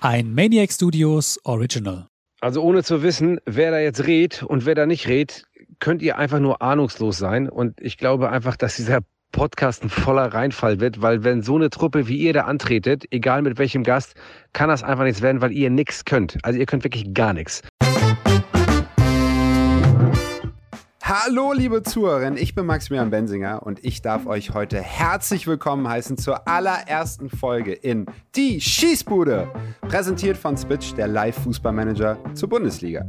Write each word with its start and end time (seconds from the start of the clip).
Ein 0.00 0.32
Maniac 0.32 0.70
Studios 0.70 1.40
Original. 1.42 2.06
Also 2.40 2.62
ohne 2.62 2.84
zu 2.84 3.02
wissen, 3.02 3.40
wer 3.46 3.72
da 3.72 3.80
jetzt 3.80 4.06
redet 4.06 4.44
und 4.44 4.64
wer 4.64 4.76
da 4.76 4.86
nicht 4.86 5.08
redet, 5.08 5.42
könnt 5.80 6.02
ihr 6.02 6.18
einfach 6.18 6.38
nur 6.38 6.62
ahnungslos 6.62 7.18
sein. 7.18 7.48
Und 7.48 7.80
ich 7.80 7.98
glaube 7.98 8.30
einfach, 8.30 8.54
dass 8.54 8.76
dieser 8.76 9.00
Podcast 9.32 9.82
ein 9.82 9.90
voller 9.90 10.32
Reinfall 10.32 10.78
wird, 10.78 11.02
weil 11.02 11.24
wenn 11.24 11.42
so 11.42 11.56
eine 11.56 11.68
Truppe 11.68 12.06
wie 12.06 12.16
ihr 12.16 12.32
da 12.32 12.42
antretet, 12.42 13.06
egal 13.10 13.42
mit 13.42 13.58
welchem 13.58 13.82
Gast, 13.82 14.14
kann 14.52 14.68
das 14.68 14.84
einfach 14.84 15.02
nichts 15.02 15.20
werden, 15.20 15.40
weil 15.40 15.50
ihr 15.50 15.68
nichts 15.68 16.04
könnt. 16.04 16.38
Also 16.44 16.60
ihr 16.60 16.66
könnt 16.66 16.84
wirklich 16.84 17.12
gar 17.12 17.32
nichts. 17.32 17.62
Hallo, 21.10 21.54
liebe 21.54 21.82
Zuhörerinnen, 21.82 22.36
ich 22.36 22.54
bin 22.54 22.66
Maximilian 22.66 23.08
Bensinger 23.08 23.62
und 23.62 23.82
ich 23.82 24.02
darf 24.02 24.26
euch 24.26 24.52
heute 24.52 24.78
herzlich 24.78 25.46
willkommen 25.46 25.88
heißen 25.88 26.18
zur 26.18 26.46
allerersten 26.46 27.30
Folge 27.30 27.72
in 27.72 28.04
Die 28.36 28.60
Schießbude, 28.60 29.48
präsentiert 29.80 30.36
von 30.36 30.58
Switch, 30.58 30.92
der 30.96 31.08
Live-Fußballmanager 31.08 32.18
zur 32.34 32.50
Bundesliga. 32.50 33.08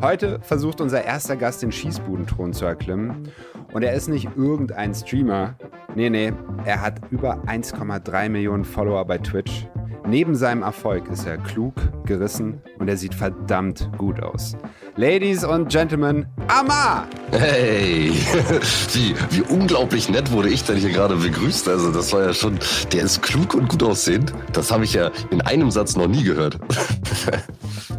Heute 0.00 0.38
versucht 0.42 0.80
unser 0.80 1.02
erster 1.02 1.34
Gast 1.34 1.62
den 1.62 1.72
Schießbudenthron 1.72 2.52
zu 2.52 2.66
erklimmen 2.66 3.28
und 3.72 3.82
er 3.82 3.94
ist 3.94 4.06
nicht 4.06 4.28
irgendein 4.36 4.94
Streamer. 4.94 5.56
Nee, 5.96 6.10
nee, 6.10 6.32
er 6.64 6.82
hat 6.82 7.00
über 7.10 7.42
1,3 7.46 8.28
Millionen 8.28 8.64
Follower 8.64 9.04
bei 9.04 9.18
Twitch. 9.18 9.66
Neben 10.06 10.34
seinem 10.34 10.62
Erfolg 10.62 11.08
ist 11.08 11.26
er 11.26 11.38
klug, 11.38 11.74
gerissen 12.04 12.60
und 12.78 12.88
er 12.88 12.96
sieht 12.98 13.14
verdammt 13.14 13.88
gut 13.96 14.22
aus. 14.22 14.54
Ladies 14.96 15.44
und 15.44 15.70
Gentlemen, 15.70 16.26
Amma! 16.48 17.06
Hey, 17.30 18.10
wie, 18.92 19.14
wie 19.30 19.40
unglaublich 19.42 20.10
nett 20.10 20.30
wurde 20.30 20.50
ich 20.50 20.62
denn 20.64 20.76
hier 20.76 20.90
gerade 20.90 21.16
begrüßt. 21.16 21.68
Also 21.68 21.90
das 21.90 22.12
war 22.12 22.22
ja 22.22 22.34
schon, 22.34 22.58
der 22.92 23.02
ist 23.04 23.22
klug 23.22 23.54
und 23.54 23.68
gut 23.68 23.82
aussehend. 23.82 24.32
Das 24.52 24.70
habe 24.70 24.84
ich 24.84 24.92
ja 24.92 25.10
in 25.30 25.40
einem 25.40 25.70
Satz 25.70 25.96
noch 25.96 26.06
nie 26.08 26.22
gehört. 26.22 26.58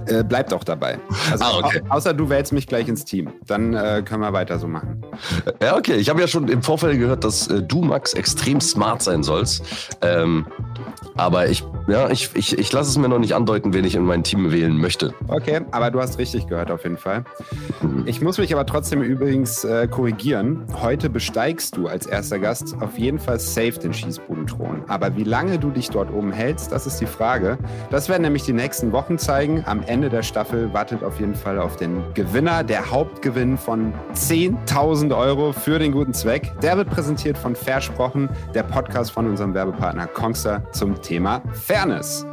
Äh, 0.08 0.24
bleib 0.24 0.50
doch 0.50 0.64
dabei. 0.64 1.00
Also, 1.32 1.44
Ah, 1.44 1.58
okay. 1.64 1.82
au 1.90 1.96
außer 1.96 2.14
du 2.14 2.30
wählst 2.30 2.54
mich 2.54 2.68
gleich 2.68 2.88
ins 2.88 3.06
Team. 3.06 3.32
Dann 3.48 3.74
äh, 3.74 4.04
können 4.06 4.22
wir 4.22 4.34
weiter 4.34 4.60
so 4.60 4.68
machen. 4.68 5.04
Ja, 5.60 5.76
okay. 5.76 5.96
Ich 5.96 6.10
habe 6.10 6.22
ja 6.22 6.28
schon 6.28 6.48
im 6.48 6.62
Vorfeld 6.62 7.00
gehört, 7.00 7.24
dass 7.24 7.48
äh, 7.48 7.64
du, 7.64 7.82
Max, 7.82 8.14
extrem 8.14 8.62
smart 8.62 9.02
sein 9.02 9.24
sollst. 9.24 9.64
Ähm, 10.02 10.46
aber 11.18 11.48
ich, 11.48 11.64
ja, 11.88 12.10
ich, 12.10 12.30
ich, 12.36 12.58
ich 12.58 12.72
lasse 12.74 12.90
es 12.90 12.98
mir 12.98 13.08
noch 13.08 13.20
nicht 13.20 13.36
andeuten, 13.36 13.74
wen 13.74 13.86
ich 13.86 13.96
in 13.96 14.04
mein 14.04 14.24
Team 14.24 14.52
wählen 14.52 14.78
möchte. 14.78 15.14
Okay, 15.28 15.62
aber 15.72 15.92
du 15.92 16.02
hast 16.02 16.18
richtig 16.18 16.48
gehört 16.48 16.72
auf 16.72 16.84
jeden 16.84 16.98
Fall. 16.98 17.24
Ich 18.06 18.22
muss 18.22 18.38
mich 18.38 18.54
aber 18.54 18.66
trotzdem 18.66 19.02
übrigens 19.02 19.64
äh, 19.64 19.88
korrigieren. 19.88 20.66
Heute 20.82 21.10
besteigst 21.10 21.78
du 21.78 21.88
als 21.88 22.06
erster 22.06 22.40
Gast 22.40 22.76
auf 22.82 22.98
jeden 22.98 23.20
Fall 23.20 23.40
safe 23.40 23.74
den 23.74 23.94
Schießbudenthron. 23.94 24.84
Aber 24.88 25.16
wie 25.16 25.24
lange 25.24 25.58
du 25.58 25.70
dich 25.70 25.90
dort 25.90 26.12
oben 26.12 26.32
hältst, 26.32 26.72
das 26.72 26.86
ist 26.86 27.00
die 27.00 27.06
Frage. 27.06 27.58
Das 27.90 28.10
werden 28.10 28.24
nämlich 28.24 28.44
die 28.44 28.54
nächsten 28.54 28.92
Wochen 28.92 29.18
zeigen. 29.18 29.64
Am 29.66 29.82
Ende 29.84 30.10
der 30.10 30.24
Staffel 30.24 30.74
wartet 30.74 31.04
auf 31.04 31.20
jeden 31.20 31.36
Fall 31.36 31.60
auf 31.60 31.78
den 31.78 32.04
Gewinner. 32.14 32.64
Der 32.64 32.92
Hauptgewinn 32.92 33.58
von 33.58 33.94
10.000 34.14 35.18
Euro 35.18 35.54
für 35.54 35.80
den 35.80 35.92
guten 35.92 36.14
Zweck. 36.14 36.52
Der 36.62 36.78
wird 36.78 36.90
präsentiert 36.90 37.38
von 37.38 37.56
Versprochen, 37.56 38.30
der 38.54 38.64
Podcast 38.64 39.12
von 39.12 39.28
unserem 39.28 39.54
Werbepartner 39.54 40.08
Kongster 40.08 40.64
zum 40.72 41.02
Thema 41.06 41.42
Fairness. 41.54 42.26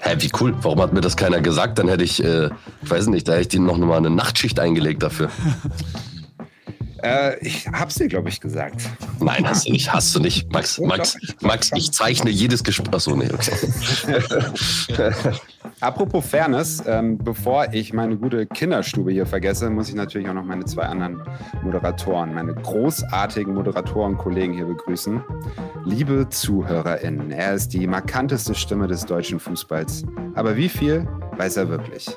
Hä, 0.00 0.16
wie 0.18 0.30
cool. 0.38 0.54
Warum 0.60 0.80
hat 0.82 0.92
mir 0.92 1.00
das 1.00 1.16
keiner 1.16 1.40
gesagt? 1.40 1.78
Dann 1.78 1.88
hätte 1.88 2.04
ich, 2.04 2.22
äh, 2.22 2.50
ich 2.82 2.90
weiß 2.90 3.06
nicht, 3.06 3.26
da 3.26 3.32
hätte 3.32 3.42
ich 3.42 3.48
dir 3.48 3.60
noch 3.60 3.78
mal 3.78 3.96
eine 3.96 4.10
Nachtschicht 4.10 4.60
eingelegt 4.60 5.02
dafür. 5.02 5.30
Äh, 7.04 7.38
ich 7.40 7.68
hab's 7.68 7.96
dir, 7.96 8.08
glaube 8.08 8.30
ich, 8.30 8.40
gesagt. 8.40 8.88
Nein, 9.20 9.46
hast 9.46 9.68
du 9.68 9.72
nicht, 9.72 9.92
hast 9.92 10.16
du 10.16 10.20
nicht. 10.20 10.50
Max, 10.50 10.78
Max, 10.78 11.18
Max, 11.42 11.70
ich 11.74 11.92
zeichne 11.92 12.30
jedes 12.30 12.64
Gespräch. 12.64 12.94
Achso, 12.94 13.14
nee, 13.14 13.28
okay. 13.30 13.52
Apropos 15.80 16.24
Fairness, 16.24 16.82
ähm, 16.86 17.18
bevor 17.18 17.66
ich 17.72 17.92
meine 17.92 18.16
gute 18.16 18.46
Kinderstube 18.46 19.12
hier 19.12 19.26
vergesse, 19.26 19.68
muss 19.68 19.90
ich 19.90 19.94
natürlich 19.94 20.28
auch 20.30 20.34
noch 20.34 20.44
meine 20.44 20.64
zwei 20.64 20.84
anderen 20.84 21.22
Moderatoren, 21.62 22.32
meine 22.32 22.54
großartigen 22.54 23.52
Moderatoren-Kollegen 23.52 24.54
hier 24.54 24.66
begrüßen. 24.66 25.22
Liebe 25.84 26.26
ZuhörerInnen, 26.30 27.30
er 27.32 27.52
ist 27.52 27.74
die 27.74 27.86
markanteste 27.86 28.54
Stimme 28.54 28.86
des 28.86 29.04
deutschen 29.04 29.38
Fußballs. 29.38 30.04
Aber 30.34 30.56
wie 30.56 30.70
viel 30.70 31.06
weiß 31.36 31.58
er 31.58 31.68
wirklich? 31.68 32.08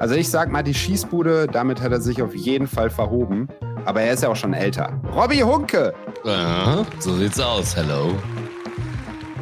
Also 0.00 0.16
ich 0.16 0.28
sag 0.28 0.50
mal, 0.50 0.64
die 0.64 0.74
Schießbude, 0.74 1.46
damit 1.46 1.80
hat 1.80 1.92
er 1.92 2.00
sich 2.00 2.22
auf 2.22 2.34
jeden 2.34 2.66
Fall 2.66 2.90
verhoben. 2.90 3.48
Aber 3.84 4.02
er 4.02 4.12
ist 4.12 4.22
ja 4.22 4.28
auch 4.28 4.36
schon 4.36 4.54
älter. 4.54 5.00
Robby 5.14 5.38
Hunke, 5.38 5.92
Aha, 6.24 6.86
so 7.00 7.16
sieht's 7.16 7.40
aus. 7.40 7.74
Hello. 7.76 8.14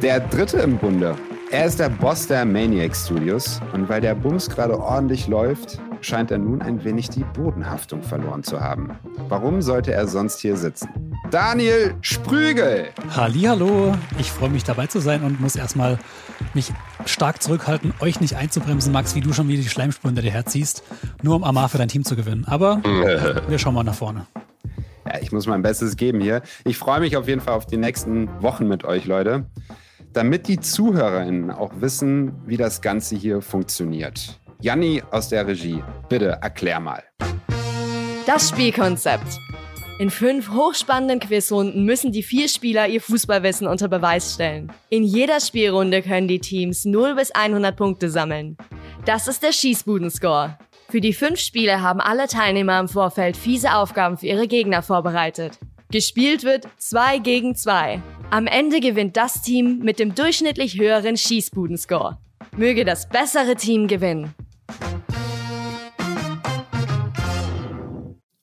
Der 0.01 0.19
dritte 0.19 0.57
im 0.57 0.77
Bunde. 0.77 1.15
Er 1.51 1.65
ist 1.65 1.79
der 1.79 1.89
Boss 1.89 2.27
der 2.27 2.43
Maniac 2.45 2.95
Studios 2.95 3.59
und 3.73 3.87
weil 3.87 4.01
der 4.01 4.15
Bums 4.15 4.49
gerade 4.49 4.79
ordentlich 4.79 5.27
läuft, 5.27 5.79
scheint 5.99 6.31
er 6.31 6.39
nun 6.39 6.61
ein 6.61 6.83
wenig 6.83 7.09
die 7.09 7.23
Bodenhaftung 7.23 8.01
verloren 8.01 8.41
zu 8.41 8.59
haben. 8.59 8.97
Warum 9.29 9.61
sollte 9.61 9.91
er 9.91 10.07
sonst 10.07 10.39
hier 10.39 10.57
sitzen? 10.57 10.89
Daniel 11.31 11.95
Sprügel! 12.01 12.89
Hallihallo, 13.15 13.95
ich 14.19 14.29
freue 14.29 14.49
mich 14.49 14.65
dabei 14.65 14.87
zu 14.87 14.99
sein 14.99 15.23
und 15.23 15.39
muss 15.39 15.55
erstmal 15.55 15.97
mich 16.53 16.73
stark 17.05 17.41
zurückhalten, 17.41 17.93
euch 18.01 18.19
nicht 18.19 18.35
einzubremsen, 18.35 18.91
Max, 18.91 19.15
wie 19.15 19.21
du 19.21 19.31
schon 19.31 19.47
wieder 19.47 19.63
die 19.63 19.69
Schleimspur 19.69 20.09
hinter 20.09 20.23
dir 20.23 20.31
herziehst, 20.31 20.83
nur 21.21 21.37
um 21.37 21.45
Amar 21.45 21.69
für 21.69 21.77
dein 21.77 21.87
Team 21.87 22.03
zu 22.03 22.17
gewinnen. 22.17 22.43
Aber 22.47 22.81
wir 23.47 23.59
schauen 23.59 23.75
mal 23.75 23.83
nach 23.83 23.95
vorne. 23.95 24.27
Ja, 25.05 25.21
ich 25.21 25.31
muss 25.31 25.47
mein 25.47 25.61
Bestes 25.61 25.95
geben 25.95 26.19
hier. 26.19 26.41
Ich 26.65 26.77
freue 26.77 26.99
mich 26.99 27.15
auf 27.15 27.29
jeden 27.29 27.39
Fall 27.39 27.53
auf 27.53 27.65
die 27.65 27.77
nächsten 27.77 28.29
Wochen 28.41 28.67
mit 28.67 28.83
euch, 28.83 29.05
Leute. 29.05 29.45
Damit 30.11 30.49
die 30.49 30.59
ZuhörerInnen 30.59 31.49
auch 31.49 31.71
wissen, 31.79 32.33
wie 32.45 32.57
das 32.57 32.81
Ganze 32.81 33.15
hier 33.15 33.41
funktioniert. 33.41 34.37
Janni 34.59 35.01
aus 35.11 35.29
der 35.29 35.47
Regie, 35.47 35.81
bitte 36.09 36.39
erklär 36.41 36.81
mal. 36.81 37.03
Das 38.25 38.49
Spielkonzept. 38.49 39.39
In 40.01 40.09
fünf 40.09 40.49
hochspannenden 40.49 41.19
Quizrunden 41.19 41.85
müssen 41.85 42.11
die 42.11 42.23
vier 42.23 42.47
Spieler 42.47 42.87
ihr 42.87 43.01
Fußballwissen 43.01 43.67
unter 43.67 43.87
Beweis 43.87 44.33
stellen. 44.33 44.71
In 44.89 45.03
jeder 45.03 45.39
Spielrunde 45.39 46.01
können 46.01 46.27
die 46.27 46.39
Teams 46.39 46.85
0 46.85 47.13
bis 47.13 47.29
100 47.29 47.77
Punkte 47.77 48.09
sammeln. 48.09 48.57
Das 49.05 49.27
ist 49.27 49.43
der 49.43 49.51
Schießbudenscore. 49.51 50.57
Für 50.89 51.01
die 51.01 51.13
fünf 51.13 51.39
Spiele 51.39 51.83
haben 51.83 52.01
alle 52.01 52.27
Teilnehmer 52.27 52.79
im 52.79 52.87
Vorfeld 52.87 53.37
fiese 53.37 53.75
Aufgaben 53.75 54.17
für 54.17 54.25
ihre 54.25 54.47
Gegner 54.47 54.81
vorbereitet. 54.81 55.59
Gespielt 55.91 56.43
wird 56.45 56.67
2 56.77 57.19
gegen 57.19 57.53
2. 57.53 58.01
Am 58.31 58.47
Ende 58.47 58.79
gewinnt 58.79 59.17
das 59.17 59.43
Team 59.43 59.81
mit 59.83 59.99
dem 59.99 60.15
durchschnittlich 60.15 60.79
höheren 60.79 61.15
Schießbudenscore. 61.15 62.17
Möge 62.57 62.85
das 62.85 63.07
bessere 63.07 63.55
Team 63.55 63.87
gewinnen. 63.87 64.33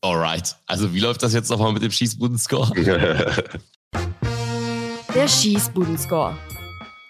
Alright. 0.08 0.56
Also, 0.66 0.94
wie 0.94 1.00
läuft 1.00 1.22
das 1.22 1.34
jetzt 1.34 1.50
nochmal 1.50 1.74
mit 1.74 1.82
dem 1.82 1.90
Schießbudenscore? 1.90 2.72
Der 5.14 5.28
Schießbudenscore. 5.28 6.34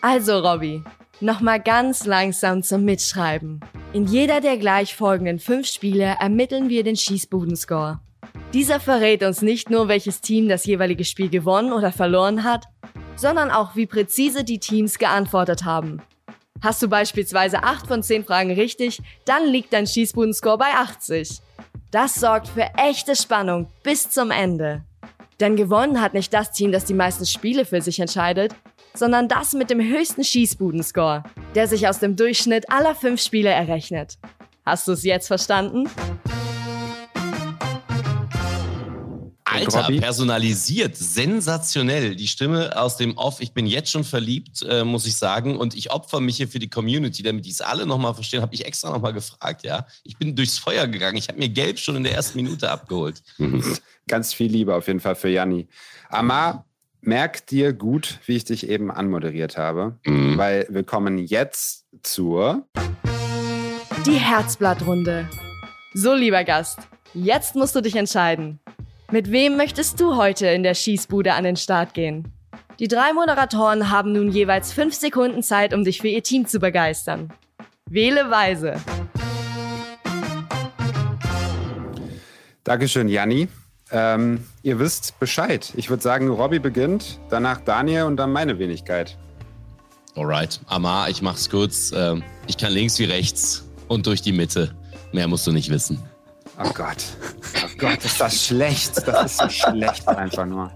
Also, 0.03 0.41
Robby, 0.41 0.83
nochmal 1.21 1.61
ganz 1.61 2.07
langsam 2.07 2.65
zum 2.65 2.85
Mitschreiben. 2.85 3.61
In 3.93 4.07
jeder 4.07 4.41
der 4.41 4.57
gleich 4.57 4.97
folgenden 4.97 5.39
fünf 5.39 5.69
Spiele 5.69 6.17
ermitteln 6.19 6.69
wir 6.69 6.83
den 6.83 6.97
Schießbudenscore. 6.97 8.01
Dieser 8.53 8.81
verrät 8.81 9.23
uns 9.23 9.43
nicht 9.43 9.71
nur, 9.71 9.87
welches 9.87 10.21
Team 10.21 10.49
das 10.49 10.67
jeweilige 10.67 11.05
Spiel 11.05 11.29
gewonnen 11.29 11.73
oder 11.73 11.93
verloren 11.93 12.43
hat, 12.43 12.65
sondern 13.15 13.53
auch, 13.53 13.77
wie 13.77 13.87
präzise 13.87 14.43
die 14.43 14.59
Teams 14.59 14.99
geantwortet 14.99 15.65
haben. 15.65 16.03
Hast 16.63 16.83
du 16.83 16.89
beispielsweise 16.89 17.63
8 17.63 17.87
von 17.87 18.03
10 18.03 18.25
Fragen 18.25 18.51
richtig, 18.51 19.01
dann 19.25 19.47
liegt 19.47 19.73
dein 19.73 19.87
Schießbudenscore 19.87 20.59
bei 20.59 20.73
80. 20.75 21.43
Das 21.91 22.17
sorgt 22.17 22.49
für 22.49 22.67
echte 22.77 23.17
Spannung 23.17 23.67
bis 23.83 24.11
zum 24.11 24.31
Ende. 24.31 24.83
Denn 25.41 25.57
gewonnen 25.57 26.03
hat 26.03 26.13
nicht 26.13 26.35
das 26.35 26.53
Team, 26.53 26.71
das 26.71 26.85
die 26.85 26.93
meisten 26.93 27.25
Spiele 27.25 27.65
für 27.65 27.81
sich 27.81 27.99
entscheidet, 27.99 28.55
sondern 28.93 29.27
das 29.27 29.55
mit 29.55 29.71
dem 29.71 29.81
höchsten 29.81 30.23
Schießbudenscore, 30.23 31.23
der 31.55 31.67
sich 31.67 31.89
aus 31.89 31.99
dem 31.99 32.15
Durchschnitt 32.15 32.71
aller 32.71 32.95
fünf 32.95 33.23
Spiele 33.23 33.49
errechnet. 33.49 34.19
Hast 34.67 34.87
du 34.87 34.93
es 34.93 35.03
jetzt 35.03 35.29
verstanden? 35.29 35.89
Alter, 39.51 39.83
Robby? 39.83 40.01
personalisiert, 40.01 40.97
sensationell. 40.97 42.15
Die 42.17 42.27
Stimme 42.27 42.77
aus 42.81 42.97
dem 42.97 43.17
Off. 43.17 43.41
Ich 43.41 43.53
bin 43.53 43.67
jetzt 43.67 43.91
schon 43.91 44.05
verliebt, 44.05 44.63
äh, 44.69 44.85
muss 44.85 45.07
ich 45.07 45.17
sagen. 45.17 45.57
Und 45.57 45.75
ich 45.75 45.91
opfer 45.91 46.21
mich 46.21 46.37
hier 46.37 46.49
für 46.49 46.59
die 46.59 46.69
Community, 46.69 47.23
damit 47.23 47.45
die 47.47 47.51
es 47.51 47.61
alle 47.61 47.87
nochmal 47.87 48.15
verstehen. 48.15 48.43
Habe 48.43 48.55
ich 48.55 48.65
extra 48.67 48.91
nochmal 48.91 49.13
gefragt, 49.13 49.65
ja. 49.65 49.87
Ich 50.05 50.17
bin 50.19 50.35
durchs 50.37 50.59
Feuer 50.59 50.87
gegangen. 50.87 51.17
Ich 51.17 51.29
habe 51.29 51.39
mir 51.39 51.49
Gelb 51.49 51.79
schon 51.79 51.97
in 51.97 52.05
der 52.05 52.15
ersten 52.15 52.37
Minute 52.37 52.71
abgeholt. 52.71 53.23
Ganz 54.07 54.33
viel 54.35 54.51
Liebe 54.51 54.75
auf 54.75 54.87
jeden 54.87 55.01
Fall 55.01 55.15
für 55.17 55.29
Janni. 55.29 55.69
Amar, 56.09 56.65
merk 57.01 57.47
dir 57.47 57.73
gut, 57.73 58.19
wie 58.27 58.37
ich 58.37 58.45
dich 58.45 58.69
eben 58.69 58.91
anmoderiert 58.91 59.57
habe, 59.57 59.99
Mhm. 60.05 60.37
weil 60.39 60.67
wir 60.71 60.83
kommen 60.85 61.19
jetzt 61.19 61.85
zur 62.03 62.67
Die 64.07 64.13
Herzblattrunde. 64.19 65.29
So, 65.95 66.15
lieber 66.15 66.45
Gast, 66.45 66.79
jetzt 67.15 67.55
musst 67.57 67.75
du 67.75 67.81
dich 67.81 67.97
entscheiden. 67.97 68.61
Mit 69.11 69.33
wem 69.33 69.57
möchtest 69.57 69.99
du 70.01 70.17
heute 70.17 70.49
in 70.49 70.63
der 70.63 70.75
Schießbude 70.75 71.33
an 71.33 71.45
den 71.45 71.57
Start 71.57 71.95
gehen? 71.95 72.31
Die 72.79 72.89
drei 72.89 73.15
Moderatoren 73.15 73.91
haben 73.91 74.13
nun 74.13 74.29
jeweils 74.31 74.71
fünf 74.71 74.95
Sekunden 74.95 75.43
Zeit, 75.43 75.73
um 75.73 75.83
dich 75.83 76.03
für 76.03 76.09
ihr 76.09 76.23
Team 76.23 76.47
zu 76.47 76.59
begeistern. 76.59 77.33
Wähle 77.89 78.31
weise. 78.31 78.75
Dankeschön, 82.65 83.09
Janni. 83.09 83.49
Ähm, 83.91 84.45
ihr 84.63 84.79
wisst 84.79 85.19
Bescheid. 85.19 85.73
Ich 85.75 85.89
würde 85.89 86.03
sagen, 86.03 86.29
Robby 86.29 86.59
beginnt, 86.59 87.19
danach 87.31 87.63
Daniel 87.63 88.03
und 88.03 88.19
dann 88.19 88.31
meine 88.31 88.59
Wenigkeit. 88.59 89.17
Alright. 90.17 90.61
Amar, 90.67 91.09
ich 91.09 91.23
mach's 91.23 91.49
kurz. 91.49 91.93
Ähm, 91.97 92.23
ich 92.47 92.59
kann 92.59 92.73
links 92.73 92.99
wie 92.99 93.05
rechts 93.05 93.67
und 93.89 94.07
durch 94.07 94.21
die 94.21 94.33
Mitte. 94.33 94.75
Mehr 95.13 95.29
musst 95.29 95.47
du 95.47 95.53
nicht 95.53 95.71
wissen. 95.71 96.03
Oh 96.61 96.71
Gott. 96.75 96.97
Oh 97.63 97.69
Gott, 97.79 98.05
ist 98.05 98.21
das 98.21 98.47
schlecht. 98.47 99.07
Das 99.07 99.33
ist 99.33 99.39
so 99.41 99.49
schlecht 99.49 100.09
einfach 100.09 100.45
nur. 100.45 100.71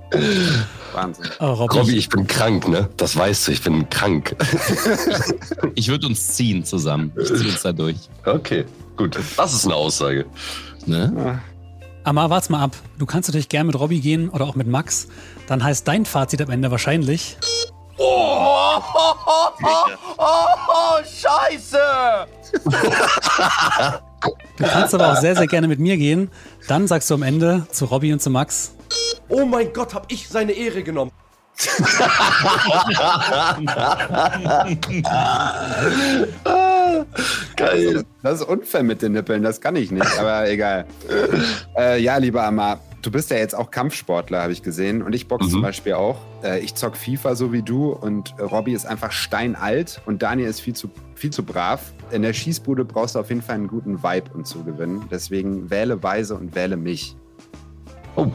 Wahnsinn. 0.92 1.26
Oh, 1.40 1.52
Robby, 1.52 1.78
Robby, 1.78 1.96
ich 1.96 2.08
bin 2.08 2.26
krank, 2.26 2.68
ne? 2.68 2.88
Das 2.96 3.16
weißt 3.16 3.48
du, 3.48 3.52
ich 3.52 3.62
bin 3.62 3.88
krank. 3.90 4.36
Ich 5.74 5.88
würde 5.88 6.06
uns 6.06 6.28
ziehen 6.28 6.64
zusammen. 6.64 7.12
Ich 7.20 7.28
zieh 7.28 7.46
uns 7.48 7.62
da 7.62 7.72
durch. 7.72 7.96
Okay, 8.26 8.64
gut. 8.96 9.18
Das 9.36 9.54
ist 9.54 9.64
eine 9.64 9.74
Aussage. 9.74 10.26
Ne? 10.86 11.40
Amar, 12.04 12.30
warte 12.30 12.52
mal 12.52 12.62
ab. 12.62 12.76
Du 12.98 13.06
kannst 13.06 13.28
natürlich 13.28 13.48
gern 13.48 13.66
mit 13.66 13.78
Robby 13.78 14.00
gehen 14.00 14.28
oder 14.28 14.44
auch 14.44 14.54
mit 14.54 14.66
Max. 14.66 15.08
Dann 15.46 15.64
heißt 15.64 15.88
dein 15.88 16.04
Fazit 16.04 16.42
am 16.42 16.50
Ende 16.50 16.70
wahrscheinlich. 16.70 17.38
Du 24.56 24.64
kannst 24.64 24.94
aber 24.94 25.12
auch 25.12 25.16
sehr, 25.20 25.34
sehr 25.36 25.46
gerne 25.46 25.68
mit 25.68 25.80
mir 25.80 25.96
gehen. 25.96 26.30
Dann 26.68 26.86
sagst 26.86 27.10
du 27.10 27.14
am 27.14 27.22
Ende 27.22 27.66
zu 27.70 27.86
Robby 27.86 28.12
und 28.12 28.20
zu 28.22 28.30
Max. 28.30 28.74
Oh 29.28 29.44
mein 29.44 29.72
Gott, 29.72 29.94
hab 29.94 30.10
ich 30.12 30.28
seine 30.28 30.52
Ehre 30.52 30.82
genommen. 30.82 31.10
Geil. 37.56 38.04
Das 38.22 38.40
ist 38.40 38.48
unfair 38.48 38.82
mit 38.82 39.02
den 39.02 39.12
Nippeln, 39.12 39.42
das 39.42 39.60
kann 39.60 39.76
ich 39.76 39.90
nicht, 39.90 40.18
aber 40.18 40.48
egal. 40.48 40.86
Äh, 41.76 42.00
ja, 42.00 42.16
lieber 42.16 42.44
Amar, 42.44 42.80
du 43.02 43.10
bist 43.10 43.30
ja 43.30 43.36
jetzt 43.36 43.54
auch 43.54 43.70
Kampfsportler, 43.70 44.42
habe 44.42 44.52
ich 44.52 44.62
gesehen. 44.62 45.02
Und 45.02 45.14
ich 45.14 45.28
boxe 45.28 45.46
Mhm. 45.48 45.50
zum 45.52 45.62
Beispiel 45.62 45.94
auch. 45.94 46.18
Äh, 46.42 46.60
ich 46.60 46.74
zock 46.74 46.96
FIFA 46.96 47.34
so 47.34 47.52
wie 47.52 47.62
du 47.62 47.90
und 47.92 48.34
Robby 48.40 48.72
ist 48.72 48.86
einfach 48.86 49.12
steinalt 49.12 50.00
und 50.06 50.22
Daniel 50.22 50.48
ist 50.48 50.60
viel 50.60 50.74
zu, 50.74 50.90
viel 51.22 51.30
zu 51.30 51.44
brav. 51.44 51.92
In 52.10 52.22
der 52.22 52.32
Schießbude 52.32 52.84
brauchst 52.84 53.14
du 53.14 53.20
auf 53.20 53.28
jeden 53.28 53.42
Fall 53.42 53.54
einen 53.54 53.68
guten 53.68 54.02
Vibe, 54.02 54.32
um 54.34 54.44
zu 54.44 54.64
gewinnen. 54.64 55.04
Deswegen 55.08 55.70
wähle 55.70 56.02
weise 56.02 56.34
und 56.34 56.56
wähle 56.56 56.76
mich. 56.76 57.14
Oh, 58.16 58.26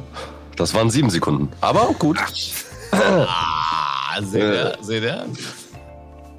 das 0.55 0.73
waren 0.73 0.89
sieben 0.89 1.09
Sekunden. 1.09 1.49
Aber 1.59 1.93
gut. 1.99 2.17
Ah, 2.93 4.21
seht 4.21 4.41
ihr? 4.41 4.77
Seht 4.79 5.03
ihr? 5.03 5.25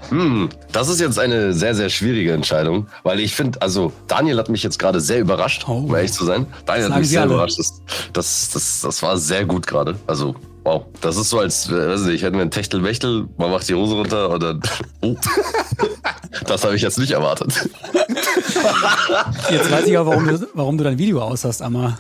Hm, 0.09 0.49
das 0.73 0.89
ist 0.89 1.01
jetzt 1.01 1.19
eine 1.19 1.53
sehr, 1.53 1.75
sehr 1.75 1.91
schwierige 1.91 2.33
Entscheidung, 2.33 2.87
weil 3.03 3.21
ich 3.21 3.35
finde, 3.37 3.61
also 3.61 3.93
Daniel 4.07 4.39
hat 4.39 4.49
mich 4.49 4.63
jetzt 4.63 4.79
gerade 4.79 5.01
sehr 5.01 5.21
überrascht, 5.21 5.67
Oh. 5.69 5.73
um 5.85 5.95
ehrlich 5.95 6.15
zu 6.15 6.25
sein. 6.25 6.47
Daniel 6.65 6.91
hat 6.91 6.99
mich 7.01 7.11
sehr 7.11 7.21
alle. 7.23 7.35
überrascht. 7.35 7.59
Das, 7.59 7.83
das, 8.15 8.51
das, 8.55 8.81
das 8.81 9.03
war 9.03 9.19
sehr 9.19 9.45
gut 9.45 9.67
gerade. 9.67 9.97
Also, 10.07 10.35
wow. 10.69 10.87
Das 11.01 11.17
ist 11.17 11.31
so, 11.31 11.39
als, 11.39 11.69
äh, 11.69 11.89
weiß 11.89 12.03
nicht, 12.03 12.23
hätten 12.23 12.37
wir 12.37 12.43
ein 12.43 12.51
Techtelmechtel, 12.51 13.29
man 13.37 13.51
macht 13.51 13.69
die 13.69 13.75
Hose 13.75 13.95
runter 13.95 14.31
und 14.31 14.43
dann. 14.43 14.61
Oh. 15.01 15.15
das 16.47 16.65
habe 16.65 16.75
ich 16.75 16.83
jetzt 16.83 16.99
nicht 16.99 17.13
erwartet. 17.13 17.53
Jetzt 19.49 19.71
weiß 19.71 19.87
ich 19.87 19.97
auch, 19.97 20.07
warum 20.07 20.27
du, 20.27 20.49
warum 20.55 20.77
du 20.77 20.83
dein 20.83 20.99
Video 20.99 21.23
aus 21.23 21.45
hast, 21.45 21.63
Amar. 21.63 21.99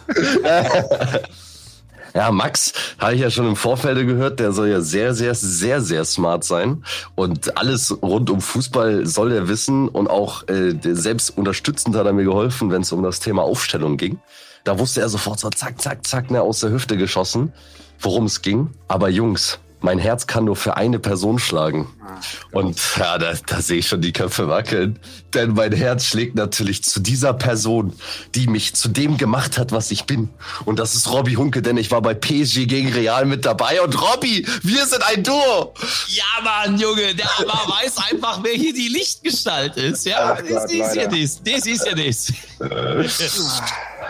Ja, 2.15 2.33
Max 2.33 2.73
habe 2.99 3.15
ich 3.15 3.21
ja 3.21 3.31
schon 3.31 3.47
im 3.47 3.55
Vorfeld 3.55 4.05
gehört, 4.05 4.41
der 4.41 4.51
soll 4.51 4.69
ja 4.69 4.81
sehr, 4.81 5.15
sehr, 5.15 5.37
sehr, 5.37 5.81
sehr 5.81 6.05
smart 6.05 6.43
sein. 6.43 6.83
Und 7.15 7.57
alles 7.57 7.97
rund 8.03 8.31
um 8.31 8.41
Fußball 8.41 9.07
soll 9.07 9.31
er 9.31 9.49
wissen. 9.49 9.89
Und 9.89 10.09
auch 10.09 10.49
äh, 10.49 10.75
selbst 10.83 11.37
unterstützend 11.39 11.95
hat 11.95 12.07
er 12.07 12.13
mir 12.13 12.25
geholfen, 12.25 12.71
wenn 12.73 12.83
es 12.83 12.91
um 12.91 13.05
das 13.05 13.21
Thema 13.21 13.43
Aufstellung 13.43 13.97
ging. 13.97 14.19
Da 14.65 14.79
wusste 14.79 15.01
er 15.01 15.09
sofort 15.09 15.39
so 15.39 15.49
zack, 15.51 15.81
zack, 15.81 16.05
zack, 16.07 16.31
ne, 16.31 16.43
aus 16.43 16.61
der 16.61 16.71
Hüfte 16.71 16.97
geschossen, 16.97 17.53
worum 18.01 18.27
es 18.27 18.43
ging. 18.43 18.71
Aber 18.89 19.09
Jungs, 19.09 19.59
mein 19.81 19.99
Herz 19.99 20.27
kann 20.27 20.45
nur 20.45 20.57
für 20.57 20.77
eine 20.77 20.99
Person 20.99 21.39
schlagen. 21.39 21.87
Und 22.51 22.81
ja, 22.97 23.17
da, 23.17 23.33
da 23.47 23.63
sehe 23.63 23.79
ich 23.79 23.89
schon 23.89 24.01
die 24.01 24.13
Köpfe 24.13 24.49
wackeln. 24.49 24.99
Denn 25.35 25.55
mein 25.55 25.73
Herz 25.73 26.07
schlägt 26.07 26.35
natürlich 26.35 26.83
zu 26.83 26.99
dieser 27.01 27.33
Person, 27.33 27.93
die 28.35 28.49
mich 28.49 28.75
zu 28.75 28.89
dem 28.89 29.19
gemacht 29.19 29.57
hat, 29.57 29.71
was 29.71 29.93
ich 29.93 30.05
bin. 30.05 30.31
Und 30.65 30.81
das 30.81 30.95
ist 30.97 31.09
Robby 31.11 31.35
Hunke, 31.35 31.63
denn 31.63 31.77
ich 31.77 31.93
war 31.93 32.03
bei 32.03 32.15
PSG 32.15 32.67
gegen 32.67 32.93
Real 32.93 33.25
mit 33.25 33.45
dabei. 33.45 33.81
Und 33.81 34.01
Robby, 34.01 34.45
wir 34.63 34.87
sind 34.87 35.03
ein 35.05 35.23
Duo. 35.23 35.75
Ja, 36.09 36.25
Mann, 36.43 36.79
Junge, 36.79 37.15
der 37.15 37.31
Amar 37.39 37.69
weiß 37.83 37.99
einfach, 38.11 38.41
wer 38.43 38.55
hier 38.55 38.73
die 38.73 38.89
Lichtgestalt 38.89 39.77
ist. 39.77 40.07
Ja, 40.07 40.35
Ach 40.35 40.39
das, 40.39 40.49
Gott, 40.49 40.65
das 40.65 40.73
ist 40.73 40.97
ja 40.97 41.07
das. 41.07 41.43
Das 41.43 41.67
ist 41.67 41.87
ja 41.87 41.95
das. 41.95 42.33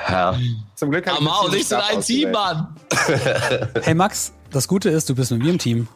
Ja, 0.08 0.38
Zum 0.78 0.92
Glück 0.92 1.08
habe 1.08 1.20
ich 1.20 1.26
Amar 1.26 1.44
und 1.44 1.54
ich 1.56 1.66
sind 1.66 1.80
ein 1.80 2.00
Team. 2.00 2.30
Mann. 2.30 2.68
Hey 3.82 3.94
Max, 3.94 4.32
das 4.52 4.68
Gute 4.68 4.90
ist, 4.90 5.10
du 5.10 5.16
bist 5.16 5.32
mit 5.32 5.42
mir 5.42 5.50
im 5.50 5.58
Team. 5.58 5.88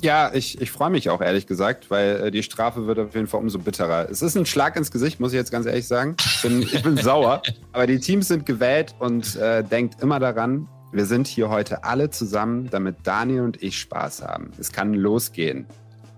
Ja, 0.00 0.32
ich, 0.32 0.60
ich 0.60 0.70
freue 0.70 0.90
mich 0.90 1.10
auch, 1.10 1.20
ehrlich 1.20 1.48
gesagt, 1.48 1.90
weil 1.90 2.26
äh, 2.26 2.30
die 2.30 2.44
Strafe 2.44 2.86
wird 2.86 3.00
auf 3.00 3.16
jeden 3.16 3.26
Fall 3.26 3.40
umso 3.40 3.58
bitterer. 3.58 4.08
Es 4.08 4.22
ist 4.22 4.36
ein 4.36 4.46
Schlag 4.46 4.76
ins 4.76 4.92
Gesicht, 4.92 5.18
muss 5.18 5.32
ich 5.32 5.36
jetzt 5.38 5.50
ganz 5.50 5.66
ehrlich 5.66 5.88
sagen. 5.88 6.14
Ich 6.24 6.42
bin, 6.42 6.62
ich 6.62 6.84
bin 6.84 6.96
sauer, 7.02 7.42
aber 7.72 7.88
die 7.88 7.98
Teams 7.98 8.28
sind 8.28 8.46
gewählt 8.46 8.94
und 9.00 9.34
äh, 9.34 9.64
denkt 9.64 10.00
immer 10.00 10.20
daran, 10.20 10.68
wir 10.92 11.06
sind 11.06 11.26
hier 11.26 11.48
heute 11.48 11.82
alle 11.82 12.10
zusammen, 12.10 12.70
damit 12.70 12.98
Daniel 13.02 13.40
und 13.40 13.60
ich 13.60 13.76
Spaß 13.80 14.22
haben. 14.22 14.52
Es 14.56 14.70
kann 14.70 14.94
losgehen. 14.94 15.66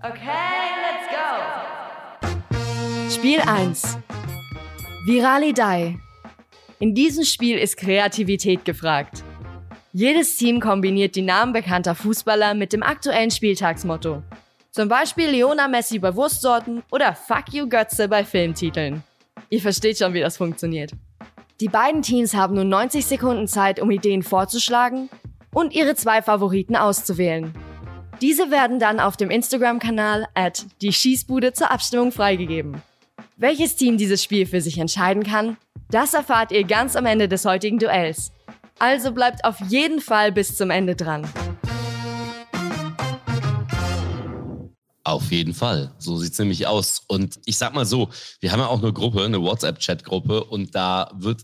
Okay, 0.03 0.19
let's 0.85 1.09
go. 2.21 2.29
Spiel 3.09 3.39
1. 3.41 3.97
Virali 5.07 5.53
Dai. 5.53 5.97
In 6.81 6.95
diesem 6.95 7.25
Spiel 7.25 7.59
ist 7.59 7.77
Kreativität 7.77 8.65
gefragt. 8.65 9.23
Jedes 9.93 10.35
Team 10.35 10.59
kombiniert 10.59 11.15
die 11.15 11.21
Namen 11.21 11.53
bekannter 11.53 11.93
Fußballer 11.93 12.55
mit 12.55 12.73
dem 12.73 12.81
aktuellen 12.81 13.29
Spieltagsmotto. 13.29 14.23
Zum 14.71 14.89
Beispiel 14.89 15.29
Leona 15.29 15.67
Messi 15.67 15.99
bei 15.99 16.15
Wurstsorten 16.15 16.81
oder 16.91 17.13
Fuck 17.13 17.53
you 17.53 17.69
Götze 17.69 18.07
bei 18.07 18.25
Filmtiteln. 18.25 19.03
Ihr 19.51 19.61
versteht 19.61 19.99
schon, 19.99 20.15
wie 20.15 20.21
das 20.21 20.37
funktioniert. 20.37 20.93
Die 21.59 21.67
beiden 21.67 22.01
Teams 22.01 22.33
haben 22.33 22.55
nun 22.55 22.69
90 22.69 23.05
Sekunden 23.05 23.47
Zeit, 23.47 23.79
um 23.79 23.91
Ideen 23.91 24.23
vorzuschlagen 24.23 25.07
und 25.53 25.75
ihre 25.75 25.93
zwei 25.93 26.23
Favoriten 26.23 26.75
auszuwählen. 26.75 27.53
Diese 28.21 28.49
werden 28.49 28.79
dann 28.79 28.99
auf 28.99 29.17
dem 29.17 29.29
Instagram-Kanal 29.29 30.25
at 30.33 30.65
die 30.81 30.93
Schießbude 30.93 31.53
zur 31.53 31.69
Abstimmung 31.69 32.11
freigegeben. 32.11 32.81
Welches 33.37 33.75
Team 33.75 33.97
dieses 33.97 34.23
Spiel 34.23 34.47
für 34.47 34.61
sich 34.61 34.79
entscheiden 34.79 35.21
kann, 35.21 35.57
das 35.91 36.13
erfahrt 36.13 36.51
ihr 36.51 36.63
ganz 36.63 36.95
am 36.95 37.05
Ende 37.05 37.27
des 37.27 37.45
heutigen 37.45 37.77
Duells. 37.77 38.31
Also 38.79 39.11
bleibt 39.11 39.43
auf 39.45 39.59
jeden 39.67 40.01
Fall 40.01 40.31
bis 40.31 40.55
zum 40.55 40.71
Ende 40.71 40.95
dran. 40.95 41.27
Auf 45.03 45.31
jeden 45.31 45.53
Fall. 45.53 45.91
So 45.97 46.17
sieht's 46.17 46.39
nämlich 46.39 46.67
aus. 46.67 47.01
Und 47.07 47.39
ich 47.45 47.57
sag 47.57 47.73
mal 47.73 47.85
so, 47.85 48.09
wir 48.39 48.51
haben 48.51 48.59
ja 48.59 48.67
auch 48.67 48.81
eine 48.81 48.93
Gruppe, 48.93 49.23
eine 49.23 49.41
WhatsApp-Chat-Gruppe 49.41 50.45
und 50.45 50.73
da 50.75 51.11
wird 51.15 51.41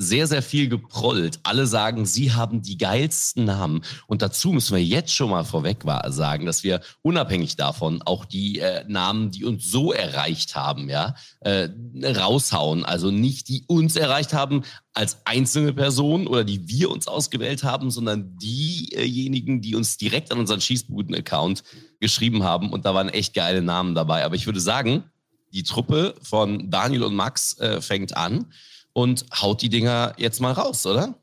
sehr, 0.00 0.26
sehr 0.26 0.42
viel 0.42 0.68
geprollt. 0.68 1.40
Alle 1.42 1.66
sagen, 1.66 2.06
sie 2.06 2.32
haben 2.32 2.62
die 2.62 2.78
geilsten 2.78 3.44
Namen. 3.44 3.82
Und 4.06 4.22
dazu 4.22 4.50
müssen 4.50 4.74
wir 4.74 4.82
jetzt 4.82 5.14
schon 5.14 5.28
mal 5.28 5.44
vorweg 5.44 5.84
sagen, 6.06 6.46
dass 6.46 6.64
wir 6.64 6.80
unabhängig 7.02 7.56
davon 7.56 8.00
auch 8.02 8.24
die 8.24 8.60
äh, 8.60 8.82
Namen, 8.88 9.30
die 9.30 9.44
uns 9.44 9.70
so 9.70 9.92
erreicht 9.92 10.56
haben, 10.56 10.88
ja, 10.88 11.14
äh, 11.40 11.68
raushauen. 12.02 12.86
Also 12.86 13.10
nicht 13.10 13.48
die 13.48 13.64
uns 13.66 13.94
erreicht 13.94 14.32
haben 14.32 14.62
als 14.94 15.18
einzelne 15.26 15.74
Person 15.74 16.26
oder 16.26 16.44
die 16.44 16.66
wir 16.66 16.90
uns 16.90 17.06
ausgewählt 17.06 17.62
haben, 17.62 17.90
sondern 17.90 18.38
diejenigen, 18.38 19.60
die 19.60 19.74
uns 19.74 19.98
direkt 19.98 20.32
an 20.32 20.38
unseren 20.38 20.62
Schießbuden-Account 20.62 21.62
geschrieben 22.00 22.42
haben. 22.42 22.70
Und 22.70 22.86
da 22.86 22.94
waren 22.94 23.10
echt 23.10 23.34
geile 23.34 23.60
Namen 23.60 23.94
dabei. 23.94 24.24
Aber 24.24 24.34
ich 24.34 24.46
würde 24.46 24.60
sagen, 24.60 25.04
die 25.52 25.62
Truppe 25.62 26.14
von 26.22 26.70
Daniel 26.70 27.02
und 27.02 27.14
Max 27.14 27.58
äh, 27.58 27.82
fängt 27.82 28.16
an 28.16 28.46
und 28.92 29.24
haut 29.40 29.62
die 29.62 29.68
Dinger 29.68 30.14
jetzt 30.16 30.40
mal 30.40 30.52
raus, 30.52 30.84
oder? 30.86 31.14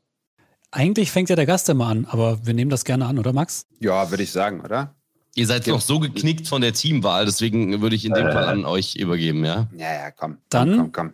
Eigentlich 0.70 1.10
fängt 1.10 1.30
ja 1.30 1.36
der 1.36 1.46
Gast 1.46 1.68
immer 1.68 1.86
an, 1.86 2.06
aber 2.10 2.44
wir 2.46 2.54
nehmen 2.54 2.70
das 2.70 2.84
gerne 2.84 3.06
an, 3.06 3.18
oder 3.18 3.32
Max? 3.32 3.66
Ja, 3.80 4.10
würde 4.10 4.22
ich 4.22 4.32
sagen, 4.32 4.60
oder? 4.60 4.94
Ihr 5.34 5.46
seid 5.46 5.66
Ja. 5.66 5.72
noch 5.74 5.80
so 5.80 5.98
geknickt 5.98 6.48
von 6.48 6.60
der 6.60 6.72
Teamwahl, 6.72 7.24
deswegen 7.24 7.80
würde 7.80 7.96
ich 7.96 8.04
in 8.04 8.12
dem 8.12 8.30
Fall 8.32 8.44
an 8.46 8.64
euch 8.64 8.96
übergeben, 8.96 9.44
ja? 9.44 9.68
Ja, 9.76 9.92
ja, 9.94 10.10
komm. 10.10 10.38
Dann- 10.50 10.70
Komm, 10.70 10.78
komm, 10.78 10.92
komm. 10.92 11.12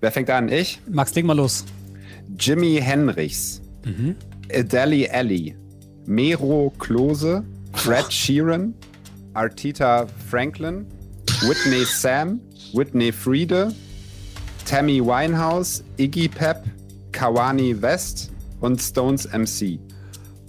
Wer 0.00 0.12
fängt 0.12 0.30
an? 0.30 0.48
Ich? 0.48 0.80
Max, 0.88 1.14
leg 1.14 1.24
mal 1.24 1.36
los. 1.36 1.64
Jimmy 2.38 2.78
Henrichs. 2.82 3.62
Mhm. 3.84 4.16
Adeli 4.52 5.08
Alley. 5.08 5.56
Mero 6.06 6.72
Klose. 6.78 7.44
Fred 7.72 8.06
Sheeran. 8.12 8.74
Artita 9.34 10.06
Franklin. 10.28 10.86
Whitney 11.42 11.84
Sam. 11.84 12.40
Whitney 12.72 13.12
Friede. 13.12 13.72
Tammy 14.72 15.04
Winehouse. 15.04 15.84
Iggy 15.98 16.30
Pep. 16.30 16.64
Kawani 17.12 17.82
West. 17.82 18.30
Und 18.62 18.80
Stones 18.80 19.28
MC. 19.30 19.78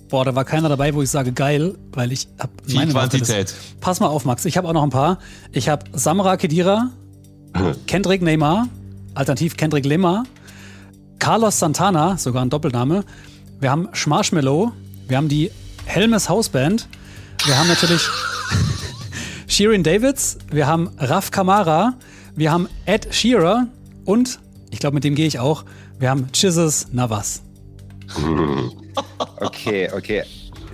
Boah, 0.08 0.24
da 0.24 0.34
war 0.34 0.46
keiner 0.46 0.70
dabei, 0.70 0.94
wo 0.94 1.01
ich 1.01 1.10
sage 1.10 1.34
geil, 1.34 1.77
weil 1.92 2.13
ich 2.13 2.30
hab 2.39 2.50
Viel 2.65 2.75
meine 2.75 2.94
Quantität. 2.94 3.53
Pass 3.82 4.00
mal 4.00 4.08
auf, 4.08 4.24
Max. 4.24 4.46
Ich 4.46 4.56
habe 4.56 4.70
auch 4.70 4.74
noch 4.74 4.84
ein 4.84 4.92
paar. 4.92 5.20
Ich 5.51 5.68
habe 5.68 5.84
Samra 5.92 6.38
Kedira, 6.38 6.92
Kendrick 7.88 8.22
Neymar, 8.22 8.70
alternativ 9.13 9.58
Kendrick 9.58 9.86
Lemar, 9.86 10.24
Carlos 11.20 11.60
Santana, 11.60 12.15
sogar 12.18 12.46
ein 12.46 12.50
Doppelname. 12.50 13.03
Wir 13.60 13.72
haben 13.72 13.89
Schmarshmallow, 13.92 14.72
wir 15.10 15.18
haben 15.18 15.27
die 15.27 15.51
Helmes 15.84 16.30
Hausband, 16.30 16.88
wir 17.46 17.60
haben 17.60 17.68
natürlich 17.68 18.08
Shirin 19.48 19.84
Davids, 19.84 20.38
wir 20.50 20.65
haben 20.65 20.92
Raf 20.98 21.30
Kamara, 21.30 21.96
wir 22.38 22.53
haben 22.53 22.70
Ed 22.86 23.13
Shearer 23.13 23.68
und, 24.05 24.39
ich 24.72 24.79
glaube, 24.79 24.95
mit 24.95 25.03
dem 25.03 25.15
gehe 25.15 25.27
ich 25.27 25.39
auch, 25.39 25.65
wir 26.00 26.10
haben 26.10 26.27
Jesus 26.33 26.88
Navas. 26.91 27.41
Okay, 29.38 29.89
okay. 29.95 30.24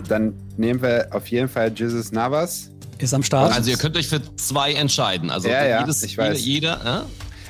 Dann 0.07 0.33
nehmen 0.57 0.81
wir 0.81 1.07
auf 1.11 1.27
jeden 1.27 1.47
Fall 1.47 1.71
Jesus 1.73 2.11
Navas. 2.11 2.69
Ist 2.97 3.13
am 3.13 3.23
Start. 3.23 3.53
Also 3.53 3.71
ihr 3.71 3.77
könnt 3.77 3.95
euch 3.95 4.09
für 4.09 4.21
zwei 4.35 4.73
entscheiden. 4.73 5.29
Also 5.29 5.47
Ja, 5.47 5.65
ja, 5.65 5.79
jedes, 5.81 6.03
ich 6.03 6.17
weiß. 6.17 6.43
jeder, 6.43 6.75
jeder 6.81 7.05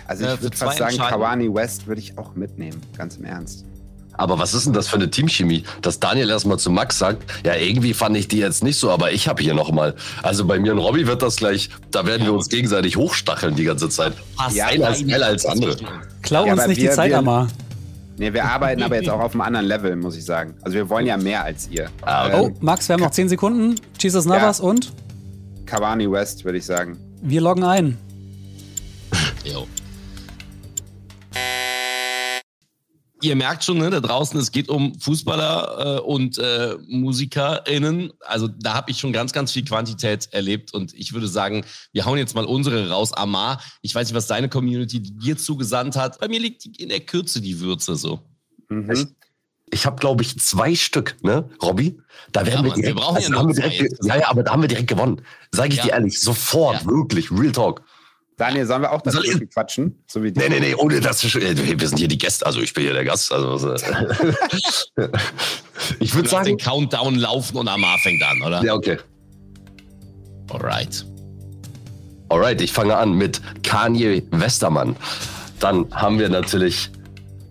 Also 0.06 0.26
Äh, 0.26 0.28
ich 0.28 0.36
für 0.38 0.44
würde 0.44 0.58
fast 0.58 0.78
sagen. 0.78 0.98
Kawani 0.98 1.52
West 1.54 1.88
würde 1.88 2.02
ich 2.02 2.18
auch 2.18 2.36
mitnehmen, 2.36 2.80
ganz 2.96 3.18
im 3.18 3.26
Ernst. 3.26 3.66
Aber 4.20 4.38
was 4.38 4.54
ist 4.54 4.66
denn 4.66 4.74
das 4.74 4.90
für 4.90 4.98
eine 4.98 5.10
Teamchemie, 5.10 5.64
dass 5.82 6.00
Daniel 6.02 6.30
erstmal 6.30 6.60
zu 6.60 6.70
Max 6.72 7.00
sagt, 7.00 7.24
ja, 7.46 7.56
irgendwie 7.56 7.94
fand 7.94 8.18
ich 8.18 8.28
die 8.28 8.38
jetzt 8.40 8.64
nicht 8.64 8.78
so, 8.78 8.92
aber 8.92 9.14
ich 9.14 9.30
habe 9.30 9.42
hier 9.42 9.54
nochmal. 9.54 9.96
Also 10.24 10.44
bei 10.46 10.60
mir 10.60 10.74
und 10.74 10.80
Robby 10.80 11.08
wird 11.08 11.22
das 11.22 11.38
gleich, 11.38 11.70
da 11.92 12.06
werden 12.06 12.26
wir 12.26 12.34
uns 12.34 12.50
gegenseitig 12.50 12.98
hochstacheln 12.98 13.56
die 13.56 13.64
ganze 13.64 13.88
Zeit. 13.88 14.14
passt 14.36 14.58
Ja, 14.58 14.66
einer 14.68 14.90
ist 14.90 15.00
schneller 15.00 15.28
als 15.28 15.46
andere. 15.46 15.78
Klau 16.22 16.46
Ja, 16.46 16.54
uns 16.54 16.68
nicht 16.68 16.82
wir- 16.82 16.90
die 16.90 16.96
Zeit, 16.96 17.14
Amar. 17.14 17.48
Nee, 18.18 18.34
wir 18.34 18.44
arbeiten 18.44 18.84
aber 18.84 18.98
jetzt 18.98 19.10
auch 19.10 19.22
auf 19.22 19.32
einem 19.32 19.42
anderen 19.42 19.66
Level, 19.66 19.96
muss 19.96 20.18
ich 20.18 20.26
sagen. 20.26 20.54
Also 20.64 20.76
wir 20.76 20.90
wollen 20.90 21.06
ja 21.06 21.16
mehr 21.16 21.46
als 21.46 21.70
ihr. 21.72 21.90
Ah. 22.02 22.30
Oh, 22.38 22.52
Max, 22.60 22.90
wir 22.90 22.96
haben 22.96 23.02
noch 23.02 23.12
10 23.12 23.30
Sekunden. 23.30 23.76
Jesus 23.98 24.26
Navas 24.26 24.60
und 24.60 24.92
Kawani 25.66 26.12
West, 26.12 26.44
würde 26.44 26.58
ich 26.58 26.66
sagen. 26.66 26.98
wir 27.22 27.40
loggen 27.40 27.64
ein. 27.64 27.98
Jo. 29.46 29.66
Ihr 33.22 33.36
merkt 33.36 33.64
schon, 33.66 33.78
ne, 33.80 33.90
da 33.90 34.00
draußen, 34.00 34.40
es 34.40 34.52
geht 34.52 34.70
um 34.70 34.98
Fußballer 35.00 35.98
äh, 35.98 36.02
und 36.02 36.38
äh, 36.38 36.76
MusikerInnen. 36.88 38.14
Also 38.22 38.48
da 38.48 38.74
habe 38.76 38.92
ich 38.92 39.00
schon 39.00 39.12
ganz, 39.12 39.34
ganz 39.34 39.52
viel 39.52 39.66
Quantität 39.66 40.30
erlebt 40.32 40.74
und 40.74 40.94
ich 40.94 41.14
würde 41.14 41.28
sagen, 41.28 41.66
wir 41.92 42.06
hauen 42.06 42.18
jetzt 42.18 42.36
mal 42.36 42.46
unsere 42.46 42.90
raus. 42.90 43.14
Amar, 43.14 43.62
ich 43.82 43.94
weiß 43.94 44.08
nicht, 44.08 44.16
was 44.16 44.28
deine 44.28 44.48
Community 44.50 45.02
dir 45.02 45.38
zugesandt 45.38 45.96
hat. 45.96 46.20
Bei 46.20 46.28
mir 46.28 46.40
liegt 46.40 46.66
in 46.80 46.90
der 46.90 47.02
Kürze 47.02 47.42
die 47.42 47.60
Würze 47.60 47.96
so. 47.96 48.22
Mhm. 48.70 48.90
Echt? 48.90 49.08
Ich 49.72 49.86
habe, 49.86 49.98
glaube 49.98 50.24
ich, 50.24 50.40
zwei 50.40 50.74
Stück, 50.74 51.18
ne, 51.22 51.48
Robby? 51.62 52.00
Da 52.32 52.46
werden 52.46 52.60
Ja, 52.60 52.64
wir 52.64 52.70
Mann, 52.70 52.78
wir 52.78 52.84
direkt, 52.84 53.00
brauchen 53.00 53.16
ja 53.16 53.20
also 53.20 53.32
nur 53.32 53.40
haben 53.40 53.56
wir 53.56 53.70
direkt, 53.70 54.06
ja, 54.06 54.16
ja, 54.18 54.28
aber 54.30 54.44
da 54.44 54.52
haben 54.52 54.62
wir 54.64 54.68
direkt 54.68 54.88
gewonnen. 54.88 55.22
Sage 55.52 55.70
ich 55.70 55.76
Ja. 55.76 55.84
dir 55.84 55.92
ehrlich, 55.92 56.20
sofort, 56.20 56.82
Ja. 56.84 56.88
wirklich, 56.90 57.30
Real 57.32 57.52
Talk. 57.52 57.84
Daniel, 58.40 58.66
sollen 58.66 58.82
wir 58.82 58.92
auch 58.92 59.02
Soll 59.04 59.24
ich- 59.26 59.32
dazwischen 59.32 59.50
quatschen? 59.50 60.04
So 60.08 60.24
wie 60.24 60.32
die. 60.32 60.40
Nee, 60.40 60.48
nee, 60.50 60.60
nee, 60.62 60.74
ohne 60.74 61.00
das. 61.02 61.24
Wir 61.24 61.88
sind 61.90 61.98
hier 62.00 62.08
die 62.08 62.18
Gäste, 62.18 62.46
also 62.46 62.62
ich 62.62 62.74
bin 62.74 62.84
hier 62.86 62.94
der 62.94 63.04
Gast. 63.04 63.32
Also, 63.34 63.70
äh, 63.74 63.76
ich 66.00 66.16
würde 66.16 66.30
lass 66.32 66.44
den 66.46 66.58
sagen. 66.58 66.58
Countdown 66.58 67.16
laufen 67.16 67.58
und 67.58 67.68
Amar 67.68 67.98
fängt 68.00 68.24
an, 68.24 68.42
oder? 68.42 68.64
Ja, 68.64 68.74
okay. 68.74 68.98
Alright. 70.50 71.06
Alright, 72.30 72.62
ich 72.62 72.72
fange 72.72 72.96
an 72.96 73.14
mit 73.14 73.42
Kanye 73.64 74.24
Westermann. 74.32 74.96
Dann 75.60 75.94
haben 75.94 76.18
wir 76.18 76.30
natürlich 76.30 76.90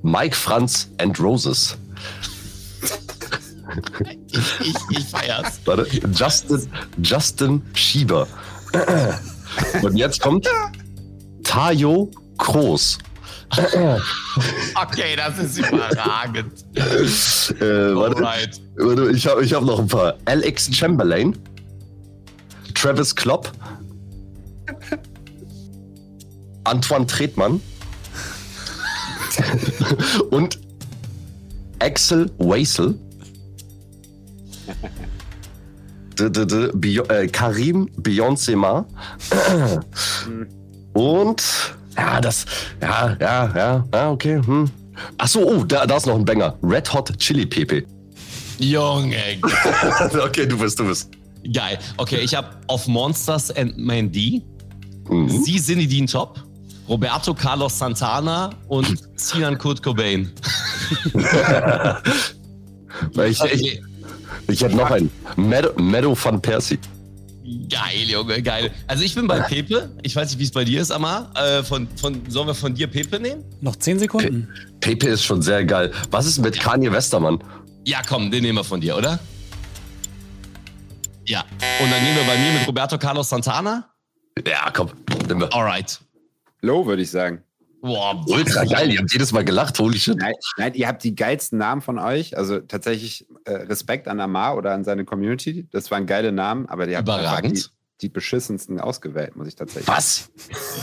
Mike 0.02 0.34
Franz 0.34 0.88
and 0.98 1.20
Roses. 1.20 1.76
Ich, 4.60 4.74
ich 4.98 5.04
feier's. 5.04 5.60
Warte, 5.66 5.86
Justin, 6.14 6.72
Justin 7.02 7.62
Schieber. 7.74 8.26
Und 9.82 9.96
jetzt 9.96 10.20
kommt 10.20 10.48
Tayo 11.42 12.10
Kroos. 12.36 12.98
Okay, 14.74 15.16
das 15.16 15.38
ist 15.38 15.58
überragend. 15.58 16.52
Äh, 16.76 17.94
warte, 17.96 18.22
warte, 18.76 19.10
ich 19.10 19.26
habe 19.26 19.44
ich 19.44 19.54
hab 19.54 19.64
noch 19.64 19.78
ein 19.80 19.88
paar. 19.88 20.14
Alex 20.26 20.68
Chamberlain. 20.74 21.36
Travis 22.74 23.14
Klopp. 23.14 23.50
Antoine 26.64 27.06
Tretmann. 27.06 27.60
Und 30.30 30.58
Axel 31.80 32.30
Wasel. 32.38 32.98
D 36.18 36.24
-d 36.28 36.44
-d 36.46 36.70
Bio 36.74 37.04
äh, 37.04 37.26
Karim 37.28 37.88
Beyoncé 37.96 38.54
Und 40.92 41.42
ja, 41.96 42.20
das, 42.20 42.44
ja, 42.80 43.16
ja, 43.20 43.52
ja, 43.56 43.84
ja, 43.92 44.10
okay. 44.10 44.40
Hm. 44.44 44.70
Ach 45.18 45.28
so, 45.28 45.46
oh, 45.46 45.64
da, 45.64 45.86
da 45.86 45.96
ist 45.96 46.06
noch 46.06 46.16
ein 46.16 46.24
Banger. 46.24 46.56
Red 46.62 46.92
Hot 46.92 47.16
Chili 47.18 47.46
Pepe. 47.46 47.84
Junge, 48.58 49.38
okay, 50.24 50.46
du 50.46 50.58
bist, 50.58 50.78
du 50.80 50.86
bist. 50.86 51.10
geil. 51.52 51.78
Okay, 51.96 52.18
ich 52.18 52.34
habe 52.34 52.48
auf 52.66 52.88
Monsters 52.88 53.50
and 53.56 53.78
Mandy, 53.78 54.42
Mhm. 55.08 55.42
Sie 55.44 55.60
Zinedine 55.60 56.06
Top, 56.06 56.42
Roberto 56.88 57.34
Carlos 57.34 57.78
Santana 57.78 58.50
und 58.68 58.98
Sinan 59.16 59.58
Kurt 59.58 59.82
Cobain. 59.82 60.30
Weil 63.14 63.30
Ich, 63.30 63.42
ich, 63.44 63.52
Okay. 63.52 63.82
Ich 64.48 64.62
hätte 64.62 64.76
noch 64.76 64.90
einen. 64.90 65.10
Meadow, 65.36 65.78
Meadow 65.80 66.24
van 66.24 66.40
Persie. 66.40 66.78
Geil, 67.68 68.08
Junge, 68.08 68.42
geil. 68.42 68.70
Also 68.86 69.04
ich 69.04 69.14
bin 69.14 69.26
bei 69.26 69.40
Pepe. 69.40 69.90
Ich 70.02 70.14
weiß 70.14 70.30
nicht, 70.30 70.38
wie 70.38 70.44
es 70.44 70.50
bei 70.50 70.64
dir 70.64 70.80
ist, 70.82 70.90
Amar. 70.90 71.30
Äh, 71.34 71.62
von, 71.62 71.88
von, 71.96 72.20
sollen 72.28 72.46
wir 72.46 72.54
von 72.54 72.74
dir 72.74 72.86
Pepe 72.88 73.18
nehmen? 73.18 73.44
Noch 73.60 73.76
10 73.76 73.98
Sekunden. 73.98 74.48
Pepe 74.80 75.08
ist 75.08 75.24
schon 75.24 75.40
sehr 75.40 75.64
geil. 75.64 75.92
Was 76.10 76.26
ist 76.26 76.38
mit 76.38 76.58
Kanye 76.60 76.92
Westermann? 76.92 77.42
Ja, 77.84 78.02
komm, 78.06 78.30
den 78.30 78.42
nehmen 78.42 78.58
wir 78.58 78.64
von 78.64 78.80
dir, 78.80 78.96
oder? 78.96 79.18
Ja. 81.24 81.40
Und 81.82 81.90
dann 81.90 82.02
nehmen 82.02 82.16
wir 82.16 82.24
bei 82.24 82.36
mir 82.36 82.52
mit 82.58 82.66
Roberto 82.66 82.98
Carlos 82.98 83.28
Santana. 83.28 83.88
Ja, 84.46 84.70
komm, 84.72 84.90
nimm 85.26 85.40
wir. 85.40 85.52
Alright. 85.54 86.00
Low, 86.60 86.86
würde 86.86 87.02
ich 87.02 87.10
sagen. 87.10 87.42
Boah, 87.80 88.24
Ultra 88.26 88.64
geil, 88.64 88.90
ihr 88.90 88.98
habt 88.98 89.12
jedes 89.12 89.32
Mal 89.32 89.44
gelacht, 89.44 89.78
holy 89.78 89.98
shit. 89.98 90.16
Nein, 90.18 90.34
nein, 90.56 90.74
ihr 90.74 90.88
habt 90.88 91.04
die 91.04 91.14
geilsten 91.14 91.58
Namen 91.58 91.80
von 91.80 91.98
euch. 91.98 92.36
Also 92.36 92.58
tatsächlich 92.58 93.26
äh, 93.44 93.52
Respekt 93.52 94.08
an 94.08 94.18
Amar 94.20 94.56
oder 94.56 94.72
an 94.74 94.82
seine 94.84 95.04
Community. 95.04 95.68
Das 95.70 95.90
waren 95.90 96.06
geile 96.06 96.32
Namen, 96.32 96.66
aber 96.68 96.86
die 96.86 96.96
habt 96.96 97.06
Überragend. 97.06 97.56
die, 97.56 98.06
die 98.06 98.08
beschissensten 98.08 98.80
ausgewählt, 98.80 99.36
muss 99.36 99.46
ich 99.48 99.54
tatsächlich 99.54 99.86
Was? 99.88 100.30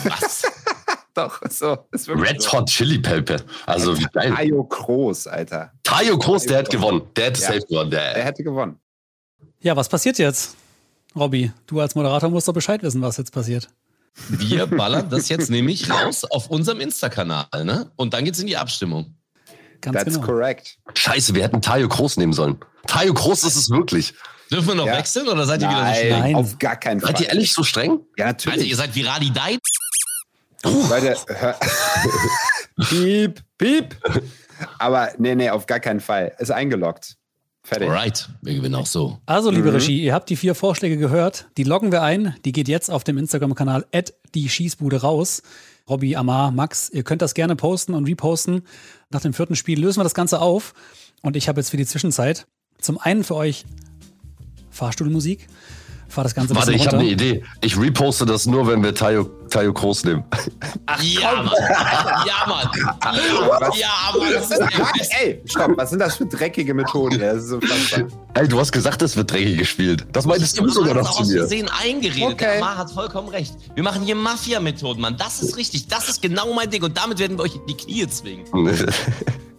Was? 0.05 0.43
Doch, 1.13 1.41
so. 1.49 1.77
Red 2.09 2.41
so. 2.41 2.51
Hot 2.51 2.67
Chili 2.69 2.99
Pepe. 2.99 3.37
Also 3.65 3.97
wie 3.97 4.05
geil. 4.11 4.33
Ayo 4.35 4.63
Kroos, 4.65 5.27
Alter. 5.27 5.71
Tayo 5.83 6.17
Groß, 6.17 6.45
der 6.45 6.57
hat 6.59 6.69
gewonnen. 6.69 7.03
Der 7.15 7.25
hätte 7.27 7.41
Ja. 7.41 7.47
safe 7.47 7.61
gewonnen. 7.69 7.91
Er 7.93 8.13
Der, 8.15 8.23
hätte 8.25 8.43
gewonnen. 8.43 8.79
Ja, 9.61 9.75
was 9.77 9.87
passiert 9.87 10.17
jetzt? 10.17 10.55
Robby, 11.15 11.51
du 11.67 11.79
als 11.79 11.95
Moderator 11.95 12.29
musst 12.29 12.47
doch 12.49 12.53
Bescheid 12.53 12.83
wissen, 12.83 13.01
was 13.01 13.15
jetzt 13.15 13.31
passiert. 13.31 13.69
Wir 14.29 14.65
ballern 14.67 15.09
das 15.09 15.29
jetzt 15.29 15.49
nämlich 15.49 15.89
raus 15.89 16.23
auf 16.23 16.49
unserem 16.49 16.79
Insta-Kanal, 16.79 17.47
ne? 17.63 17.91
Und 17.95 18.13
dann 18.13 18.23
geht's 18.25 18.39
in 18.39 18.47
die 18.47 18.57
Abstimmung. 18.57 19.15
Ganz 19.81 19.97
That's 19.97 20.13
genau. 20.15 20.25
correct. 20.25 20.77
Scheiße, 20.95 21.35
wir 21.35 21.43
hätten 21.43 21.61
Tayo 21.61 21.87
Groß 21.87 22.17
nehmen 22.17 22.33
sollen. 22.33 22.57
Tayo 22.87 23.13
Groß 23.13 23.43
ist 23.43 23.55
es 23.55 23.69
wirklich. 23.69 24.13
Dürfen 24.51 24.67
wir 24.69 24.75
noch 24.75 24.85
Ja. 24.87 24.97
wechseln 24.97 25.27
oder 25.27 25.45
seid 25.45 25.61
ihr 25.61 25.67
wieder 25.69 25.79
so 25.79 25.83
Nein, 25.83 25.95
schnell? 25.95 26.19
Nein. 26.19 26.35
auf 26.35 26.57
gar 26.59 26.75
keinen 26.77 27.01
Fall. 27.01 27.11
Seid 27.11 27.21
ihr 27.21 27.27
ehrlich 27.29 27.53
so 27.53 27.63
streng? 27.63 27.99
Ja, 28.17 28.27
Alter, 28.27 28.49
natürlich. 28.49 28.69
ihr 28.69 28.75
seid 28.75 28.95
virali 28.95 29.31
deit. 29.31 29.59
Leute, 30.63 31.15
hör. 31.27 31.59
piep, 32.89 33.41
piep. 33.57 33.95
Aber 34.79 35.11
nee, 35.17 35.35
nee, 35.35 35.49
auf 35.49 35.65
gar 35.65 35.79
keinen 35.79 35.99
Fall. 35.99 36.33
Ist 36.39 36.51
eingeloggt. 36.51 37.17
Fertig. 37.65 37.89
Alright, 37.89 38.29
wir 38.43 38.53
gewinnen 38.53 38.75
auch 38.75 38.85
so. 38.85 39.17
Also, 39.25 39.49
liebe 39.49 39.69
Mhm. 39.69 39.75
Regie, 39.77 40.03
ihr 40.03 40.13
habt 40.13 40.29
die 40.29 40.35
vier 40.35 40.53
Vorschläge 40.53 40.97
gehört. 40.97 41.47
Die 41.57 41.63
loggen 41.63 41.91
wir 41.91 42.03
ein. 42.03 42.35
Die 42.45 42.51
geht 42.51 42.67
jetzt 42.67 42.91
auf 42.91 43.03
dem 43.03 43.17
Instagram-Kanal 43.17 43.85
die 44.35 44.47
Schießbude 44.47 45.01
raus. 45.01 45.41
Robby, 45.89 46.15
Amar, 46.15 46.51
Max, 46.51 46.89
ihr 46.89 47.03
könnt 47.03 47.23
das 47.23 47.33
gerne 47.33 47.55
posten 47.55 47.95
und 47.95 48.05
reposten. 48.07 48.61
Nach 49.09 49.21
dem 49.21 49.33
vierten 49.33 49.55
Spiel 49.55 49.79
lösen 49.79 49.99
wir 49.99 50.03
das 50.03 50.13
Ganze 50.13 50.41
auf. 50.41 50.73
Und 51.23 51.35
ich 51.35 51.47
habe 51.47 51.59
jetzt 51.59 51.71
für 51.71 51.77
die 51.77 51.85
Zwischenzeit 51.87 52.45
zum 52.79 52.99
einen 52.99 53.23
für 53.23 53.35
euch 53.35 53.65
Fahrstuhlmusik. 54.69 55.47
Fahr 56.15 56.23
das 56.23 56.33
Ganze 56.33 56.55
Warte, 56.55 56.71
ich 56.71 56.87
habe 56.87 56.97
eine 56.97 57.09
Idee. 57.09 57.43
Ich 57.61 57.77
reposte 57.77 58.25
das 58.25 58.45
nur, 58.45 58.65
wenn 58.67 58.81
wir 58.81 58.95
Tayo, 58.95 59.25
Tayo 59.49 59.73
Groß 59.73 60.05
nehmen. 60.05 60.23
Ach 60.85 61.01
ja, 61.03 61.43
Mann. 61.43 61.51
Ja, 62.25 62.47
Mann. 62.47 62.69
Ja, 62.73 63.69
ja 63.75 64.17
Mann. 64.17 64.33
Das 64.33 64.49
ist 64.49 64.57
der. 64.59 65.21
Ey, 65.21 65.41
stopp, 65.45 65.71
was 65.75 65.89
sind 65.89 65.99
das 65.99 66.15
für 66.15 66.25
dreckige 66.25 66.73
Methoden? 66.73 67.19
Das 67.19 67.37
ist 67.43 67.49
so. 67.49 67.59
Ey, 68.33 68.47
du 68.47 68.59
hast 68.59 68.71
gesagt, 68.71 69.01
es 69.01 69.15
wird 69.17 69.29
dreckig 69.29 69.57
gespielt. 69.57 70.07
Das 70.13 70.25
meintest 70.25 70.57
du 70.59 70.69
sogar 70.69 70.93
noch 70.95 71.11
zu 71.11 71.23
mir. 71.23 71.39
Versehen 71.39 71.69
eingeredet. 71.83 72.23
Okay. 72.23 72.35
Der 72.39 72.57
Amar 72.57 72.77
hat 72.77 72.91
vollkommen 72.91 73.27
recht. 73.27 73.53
Wir 73.75 73.83
machen 73.83 74.01
hier 74.03 74.15
Mafia-Methoden, 74.15 75.01
Mann. 75.01 75.17
Das 75.17 75.41
ist 75.41 75.57
richtig. 75.57 75.87
Das 75.87 76.07
ist 76.07 76.21
genau 76.21 76.53
mein 76.53 76.69
Ding. 76.69 76.81
Und 76.83 76.97
damit 76.97 77.19
werden 77.19 77.37
wir 77.37 77.43
euch 77.43 77.55
in 77.55 77.65
die 77.67 77.75
Knie 77.77 78.07
zwingen. 78.07 78.45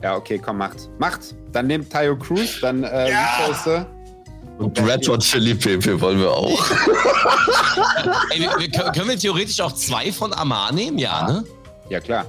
Ja, 0.02 0.14
okay, 0.14 0.38
komm, 0.38 0.58
macht. 0.58 0.90
Macht. 0.98 1.34
Dann 1.52 1.66
nehmt 1.68 1.90
Tayo 1.90 2.16
Cruz, 2.16 2.60
dann 2.60 2.84
äh, 2.84 3.10
Ja. 3.10 3.38
reposte. 3.46 3.86
Und 4.58 4.78
Red 4.80 5.06
Hot 5.08 5.22
Chili 5.22 5.54
Pepe 5.54 6.00
wollen 6.00 6.18
wir 6.18 6.30
auch. 6.30 6.70
Ey, 8.30 8.40
wir, 8.40 8.50
wir, 8.58 8.68
können 8.70 9.08
wir 9.08 9.18
theoretisch 9.18 9.60
auch 9.60 9.72
zwei 9.72 10.10
von 10.12 10.32
Amar 10.32 10.72
nehmen? 10.72 10.98
Ja, 10.98 11.26
ne? 11.26 11.44
Ja, 11.90 12.00
klar. 12.00 12.26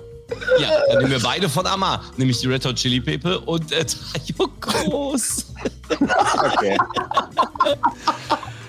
Ja, 0.59 0.69
dann 0.89 0.97
nehmen 0.99 1.11
wir 1.11 1.21
beide 1.21 1.47
von 1.47 1.65
Amar. 1.65 2.03
Nämlich 2.17 2.39
die 2.39 2.47
Red 2.47 2.65
Hot 2.65 2.75
Chili 2.75 2.99
Pepe 2.99 3.39
und 3.39 3.71
äh, 3.71 3.85
Tayo 3.85 4.49
Groß. 4.59 5.53
Okay. 5.89 6.77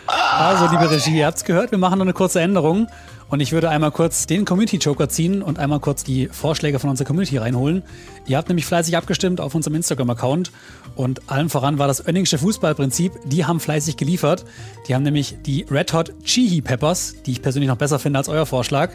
Also, 0.07 0.67
liebe 0.71 0.91
Regie, 0.91 1.19
ihr 1.19 1.27
habt's 1.27 1.45
gehört, 1.45 1.71
wir 1.71 1.79
machen 1.79 1.99
noch 1.99 2.05
eine 2.05 2.15
kurze 2.15 2.41
Änderung. 2.41 2.87
Und 3.31 3.41
ich 3.41 3.53
würde 3.53 3.69
einmal 3.69 3.91
kurz 3.91 4.27
den 4.27 4.47
Community 4.47 4.79
Joker 4.79 5.09
ziehen 5.09 5.43
und 5.43 5.59
einmal 5.59 5.81
kurz 5.81 6.03
die 6.03 6.29
Vorschläge 6.29 6.79
von 6.79 6.89
unserer 6.89 7.07
Community 7.07 7.37
reinholen. 7.37 7.83
Ihr 8.27 8.39
habt 8.39 8.49
nämlich 8.49 8.65
fleißig 8.65 8.97
abgestimmt 8.97 9.41
auf 9.41 9.55
unserem 9.55 9.75
Instagram-Account 9.75 10.51
und 10.97 11.21
allen 11.31 11.51
voran 11.51 11.79
war 11.79 11.87
das 11.87 12.07
Önningsche 12.07 12.39
Fußballprinzip. 12.39 13.13
Die 13.27 13.45
haben 13.45 13.61
fleißig 13.61 13.99
geliefert. 13.99 14.47
Die 14.89 14.95
haben 14.95 15.03
nämlich 15.03 15.37
die 15.45 15.67
Red 15.71 15.93
Hot 15.93 16.15
Chili 16.25 16.63
Peppers, 16.63 17.17
die 17.27 17.33
ich 17.33 17.43
persönlich 17.43 17.69
noch 17.69 17.77
besser 17.77 17.99
finde 17.99 18.19
als 18.19 18.31
euer 18.31 18.47
Vorschlag. 18.47 18.93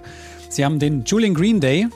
Sie 0.49 0.65
haben 0.65 0.79
den 0.79 1.03
Julian 1.05 1.35
Green 1.35 1.59
Day, 1.59 1.87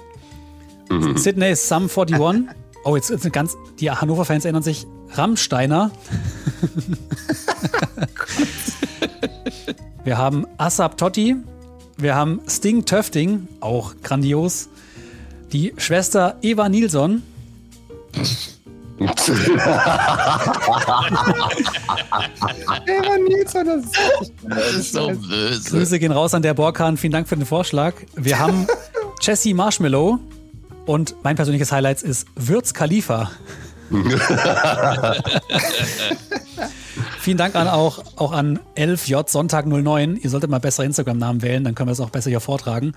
Sydney 1.15 1.55
Sum 1.55 1.89
41. 1.89 2.55
Oh, 2.83 2.95
jetzt 2.95 3.11
eine 3.11 3.31
ganz, 3.31 3.57
die 3.79 3.89
Hannover-Fans 3.91 4.45
erinnern 4.45 4.63
sich, 4.63 4.85
Rammsteiner. 5.11 5.91
Wir 10.03 10.17
haben 10.17 10.45
Asap 10.57 10.97
Totti, 10.97 11.35
wir 11.97 12.15
haben 12.15 12.39
Sting 12.47 12.85
Töfting, 12.85 13.47
auch 13.59 13.95
grandios. 14.03 14.69
Die 15.51 15.73
Schwester 15.77 16.37
Eva 16.41 16.69
Nilsson. 16.69 17.23
Eva 22.85 23.17
Nilsson, 23.17 23.65
das 23.65 23.85
ist 23.85 24.33
Das 24.47 24.75
ist 24.75 24.91
so 24.93 25.07
böse. 25.07 25.69
Grüße 25.69 25.99
gehen 25.99 26.11
raus 26.11 26.33
an 26.33 26.41
der 26.41 26.53
Borkan. 26.53 26.97
Vielen 26.97 27.13
Dank 27.13 27.27
für 27.27 27.35
den 27.35 27.45
Vorschlag. 27.45 27.93
Wir 28.15 28.39
haben 28.39 28.67
Jesse 29.21 29.53
Marshmallow. 29.53 30.19
Und 30.85 31.15
mein 31.23 31.35
persönliches 31.35 31.71
Highlight 31.71 32.01
ist 32.01 32.27
Würz 32.35 32.73
Khalifa. 32.73 33.31
Vielen 37.27 37.37
Dank 37.37 37.55
an 37.55 37.67
auch, 37.67 38.01
auch 38.15 38.31
an 38.31 38.57
11J 38.77 39.29
Sonntag 39.29 39.65
09. 39.65 40.15
Ihr 40.15 40.29
solltet 40.29 40.49
mal 40.49 40.61
bessere 40.61 40.85
Instagram-Namen 40.85 41.41
wählen, 41.41 41.61
dann 41.65 41.75
können 41.75 41.89
wir 41.89 41.91
es 41.91 41.99
auch 41.99 42.09
besser 42.09 42.29
hier 42.29 42.39
vortragen. 42.39 42.93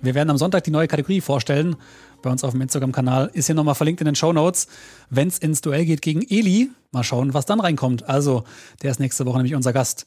Wir 0.00 0.16
werden 0.16 0.30
am 0.30 0.36
Sonntag 0.36 0.64
die 0.64 0.72
neue 0.72 0.88
Kategorie 0.88 1.20
vorstellen. 1.20 1.76
Bei 2.22 2.30
uns 2.30 2.42
auf 2.42 2.50
dem 2.50 2.60
Instagram-Kanal 2.60 3.30
ist 3.34 3.46
hier 3.46 3.54
nochmal 3.54 3.76
verlinkt 3.76 4.00
in 4.00 4.06
den 4.06 4.16
Show 4.16 4.32
Notes. 4.32 4.66
Wenn 5.10 5.28
es 5.28 5.38
ins 5.38 5.60
Duell 5.60 5.84
geht 5.84 6.02
gegen 6.02 6.22
Eli, 6.22 6.72
mal 6.90 7.04
schauen, 7.04 7.34
was 7.34 7.46
dann 7.46 7.60
reinkommt. 7.60 8.08
Also, 8.08 8.42
der 8.82 8.90
ist 8.90 8.98
nächste 8.98 9.26
Woche 9.26 9.36
nämlich 9.36 9.54
unser 9.54 9.72
Gast. 9.72 10.06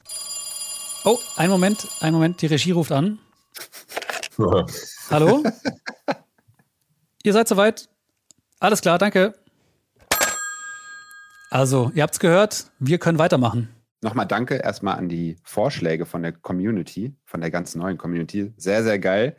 Oh, 1.06 1.18
einen 1.38 1.50
Moment, 1.50 1.88
einen 2.02 2.14
Moment, 2.14 2.42
die 2.42 2.48
Regie 2.48 2.72
ruft 2.72 2.92
an. 2.92 3.20
Hallo? 5.10 5.44
Ihr 7.24 7.32
seid 7.32 7.48
soweit? 7.48 7.88
Alles 8.60 8.82
klar, 8.82 8.98
danke. 8.98 9.34
Also, 11.50 11.92
ihr 11.94 12.04
habt's 12.04 12.20
gehört, 12.20 12.72
wir 12.80 12.98
können 12.98 13.20
weitermachen. 13.20 13.70
Nochmal 14.02 14.28
danke 14.28 14.56
erstmal 14.56 14.98
an 14.98 15.10
die 15.10 15.38
Vorschläge 15.44 16.06
von 16.06 16.22
der 16.22 16.34
Community, 16.34 17.16
von 17.24 17.42
der 17.42 17.50
ganz 17.50 17.76
neuen 17.76 17.98
Community. 17.98 18.54
Sehr, 18.58 18.84
sehr 18.84 19.00
geil. 19.00 19.36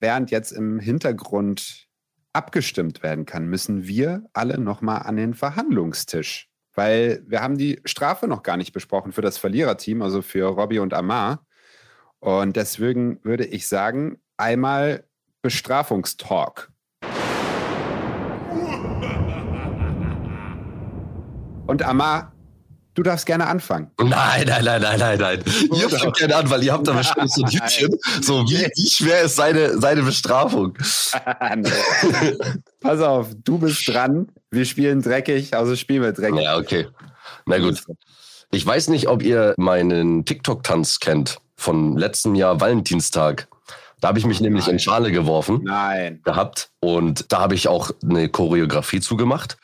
Während 0.00 0.30
jetzt 0.30 0.52
im 0.52 0.80
Hintergrund 0.80 1.88
abgestimmt 2.32 3.02
werden 3.02 3.26
kann, 3.26 3.46
müssen 3.46 3.86
wir 3.86 4.24
alle 4.32 4.58
nochmal 4.58 5.02
an 5.02 5.16
den 5.16 5.34
Verhandlungstisch. 5.34 6.48
Weil 6.74 7.22
wir 7.26 7.42
haben 7.42 7.58
die 7.58 7.80
Strafe 7.84 8.28
noch 8.28 8.42
gar 8.42 8.56
nicht 8.56 8.72
besprochen 8.72 9.12
für 9.12 9.22
das 9.22 9.38
Verliererteam, 9.38 10.02
also 10.02 10.22
für 10.22 10.46
Robbie 10.46 10.78
und 10.78 10.94
Amar. 10.94 11.44
Und 12.20 12.56
deswegen 12.56 13.22
würde 13.24 13.44
ich 13.44 13.66
sagen, 13.66 14.20
einmal 14.36 15.04
Bestrafungstalk. 15.42 16.72
Und 21.68 21.82
Amar, 21.82 22.32
du 22.94 23.02
darfst 23.02 23.26
gerne 23.26 23.46
anfangen. 23.46 23.90
Nein, 24.00 24.46
nein, 24.46 24.64
nein, 24.64 24.80
nein, 24.80 24.98
nein, 24.98 25.18
nein. 25.18 25.44
Ihr 25.70 25.90
fangt 25.90 26.16
gerne 26.16 26.36
an, 26.36 26.48
weil 26.48 26.64
ihr 26.64 26.72
habt 26.72 26.88
da 26.88 26.94
wahrscheinlich 26.94 27.30
so 27.30 27.44
ein 27.44 27.50
Hütchen. 27.50 27.94
So, 28.22 28.48
wie, 28.48 28.66
wie 28.74 28.88
schwer 28.88 29.20
ist 29.20 29.36
seine, 29.36 29.78
seine 29.78 30.02
Bestrafung? 30.02 30.72
Pass 32.80 33.00
auf, 33.02 33.28
du 33.44 33.58
bist 33.58 33.86
dran. 33.86 34.28
Wir 34.50 34.64
spielen 34.64 35.02
dreckig, 35.02 35.54
also 35.54 35.76
spielen 35.76 36.02
wir 36.02 36.12
dreckig. 36.12 36.40
Ja, 36.40 36.56
okay. 36.56 36.86
Na 37.44 37.58
gut. 37.58 37.84
Ich 38.50 38.64
weiß 38.64 38.88
nicht, 38.88 39.08
ob 39.08 39.22
ihr 39.22 39.52
meinen 39.58 40.24
TikTok-Tanz 40.24 41.00
kennt 41.00 41.36
von 41.54 41.98
letztem 41.98 42.34
Jahr 42.34 42.62
Valentinstag. 42.62 43.46
Da 44.00 44.08
habe 44.08 44.18
ich 44.18 44.24
mich 44.24 44.40
nämlich 44.40 44.68
in 44.68 44.78
Schale 44.78 45.12
geworfen 45.12 45.64
Nein. 45.64 46.22
gehabt 46.24 46.70
und 46.80 47.30
da 47.30 47.40
habe 47.40 47.54
ich 47.54 47.68
auch 47.68 47.90
eine 48.02 48.30
Choreografie 48.30 49.00
zugemacht. 49.00 49.58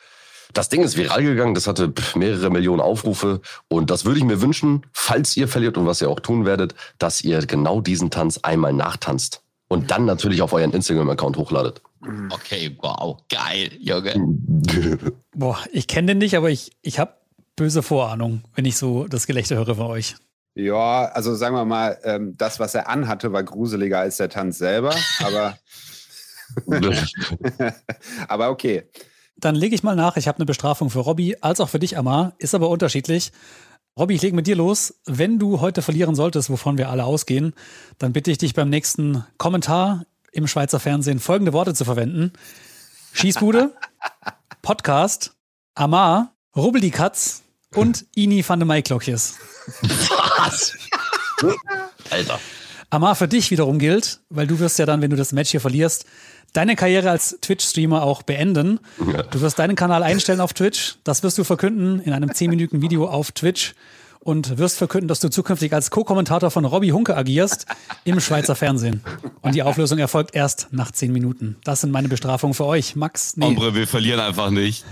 Das 0.53 0.69
Ding 0.69 0.83
ist 0.83 0.97
viral 0.97 1.23
gegangen, 1.23 1.53
das 1.53 1.67
hatte 1.67 1.93
mehrere 2.15 2.49
Millionen 2.49 2.81
Aufrufe 2.81 3.41
und 3.67 3.89
das 3.89 4.05
würde 4.05 4.19
ich 4.19 4.25
mir 4.25 4.41
wünschen, 4.41 4.85
falls 4.93 5.35
ihr 5.37 5.47
verliert 5.47 5.77
und 5.77 5.85
was 5.85 6.01
ihr 6.01 6.09
auch 6.09 6.19
tun 6.19 6.45
werdet, 6.45 6.75
dass 6.99 7.21
ihr 7.21 7.45
genau 7.45 7.81
diesen 7.81 8.11
Tanz 8.11 8.39
einmal 8.43 8.73
nachtanzt 8.73 9.41
und 9.67 9.91
dann 9.91 10.05
natürlich 10.05 10.41
auf 10.41 10.53
euren 10.53 10.71
Instagram-Account 10.71 11.37
hochladet. 11.37 11.81
Okay, 12.29 12.77
wow, 12.81 13.17
geil, 13.29 13.71
Junge. 13.79 14.13
Boah, 15.35 15.59
ich 15.71 15.87
kenne 15.87 16.09
den 16.09 16.19
nicht, 16.19 16.37
aber 16.37 16.49
ich, 16.49 16.71
ich 16.81 16.99
habe 16.99 17.13
böse 17.55 17.81
Vorahnung, 17.81 18.43
wenn 18.53 18.65
ich 18.65 18.77
so 18.77 19.07
das 19.07 19.27
Gelächter 19.27 19.55
höre 19.55 19.75
von 19.75 19.87
euch. 19.87 20.15
Ja, 20.53 21.05
also 21.05 21.35
sagen 21.35 21.55
wir 21.55 21.65
mal, 21.65 21.99
ähm, 22.03 22.35
das, 22.37 22.59
was 22.59 22.75
er 22.75 22.87
anhatte, 22.87 23.33
war 23.33 23.43
gruseliger 23.43 23.99
als 23.99 24.17
der 24.17 24.29
Tanz 24.29 24.57
selber, 24.57 24.95
aber, 25.19 25.57
aber 28.27 28.49
okay. 28.51 28.83
Dann 29.37 29.55
lege 29.55 29.75
ich 29.75 29.83
mal 29.83 29.95
nach. 29.95 30.17
Ich 30.17 30.27
habe 30.27 30.37
eine 30.37 30.45
Bestrafung 30.45 30.89
für 30.89 30.99
Robby, 30.99 31.37
als 31.41 31.59
auch 31.59 31.69
für 31.69 31.79
dich, 31.79 31.97
Amar. 31.97 32.33
Ist 32.37 32.55
aber 32.55 32.69
unterschiedlich. 32.69 33.31
Robby, 33.97 34.15
ich 34.15 34.21
lege 34.21 34.35
mit 34.35 34.47
dir 34.47 34.55
los. 34.55 34.95
Wenn 35.05 35.39
du 35.39 35.61
heute 35.61 35.81
verlieren 35.81 36.15
solltest, 36.15 36.49
wovon 36.49 36.77
wir 36.77 36.89
alle 36.89 37.05
ausgehen, 37.05 37.53
dann 37.97 38.13
bitte 38.13 38.31
ich 38.31 38.37
dich 38.37 38.53
beim 38.53 38.69
nächsten 38.69 39.25
Kommentar 39.37 40.05
im 40.31 40.47
Schweizer 40.47 40.79
Fernsehen 40.79 41.19
folgende 41.19 41.53
Worte 41.53 41.73
zu 41.73 41.85
verwenden. 41.85 42.33
Schießbude, 43.13 43.71
Podcast, 44.61 45.33
Amar, 45.75 46.33
Rubbel 46.55 46.81
die 46.81 46.91
Katz 46.91 47.43
und 47.73 48.05
Ini 48.15 48.43
van 48.47 48.59
de 48.59 48.67
Maiklokjes. 48.67 49.35
Was? 49.81 50.73
Alter. 52.09 52.39
Amar, 52.95 53.15
für 53.15 53.27
dich 53.27 53.51
wiederum 53.51 53.77
gilt, 53.77 54.21
weil 54.29 54.47
du 54.47 54.59
wirst 54.59 54.79
ja 54.79 54.85
dann, 54.85 55.01
wenn 55.01 55.09
du 55.09 55.17
das 55.17 55.33
Match 55.33 55.51
hier 55.51 55.59
verlierst, 55.59 56.05
deine 56.53 56.77
Karriere 56.77 57.11
als 57.11 57.37
Twitch-Streamer 57.41 58.01
auch 58.01 58.23
beenden. 58.23 58.79
Du 59.31 59.41
wirst 59.41 59.59
deinen 59.59 59.75
Kanal 59.75 60.01
einstellen 60.01 60.39
auf 60.39 60.53
Twitch. 60.53 60.95
Das 61.03 61.21
wirst 61.21 61.37
du 61.37 61.43
verkünden 61.43 61.99
in 61.99 62.13
einem 62.13 62.29
10-minütigen 62.29 62.81
Video 62.81 63.07
auf 63.09 63.33
Twitch 63.33 63.73
und 64.21 64.57
wirst 64.57 64.77
verkünden, 64.77 65.09
dass 65.09 65.19
du 65.19 65.29
zukünftig 65.29 65.73
als 65.73 65.91
Co-Kommentator 65.91 66.49
von 66.51 66.63
Robbie 66.63 66.93
Hunke 66.93 67.17
agierst 67.17 67.65
im 68.05 68.21
Schweizer 68.21 68.55
Fernsehen. 68.55 69.03
Und 69.41 69.55
die 69.55 69.63
Auflösung 69.63 69.99
erfolgt 69.99 70.33
erst 70.33 70.69
nach 70.71 70.89
10 70.89 71.11
Minuten. 71.11 71.57
Das 71.65 71.81
sind 71.81 71.91
meine 71.91 72.07
Bestrafungen 72.07 72.53
für 72.53 72.65
euch. 72.65 72.95
Max, 72.95 73.35
nee. 73.35 73.45
Ombre, 73.45 73.75
wir 73.75 73.87
verlieren 73.87 74.21
einfach 74.21 74.51
nicht. 74.51 74.85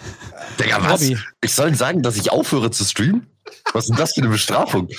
Digga, 0.59 0.83
was? 0.83 1.01
Robby. 1.01 1.17
Ich 1.41 1.53
soll 1.53 1.73
sagen, 1.73 2.03
dass 2.03 2.17
ich 2.17 2.33
aufhöre 2.33 2.69
zu 2.69 2.83
streamen? 2.83 3.27
Was 3.71 3.85
ist 3.85 3.91
denn 3.91 3.97
das 3.97 4.13
für 4.13 4.21
eine 4.21 4.29
Bestrafung? 4.29 4.89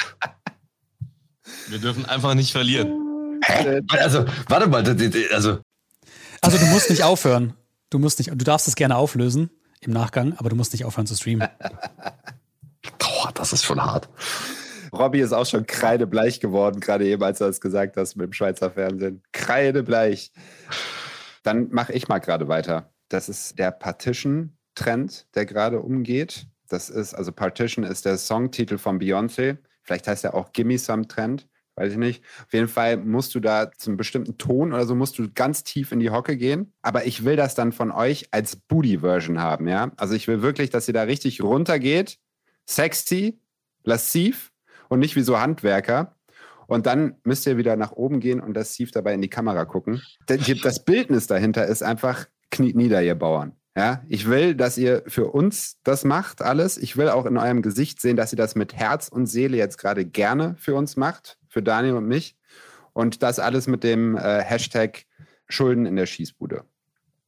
Wir 1.69 1.79
dürfen 1.79 2.05
einfach 2.07 2.35
nicht 2.35 2.53
verlieren. 2.53 3.41
Hä? 3.45 3.81
Also, 3.89 4.25
warte 4.49 4.69
mal, 4.69 4.85
also, 5.33 5.59
Also 6.41 6.59
du 6.59 6.67
musst 6.67 6.91
nicht 6.91 7.03
aufhören. 7.03 7.55
Du 7.91 7.99
musst 7.99 8.19
nicht, 8.19 8.31
du 8.31 8.45
darfst 8.45 8.69
es 8.69 8.75
gerne 8.75 8.97
auflösen 8.97 9.51
im 9.81 9.93
Nachgang, 9.93 10.35
aber 10.37 10.51
du 10.51 10.57
musst 10.57 10.73
nicht 10.73 10.85
aufhören 10.85 11.07
zu 11.07 11.15
streamen. 11.15 11.49
boah, 12.99 13.31
das 13.35 13.53
ist 13.53 13.65
schon 13.65 13.83
hart. 13.83 14.09
Robby 14.93 15.21
ist 15.21 15.33
auch 15.33 15.47
schon 15.47 15.67
kreidebleich 15.67 16.41
geworden, 16.41 16.81
gerade 16.81 17.07
eben, 17.07 17.23
als 17.23 17.39
du 17.39 17.45
das 17.45 17.61
gesagt 17.61 17.97
hast 17.97 18.17
mit 18.17 18.27
dem 18.27 18.33
Schweizer 18.33 18.71
Fernsehen. 18.71 19.23
Kreidebleich. 19.33 20.33
Dann 21.43 21.69
mache 21.71 21.93
ich 21.93 22.09
mal 22.09 22.21
gerade 22.21 22.49
weiter. 22.49 22.91
Das 23.09 23.29
ist 23.29 23.59
der 23.59 23.71
Partition-Trend, 23.71 25.27
der 25.35 25.47
gerade 25.47 25.81
umgeht. 25.81 26.47
Das 26.69 26.91
ist, 26.91 27.15
also 27.15 27.33
Partition 27.33 27.85
ist 27.85 28.05
der 28.05 28.19
Songtitel 28.19 28.79
von 28.79 28.99
Beyoncé. 28.99 29.59
Vielleicht 29.83 30.09
heißt 30.09 30.25
er 30.25 30.35
auch 30.35 30.53
Gimme 30.53 30.79
Some 30.79 31.07
Trend. 31.07 31.47
Weiß 31.77 31.93
ich 31.93 31.99
nicht. 31.99 32.23
Auf 32.47 32.53
jeden 32.53 32.69
Fall 32.69 32.97
musst 32.97 33.35
du 33.35 33.41
da 33.41 33.73
zum 33.73 33.97
bestimmten 33.97 34.39
Ton 34.39 34.73
oder 34.73 34.87
so 34.87 34.95
musst 34.95 35.19
du 35.19 35.29
ganz 35.35 35.65
tief 35.65 35.91
in 35.91 35.99
die 35.99 36.11
Hocke 36.11 36.37
gehen. 36.37 36.73
Aber 36.83 37.07
ich 37.07 37.25
will 37.25 37.35
das 37.35 37.55
dann 37.55 37.73
von 37.73 37.91
euch 37.91 38.29
als 38.31 38.55
Booty-Version 38.57 39.41
haben, 39.41 39.67
ja? 39.67 39.91
Also 39.97 40.15
ich 40.15 40.29
will 40.29 40.41
wirklich, 40.41 40.71
dass 40.71 40.87
ihr 40.87 40.95
da 40.95 41.03
richtig 41.03 41.43
runtergeht. 41.43 42.19
Sexy, 42.67 43.41
lassiv 43.83 44.53
und 44.89 45.01
nicht 45.01 45.17
wie 45.17 45.23
so 45.23 45.41
Handwerker. 45.41 46.15
Und 46.67 46.87
dann 46.87 47.17
müsst 47.25 47.47
ihr 47.47 47.57
wieder 47.57 47.77
nach 47.77 47.93
oben 47.93 48.21
gehen 48.21 48.41
und 48.41 48.55
lassiv 48.55 48.91
dabei 48.91 49.13
in 49.13 49.21
die 49.21 49.29
Kamera 49.29 49.65
gucken. 49.65 50.01
Das 50.27 50.85
Bildnis 50.85 51.27
dahinter 51.27 51.67
ist 51.67 51.83
einfach 51.83 52.27
kniet 52.51 52.77
nieder, 52.77 53.03
ihr 53.03 53.17
Bauern. 53.17 53.57
Ja, 53.77 54.05
ich 54.09 54.29
will, 54.29 54.55
dass 54.55 54.79
ihr 54.79 55.03
für 55.09 55.27
uns 55.27 55.81
das 55.83 56.05
macht, 56.05 56.43
alles. 56.43 56.79
Ich 56.79 56.97
will 56.97 57.09
auch 57.09 57.27
in 57.27 57.37
eurem 57.37 57.61
Gesicht 57.61 58.01
sehen, 58.01 58.17
dass 58.17 58.33
ihr 58.33 58.37
das 58.37 58.55
mit 58.55 58.75
Herz 58.75 59.09
und 59.09 59.27
Seele 59.27 59.57
jetzt 59.57 59.79
gerade 59.79 60.05
gerne 60.05 60.55
für 60.59 60.77
uns 60.77 60.97
macht, 60.97 61.39
für 61.49 61.63
Daniel 61.63 61.95
und 61.95 62.07
mich. 62.07 62.37
Und 62.93 63.25
das 63.25 63.41
alles 63.41 63.67
mit 63.67 63.83
dem 63.83 64.17
äh, 64.17 64.43
Hashtag 64.43 65.07
Schulden 65.49 65.87
in 65.87 65.97
der 65.97 66.07
Schießbude. 66.07 66.65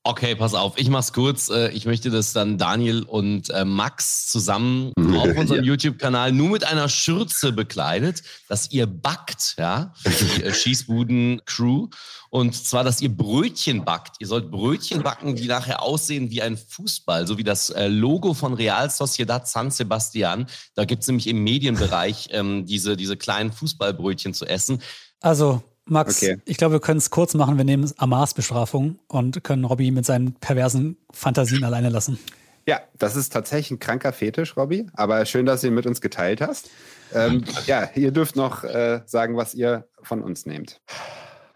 Okay, 0.09 0.37
pass 0.37 0.55
auf, 0.55 0.75
ich 0.79 0.89
mach's 0.89 1.13
kurz. 1.13 1.49
Äh, 1.49 1.71
Ich 1.73 1.85
möchte, 1.85 2.11
dass 2.11 2.33
dann 2.33 2.59
Daniel 2.59 3.03
und 3.03 3.51
äh, 3.51 3.65
Max 3.65 4.29
zusammen 4.29 4.93
auf 4.97 5.37
unserem 5.37 5.49
Ja. 5.65 5.73
YouTube-Kanal 5.73 6.31
nur 6.31 6.51
mit 6.51 6.63
einer 6.65 6.89
Schürze 6.89 7.51
bekleidet, 7.51 8.23
dass 8.49 8.71
ihr 8.71 8.87
backt, 8.87 9.57
ja, 9.59 9.93
für 9.97 10.11
die 10.11 10.45
äh, 10.45 10.55
Schießbuden-Crew. 10.55 11.89
Und 12.31 12.55
zwar, 12.55 12.85
dass 12.85 13.01
ihr 13.01 13.09
Brötchen 13.09 13.85
backt. 13.85 14.17
Ihr 14.21 14.29
sollt 14.29 14.53
Brötchen 14.53 15.03
backen, 15.03 15.35
die 15.35 15.49
nachher 15.49 15.83
aussehen 15.83 16.31
wie 16.31 16.41
ein 16.41 16.57
Fußball, 16.57 17.27
so 17.27 17.37
wie 17.37 17.45
das 17.45 17.71
äh, 17.71 17.89
Logo 17.89 18.33
von 18.33 18.55
Real 18.55 18.89
Sociedad 18.89 19.49
San 19.49 19.73
Sebastian. 19.73 20.47
Da 20.77 20.85
gibt's 20.85 21.09
nämlich 21.09 21.27
im 21.27 21.43
Medienbereich 21.43 22.29
ähm, 22.31 22.65
diese, 22.65 22.97
diese 22.97 23.17
kleinen 23.17 23.51
Fußballbrötchen 23.51 24.35
zu 24.35 24.47
essen. 24.47 24.83
Also, 25.21 25.65
Max, 25.89 26.17
Okay. 26.23 26.39
ich 26.45 26.57
glaube, 26.57 26.75
wir 26.75 26.81
können 26.81 26.99
es 26.99 27.11
kurz 27.11 27.35
machen. 27.35 27.57
Wir 27.59 27.65
nehmen 27.65 27.91
Amars 27.97 28.35
Bestrafung 28.35 28.99
und 29.09 29.43
können 29.45 29.65
Robby 29.65 29.91
mit 29.93 30.05
seinen 30.05 30.35
perversen 30.35 30.97
Fantasien 31.13 31.63
alleine 31.65 31.89
lassen. 31.91 32.19
Ja, 32.67 32.81
das 32.99 33.15
ist 33.15 33.33
tatsächlich 33.33 33.71
ein 33.71 33.79
kranker 33.79 34.13
Fetisch, 34.13 34.57
Robby. 34.57 34.87
Aber 34.95 35.25
schön, 35.25 35.47
dass 35.47 35.61
du 35.61 35.69
ihn 35.69 35.75
mit 35.75 35.87
uns 35.87 36.01
geteilt 36.01 36.41
hast. 36.41 36.69
Ähm, 37.15 37.45
ja, 37.67 37.89
ihr 37.95 38.11
dürft 38.11 38.35
noch 38.35 38.65
äh, 38.65 39.03
sagen, 39.07 39.37
was 39.37 39.55
ihr 39.55 39.87
von 40.03 40.21
uns 40.23 40.47
nehmt. 40.47 40.81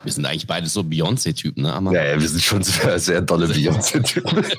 Wir 0.04 0.12
sind 0.12 0.24
eigentlich 0.24 0.46
beide 0.46 0.66
so 0.68 0.82
Beyoncé-Typen, 0.82 1.64
ne? 1.64 1.74
Aber 1.74 1.92
Ja, 1.92 2.04
ja, 2.04 2.20
wir 2.20 2.28
sind 2.28 2.40
schon 2.42 2.62
sehr, 2.62 2.98
sehr 3.00 3.20
dolle 3.20 3.46
Beyoncé-Typen. 3.48 4.46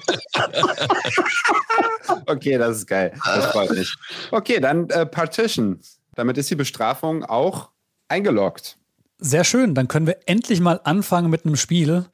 Okay, 2.27 2.57
das 2.57 2.77
ist 2.77 2.87
geil. 2.87 3.13
Das 3.25 3.45
freut 3.47 3.71
mich. 3.71 3.95
Okay, 4.31 4.59
dann 4.59 4.89
äh, 4.89 5.05
Partition. 5.05 5.79
Damit 6.15 6.37
ist 6.37 6.49
die 6.49 6.55
Bestrafung 6.55 7.23
auch 7.23 7.69
eingeloggt. 8.07 8.77
Sehr 9.23 9.43
schön, 9.43 9.75
dann 9.75 9.87
können 9.87 10.07
wir 10.07 10.17
endlich 10.25 10.61
mal 10.61 10.81
anfangen 10.83 11.29
mit 11.29 11.45
einem 11.45 11.55
Spiel. 11.55 12.05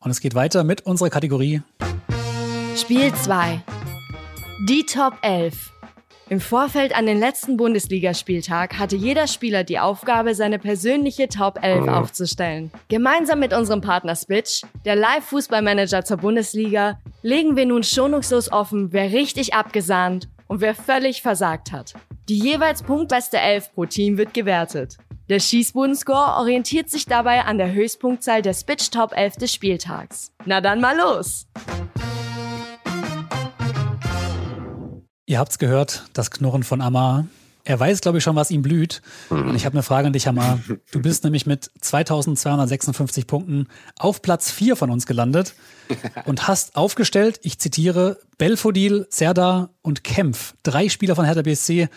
Und 0.00 0.10
es 0.10 0.18
geht 0.18 0.34
weiter 0.34 0.64
mit 0.64 0.84
unserer 0.84 1.10
Kategorie. 1.10 1.62
Spiel 2.76 3.14
2. 3.14 3.62
Die 4.68 4.84
Top 4.84 5.14
11. 5.22 5.72
Im 6.28 6.40
Vorfeld 6.40 6.96
an 6.96 7.06
den 7.06 7.20
letzten 7.20 7.56
Bundesligaspieltag 7.56 8.80
hatte 8.80 8.96
jeder 8.96 9.28
Spieler 9.28 9.62
die 9.62 9.78
Aufgabe, 9.78 10.34
seine 10.34 10.58
persönliche 10.58 11.28
Top 11.28 11.62
11 11.62 11.86
aufzustellen. 11.86 12.72
Gemeinsam 12.88 13.38
mit 13.38 13.54
unserem 13.54 13.80
Partner 13.80 14.16
Spitch, 14.16 14.62
der 14.84 14.96
Live-Fußballmanager 14.96 16.04
zur 16.04 16.16
Bundesliga, 16.16 16.98
legen 17.22 17.54
wir 17.54 17.66
nun 17.66 17.84
schonungslos 17.84 18.50
offen, 18.50 18.92
wer 18.92 19.12
richtig 19.12 19.54
abgesahnt 19.54 20.28
und 20.48 20.60
wer 20.60 20.74
völlig 20.74 21.22
versagt 21.22 21.70
hat. 21.70 21.94
Die 22.28 22.40
jeweils 22.40 22.82
punktbeste 22.82 23.38
11 23.38 23.72
pro 23.72 23.84
Team 23.84 24.18
wird 24.18 24.34
gewertet. 24.34 24.96
Der 25.28 25.40
Schießbudenscore 25.40 26.36
orientiert 26.38 26.88
sich 26.88 27.06
dabei 27.06 27.44
an 27.44 27.58
der 27.58 27.72
Höchstpunktzahl 27.72 28.42
der 28.42 28.54
Spitch 28.54 28.90
Top 28.90 29.12
11 29.12 29.36
des 29.36 29.52
Spieltags. 29.52 30.30
Na 30.44 30.60
dann 30.60 30.80
mal 30.80 30.96
los! 30.96 31.48
Ihr 35.26 35.40
habt's 35.40 35.58
gehört, 35.58 36.04
das 36.12 36.30
Knurren 36.30 36.62
von 36.62 36.80
Amar. 36.80 37.26
Er 37.64 37.80
weiß, 37.80 38.02
glaube 38.02 38.18
ich, 38.18 38.24
schon, 38.24 38.36
was 38.36 38.52
ihm 38.52 38.62
blüht. 38.62 39.02
Und 39.28 39.56
ich 39.56 39.66
habe 39.66 39.72
eine 39.74 39.82
Frage 39.82 40.06
an 40.06 40.12
dich, 40.12 40.28
Amar. 40.28 40.60
Du 40.92 41.02
bist 41.02 41.24
nämlich 41.24 41.44
mit 41.44 41.72
2256 41.80 43.26
Punkten 43.26 43.66
auf 43.98 44.22
Platz 44.22 44.52
4 44.52 44.76
von 44.76 44.90
uns 44.90 45.06
gelandet 45.06 45.54
und 46.26 46.46
hast 46.46 46.76
aufgestellt, 46.76 47.40
ich 47.42 47.58
zitiere, 47.58 48.20
Belfodil, 48.38 49.08
Serdar 49.10 49.70
und 49.82 50.04
Kempf. 50.04 50.54
Drei 50.62 50.88
Spieler 50.88 51.16
von 51.16 51.24
Hertha 51.24 51.42
BSC. 51.42 51.88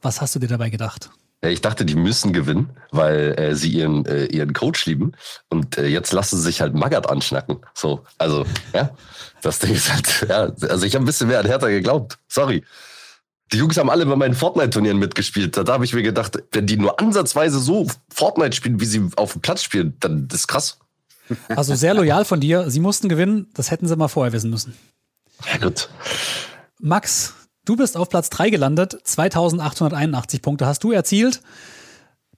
Was 0.00 0.22
hast 0.22 0.34
du 0.34 0.38
dir 0.38 0.48
dabei 0.48 0.70
gedacht? 0.70 1.10
Ja, 1.42 1.50
Ich 1.50 1.60
dachte, 1.60 1.84
die 1.84 1.94
müssen 1.94 2.32
gewinnen, 2.32 2.70
weil 2.90 3.38
äh, 3.38 3.54
sie 3.54 3.70
ihren, 3.70 4.04
äh, 4.06 4.24
ihren 4.26 4.52
Coach 4.52 4.86
lieben. 4.86 5.12
Und 5.48 5.78
äh, 5.78 5.86
jetzt 5.86 6.12
lassen 6.12 6.36
sie 6.36 6.42
sich 6.42 6.60
halt 6.60 6.74
Magath 6.74 7.08
anschnacken. 7.08 7.58
So, 7.74 8.04
also, 8.18 8.44
ja, 8.72 8.90
das 9.42 9.60
Ding 9.60 9.74
ist 9.74 9.92
halt, 9.92 10.26
ja, 10.28 10.52
also 10.68 10.84
ich 10.84 10.94
habe 10.94 11.04
ein 11.04 11.06
bisschen 11.06 11.28
mehr 11.28 11.40
an 11.40 11.46
Hertha 11.46 11.68
geglaubt. 11.68 12.18
Sorry. 12.28 12.64
Die 13.52 13.58
Jungs 13.58 13.78
haben 13.78 13.88
alle 13.88 14.04
bei 14.04 14.16
meinen 14.16 14.34
Fortnite-Turnieren 14.34 14.98
mitgespielt. 14.98 15.56
Da 15.56 15.64
habe 15.72 15.84
ich 15.84 15.94
mir 15.94 16.02
gedacht, 16.02 16.38
wenn 16.52 16.66
die 16.66 16.76
nur 16.76 17.00
ansatzweise 17.00 17.58
so 17.58 17.86
Fortnite 18.12 18.54
spielen, 18.54 18.78
wie 18.80 18.84
sie 18.84 19.08
auf 19.16 19.32
dem 19.32 19.40
Platz 19.40 19.62
spielen, 19.62 19.96
dann 20.00 20.28
das 20.28 20.40
ist 20.40 20.48
krass. 20.48 20.78
Also 21.48 21.74
sehr 21.74 21.94
loyal 21.94 22.24
von 22.24 22.40
dir. 22.40 22.70
Sie 22.70 22.80
mussten 22.80 23.08
gewinnen. 23.08 23.48
Das 23.54 23.70
hätten 23.70 23.86
sie 23.86 23.96
mal 23.96 24.08
vorher 24.08 24.32
wissen 24.32 24.50
müssen. 24.50 24.74
Ja, 25.50 25.58
gut. 25.58 25.88
Max, 26.78 27.34
du 27.68 27.76
bist 27.76 27.96
auf 27.96 28.08
Platz 28.08 28.30
3 28.30 28.50
gelandet. 28.50 28.98
2881 29.04 30.42
Punkte 30.42 30.66
hast 30.66 30.82
du 30.84 30.92
erzielt. 30.92 31.42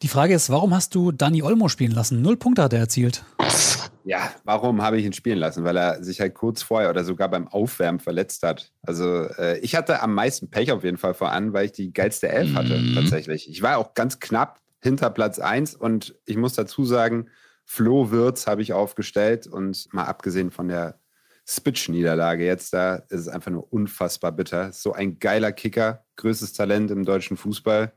Die 0.03 0.09
Frage 0.09 0.35
ist, 0.35 0.51
warum 0.51 0.75
hast 0.75 0.95
du 0.95 1.13
Dani 1.13 1.43
Olmo 1.43 1.69
spielen 1.69 1.93
lassen? 1.93 2.23
Null 2.23 2.37
Punkte 2.37 2.63
hat 2.63 2.73
er 2.73 2.81
erzielt. 2.81 3.23
Ja, 4.05 4.31
warum 4.45 4.81
habe 4.83 4.99
ich 4.99 5.05
ihn 5.05 5.13
spielen 5.13 5.39
lassen? 5.39 5.63
Weil 5.63 5.77
er 5.77 6.03
sich 6.03 6.21
halt 6.21 6.35
kurz 6.35 6.63
vorher 6.63 6.89
oder 6.89 7.05
sogar 7.05 7.29
beim 7.29 7.49
Aufwärmen 7.49 8.01
verletzt 8.01 8.43
hat. 8.43 8.73
Also 8.83 9.25
äh, 9.25 9.59
ich 9.59 9.77
hatte 9.77 10.01
am 10.03 10.15
meisten 10.15 10.49
Pech 10.51 10.73
auf 10.73 10.85
jeden 10.85 10.97
Fall 10.97 11.13
voran, 11.13 11.53
weil 11.53 11.67
ich 11.67 11.73
die 11.73 11.93
geilste 11.93 12.29
Elf 12.29 12.55
hatte 12.55 12.79
Mhm. 12.79 12.95
tatsächlich. 12.95 13.49
Ich 13.51 13.61
war 13.63 13.77
auch 13.77 13.93
ganz 13.93 14.19
knapp 14.19 14.59
hinter 14.83 15.11
Platz 15.11 15.39
1 15.39 15.75
und 15.75 16.15
ich 16.25 16.39
muss 16.39 16.55
dazu 16.55 16.85
sagen, 16.87 17.29
Flo 17.67 18.11
Wirtz 18.11 18.47
habe 18.47 18.63
ich 18.63 18.73
aufgestellt 18.73 19.47
und 19.47 19.93
mal 19.93 20.05
abgesehen 20.05 20.51
von 20.51 20.69
der 20.69 20.99
Spitch-Niederlage 21.51 22.45
jetzt, 22.47 22.73
da 22.73 22.97
ist 22.97 23.21
es 23.21 23.29
einfach 23.29 23.51
nur 23.51 23.73
unfassbar 23.73 24.31
bitter. 24.33 24.73
So 24.73 24.93
ein 24.93 25.19
geiler 25.19 25.51
Kicker, 25.53 26.05
größtes 26.17 26.53
Talent 26.53 26.91
im 26.91 27.05
deutschen 27.05 27.37
Fußball. 27.37 27.93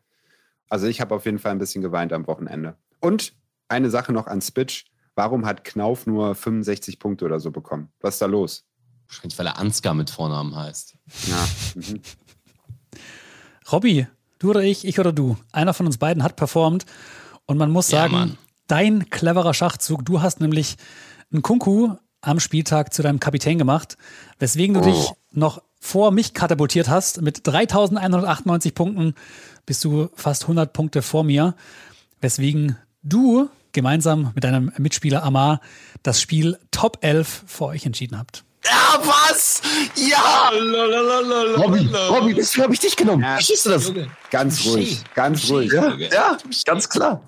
Also 0.70 0.88
ich 0.88 1.00
habe 1.02 1.14
auf 1.14 1.26
jeden 1.26 1.38
Fall 1.40 1.52
ein 1.52 1.60
bisschen 1.60 1.82
geweint 1.84 2.14
am 2.14 2.26
Wochenende. 2.26 2.78
Und 3.00 3.34
eine 3.68 3.90
Sache 3.92 4.12
noch 4.12 4.26
an 4.28 4.42
Spitch. 4.42 4.86
Warum 5.16 5.46
hat 5.46 5.64
Knauf 5.64 6.08
nur 6.08 6.34
65 6.34 6.98
Punkte 6.98 7.26
oder 7.26 7.40
so 7.40 7.52
bekommen? 7.52 7.90
Was 8.02 8.16
ist 8.16 8.22
da 8.22 8.26
los? 8.26 8.66
wahrscheinlich, 9.08 9.38
weil 9.38 9.46
er 9.46 9.60
Ansgar 9.60 9.94
mit 9.94 10.10
Vornamen 10.10 10.56
heißt. 10.56 10.96
Ja, 11.28 11.48
mhm. 11.76 12.02
Robby, 13.72 14.08
du 14.40 14.50
oder 14.50 14.62
ich, 14.62 14.86
ich 14.86 15.00
oder 15.00 15.14
du. 15.14 15.38
Einer 15.52 15.74
von 15.74 15.86
uns 15.86 15.98
beiden 15.98 16.24
hat 16.24 16.36
performt. 16.36 16.86
Und 17.46 17.58
man 17.58 17.70
muss 17.70 17.92
Ja, 17.92 18.00
sagen, 18.00 18.14
Mann. 18.14 18.38
dein 18.68 19.10
cleverer 19.12 19.54
Schachzug, 19.54 20.04
du 20.06 20.22
hast 20.22 20.40
nämlich 20.42 20.78
einen 21.32 21.42
Kunku 21.44 21.96
am 22.24 22.40
Spieltag 22.40 22.94
zu 22.94 23.04
deinem 23.04 23.20
Kapitän 23.20 23.58
gemacht, 23.58 23.98
weswegen 24.40 24.74
du 24.74 24.80
Oh. 24.80 24.84
dich 24.84 25.10
noch 25.32 25.62
vor 25.80 26.12
mich 26.12 26.34
katapultiert 26.34 26.88
hast. 26.90 27.22
Mit 27.22 27.46
3198 27.46 28.74
Punkten 28.74 29.14
bist 29.66 29.84
du 29.84 30.10
fast 30.16 30.44
100 30.44 30.74
Punkte 30.74 31.02
vor 31.02 31.24
mir, 31.24 31.56
weswegen 32.22 32.78
du 33.04 33.50
gemeinsam 33.74 34.32
mit 34.36 34.44
deinem 34.44 34.72
Mitspieler 34.78 35.24
Amar 35.24 35.60
das 36.04 36.22
Spiel 36.22 36.58
Top 36.72 37.00
11 37.02 37.44
für 37.48 37.66
euch 37.66 37.86
entschieden 37.86 38.18
habt. 38.18 38.44
Ja, 38.66 39.00
was? 39.04 39.62
Ja! 39.96 40.52
Robby, 41.58 41.90
Robby, 42.10 42.34
deswegen 42.34 42.64
habe 42.64 42.74
ich 42.74 42.80
dich 42.80 42.96
genommen. 42.96 43.24
Ja. 43.24 43.34
Verstehst 43.34 43.66
du 43.66 43.70
das? 43.72 43.92
ganz 44.30 44.66
ruhig, 44.66 45.04
ganz 45.16 45.50
ruhig. 45.50 45.72
Ja, 45.74 45.96
ja, 45.98 46.38
ganz 46.66 46.88
klar. 46.88 47.22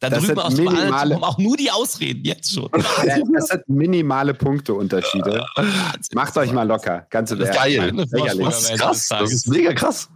Da 0.00 0.08
Das 0.08 0.24
drüben 0.24 0.38
aus 0.40 0.54
dem 0.54 0.64
minimale- 0.64 1.22
auch 1.22 1.36
nur 1.38 1.56
die 1.58 1.70
Ausreden, 1.70 2.24
jetzt 2.24 2.52
schon. 2.52 2.70
Das 3.34 3.48
sind 3.48 3.68
minimale 3.68 4.32
Punkteunterschiede. 4.34 5.44
Macht 6.14 6.36
euch 6.38 6.52
mal 6.52 6.66
locker, 6.66 7.06
ganz 7.10 7.30
Das 7.30 7.38
ist 7.38 7.54
geil. 7.54 7.92
Das 7.94 8.10
ist 8.12 8.78
krass. 8.78 9.08
Das 9.08 9.32
ist 9.32 9.48
mega 9.48 9.72
krass. 9.74 10.08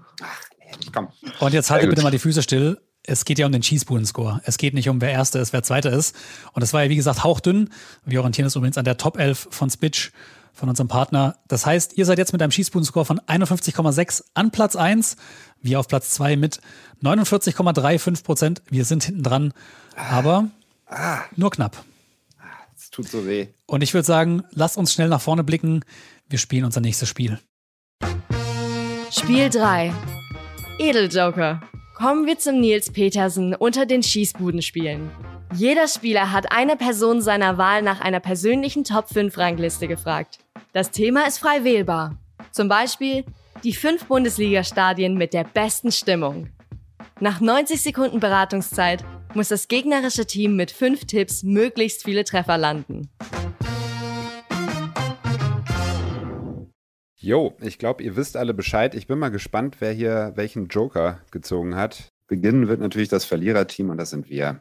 Komm. 0.92 1.08
Und 1.40 1.52
jetzt 1.52 1.70
haltet 1.70 1.90
bitte 1.90 2.02
mal 2.02 2.10
die 2.10 2.18
Füße 2.18 2.42
still. 2.42 2.78
Es 3.06 3.26
geht 3.26 3.38
ja 3.38 3.44
um 3.44 3.52
den 3.52 3.62
Schießbuden-Score. 3.62 4.40
Es 4.44 4.56
geht 4.56 4.72
nicht 4.72 4.88
um, 4.88 5.02
wer 5.02 5.10
Erster 5.10 5.38
ist, 5.40 5.52
wer 5.52 5.62
Zweiter 5.62 5.92
ist. 5.92 6.16
Und 6.54 6.62
es 6.62 6.72
war 6.72 6.82
ja, 6.84 6.88
wie 6.88 6.96
gesagt, 6.96 7.22
hauchdünn. 7.22 7.68
Wir 8.06 8.20
orientieren 8.20 8.46
uns 8.46 8.56
übrigens 8.56 8.78
an 8.78 8.86
der 8.86 8.96
Top 8.96 9.18
11 9.18 9.48
von 9.50 9.68
Spitch, 9.68 10.10
von 10.54 10.68
unserem 10.68 10.88
Partner. 10.88 11.36
Das 11.48 11.66
heißt, 11.66 11.98
ihr 11.98 12.06
seid 12.06 12.18
jetzt 12.18 12.32
mit 12.32 12.40
einem 12.40 12.52
Schießbuden-Score 12.52 13.04
von 13.04 13.20
51,6 13.20 14.24
an 14.34 14.50
Platz 14.50 14.76
1. 14.76 15.16
Wir 15.60 15.80
auf 15.80 15.88
Platz 15.88 16.10
2 16.10 16.36
mit 16.36 16.60
49,35 17.02 18.24
Prozent. 18.24 18.62
Wir 18.70 18.84
sind 18.84 19.04
hinten 19.04 19.22
dran, 19.22 19.52
aber 19.96 20.48
nur 21.36 21.50
knapp. 21.50 21.84
Es 22.76 22.90
tut 22.90 23.08
so 23.08 23.26
weh. 23.26 23.48
Und 23.66 23.82
ich 23.82 23.94
würde 23.94 24.06
sagen, 24.06 24.44
lasst 24.50 24.76
uns 24.76 24.92
schnell 24.92 25.08
nach 25.08 25.20
vorne 25.20 25.44
blicken. 25.44 25.84
Wir 26.28 26.38
spielen 26.38 26.64
unser 26.64 26.80
nächstes 26.80 27.08
Spiel. 27.08 27.38
Spiel 29.10 29.50
3. 29.50 29.92
Edeljoker. 30.78 31.62
Kommen 31.96 32.26
wir 32.26 32.38
zum 32.38 32.60
Nils 32.60 32.90
Petersen 32.90 33.54
unter 33.54 33.86
den 33.86 34.02
Schießbudenspielen. 34.02 35.10
Jeder 35.56 35.86
Spieler 35.86 36.32
hat 36.32 36.50
eine 36.50 36.76
Person 36.76 37.22
seiner 37.22 37.58
Wahl 37.58 37.82
nach 37.82 38.00
einer 38.00 38.18
persönlichen 38.18 38.82
Top 38.82 39.08
5 39.08 39.38
Rangliste 39.38 39.86
gefragt. 39.86 40.40
Das 40.72 40.90
Thema 40.90 41.28
ist 41.28 41.38
frei 41.38 41.62
wählbar. 41.62 42.18
Zum 42.50 42.66
Beispiel 42.66 43.24
die 43.62 43.72
fünf 43.72 44.06
Bundesliga-Stadien 44.06 45.16
mit 45.16 45.32
der 45.32 45.44
besten 45.44 45.92
Stimmung. 45.92 46.48
Nach 47.20 47.40
90 47.40 47.80
Sekunden 47.80 48.18
Beratungszeit 48.18 49.04
muss 49.34 49.46
das 49.46 49.68
gegnerische 49.68 50.26
Team 50.26 50.56
mit 50.56 50.72
fünf 50.72 51.04
Tipps 51.04 51.44
möglichst 51.44 52.02
viele 52.02 52.24
Treffer 52.24 52.58
landen. 52.58 53.08
Jo, 57.16 57.56
ich 57.60 57.78
glaube, 57.78 58.02
ihr 58.02 58.16
wisst 58.16 58.36
alle 58.36 58.54
Bescheid. 58.54 58.96
Ich 58.96 59.06
bin 59.06 59.20
mal 59.20 59.30
gespannt, 59.30 59.76
wer 59.78 59.92
hier 59.92 60.32
welchen 60.34 60.66
Joker 60.66 61.20
gezogen 61.30 61.76
hat. 61.76 62.08
Beginnen 62.26 62.66
wird 62.66 62.80
natürlich 62.80 63.08
das 63.08 63.24
Verliererteam 63.24 63.90
und 63.90 63.98
das 63.98 64.10
sind 64.10 64.28
wir. 64.28 64.60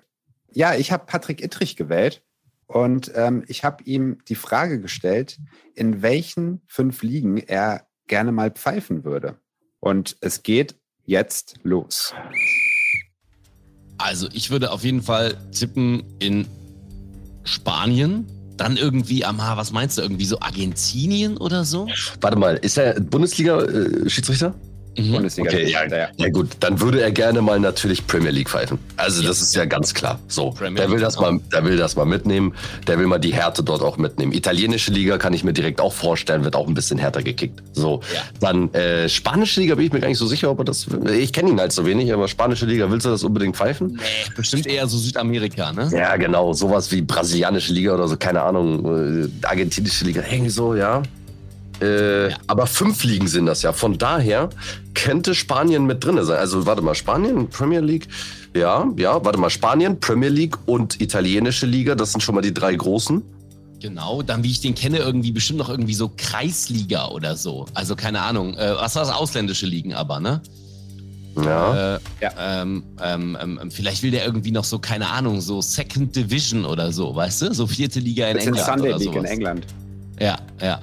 Ja, 0.53 0.75
ich 0.75 0.91
habe 0.91 1.05
Patrick 1.05 1.43
Ittrich 1.43 1.75
gewählt 1.75 2.21
und 2.67 3.11
ähm, 3.15 3.43
ich 3.47 3.63
habe 3.63 3.83
ihm 3.83 4.19
die 4.27 4.35
Frage 4.35 4.79
gestellt, 4.79 5.39
in 5.75 6.01
welchen 6.01 6.61
fünf 6.67 7.03
Ligen 7.03 7.37
er 7.37 7.87
gerne 8.07 8.31
mal 8.31 8.51
pfeifen 8.51 9.03
würde. 9.03 9.37
Und 9.79 10.17
es 10.21 10.43
geht 10.43 10.75
jetzt 11.05 11.55
los. 11.63 12.13
Also 13.97 14.27
ich 14.33 14.49
würde 14.49 14.71
auf 14.71 14.83
jeden 14.83 15.01
Fall 15.01 15.35
tippen 15.51 16.03
in 16.19 16.47
Spanien. 17.43 18.25
Dann 18.57 18.77
irgendwie, 18.77 19.25
Amar, 19.25 19.57
was 19.57 19.71
meinst 19.71 19.97
du? 19.97 20.01
Irgendwie 20.03 20.25
so 20.25 20.39
Argentinien 20.39 21.37
oder 21.37 21.65
so? 21.65 21.87
Warte 22.21 22.37
mal, 22.37 22.55
ist 22.57 22.77
er 22.77 22.99
Bundesliga-Schiedsrichter? 22.99 24.53
Mhm. 24.97 25.11
Bundesliga. 25.13 25.49
Okay, 25.49 25.71
ja, 25.71 25.85
ja. 25.85 26.07
ja 26.15 26.29
gut, 26.29 26.49
dann 26.59 26.79
würde 26.79 27.01
er 27.01 27.11
gerne 27.11 27.41
mal 27.41 27.59
natürlich 27.59 28.05
Premier 28.07 28.31
League 28.31 28.49
pfeifen. 28.49 28.79
Also 28.97 29.23
das 29.23 29.41
ist 29.41 29.55
ja 29.55 29.65
ganz 29.65 29.93
klar. 29.93 30.19
So, 30.27 30.51
Premier 30.51 30.81
der 30.81 30.91
will 30.91 30.99
das 30.99 31.19
mal, 31.19 31.39
der 31.51 31.63
will 31.65 31.77
das 31.77 31.95
mal 31.95 32.05
mitnehmen. 32.05 32.53
Der 32.87 32.99
will 32.99 33.07
mal 33.07 33.19
die 33.19 33.33
Härte 33.33 33.63
dort 33.63 33.81
auch 33.81 33.97
mitnehmen. 33.97 34.31
Italienische 34.33 34.91
Liga 34.91 35.17
kann 35.17 35.33
ich 35.33 35.43
mir 35.43 35.53
direkt 35.53 35.81
auch 35.81 35.93
vorstellen, 35.93 36.43
wird 36.43 36.55
auch 36.55 36.67
ein 36.67 36.73
bisschen 36.73 36.97
härter 36.99 37.23
gekickt. 37.23 37.61
So, 37.73 38.01
Ja. 38.13 38.21
dann 38.39 38.73
äh, 38.73 39.09
spanische 39.09 39.61
Liga 39.61 39.75
bin 39.75 39.85
ich 39.85 39.93
mir 39.93 39.99
gar 39.99 40.07
nicht 40.09 40.17
so 40.17 40.27
sicher, 40.27 40.49
ob 40.51 40.59
er 40.59 40.65
das. 40.65 40.87
Ich 41.11 41.33
kenne 41.33 41.49
ihn 41.49 41.59
halt 41.59 41.71
so 41.71 41.85
wenig, 41.85 42.13
aber 42.13 42.27
spanische 42.27 42.65
Liga 42.65 42.89
willst 42.91 43.05
du 43.05 43.09
das 43.09 43.23
unbedingt 43.23 43.55
pfeifen? 43.55 43.93
Nee, 43.93 44.33
bestimmt 44.35 44.67
eher 44.67 44.87
so 44.87 44.97
Südamerika, 44.97 45.71
ne? 45.73 45.89
Ja, 45.93 46.15
genau, 46.17 46.53
sowas 46.53 46.91
wie 46.91 47.01
brasilianische 47.01 47.73
Liga 47.73 47.93
oder 47.93 48.07
so, 48.07 48.17
keine 48.17 48.41
Ahnung, 48.41 49.23
äh, 49.25 49.29
argentinische 49.47 50.05
Liga, 50.05 50.23
irgendwie 50.29 50.49
so, 50.49 50.75
ja. 50.75 51.01
Äh, 51.83 52.29
Ja. 52.31 52.37
Aber 52.47 52.65
fünf 52.67 53.03
Ligen 53.03 53.27
sind 53.27 53.45
das 53.45 53.61
ja. 53.61 53.73
Von 53.73 53.97
daher 53.97 54.49
könnte 54.93 55.35
Spanien 55.35 55.85
mit 55.85 56.03
drin 56.03 56.23
sein. 56.23 56.37
Also 56.39 56.65
warte 56.65 56.81
mal, 56.81 56.95
Spanien, 56.95 57.49
Premier 57.49 57.81
League, 57.81 58.07
ja, 58.55 58.87
ja, 58.97 59.23
warte 59.25 59.39
mal, 59.39 59.49
Spanien, 59.49 59.99
Premier 59.99 60.29
League 60.29 60.57
und 60.65 61.01
italienische 61.01 61.65
Liga, 61.65 61.95
das 61.95 62.11
sind 62.11 62.21
schon 62.21 62.35
mal 62.35 62.41
die 62.41 62.53
drei 62.53 62.73
großen. 62.75 63.21
Genau, 63.81 64.21
dann 64.21 64.43
wie 64.43 64.51
ich 64.51 64.61
den 64.61 64.75
kenne, 64.75 64.99
irgendwie 64.99 65.31
bestimmt 65.33 65.59
noch 65.59 65.67
irgendwie 65.69 65.93
so 65.95 66.09
Kreisliga 66.15 67.07
oder 67.09 67.35
so. 67.35 67.65
Also 67.73 67.95
keine 67.97 68.21
Ahnung. 68.21 68.53
Äh, 68.55 68.75
was 68.77 68.95
war 68.95 69.03
das? 69.05 69.13
Ausländische 69.13 69.65
Ligen 69.65 69.93
aber, 69.93 70.19
ne? 70.21 70.41
Ja. 71.43 71.95
Äh, 71.95 71.99
ähm, 72.39 72.83
ähm, 73.01 73.37
ähm, 73.41 73.71
vielleicht 73.71 74.03
will 74.03 74.11
der 74.11 74.23
irgendwie 74.25 74.51
noch 74.51 74.63
so, 74.63 74.77
keine 74.79 75.09
Ahnung, 75.09 75.41
so 75.41 75.61
Second 75.61 76.15
Division 76.15 76.63
oder 76.63 76.91
so, 76.93 77.13
weißt 77.15 77.41
du? 77.41 77.53
So 77.53 77.65
vierte 77.67 77.99
Liga 77.99 78.27
in 78.27 78.37
Das 78.37 78.45
England 78.45 78.65
Sunday 78.67 78.89
oder 78.89 78.99
League 78.99 79.07
in 79.07 79.13
sowas. 79.15 79.31
England. 79.31 79.65
Ja, 80.19 80.37
ja. 80.61 80.79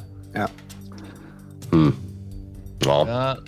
Hm. 1.72 1.92
ja. 2.84 3.06
ja. 3.06 3.38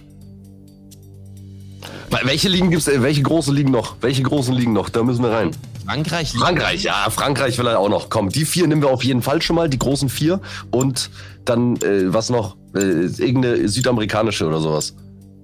Welche 2.25 2.49
Ligen 2.49 2.71
gibt's, 2.71 2.89
äh, 2.89 3.03
welche 3.03 3.23
große 3.23 3.53
Ligen 3.53 3.71
noch? 3.71 3.97
Welche 4.01 4.23
großen 4.23 4.55
Ligen 4.55 4.73
noch? 4.73 4.91
Da 4.91 5.03
müssen 5.03 5.23
wir 5.25 5.31
rein. 5.31 5.51
Frankreich. 5.85 6.33
Frankreich, 6.33 6.83
ja, 6.85 7.09
Frankreich 7.11 7.59
will 7.59 7.67
er 7.67 7.79
auch 7.79 7.89
noch. 7.89 8.09
Komm, 8.11 8.29
die 8.29 8.45
vier 8.45 8.67
nehmen 8.67 8.83
wir 8.83 8.91
auf 8.91 9.03
jeden 9.03 9.23
Fall 9.23 9.43
schon 9.43 9.57
mal, 9.57 9.69
die 9.69 9.79
großen 9.79 10.09
vier. 10.09 10.41
Und 10.71 11.11
dann, 11.45 11.77
äh, 11.77 12.13
was 12.13 12.31
noch? 12.31 12.57
Äh, 12.75 13.07
irgendeine 13.07 13.69
südamerikanische 13.69 14.47
oder 14.47 14.61
sowas. 14.61 14.95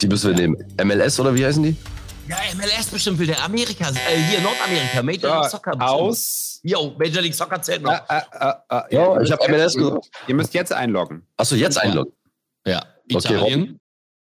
Die 0.01 0.07
müssen 0.07 0.31
wir 0.31 0.37
nehmen. 0.37 0.57
MLS 0.85 1.19
oder 1.19 1.35
wie 1.35 1.45
heißen 1.45 1.63
die? 1.63 1.75
Ja, 2.29 2.37
MLS 2.57 2.87
bestimmt 2.87 3.19
will 3.19 3.27
der 3.27 3.43
Amerika. 3.43 3.89
Äh, 3.89 4.17
hier 4.31 4.41
Nordamerika. 4.41 5.03
Major 5.03 5.31
Ja, 5.31 5.41
League 5.41 5.51
Soccer. 5.51 5.71
bestimmt. 5.73 5.91
aus. 5.91 6.61
Jo, 6.63 6.95
Major 6.99 7.23
League 7.23 7.35
Soccer 7.35 7.61
zählt 7.63 7.83
noch. 7.83 7.93
Ah, 7.93 8.05
ah, 8.09 8.23
ah, 8.39 8.55
ah, 8.69 8.85
Ja, 8.91 9.01
ihr 9.15 9.23
ich 9.23 9.31
müsst 9.31 9.33
hab 9.33 9.49
MLS 9.49 9.75
gesagt. 9.75 10.11
Ihr 10.29 10.35
müsst 10.35 10.55
jetzt 10.55 10.73
einloggen. 10.73 11.23
Achso, 11.37 11.57
jetzt 11.57 11.79
einloggen. 11.79 12.13
Ja. 12.69 12.85
Okay, 13.11 13.35
Italien, 13.35 13.79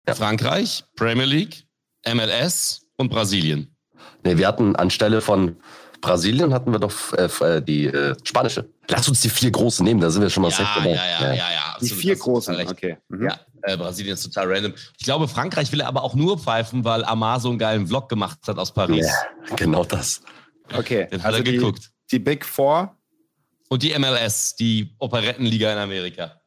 Ja. 0.08 0.14
Frankreich, 0.16 0.84
Premier 0.96 1.26
League, 1.26 1.66
MLS 2.08 2.86
und 2.98 3.10
Brasilien. 3.10 3.76
Nee, 4.24 4.38
wir 4.38 4.48
hatten 4.48 4.76
anstelle 4.76 5.22
von 5.22 5.56
Brasilien 6.02 6.54
hatten 6.54 6.72
wir 6.72 6.80
doch 6.80 7.14
äh, 7.14 7.26
äh, 7.26 7.62
die 7.62 7.86
äh, 7.88 8.16
spanische. 8.24 8.70
Lass 8.90 9.08
uns 9.10 9.22
die 9.22 9.30
vier 9.30 9.50
großen 9.50 9.84
nehmen, 9.84 10.00
da 10.00 10.10
sind 10.12 10.22
wir 10.22 10.30
schon 10.30 10.44
mal 10.44 10.52
Ja, 10.52 10.58
safe 10.58 10.70
ja, 10.70 10.76
dabei. 10.86 10.96
ja, 10.96 11.22
ja, 11.22 11.34
ja, 11.34 11.76
Die 11.80 11.86
absolut, 11.86 12.02
vier 12.02 12.16
großen, 12.16 12.56
okay. 12.68 12.98
Mhm. 13.10 13.24
Ja, 13.26 13.40
äh, 13.64 13.76
Brasilien 13.78 14.14
ist 14.14 14.22
total 14.22 14.52
random. 14.54 14.74
Ich 15.00 15.06
glaube, 15.06 15.28
Frankreich 15.28 15.72
will 15.72 15.82
er 15.82 15.88
aber 15.88 16.04
auch 16.04 16.14
nur 16.14 16.38
pfeifen, 16.38 16.84
weil 16.84 17.04
Amar 17.06 17.40
so 17.40 17.50
einen 17.50 17.58
geilen 17.58 17.88
Vlog 17.88 18.08
gemacht 18.10 18.38
hat 18.48 18.60
aus 18.60 18.72
Paris. 18.72 19.08
Ja, 19.50 19.56
genau 19.56 19.84
das. 19.84 20.22
Okay, 20.72 21.08
Den 21.12 21.24
hat 21.24 21.28
also 21.34 21.40
er 21.40 21.44
die, 21.44 21.52
geguckt. 21.58 21.90
die 22.12 22.20
Big 22.20 22.46
Four. 22.46 22.96
Und 23.70 23.82
die 23.82 23.98
MLS, 23.98 24.56
die 24.56 24.94
Operettenliga 25.00 25.72
in 25.74 25.80
Amerika. 25.80 26.40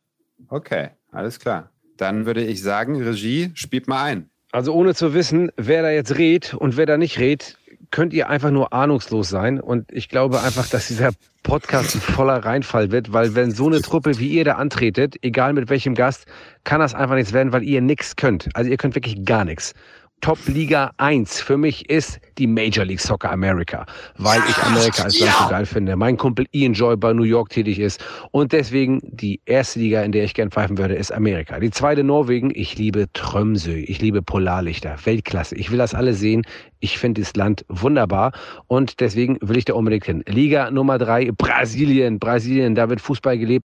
Okay, 0.49 0.91
alles 1.11 1.37
klar. 1.41 1.69
Dann 1.99 2.25
würde 2.25 2.43
ich 2.43 2.63
sagen, 2.63 3.03
Regie, 3.03 3.51
spielt 3.55 3.87
mal 3.87 4.03
ein. 4.03 4.31
Also 4.51 4.73
ohne 4.73 4.95
zu 4.95 5.13
wissen, 5.13 5.51
wer 5.57 5.83
da 5.83 5.91
jetzt 5.91 6.17
redet 6.17 6.55
und 6.55 6.79
wer 6.79 6.87
da 6.87 6.97
nicht 6.97 7.19
redet, 7.19 7.59
könnt 7.91 8.15
ihr 8.15 8.31
einfach 8.31 8.51
nur 8.51 8.73
ahnungslos 8.73 9.29
sein. 9.29 9.61
Und 9.61 9.93
ich 9.93 10.09
glaube 10.09 10.41
einfach, 10.41 10.69
dass 10.69 10.89
dieser 10.89 11.11
Podcast 11.43 11.97
voller 11.97 12.45
Reinfall 12.45 12.91
wird, 12.91 13.13
weil 13.13 13.35
wenn 13.35 13.51
so 13.51 13.67
eine 13.67 13.83
Truppe 13.83 14.19
wie 14.19 14.29
ihr 14.29 14.45
da 14.45 14.55
antretet, 14.55 15.17
egal 15.23 15.53
mit 15.53 15.69
welchem 15.69 15.95
Gast, 15.95 16.27
kann 16.65 16.81
das 16.81 16.95
einfach 16.95 17.15
nichts 17.15 17.33
werden, 17.33 17.53
weil 17.53 17.63
ihr 17.63 17.81
nichts 17.83 18.17
könnt. 18.17 18.49
Also 18.55 18.71
ihr 18.71 18.77
könnt 18.77 18.95
wirklich 18.95 19.25
gar 19.25 19.45
nichts. 19.45 19.75
Top 20.21 20.39
Liga 20.47 20.91
1 20.97 21.41
für 21.41 21.57
mich 21.57 21.89
ist 21.89 22.21
die 22.39 22.47
Major 22.47 22.85
League 22.85 23.01
Soccer 23.01 23.31
America, 23.31 23.87
weil 24.17 24.41
ich 24.49 24.57
Amerika 24.59 25.05
als 25.05 25.19
Land 25.21 25.33
so 25.33 25.49
geil 25.49 25.67
finde. 25.67 25.95
Mein 25.97 26.17
Kumpel 26.17 26.47
Ian 26.53 26.73
Joy 26.73 26.97
bei 26.97 27.13
New 27.13 27.23
York 27.23 27.51
tätig 27.51 27.79
ist 27.79 28.05
und 28.33 28.53
deswegen 28.53 29.01
die 29.05 29.41
erste 29.47 29.79
Liga, 29.79 30.03
in 30.03 30.13
der 30.13 30.25
ich 30.25 30.35
gern 30.35 30.51
pfeifen 30.51 30.77
würde, 30.77 30.95
ist 30.95 31.13
Amerika. 31.13 31.61
Die 31.61 31.71
zweite 31.71 32.03
Norwegen, 32.03 32.51
ich 32.53 32.77
liebe 32.77 33.07
Tromsø, 33.13 33.73
ich 33.73 34.01
liebe 34.01 34.21
Polarlichter, 34.21 34.97
Weltklasse. 35.05 35.55
Ich 35.55 35.71
will 35.71 35.79
das 35.79 35.95
alle 35.95 36.15
sehen. 36.15 36.43
Ich 36.81 36.99
finde 36.99 37.21
das 37.21 37.35
Land 37.37 37.65
wunderbar 37.69 38.33
und 38.67 39.01
deswegen 39.01 39.39
will 39.41 39.57
ich 39.57 39.65
da 39.67 39.75
unbedingt 39.75 40.05
hin. 40.05 40.25
Liga 40.27 40.71
Nummer 40.71 40.99
drei, 40.99 41.31
Brasilien. 41.31 42.19
Brasilien, 42.19 42.75
da 42.75 42.89
wird 42.89 43.01
Fußball 43.01 43.39
gelebt. 43.39 43.65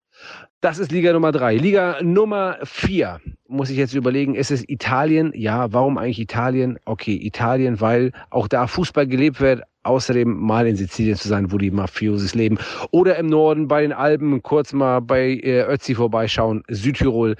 Das 0.61 0.79
ist 0.79 0.91
Liga 0.91 1.11
Nummer 1.13 1.31
drei. 1.31 1.55
Liga 1.57 1.97
Nummer 2.01 2.57
vier 2.63 3.19
muss 3.53 3.69
ich 3.69 3.77
jetzt 3.77 3.93
überlegen, 3.93 4.35
ist 4.35 4.51
es 4.51 4.67
Italien? 4.67 5.31
Ja, 5.35 5.71
warum 5.71 5.97
eigentlich 5.97 6.19
Italien? 6.19 6.79
Okay, 6.85 7.15
Italien, 7.21 7.79
weil 7.79 8.11
auch 8.31 8.47
da 8.47 8.67
Fußball 8.67 9.07
gelebt 9.07 9.39
wird. 9.39 9.61
Außerdem 9.83 10.29
mal 10.29 10.65
in 10.65 10.75
Sizilien 10.75 11.17
zu 11.17 11.27
sein, 11.27 11.51
wo 11.51 11.57
die 11.57 11.69
Mafiosis 11.69 12.33
leben. 12.33 12.57
Oder 12.91 13.17
im 13.17 13.27
Norden 13.27 13.67
bei 13.67 13.81
den 13.81 13.91
Alpen, 13.91 14.41
kurz 14.41 14.73
mal 14.73 15.01
bei 15.01 15.33
äh, 15.43 15.61
Ötzi 15.63 15.93
vorbeischauen. 15.93 16.63
Südtirol, 16.69 17.35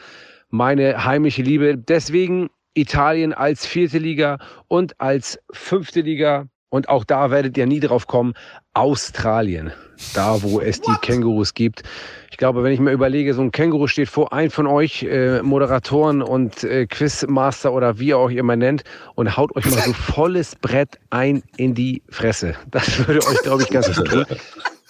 meine 0.50 1.04
heimische 1.04 1.42
Liebe. 1.42 1.78
Deswegen 1.78 2.50
Italien 2.74 3.34
als 3.34 3.66
vierte 3.66 3.98
Liga 3.98 4.38
und 4.68 5.00
als 5.00 5.40
fünfte 5.52 6.02
Liga. 6.02 6.48
Und 6.74 6.90
auch 6.90 7.04
da 7.04 7.30
werdet 7.30 7.56
ihr 7.56 7.68
nie 7.68 7.80
drauf 7.80 8.08
kommen. 8.08 8.34
Australien, 8.74 9.72
da 10.16 10.42
wo 10.42 10.60
es 10.60 10.82
die 10.82 10.96
Kängurus 11.04 11.54
gibt. 11.54 11.84
Ich 12.32 12.38
glaube, 12.38 12.64
wenn 12.64 12.74
ich 12.74 12.80
mir 12.80 12.92
überlege, 12.92 13.36
so 13.36 13.44
ein 13.44 13.52
Känguru 13.52 13.86
steht 13.86 14.10
vor 14.10 14.34
ein 14.34 14.50
von 14.50 14.66
euch 14.66 15.04
äh, 15.04 15.44
Moderatoren 15.44 16.24
und 16.24 16.64
äh, 16.64 16.88
Quizmaster 16.88 17.74
oder 17.74 18.00
wie 18.00 18.08
ihr 18.08 18.18
auch 18.18 18.32
immer 18.32 18.56
nennt 18.56 18.86
und 19.14 19.38
haut 19.38 19.56
euch 19.56 19.66
mal 19.66 19.84
so 19.84 19.94
volles 20.14 20.56
Brett 20.56 20.98
ein 21.12 21.44
in 21.58 21.76
die 21.76 22.02
Fresse. 22.10 22.56
Das 22.72 23.08
würde 23.08 23.20
euch, 23.28 23.44
glaube 23.44 23.62
ich, 23.62 23.70
ganz 23.70 23.96
gut 23.96 24.08
tun. 24.08 24.26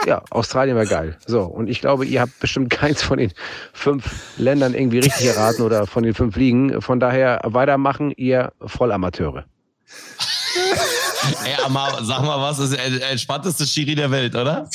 Ja, 0.05 0.23
Australien 0.29 0.77
wäre 0.77 0.87
geil. 0.87 1.17
So, 1.27 1.41
und 1.41 1.69
ich 1.69 1.81
glaube, 1.81 2.05
ihr 2.05 2.21
habt 2.21 2.39
bestimmt 2.39 2.69
keins 2.69 3.03
von 3.03 3.17
den 3.17 3.33
fünf 3.73 4.37
Ländern 4.37 4.73
irgendwie 4.73 4.99
richtig 4.99 5.27
erraten 5.27 5.63
oder 5.63 5.85
von 5.85 6.03
den 6.03 6.13
fünf 6.13 6.37
Ligen. 6.37 6.81
Von 6.81 7.01
daher 7.01 7.41
weitermachen, 7.43 8.13
ihr 8.15 8.53
Vollamateure. 8.61 9.43
Ey, 11.45 11.55
Amar, 11.65 12.03
sag 12.03 12.21
mal 12.21 12.39
was, 12.41 12.57
das 12.57 12.71
ist 12.71 12.77
der 12.79 13.09
entspannteste 13.11 13.65
Schiri 13.65 13.95
der 13.95 14.11
Welt, 14.11 14.35
oder? 14.35 14.69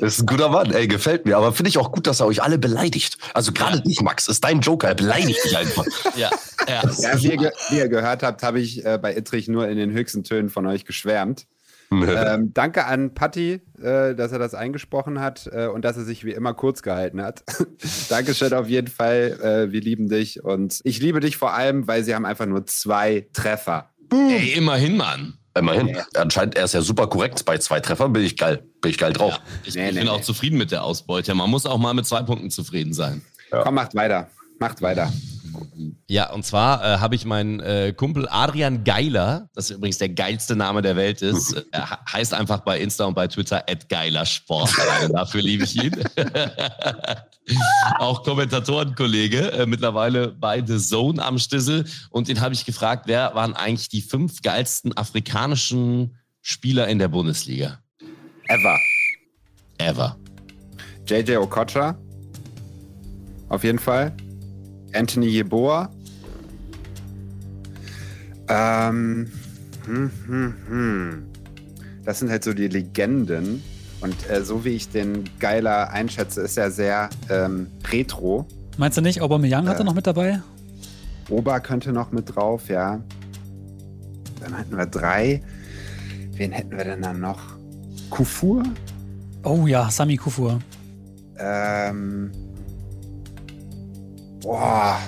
ist 0.00 0.20
ein 0.20 0.26
guter 0.26 0.48
Mann, 0.48 0.72
ey, 0.72 0.88
gefällt 0.88 1.24
mir. 1.26 1.36
Aber 1.36 1.52
finde 1.52 1.68
ich 1.70 1.78
auch 1.78 1.92
gut, 1.92 2.06
dass 2.06 2.20
er 2.20 2.26
euch 2.26 2.42
alle 2.42 2.58
beleidigt. 2.58 3.18
Also 3.34 3.52
gerade 3.52 3.76
Ja. 3.78 3.82
dich, 3.82 4.00
Max, 4.00 4.26
ist 4.28 4.42
dein 4.44 4.60
Joker. 4.60 4.88
Er 4.88 4.94
beleidigt 4.94 5.38
dich 5.44 5.56
einfach. 5.56 5.84
Ja, 6.16 6.30
ja. 6.68 6.82
Ja, 6.98 7.22
wie, 7.22 7.28
ihr, 7.30 7.36
ge- 7.36 7.52
wie 7.70 7.76
ihr 7.78 7.88
gehört 7.88 8.22
habt, 8.22 8.42
habe 8.42 8.60
ich 8.60 8.84
äh, 8.84 8.98
bei 9.00 9.16
Ittrich 9.16 9.48
nur 9.48 9.68
in 9.68 9.76
den 9.78 9.92
höchsten 9.92 10.24
Tönen 10.24 10.50
von 10.50 10.66
euch 10.66 10.84
geschwärmt. 10.84 11.46
Ähm, 11.92 12.52
danke 12.54 12.86
an 12.86 13.12
Patti, 13.12 13.60
äh, 13.82 14.14
dass 14.14 14.32
er 14.32 14.38
das 14.38 14.54
eingesprochen 14.54 15.20
hat 15.20 15.46
äh, 15.52 15.66
und 15.66 15.84
dass 15.84 15.98
er 15.98 16.04
sich 16.04 16.24
wie 16.24 16.30
immer 16.32 16.54
kurz 16.54 16.80
gehalten 16.80 17.20
hat. 17.22 17.42
Dankeschön 18.08 18.54
auf 18.54 18.66
jeden 18.66 18.86
Fall. 18.88 19.38
Äh, 19.68 19.72
wir 19.72 19.82
lieben 19.82 20.08
dich 20.08 20.42
und 20.42 20.80
ich 20.84 21.00
liebe 21.02 21.20
dich 21.20 21.36
vor 21.36 21.52
allem, 21.52 21.86
weil 21.86 22.02
sie 22.02 22.14
haben 22.14 22.24
einfach 22.24 22.46
nur 22.46 22.64
zwei 22.64 23.26
Treffer. 23.34 23.90
Ey, 24.12 24.52
immerhin, 24.54 24.96
Mann. 24.96 25.34
Immerhin. 25.56 25.96
Anscheinend, 26.14 26.54
er 26.56 26.64
ist 26.64 26.74
ja 26.74 26.80
super 26.82 27.06
korrekt. 27.08 27.44
Bei 27.44 27.58
zwei 27.58 27.80
Treffern 27.80 28.12
bin 28.12 28.22
ich 28.22 28.36
geil. 28.36 28.62
Bin 28.80 28.90
ich 28.90 28.98
geil 28.98 29.12
drauf. 29.12 29.32
Ja, 29.34 29.40
ich, 29.64 29.74
Nee, 29.74 29.88
ich 29.88 29.92
nee, 29.94 30.00
bin 30.00 30.08
nee. 30.08 30.10
auch 30.14 30.22
zufrieden 30.22 30.56
mit 30.58 30.70
der 30.70 30.82
Ausbeute. 30.84 31.34
Man 31.34 31.50
muss 31.50 31.66
auch 31.66 31.78
mal 31.78 31.92
mit 31.94 32.06
zwei 32.06 32.22
Punkten 32.22 32.50
zufrieden 32.50 32.94
sein. 32.94 33.22
Komm, 33.50 33.74
macht 33.74 33.94
weiter. 33.94 34.28
Macht 34.58 34.80
weiter. 34.80 35.12
Ja, 36.08 36.30
und 36.30 36.44
zwar 36.44 36.82
äh, 36.82 36.98
habe 36.98 37.14
ich 37.14 37.24
meinen 37.24 37.60
äh, 37.60 37.92
Kumpel 37.96 38.28
Adrian 38.28 38.84
Geiler, 38.84 39.48
das 39.54 39.70
übrigens 39.70 39.98
der 39.98 40.10
geilste 40.10 40.56
Name 40.56 40.82
der 40.82 40.96
Welt 40.96 41.22
ist, 41.22 41.52
äh, 41.54 41.62
er 41.72 41.98
heißt 42.12 42.34
einfach 42.34 42.60
bei 42.60 42.78
Insta 42.80 43.04
und 43.04 43.14
bei 43.14 43.28
Twitter 43.28 43.64
@geilersport. 43.88 44.70
Also 44.78 45.12
dafür 45.12 45.42
liebe 45.42 45.64
ich 45.64 45.76
ihn. 45.76 45.92
Auch 47.98 48.22
Kommentatorenkollege, 48.22 49.52
äh, 49.52 49.66
mittlerweile 49.66 50.28
bei 50.28 50.64
The 50.64 50.78
Zone 50.78 51.22
am 51.22 51.38
Stissel. 51.38 51.84
Und 52.10 52.28
den 52.28 52.40
habe 52.40 52.54
ich 52.54 52.64
gefragt, 52.64 53.04
wer 53.06 53.34
waren 53.34 53.54
eigentlich 53.54 53.88
die 53.88 54.02
fünf 54.02 54.42
geilsten 54.42 54.96
afrikanischen 54.96 56.16
Spieler 56.40 56.88
in 56.88 56.98
der 56.98 57.08
Bundesliga? 57.08 57.78
Ever. 58.48 58.78
Ever. 59.78 60.16
JJ 61.06 61.36
Okocha. 61.36 61.96
Auf 63.48 63.64
jeden 63.64 63.78
Fall. 63.78 64.16
Anthony 64.94 65.26
Yeboah. 65.28 65.90
Ähm, 68.48 69.30
hm, 69.86 70.10
hm, 70.26 70.54
hm. 70.68 71.22
Das 72.04 72.18
sind 72.18 72.30
halt 72.30 72.44
so 72.44 72.52
die 72.52 72.68
Legenden. 72.68 73.62
Und 74.00 74.28
äh, 74.28 74.44
so 74.44 74.64
wie 74.64 74.70
ich 74.70 74.88
den 74.88 75.24
Geiler 75.38 75.90
einschätze, 75.90 76.40
ist 76.42 76.58
er 76.58 76.70
sehr 76.72 77.08
ähm, 77.30 77.68
retro. 77.90 78.46
Meinst 78.76 78.98
du 78.98 79.02
nicht, 79.02 79.20
Aubameyang 79.20 79.68
hat 79.68 79.76
Äh. 79.76 79.82
er 79.82 79.84
noch 79.84 79.94
mit 79.94 80.06
dabei? 80.06 80.40
Ober 81.30 81.60
könnte 81.60 81.92
noch 81.92 82.10
mit 82.10 82.34
drauf, 82.34 82.68
ja. 82.68 83.00
Dann 84.40 84.56
hätten 84.56 84.76
wir 84.76 84.86
drei. 84.86 85.40
Wen 86.32 86.50
hätten 86.50 86.76
wir 86.76 86.84
denn 86.84 87.02
dann 87.02 87.20
noch? 87.20 87.40
Kufur? 88.10 88.64
Oh 89.44 89.66
ja, 89.68 89.88
Sami 89.90 90.16
Kufur. 90.16 90.58
Ähm. 91.38 92.32
Boah, 94.42 94.98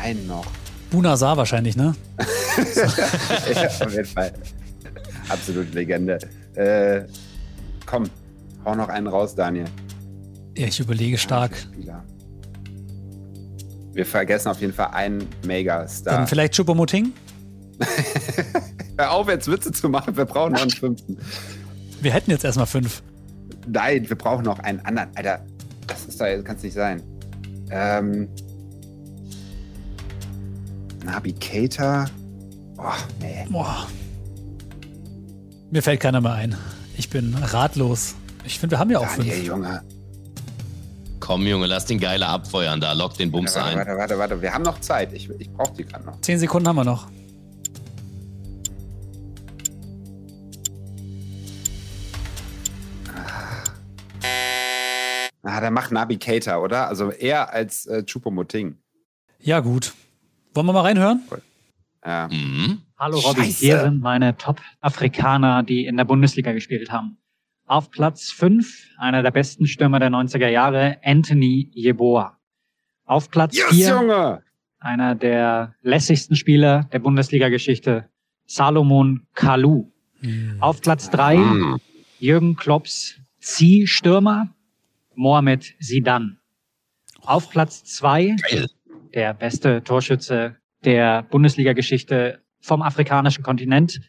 einen 0.00 0.26
noch. 0.26 0.46
Bunazar 0.90 1.36
wahrscheinlich, 1.36 1.76
ne? 1.76 1.94
ja, 2.18 3.66
auf 3.66 3.92
jeden 3.92 4.04
Fall. 4.04 4.32
Absolut 5.28 5.72
Legende. 5.72 6.18
Äh, 6.54 7.02
komm, 7.86 8.04
hau 8.64 8.74
noch 8.74 8.88
einen 8.88 9.06
raus, 9.06 9.34
Daniel. 9.34 9.66
Ja, 10.56 10.66
ich 10.66 10.80
überlege 10.80 11.16
stark. 11.16 11.56
Spieler. 11.56 12.04
Wir 13.94 14.04
vergessen 14.04 14.48
auf 14.48 14.60
jeden 14.60 14.72
Fall 14.72 14.88
einen 14.92 15.26
Megastar. 15.46 16.18
Dann 16.18 16.26
vielleicht 16.26 16.54
Choupo-Moting? 16.54 17.12
Hör 18.98 19.12
auf, 19.12 19.28
jetzt 19.28 19.50
Witze 19.50 19.72
zu 19.72 19.88
machen. 19.88 20.16
Wir 20.16 20.24
brauchen 20.24 20.52
noch 20.52 20.62
einen 20.62 20.70
fünften. 20.70 21.18
Wir 22.00 22.12
hätten 22.12 22.30
jetzt 22.30 22.44
erstmal 22.44 22.66
fünf. 22.66 23.02
Nein, 23.66 24.08
wir 24.08 24.16
brauchen 24.16 24.44
noch 24.44 24.58
einen 24.58 24.80
anderen. 24.80 25.10
Alter, 25.14 25.44
das 25.86 26.06
ist 26.06 26.20
da, 26.20 26.42
kann 26.42 26.56
es 26.56 26.62
nicht 26.62 26.74
sein. 26.74 27.02
Ähm. 27.70 28.28
Nabi 31.04 31.32
Keita. 31.32 32.06
Boah, 32.76 32.96
nee. 33.20 33.46
Boah. 33.50 33.86
Mir 35.70 35.82
fällt 35.82 36.00
keiner 36.00 36.20
mehr 36.20 36.32
ein. 36.32 36.56
Ich 36.96 37.08
bin 37.08 37.34
ratlos. 37.34 38.14
Ich 38.44 38.58
finde, 38.58 38.74
wir 38.74 38.78
haben 38.78 38.90
ja 38.90 38.98
auch 38.98 39.16
Daniel, 39.16 39.34
fünf. 39.34 39.46
Junge. 39.46 39.82
Komm, 41.20 41.46
Junge, 41.46 41.66
lass 41.66 41.86
den 41.86 41.98
Geiler 42.00 42.28
abfeuern 42.28 42.80
da, 42.80 42.92
lock 42.92 43.16
den 43.16 43.30
Bums 43.30 43.54
Warte, 43.54 43.68
ein. 43.68 43.76
warte, 43.78 43.96
warte, 43.96 44.18
warte. 44.18 44.42
Wir 44.42 44.52
haben 44.52 44.62
noch 44.62 44.80
Zeit. 44.80 45.12
Ich, 45.12 45.30
ich 45.38 45.50
brauche 45.50 45.72
die 45.74 45.84
gerade 45.84 46.04
noch. 46.04 46.20
Zehn 46.20 46.38
Sekunden 46.38 46.68
haben 46.68 46.76
wir 46.76 46.84
noch. 46.84 47.08
Ah, 55.44 55.60
der 55.60 55.70
macht 55.70 55.90
Nabi 55.90 56.18
Keita, 56.18 56.58
oder? 56.58 56.88
Also 56.88 57.10
eher 57.10 57.52
als 57.52 57.86
äh, 57.86 58.04
Chupomoting. 58.04 58.78
Ja, 59.40 59.60
gut. 59.60 59.92
Wollen 60.54 60.66
wir 60.66 60.72
mal 60.72 60.80
reinhören? 60.82 61.22
Ja. 62.04 62.28
Mhm. 62.30 62.82
Hallo 62.98 63.18
Robby, 63.18 63.42
Scheiße. 63.44 63.64
hier 63.64 63.80
sind 63.80 64.00
meine 64.00 64.36
Top-Afrikaner, 64.36 65.62
die 65.62 65.86
in 65.86 65.96
der 65.96 66.04
Bundesliga 66.04 66.52
gespielt 66.52 66.90
haben. 66.92 67.16
Auf 67.66 67.90
Platz 67.90 68.30
5, 68.30 68.88
einer 68.98 69.22
der 69.22 69.30
besten 69.30 69.66
Stürmer 69.66 69.98
der 69.98 70.10
90er 70.10 70.48
Jahre, 70.48 70.98
Anthony 71.04 71.70
Yeboah. 71.74 72.36
Auf 73.04 73.30
Platz 73.30 73.56
Yes, 73.56 73.68
4, 73.70 73.88
Junge! 73.88 74.42
einer 74.78 75.14
der 75.14 75.74
lässigsten 75.82 76.36
Spieler 76.36 76.88
der 76.92 76.98
Bundesliga-Geschichte, 76.98 78.08
Salomon 78.46 79.26
Kalou. 79.34 79.90
Auf 80.60 80.80
Platz 80.82 81.08
3, 81.10 81.36
Hm. 81.36 81.78
Jürgen 82.18 82.56
Klopps 82.56 83.16
Zieh-Stürmer, 83.40 84.48
Mohamed 85.14 85.74
Sidan. 85.80 86.38
Auf 87.22 87.50
Platz 87.50 87.84
2, 87.84 88.36
Geil. 88.50 88.68
Der 89.14 89.34
beste 89.34 89.82
Torschütze 89.84 90.56
der 90.84 91.22
Bundesliga-Geschichte 91.24 92.42
vom 92.60 92.82
afrikanischen 92.82 93.42
Kontinent, 93.44 94.00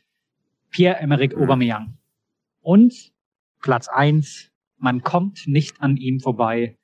Pierre-Emerick 0.72 1.36
Aubameyang. 1.36 1.98
Und 2.62 3.12
Platz 3.62 3.88
eins, 3.88 4.50
man 4.78 5.04
kommt 5.04 5.48
nicht 5.48 5.82
an 5.82 5.98
ihm 5.98 6.20
vorbei, 6.20 6.78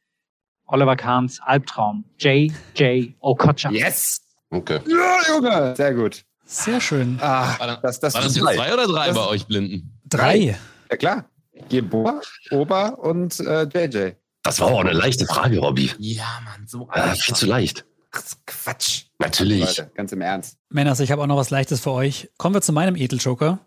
Oliver 0.65 0.95
Kahns 0.95 1.39
Albtraum, 1.41 2.05
J.J. 2.19 3.13
Okocha. 3.19 3.71
Yes! 3.71 4.21
Okay. 4.51 4.79
Ja, 4.87 5.17
Junge! 5.35 5.75
Sehr 5.75 5.93
gut. 5.93 6.23
Sehr 6.45 6.81
schön. 6.81 7.17
Ah, 7.21 7.55
War, 7.59 7.67
da, 7.67 7.75
das, 7.77 7.99
das, 7.99 8.13
war 8.15 8.21
das 8.23 8.35
jetzt 8.35 8.43
drei. 8.45 8.55
zwei 8.55 8.73
oder 8.73 8.87
drei 8.87 9.07
Das- 9.07 9.15
bei 9.15 9.27
euch 9.27 9.45
Blinden? 9.47 9.99
Drei. 10.05 10.57
Ja, 10.89 10.97
klar. 10.97 11.29
Geboa, 11.69 12.21
Ober 12.51 12.97
und 12.99 13.39
äh, 13.41 13.63
JJ. 13.63 14.13
Das 14.43 14.59
war 14.61 14.67
auch 14.69 14.79
eine 14.79 14.93
leichte 14.93 15.25
Frage, 15.25 15.59
Robby. 15.59 15.91
Ja, 15.99 16.39
Mann, 16.45 16.65
so 16.65 16.89
Ja, 16.95 17.13
viel 17.13 17.35
zu 17.35 17.45
leicht. 17.45 17.85
Ach, 18.11 18.21
Quatsch. 18.45 19.05
Natürlich. 19.19 19.61
Leute, 19.61 19.91
ganz 19.93 20.11
im 20.11 20.21
Ernst. 20.21 20.57
Männers, 20.69 20.99
ich 20.99 21.11
habe 21.11 21.21
auch 21.21 21.27
noch 21.27 21.37
was 21.37 21.49
Leichtes 21.49 21.79
für 21.79 21.91
euch. 21.91 22.29
Kommen 22.37 22.55
wir 22.55 22.61
zu 22.61 22.73
meinem 22.73 22.95
Edeljoker, 22.95 23.59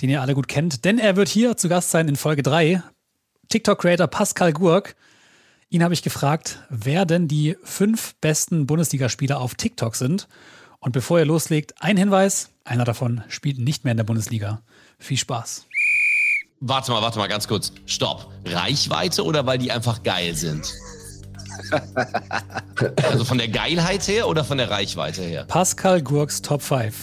den 0.00 0.10
ihr 0.10 0.20
alle 0.20 0.34
gut 0.34 0.48
kennt, 0.48 0.84
denn 0.84 0.98
er 0.98 1.16
wird 1.16 1.28
hier 1.28 1.56
zu 1.56 1.68
Gast 1.68 1.90
sein 1.90 2.08
in 2.08 2.16
Folge 2.16 2.42
3. 2.42 2.82
TikTok-Creator 3.48 4.08
Pascal 4.08 4.52
Gurk. 4.52 4.96
Ihn 5.68 5.82
habe 5.82 5.94
ich 5.94 6.02
gefragt, 6.02 6.60
wer 6.70 7.04
denn 7.04 7.28
die 7.28 7.56
fünf 7.62 8.14
besten 8.20 8.66
Bundesligaspieler 8.66 9.40
auf 9.40 9.54
TikTok 9.54 9.96
sind. 9.96 10.28
Und 10.78 10.92
bevor 10.92 11.18
ihr 11.18 11.24
loslegt, 11.24 11.74
ein 11.80 11.96
Hinweis: 11.96 12.50
einer 12.64 12.84
davon 12.84 13.22
spielt 13.28 13.58
nicht 13.58 13.84
mehr 13.84 13.92
in 13.92 13.96
der 13.96 14.04
Bundesliga. 14.04 14.62
Viel 14.98 15.16
Spaß. 15.16 15.66
Warte 16.60 16.90
mal, 16.90 17.02
warte 17.02 17.18
mal, 17.18 17.26
ganz 17.26 17.46
kurz. 17.46 17.72
Stopp. 17.84 18.32
Reichweite 18.46 19.24
oder 19.24 19.44
weil 19.46 19.58
die 19.58 19.70
einfach 19.70 20.02
geil 20.02 20.34
sind? 20.34 20.72
Also 23.08 23.24
von 23.24 23.38
der 23.38 23.48
Geilheit 23.48 24.06
her 24.08 24.28
oder 24.28 24.44
von 24.44 24.58
der 24.58 24.70
Reichweite 24.70 25.22
her? 25.22 25.44
Pascal 25.48 26.02
Gurks 26.02 26.42
Top 26.42 26.62
5. 26.62 26.94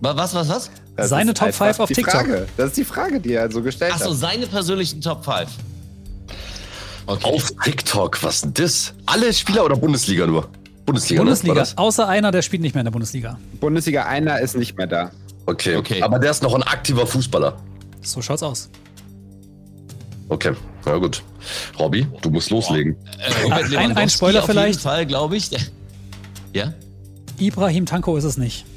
Wa- 0.00 0.16
Was, 0.16 0.34
was, 0.34 0.48
was? 0.48 0.70
Das 0.96 1.08
Seine 1.08 1.34
Top 1.34 1.48
einfach 1.48 1.66
5 1.66 1.80
auf 1.80 1.88
die 1.88 1.94
TikTok. 1.94 2.12
Frage. 2.14 2.46
Das 2.56 2.66
ist 2.68 2.76
die 2.76 2.84
Frage, 2.84 3.20
die 3.20 3.32
er 3.32 3.50
so 3.50 3.62
gestellt 3.62 3.92
Achso, 3.94 4.10
hat. 4.10 4.16
seine 4.16 4.46
persönlichen 4.46 5.00
Top 5.00 5.24
5. 5.24 5.48
Okay. 7.06 7.24
Auf 7.34 7.50
TikTok, 7.64 8.22
was 8.22 8.42
denn 8.42 8.54
das? 8.54 8.94
Alle 9.06 9.32
Spieler 9.32 9.64
oder 9.64 9.76
Bundesliga 9.76 10.26
nur? 10.26 10.48
Bundesliga, 10.86 11.20
ne? 11.22 11.26
Bundesliga, 11.26 11.54
das? 11.54 11.76
außer 11.76 12.06
einer, 12.08 12.30
der 12.30 12.42
spielt 12.42 12.62
nicht 12.62 12.74
mehr 12.74 12.80
in 12.82 12.86
der 12.86 12.92
Bundesliga. 12.92 13.38
Bundesliga 13.60 14.04
einer 14.04 14.38
ist 14.40 14.56
nicht 14.56 14.76
mehr 14.76 14.86
da. 14.86 15.10
Okay. 15.46 15.76
Okay. 15.76 16.00
Aber 16.02 16.18
der 16.18 16.30
ist 16.30 16.42
noch 16.42 16.54
ein 16.54 16.62
aktiver 16.62 17.06
Fußballer. 17.06 17.56
So 18.02 18.22
schaut's 18.22 18.42
aus. 18.42 18.68
Okay, 20.28 20.52
na 20.86 20.96
gut. 20.98 21.22
Robby, 21.78 22.06
du 22.22 22.30
musst 22.30 22.50
loslegen. 22.50 22.96
Äh, 23.48 23.76
Ein- 23.76 23.96
ein 23.96 24.10
Spoiler 24.10 24.40
auf 24.40 24.46
vielleicht? 24.46 24.68
jeden 24.74 24.80
Fall, 24.82 25.06
glaube 25.06 25.36
ich. 25.36 25.50
Ja? 26.52 26.72
Ibrahim 27.38 27.86
Tanko 27.86 28.16
ist 28.16 28.24
es 28.24 28.36
nicht. 28.36 28.64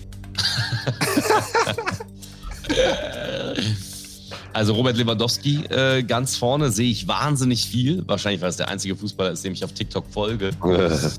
Also 4.53 4.73
Robert 4.73 4.97
Lewandowski 4.97 5.65
äh, 5.69 6.01
ganz 6.01 6.35
vorne 6.35 6.71
sehe 6.71 6.89
ich 6.89 7.07
wahnsinnig 7.07 7.67
viel. 7.67 8.03
Wahrscheinlich, 8.07 8.41
weil 8.41 8.49
es 8.49 8.57
der 8.57 8.67
einzige 8.69 8.95
Fußballer 8.95 9.31
ist, 9.31 9.43
dem 9.45 9.53
ich 9.53 9.63
auf 9.63 9.73
TikTok 9.73 10.05
folge. 10.09 10.49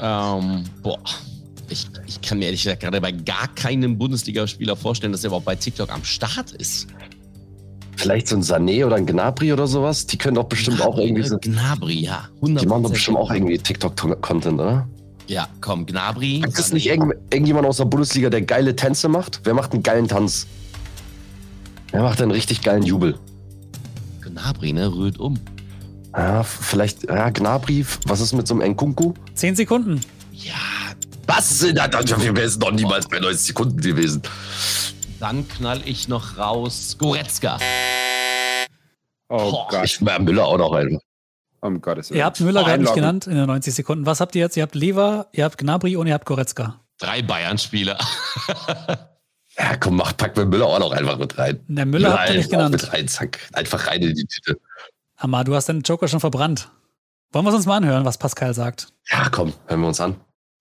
Ähm, 0.00 0.64
boah. 0.82 0.98
Ich, 1.68 1.86
ich 2.06 2.20
kann 2.20 2.38
mir 2.38 2.44
ehrlich 2.44 2.62
gesagt 2.62 2.82
gerade 2.82 3.00
bei 3.00 3.10
gar 3.10 3.48
keinem 3.54 3.98
Bundesligaspieler 3.98 4.76
vorstellen, 4.76 5.10
dass 5.10 5.24
er 5.24 5.28
überhaupt 5.28 5.46
bei 5.46 5.56
TikTok 5.56 5.90
am 5.90 6.04
Start 6.04 6.52
ist. 6.52 6.86
Vielleicht 7.96 8.28
so 8.28 8.36
ein 8.36 8.42
Sané 8.42 8.84
oder 8.86 8.96
ein 8.96 9.06
Gnabry 9.06 9.52
oder 9.52 9.66
sowas. 9.66 10.06
Die 10.06 10.18
können 10.18 10.34
doch 10.36 10.44
bestimmt 10.44 10.80
auch 10.82 10.98
irgendwie 10.98 11.22
so. 11.22 11.38
Gnabry, 11.38 12.00
ja. 12.00 12.28
100%. 12.42 12.58
Die 12.60 12.66
machen 12.66 12.82
doch 12.82 12.90
bestimmt 12.90 13.16
auch 13.16 13.30
irgendwie 13.30 13.58
TikTok-Content, 13.58 14.60
oder? 14.60 14.86
Ja, 15.28 15.48
komm, 15.60 15.86
Gnabry. 15.86 16.40
Gibt 16.44 16.58
es 16.58 16.72
nicht 16.72 16.86
irgend, 16.86 17.14
irgendjemand 17.32 17.66
aus 17.66 17.78
der 17.78 17.86
Bundesliga, 17.86 18.30
der 18.30 18.42
geile 18.42 18.76
Tänze 18.76 19.08
macht? 19.08 19.40
Wer 19.44 19.54
macht 19.54 19.72
einen 19.72 19.82
geilen 19.82 20.06
Tanz? 20.08 20.46
Wer 21.90 22.02
macht 22.02 22.20
einen 22.20 22.30
richtig 22.30 22.60
geilen 22.62 22.82
Jubel? 22.82 23.18
Gnabry, 24.22 24.72
ne? 24.72 24.92
Rührt 24.92 25.18
um. 25.18 25.38
Ja, 26.14 26.42
vielleicht, 26.42 27.04
ja, 27.04 27.30
Gnabry, 27.30 27.80
f- 27.80 27.98
was 28.06 28.20
ist 28.20 28.32
mit 28.34 28.46
so 28.46 28.54
einem 28.54 28.72
Nkunku? 28.72 29.14
Zehn 29.34 29.56
Sekunden. 29.56 30.00
Ja, 30.32 30.52
Was? 31.26 31.62
Wir 31.62 31.74
wären 31.74 32.58
noch 32.60 32.70
niemals 32.72 33.08
bei 33.08 33.18
90 33.18 33.46
Sekunden 33.48 33.80
gewesen. 33.80 34.22
Dann 35.20 35.48
knall 35.48 35.80
ich 35.84 36.08
noch 36.08 36.38
raus. 36.38 36.96
Goretzka. 36.98 37.58
Oh 39.28 39.50
Boah, 39.50 39.68
Gott. 39.70 39.84
Ich 39.84 40.04
wäre 40.04 40.20
Müller 40.20 40.44
auch 40.46 40.58
noch 40.58 40.72
einfach. 40.72 41.00
Um 41.60 41.80
Gottes 41.80 42.10
Willen. 42.10 42.18
Ihr 42.18 42.24
habt 42.24 42.40
Müller 42.40 42.64
gerade 42.64 42.82
nicht 42.82 42.94
genannt 42.94 43.26
in 43.26 43.34
den 43.34 43.46
90 43.46 43.74
Sekunden. 43.74 44.06
Was 44.06 44.20
habt 44.20 44.34
ihr 44.34 44.42
jetzt? 44.42 44.56
Ihr 44.56 44.62
habt 44.62 44.74
Lever, 44.74 45.26
ihr 45.32 45.44
habt 45.44 45.58
Gnabry 45.58 45.96
und 45.96 46.06
ihr 46.06 46.14
habt 46.14 46.26
Goretzka. 46.26 46.80
Drei 46.98 47.22
Bayern-Spieler. 47.22 47.98
Ja, 49.58 49.74
komm, 49.78 49.96
mach, 49.96 50.14
pack 50.14 50.36
mir 50.36 50.44
Müller 50.44 50.66
auch 50.66 50.78
noch 50.78 50.90
einfach 50.92 51.16
mit 51.16 51.38
rein. 51.38 51.60
Der 51.66 51.86
Müller 51.86 52.12
habt 52.12 52.28
ihr 52.28 52.36
nicht 52.36 52.48
auch 52.48 52.50
genannt. 52.50 52.72
Mit 52.72 52.92
rein, 52.92 53.08
zack. 53.08 53.38
Einfach 53.54 53.86
rein 53.86 54.02
in 54.02 54.14
die 54.14 54.26
Tüte. 54.26 54.58
Amar, 55.16 55.44
du 55.44 55.54
hast 55.54 55.70
deinen 55.70 55.80
Joker 55.80 56.08
schon 56.08 56.20
verbrannt. 56.20 56.68
Wollen 57.32 57.44
wir 57.46 57.48
es 57.48 57.56
uns 57.56 57.66
mal 57.66 57.78
anhören, 57.78 58.04
was 58.04 58.18
Pascal 58.18 58.52
sagt? 58.52 58.88
Ja, 59.10 59.28
komm, 59.30 59.54
hören 59.66 59.80
wir 59.80 59.88
uns 59.88 60.00
an. 60.00 60.16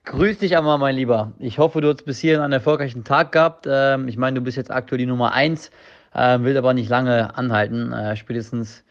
Grüß 0.06 0.38
dich 0.38 0.56
einmal, 0.56 0.78
mein 0.78 0.96
Lieber. 0.96 1.32
Ich 1.40 1.58
hoffe, 1.58 1.82
du 1.82 1.90
hast 1.90 2.06
bis 2.06 2.20
hierhin 2.20 2.42
einen 2.42 2.54
erfolgreichen 2.54 3.04
Tag 3.04 3.32
gehabt. 3.32 3.66
Ähm, 3.68 4.08
ich 4.08 4.18
meine, 4.18 4.36
du 4.36 4.42
bist 4.42 4.56
jetzt 4.56 4.70
aktuell 4.70 5.00
die 5.00 5.08
Nummer 5.08 5.34
1, 5.34 5.72
äh, 6.14 6.40
will 6.42 6.56
aber 6.56 6.76
nicht 6.76 6.90
lange 6.90 7.36
anhalten, 7.36 7.92
äh, 7.92 8.16
spätestens 8.16 8.84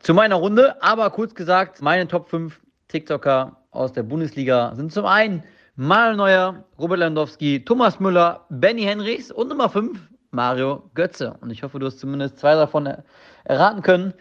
zu 0.00 0.12
meiner 0.12 0.36
Runde. 0.36 0.80
Aber 0.82 1.08
kurz 1.08 1.34
gesagt, 1.34 1.80
meine 1.80 2.06
Top 2.06 2.28
5 2.28 2.60
TikToker 2.88 3.56
aus 3.70 3.94
der 3.94 4.02
Bundesliga 4.02 4.74
sind 4.74 4.92
zum 4.92 5.06
einen 5.06 5.42
Manuel 5.76 6.16
Neuer, 6.16 6.64
Robert 6.78 6.98
Lewandowski, 6.98 7.64
Thomas 7.64 7.98
Müller, 7.98 8.44
Benny 8.50 8.82
Henrichs 8.82 9.30
und 9.30 9.48
Nummer 9.48 9.70
5 9.70 9.98
Mario 10.32 10.90
Götze. 10.94 11.34
Und 11.40 11.48
ich 11.48 11.62
hoffe, 11.62 11.78
du 11.78 11.86
hast 11.86 11.98
zumindest 11.98 12.38
zwei 12.40 12.54
davon 12.54 12.84
er 12.84 13.04
erraten 13.44 13.80
können. 13.80 14.12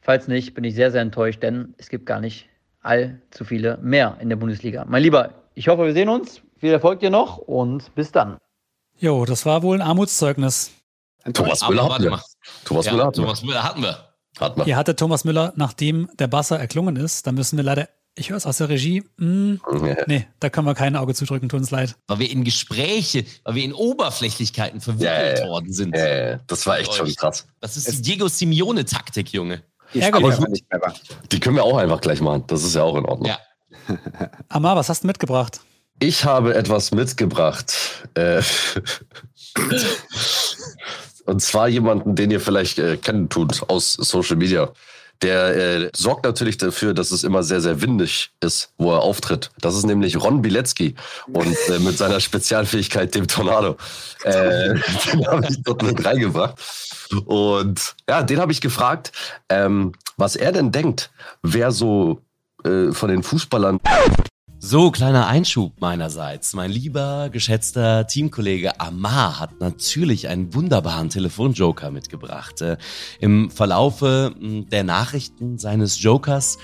Falls 0.00 0.26
nicht, 0.26 0.54
bin 0.54 0.64
ich 0.64 0.74
sehr, 0.74 0.90
sehr 0.90 1.02
enttäuscht, 1.02 1.42
denn 1.42 1.74
es 1.76 1.90
gibt 1.90 2.06
gar 2.06 2.20
nicht 2.20 2.48
allzu 2.80 3.44
viele 3.44 3.76
mehr 3.82 4.16
in 4.20 4.30
der 4.30 4.36
Bundesliga. 4.36 4.86
Mein 4.88 5.02
Lieber, 5.02 5.41
ich 5.54 5.68
hoffe, 5.68 5.84
wir 5.86 5.92
sehen 5.92 6.08
uns. 6.08 6.40
Viel 6.58 6.70
Erfolg 6.72 7.00
dir 7.00 7.10
noch 7.10 7.38
und 7.38 7.94
bis 7.94 8.12
dann. 8.12 8.38
Jo, 8.98 9.24
das 9.24 9.44
war 9.46 9.62
wohl 9.62 9.76
ein 9.80 9.82
Armutszeugnis. 9.86 10.70
Thomas 11.34 11.66
Müller 11.68 11.92
hatten 11.92 12.04
wir. 12.04 12.22
Thomas 12.64 12.86
Ja, 12.86 12.92
Müller 12.92 13.06
hatten 13.06 13.14
Thomas 13.20 13.42
Müller 13.42 13.62
hatten 13.64 13.82
wir. 13.82 14.08
Hatten 14.40 14.60
wir. 14.60 14.66
Ihr 14.66 14.76
hattet 14.76 14.98
Thomas 14.98 15.24
Müller, 15.24 15.52
nachdem 15.56 16.08
der 16.18 16.26
Basser 16.28 16.58
erklungen 16.58 16.96
ist. 16.96 17.26
Da 17.26 17.32
müssen 17.32 17.56
wir 17.56 17.64
leider, 17.64 17.88
ich 18.14 18.30
höre 18.30 18.36
es 18.36 18.46
aus 18.46 18.58
der 18.58 18.68
Regie, 18.68 19.02
hm, 19.18 19.60
nee, 20.06 20.26
da 20.40 20.50
können 20.50 20.66
wir 20.66 20.74
kein 20.74 20.96
Auge 20.96 21.14
zudrücken, 21.14 21.48
tut 21.48 21.60
uns 21.60 21.70
leid. 21.70 21.96
Weil 22.06 22.20
wir 22.20 22.30
in 22.30 22.44
Gespräche, 22.44 23.24
weil 23.44 23.56
wir 23.56 23.64
in 23.64 23.72
Oberflächlichkeiten 23.72 24.80
verwickelt 24.80 25.38
Ja, 25.38 25.44
ja. 25.44 25.48
worden 25.48 25.72
sind. 25.72 25.94
Das 26.46 26.66
war 26.66 26.78
echt 26.78 26.94
schon 26.94 27.14
krass. 27.14 27.46
Das 27.60 27.76
ist 27.76 27.90
die 27.98 28.02
Diego 28.02 28.28
Simeone-Taktik, 28.28 29.32
Junge. 29.32 29.62
Ich 29.92 30.02
Ärgerlich. 30.02 30.34
aber 30.36 30.48
nicht 30.48 30.68
clever. 30.70 30.94
Die 31.30 31.38
können 31.40 31.56
wir 31.56 31.64
auch 31.64 31.76
einfach 31.76 32.00
gleich 32.00 32.20
machen. 32.20 32.44
Das 32.46 32.62
ist 32.64 32.74
ja 32.74 32.82
auch 32.82 32.96
in 32.96 33.04
Ordnung. 33.04 33.28
Ja. 33.28 33.38
Amar, 34.48 34.76
was 34.76 34.88
hast 34.88 35.02
du 35.02 35.06
mitgebracht? 35.06 35.60
Ich 35.98 36.24
habe 36.24 36.54
etwas 36.54 36.90
mitgebracht. 36.90 37.74
Äh, 38.14 38.42
und 41.26 41.40
zwar 41.40 41.68
jemanden, 41.68 42.16
den 42.16 42.30
ihr 42.30 42.40
vielleicht 42.40 42.78
äh, 42.78 42.96
kennen 42.96 43.28
tut 43.28 43.62
aus 43.68 43.92
Social 43.92 44.36
Media. 44.36 44.72
Der 45.22 45.56
äh, 45.56 45.90
sorgt 45.94 46.24
natürlich 46.24 46.58
dafür, 46.58 46.94
dass 46.94 47.12
es 47.12 47.22
immer 47.22 47.44
sehr, 47.44 47.60
sehr 47.60 47.80
windig 47.80 48.32
ist, 48.40 48.72
wo 48.76 48.92
er 48.92 49.02
auftritt. 49.02 49.52
Das 49.60 49.76
ist 49.76 49.86
nämlich 49.86 50.20
Ron 50.20 50.42
Bilecki 50.42 50.96
und 51.32 51.56
mit 51.78 51.96
seiner 51.96 52.18
Spezialfähigkeit, 52.18 53.14
dem 53.14 53.28
Tornado. 53.28 53.76
Den 54.24 54.82
habe 55.28 55.46
ich 55.48 55.62
dort 55.62 55.82
mit 55.84 56.04
reingebracht. 56.04 56.56
Und 57.26 57.94
ja, 58.08 58.24
den 58.24 58.40
habe 58.40 58.50
ich 58.50 58.60
gefragt, 58.60 59.12
ähm, 59.48 59.92
was 60.16 60.34
er 60.34 60.50
denn 60.50 60.72
denkt, 60.72 61.12
wer 61.42 61.70
so 61.70 62.20
äh, 62.64 62.92
von 62.92 63.10
den 63.10 63.22
Fußballern 63.22 63.80
So, 64.58 64.92
kleiner 64.92 65.26
Einschub 65.26 65.80
meinerseits. 65.80 66.54
Mein 66.54 66.70
lieber, 66.70 67.30
geschätzter 67.30 68.06
Teamkollege 68.06 68.80
Amar 68.80 69.40
hat 69.40 69.60
natürlich 69.60 70.28
einen 70.28 70.54
wunderbaren 70.54 71.08
Telefonjoker 71.08 71.90
mitgebracht. 71.90 72.60
Äh, 72.60 72.76
Im 73.18 73.50
Verlaufe 73.50 74.32
mh, 74.38 74.66
der 74.70 74.84
Nachrichten 74.84 75.58
seines 75.58 76.00
Jokers 76.02 76.58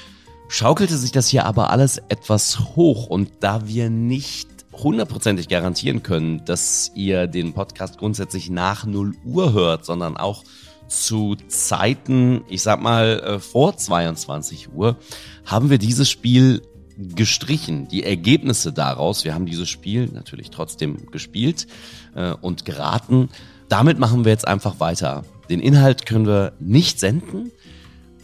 schaukelte 0.48 0.96
sich 0.96 1.12
das 1.12 1.28
hier 1.28 1.44
aber 1.44 1.70
alles 1.70 1.98
etwas 2.08 2.60
hoch 2.76 3.06
und 3.06 3.30
da 3.40 3.66
wir 3.66 3.90
nicht 3.90 4.48
hundertprozentig 4.72 5.48
garantieren 5.48 6.02
können, 6.02 6.44
dass 6.44 6.92
ihr 6.94 7.26
den 7.26 7.52
Podcast 7.52 7.98
grundsätzlich 7.98 8.48
nach 8.48 8.86
0 8.86 9.14
Uhr 9.24 9.52
hört, 9.52 9.84
sondern 9.84 10.16
auch 10.16 10.44
zu 10.88 11.36
Zeiten, 11.48 12.42
ich 12.48 12.62
sag 12.62 12.80
mal, 12.80 13.20
äh, 13.20 13.38
vor 13.38 13.76
22 13.76 14.72
Uhr, 14.72 14.96
haben 15.44 15.70
wir 15.70 15.78
dieses 15.78 16.10
Spiel 16.10 16.62
gestrichen. 16.96 17.86
Die 17.88 18.02
Ergebnisse 18.02 18.72
daraus, 18.72 19.24
wir 19.24 19.34
haben 19.34 19.46
dieses 19.46 19.68
Spiel 19.68 20.06
natürlich 20.12 20.50
trotzdem 20.50 21.10
gespielt 21.10 21.66
äh, 22.14 22.32
und 22.32 22.64
geraten. 22.64 23.28
Damit 23.68 23.98
machen 23.98 24.24
wir 24.24 24.32
jetzt 24.32 24.48
einfach 24.48 24.80
weiter. 24.80 25.24
Den 25.48 25.60
Inhalt 25.60 26.06
können 26.06 26.26
wir 26.26 26.52
nicht 26.58 26.98
senden, 26.98 27.52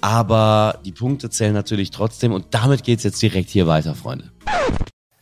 aber 0.00 0.80
die 0.84 0.92
Punkte 0.92 1.30
zählen 1.30 1.54
natürlich 1.54 1.90
trotzdem 1.90 2.32
und 2.32 2.46
damit 2.50 2.82
geht's 2.82 3.04
jetzt 3.04 3.22
direkt 3.22 3.50
hier 3.50 3.66
weiter, 3.66 3.94
Freunde. 3.94 4.30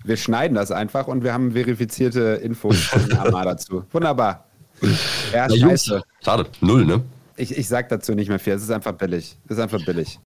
Wir 0.05 0.16
schneiden 0.16 0.55
das 0.57 0.72
einfach 0.72 1.07
und 1.07 1.22
wir 1.22 1.32
haben 1.32 1.53
verifizierte 1.53 2.40
Infos 2.43 2.76
von 2.78 3.12
Amar 3.18 3.45
dazu. 3.45 3.84
Wunderbar. 3.93 4.47
Ja, 5.32 5.47
Na, 5.49 5.55
Jungs, 5.55 5.84
scheiße. 5.84 6.03
schade, 6.24 6.47
null, 6.61 6.84
ne? 6.84 7.03
Ich, 7.43 7.59
ich 7.59 7.66
sag 7.66 7.88
dazu 7.88 8.14
nicht 8.14 8.28
mehr 8.28 8.38
viel. 8.38 8.53
Es 8.53 8.62
ist 8.62 8.70
einfach 8.70 8.93
billig. 8.93 9.36
Es 9.47 9.57
ist 9.57 9.59
einfach 9.59 9.84
billig. 9.84 10.20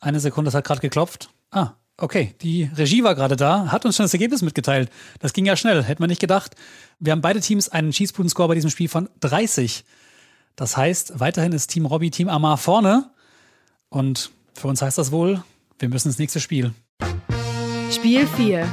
Eine 0.00 0.18
Sekunde, 0.18 0.48
das 0.48 0.56
hat 0.56 0.64
gerade 0.64 0.80
geklopft. 0.80 1.30
Ah, 1.52 1.74
okay. 1.98 2.34
Die 2.40 2.64
Regie 2.64 3.04
war 3.04 3.14
gerade 3.14 3.36
da, 3.36 3.70
hat 3.70 3.84
uns 3.84 3.94
schon 3.94 4.02
das 4.02 4.12
Ergebnis 4.12 4.42
mitgeteilt. 4.42 4.90
Das 5.20 5.32
ging 5.32 5.46
ja 5.46 5.54
schnell, 5.54 5.84
hätte 5.84 6.02
man 6.02 6.10
nicht 6.10 6.20
gedacht. 6.20 6.56
Wir 6.98 7.12
haben 7.12 7.20
beide 7.20 7.38
Teams 7.38 7.68
einen 7.68 7.92
Schießbuden-Score 7.92 8.48
bei 8.48 8.56
diesem 8.56 8.70
Spiel 8.70 8.88
von 8.88 9.08
30. 9.20 9.84
Das 10.56 10.76
heißt, 10.76 11.20
weiterhin 11.20 11.52
ist 11.52 11.68
Team 11.68 11.86
Robby, 11.86 12.10
Team 12.10 12.28
Amar 12.28 12.58
vorne. 12.58 13.08
Und 13.88 14.32
für 14.54 14.66
uns 14.66 14.82
heißt 14.82 14.98
das 14.98 15.12
wohl, 15.12 15.44
wir 15.78 15.88
müssen 15.90 16.08
ins 16.08 16.18
nächste 16.18 16.40
Spiel. 16.40 16.74
Spiel 17.92 18.26
4. 18.26 18.66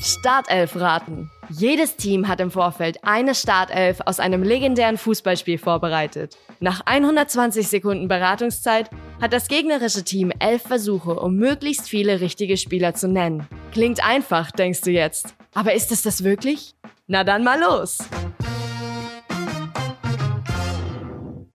Startelf 0.00 0.74
raten. 0.74 1.30
Jedes 1.52 1.96
Team 1.96 2.28
hat 2.28 2.38
im 2.38 2.52
Vorfeld 2.52 3.02
eine 3.02 3.34
Startelf 3.34 3.98
aus 4.06 4.20
einem 4.20 4.44
legendären 4.44 4.96
Fußballspiel 4.96 5.58
vorbereitet. 5.58 6.38
Nach 6.60 6.82
120 6.86 7.66
Sekunden 7.66 8.06
Beratungszeit 8.06 8.88
hat 9.20 9.32
das 9.32 9.48
gegnerische 9.48 10.04
Team 10.04 10.30
elf 10.38 10.62
Versuche, 10.62 11.18
um 11.18 11.34
möglichst 11.34 11.88
viele 11.88 12.20
richtige 12.20 12.56
Spieler 12.56 12.94
zu 12.94 13.08
nennen. 13.08 13.48
Klingt 13.72 14.04
einfach, 14.04 14.52
denkst 14.52 14.82
du 14.82 14.92
jetzt. 14.92 15.34
Aber 15.52 15.74
ist 15.74 15.90
es 15.90 16.02
das 16.02 16.22
wirklich? 16.22 16.76
Na 17.08 17.24
dann 17.24 17.42
mal 17.42 17.58
los. 17.58 17.98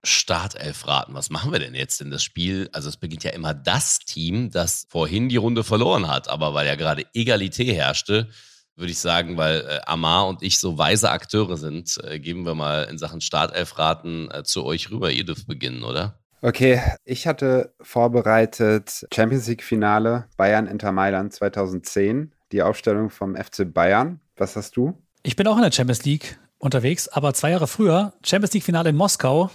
Startelf 0.04 0.86
raten. 0.86 1.14
Was 1.14 1.30
machen 1.30 1.52
wir 1.52 1.58
denn 1.58 1.74
jetzt 1.74 2.02
in 2.02 2.10
das 2.10 2.22
Spiel? 2.22 2.68
Also 2.72 2.90
es 2.90 2.98
beginnt 2.98 3.24
ja 3.24 3.30
immer 3.30 3.54
das 3.54 4.00
Team, 4.00 4.50
das 4.50 4.86
vorhin 4.90 5.30
die 5.30 5.36
Runde 5.36 5.64
verloren 5.64 6.06
hat. 6.06 6.28
Aber 6.28 6.52
weil 6.52 6.66
ja 6.66 6.74
gerade 6.74 7.06
Egalität 7.14 7.74
herrschte, 7.74 8.28
würde 8.76 8.92
ich 8.92 8.98
sagen, 8.98 9.36
weil 9.36 9.60
äh, 9.60 9.80
Amar 9.86 10.28
und 10.28 10.42
ich 10.42 10.58
so 10.58 10.78
weise 10.78 11.10
Akteure 11.10 11.56
sind, 11.56 11.98
äh, 12.04 12.20
geben 12.20 12.44
wir 12.44 12.54
mal 12.54 12.84
in 12.84 12.98
Sachen 12.98 13.20
Startelf 13.20 13.78
raten 13.78 14.28
äh, 14.30 14.44
zu 14.44 14.64
euch 14.64 14.90
rüber. 14.90 15.10
Ihr 15.10 15.24
dürft 15.24 15.46
beginnen, 15.46 15.82
oder? 15.82 16.18
Okay, 16.42 16.80
ich 17.04 17.26
hatte 17.26 17.74
vorbereitet 17.80 19.06
Champions 19.12 19.46
League 19.48 19.62
Finale 19.62 20.26
Bayern 20.36 20.66
Inter 20.66 20.92
Mailand 20.92 21.32
2010, 21.32 22.32
die 22.52 22.62
Aufstellung 22.62 23.10
vom 23.10 23.34
FC 23.34 23.72
Bayern. 23.72 24.20
Was 24.36 24.54
hast 24.54 24.76
du? 24.76 25.02
Ich 25.22 25.34
bin 25.36 25.46
auch 25.48 25.56
in 25.56 25.62
der 25.62 25.72
Champions 25.72 26.04
League 26.04 26.38
unterwegs, 26.58 27.08
aber 27.08 27.34
zwei 27.34 27.50
Jahre 27.50 27.66
früher, 27.66 28.12
Champions 28.24 28.52
League-Finale 28.52 28.90
in 28.90 28.96
Moskau, 28.96 29.50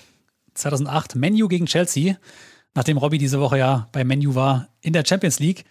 2008, 0.56 1.16
Menu 1.16 1.48
gegen 1.48 1.66
Chelsea. 1.68 2.18
Nachdem 2.74 2.98
Robbie 2.98 3.18
diese 3.18 3.40
Woche 3.40 3.58
ja 3.58 3.88
bei 3.92 4.04
Menu 4.04 4.36
war 4.36 4.70
in 4.82 4.94
der 4.94 5.06
Champions 5.06 5.40
League, 5.40 5.66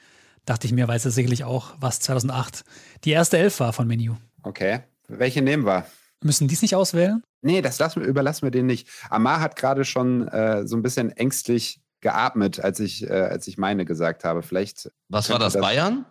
dachte 0.44 0.66
ich 0.66 0.72
mir, 0.72 0.88
weiß 0.88 1.04
er 1.04 1.10
sicherlich 1.10 1.44
auch, 1.44 1.74
was 1.80 2.00
2008 2.00 2.64
die 3.04 3.10
erste 3.10 3.38
Elf 3.38 3.60
war 3.60 3.72
von 3.72 3.86
Menu. 3.86 4.16
Okay, 4.42 4.80
welche 5.08 5.42
nehmen 5.42 5.66
wir? 5.66 5.86
Müssen 6.22 6.48
die 6.48 6.54
es 6.54 6.62
nicht 6.62 6.74
auswählen? 6.74 7.22
Nee, 7.42 7.62
das 7.62 7.78
lassen 7.78 8.02
wir, 8.02 8.08
überlassen 8.08 8.42
wir 8.42 8.50
denen 8.50 8.66
nicht. 8.66 8.88
Amar 9.08 9.40
hat 9.40 9.56
gerade 9.56 9.84
schon 9.84 10.28
äh, 10.28 10.66
so 10.66 10.76
ein 10.76 10.82
bisschen 10.82 11.10
ängstlich 11.12 11.80
geatmet, 12.00 12.60
als 12.60 12.80
ich, 12.80 13.08
äh, 13.08 13.12
als 13.12 13.46
ich 13.46 13.58
meine 13.58 13.84
gesagt 13.84 14.24
habe. 14.24 14.42
Vielleicht 14.42 14.90
Was 15.08 15.28
war 15.28 15.38
Könnte 15.38 15.52
das, 15.52 15.62
Bayern? 15.62 16.04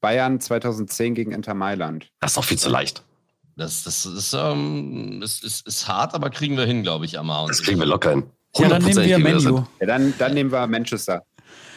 Bayern 0.00 0.40
2010 0.40 1.14
gegen 1.14 1.32
Inter 1.32 1.54
Mailand. 1.54 2.10
Das 2.20 2.30
ist 2.30 2.36
doch 2.36 2.44
viel 2.44 2.58
zu 2.58 2.70
leicht. 2.70 3.04
Das, 3.56 3.82
das 3.82 4.06
ist, 4.06 4.32
ähm, 4.32 5.20
ist, 5.22 5.44
ist, 5.44 5.66
ist 5.66 5.86
hart, 5.86 6.14
aber 6.14 6.30
kriegen 6.30 6.56
wir 6.56 6.64
hin, 6.64 6.82
glaube 6.82 7.04
ich, 7.04 7.18
Amar. 7.18 7.42
Und 7.42 7.50
Das 7.50 7.62
kriegen 7.62 7.78
wir 7.78 7.86
locker 7.86 8.10
hin. 8.10 8.30
Ja, 8.56 8.68
dann 8.68 8.82
nehmen 8.82 8.96
wir 8.96 9.02
100% 9.04 9.14
kriegen 9.14 9.34
das 9.34 9.44
Menu. 9.44 9.66
Ja, 9.80 9.86
dann, 9.86 10.14
dann 10.18 10.34
nehmen 10.34 10.52
wir 10.52 10.66
Manchester. 10.66 11.24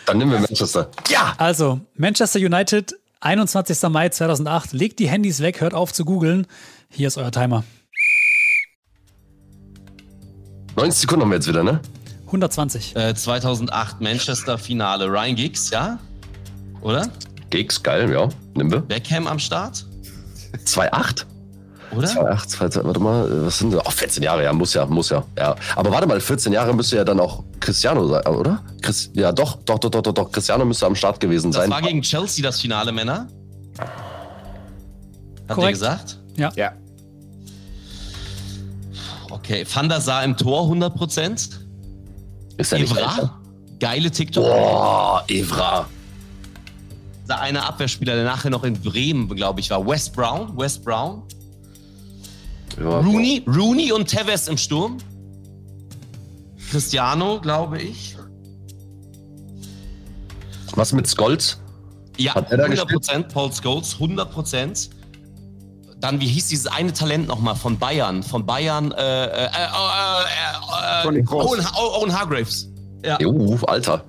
Dann 0.06 0.18
nehmen 0.18 0.32
wir 0.32 0.40
Manchester. 0.40 0.90
Ja! 1.10 1.34
Also, 1.38 1.80
Manchester 1.96 2.40
United, 2.40 2.96
21. 3.22 3.82
Mai 3.90 4.10
2008. 4.10 4.74
Legt 4.74 5.00
die 5.00 5.08
Handys 5.08 5.40
weg, 5.42 5.62
hört 5.62 5.74
auf 5.74 5.94
zu 5.94 6.06
googeln. 6.06 6.48
Hier 6.90 7.08
ist 7.08 7.18
euer 7.18 7.32
Timer. 7.32 7.64
90 10.76 11.02
Sekunden 11.02 11.24
haben 11.24 11.30
wir 11.30 11.36
jetzt 11.36 11.48
wieder, 11.48 11.64
ne? 11.64 11.80
120. 12.26 12.96
Äh, 12.96 13.14
2008 13.16 14.02
Manchester 14.02 14.58
Finale. 14.58 15.06
Ryan 15.08 15.36
Giggs, 15.36 15.70
ja? 15.70 16.00
Oder? 16.82 17.08
Gigs, 17.50 17.82
geil, 17.82 18.12
ja. 18.12 18.28
Nehmen 18.56 18.72
wir. 18.72 18.82
Beckham 18.82 19.28
am 19.28 19.40
Start? 19.40 19.86
2,8. 20.66 21.26
Oder? 21.98 22.08
2008, 22.08 22.50
2000, 22.50 22.86
warte 22.86 23.00
mal, 23.00 23.46
was 23.46 23.58
sind 23.60 23.74
das? 23.74 23.82
Oh, 23.86 23.90
14 23.90 24.24
Jahre, 24.24 24.44
ja, 24.44 24.54
muss 24.54 24.74
ja, 24.74 24.86
muss 24.86 25.10
ja. 25.10 25.24
ja. 25.38 25.56
Aber 25.76 25.92
warte 25.92 26.08
mal, 26.08 26.20
14 26.20 26.52
Jahre 26.54 26.74
müsste 26.74 26.98
ja 26.98 27.04
dann 27.04 27.20
auch 27.20 27.44
Cristiano 27.60 28.08
sein, 28.08 28.26
oder? 28.28 28.62
Chris, 28.82 29.10
ja, 29.14 29.32
doch, 29.32 29.58
doch, 29.64 29.80
doch, 29.80 29.90
doch, 29.90 30.02
doch, 30.02 30.14
doch. 30.14 30.32
Cristiano 30.32 30.66
müsste 30.66 30.86
am 30.86 30.96
Start 30.96 31.20
gewesen 31.20 31.52
Das 31.52 31.62
sein. 31.62 31.70
war 31.72 31.82
gegen 31.82 32.02
Chelsea 32.02 32.44
das 32.44 32.60
Finale, 32.62 32.92
Männer. 32.92 33.28
Habt 33.78 33.92
ihr 35.50 35.56
Korrekt. 35.56 35.74
gesagt? 35.80 36.20
Ja. 36.36 36.52
Ja. 36.56 36.72
Okay, 39.30 39.66
Van 39.72 39.90
der 39.90 40.00
Sar 40.02 40.24
im 40.24 40.38
Tor 40.38 40.70
100%. 40.72 41.50
Ist 42.58 42.72
er 42.72 42.80
nicht? 42.80 42.92
Evra, 42.92 43.40
geile 43.80 44.12
TikTok. 44.12 44.44
Boah, 44.46 45.24
Evra. 45.28 45.88
Der 47.28 47.40
eine 47.40 47.64
Abwehrspieler, 47.66 48.16
der 48.16 48.26
nachher 48.26 48.50
noch 48.52 48.64
in 48.64 48.80
Bremen, 48.80 49.28
glaube 49.36 49.60
ich, 49.60 49.70
war. 49.70 49.86
West 49.88 50.14
Brown. 50.14 50.56
West 50.58 50.84
Brown. 50.84 51.24
Ja, 52.80 53.00
Rooney, 53.00 53.44
Rooney 53.48 53.92
und 53.92 54.08
Tevez 54.08 54.48
im 54.48 54.58
Sturm. 54.58 54.98
Cristiano, 56.72 57.40
glaube 57.40 57.82
ich. 57.82 58.16
Was 60.76 60.92
mit 60.92 61.08
Skolz? 61.08 61.60
Ja, 62.18 62.36
Hat 62.36 62.52
er 62.52 62.58
da 62.58 62.64
100 62.64 62.90
Prozent. 62.90 63.30
Paul 63.30 63.52
Scholes, 63.54 63.94
100 63.94 64.32
Prozent. 64.32 64.90
Dann, 66.00 66.20
wie 66.20 66.28
hieß 66.28 66.48
dieses 66.48 66.68
eine 66.68 66.92
Talent 66.92 67.28
nochmal 67.28 67.56
von 67.56 67.78
Bayern? 67.78 68.24
Von 68.24 68.46
Bayern, 68.46 68.92
äh, 68.92 69.26
äh, 69.26 69.28
äh, 69.28 69.46
äh, 69.46 71.20
äh. 71.20 71.26
Owen, 71.28 71.66
Owen 71.76 72.14
Hargraves. 72.20 72.70
Ja. 73.06 73.18
Jo, 73.20 73.58
Alter. 73.68 74.04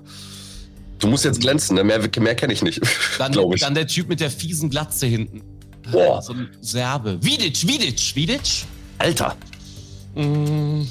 Du 0.99 1.07
musst 1.07 1.23
jetzt 1.25 1.41
glänzen, 1.41 1.75
ne? 1.75 1.83
mehr, 1.83 1.99
mehr 1.99 2.35
kenne 2.35 2.53
ich 2.53 2.63
nicht, 2.63 2.81
Dann, 3.17 3.33
ich. 3.53 3.61
dann 3.61 3.75
der 3.75 3.87
Typ 3.87 4.07
mit 4.07 4.19
der 4.19 4.31
fiesen 4.31 4.69
Glatze 4.69 5.05
hinten. 5.05 5.41
Boah. 5.91 6.21
So 6.21 6.33
ein 6.33 6.49
Serbe. 6.61 7.21
Vidic, 7.23 7.67
Vidic, 7.67 8.15
Vidic. 8.15 8.65
Alter. 8.97 9.35
Mm. 10.15 10.83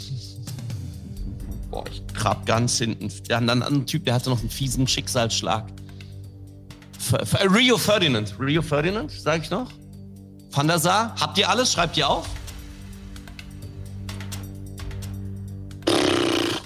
Boah, 1.70 1.84
ich 1.90 2.02
grab 2.14 2.46
ganz 2.46 2.78
hinten. 2.78 3.10
Dann 3.28 3.62
ein 3.62 3.86
Typ, 3.86 4.04
der 4.04 4.14
hatte 4.14 4.30
noch 4.30 4.40
einen 4.40 4.50
fiesen 4.50 4.86
Schicksalsschlag. 4.86 5.66
F 7.12 7.34
Rio 7.54 7.76
Ferdinand. 7.76 8.34
Rio 8.38 8.62
Ferdinand, 8.62 9.10
sag 9.10 9.42
ich 9.42 9.50
noch. 9.50 9.70
Van 10.50 10.68
der 10.68 10.78
Sar, 10.78 11.14
habt 11.20 11.36
ihr 11.38 11.48
alles? 11.48 11.72
Schreibt 11.72 11.96
ihr 11.96 12.08
auf? 12.08 12.28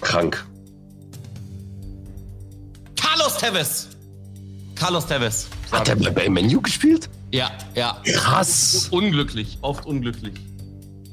Krank. 0.00 0.46
Carlos 2.96 3.36
Tevez. 3.38 3.88
Carlos 4.74 5.06
Tevez. 5.06 5.48
Hat 5.72 5.88
er 5.88 5.96
bei, 5.96 6.10
bei 6.10 6.28
Menu 6.28 6.60
gespielt? 6.60 7.08
Ja, 7.30 7.50
ja. 7.74 8.00
Krass. 8.04 8.88
Unglücklich, 8.90 9.58
oft 9.60 9.86
unglücklich. 9.86 10.34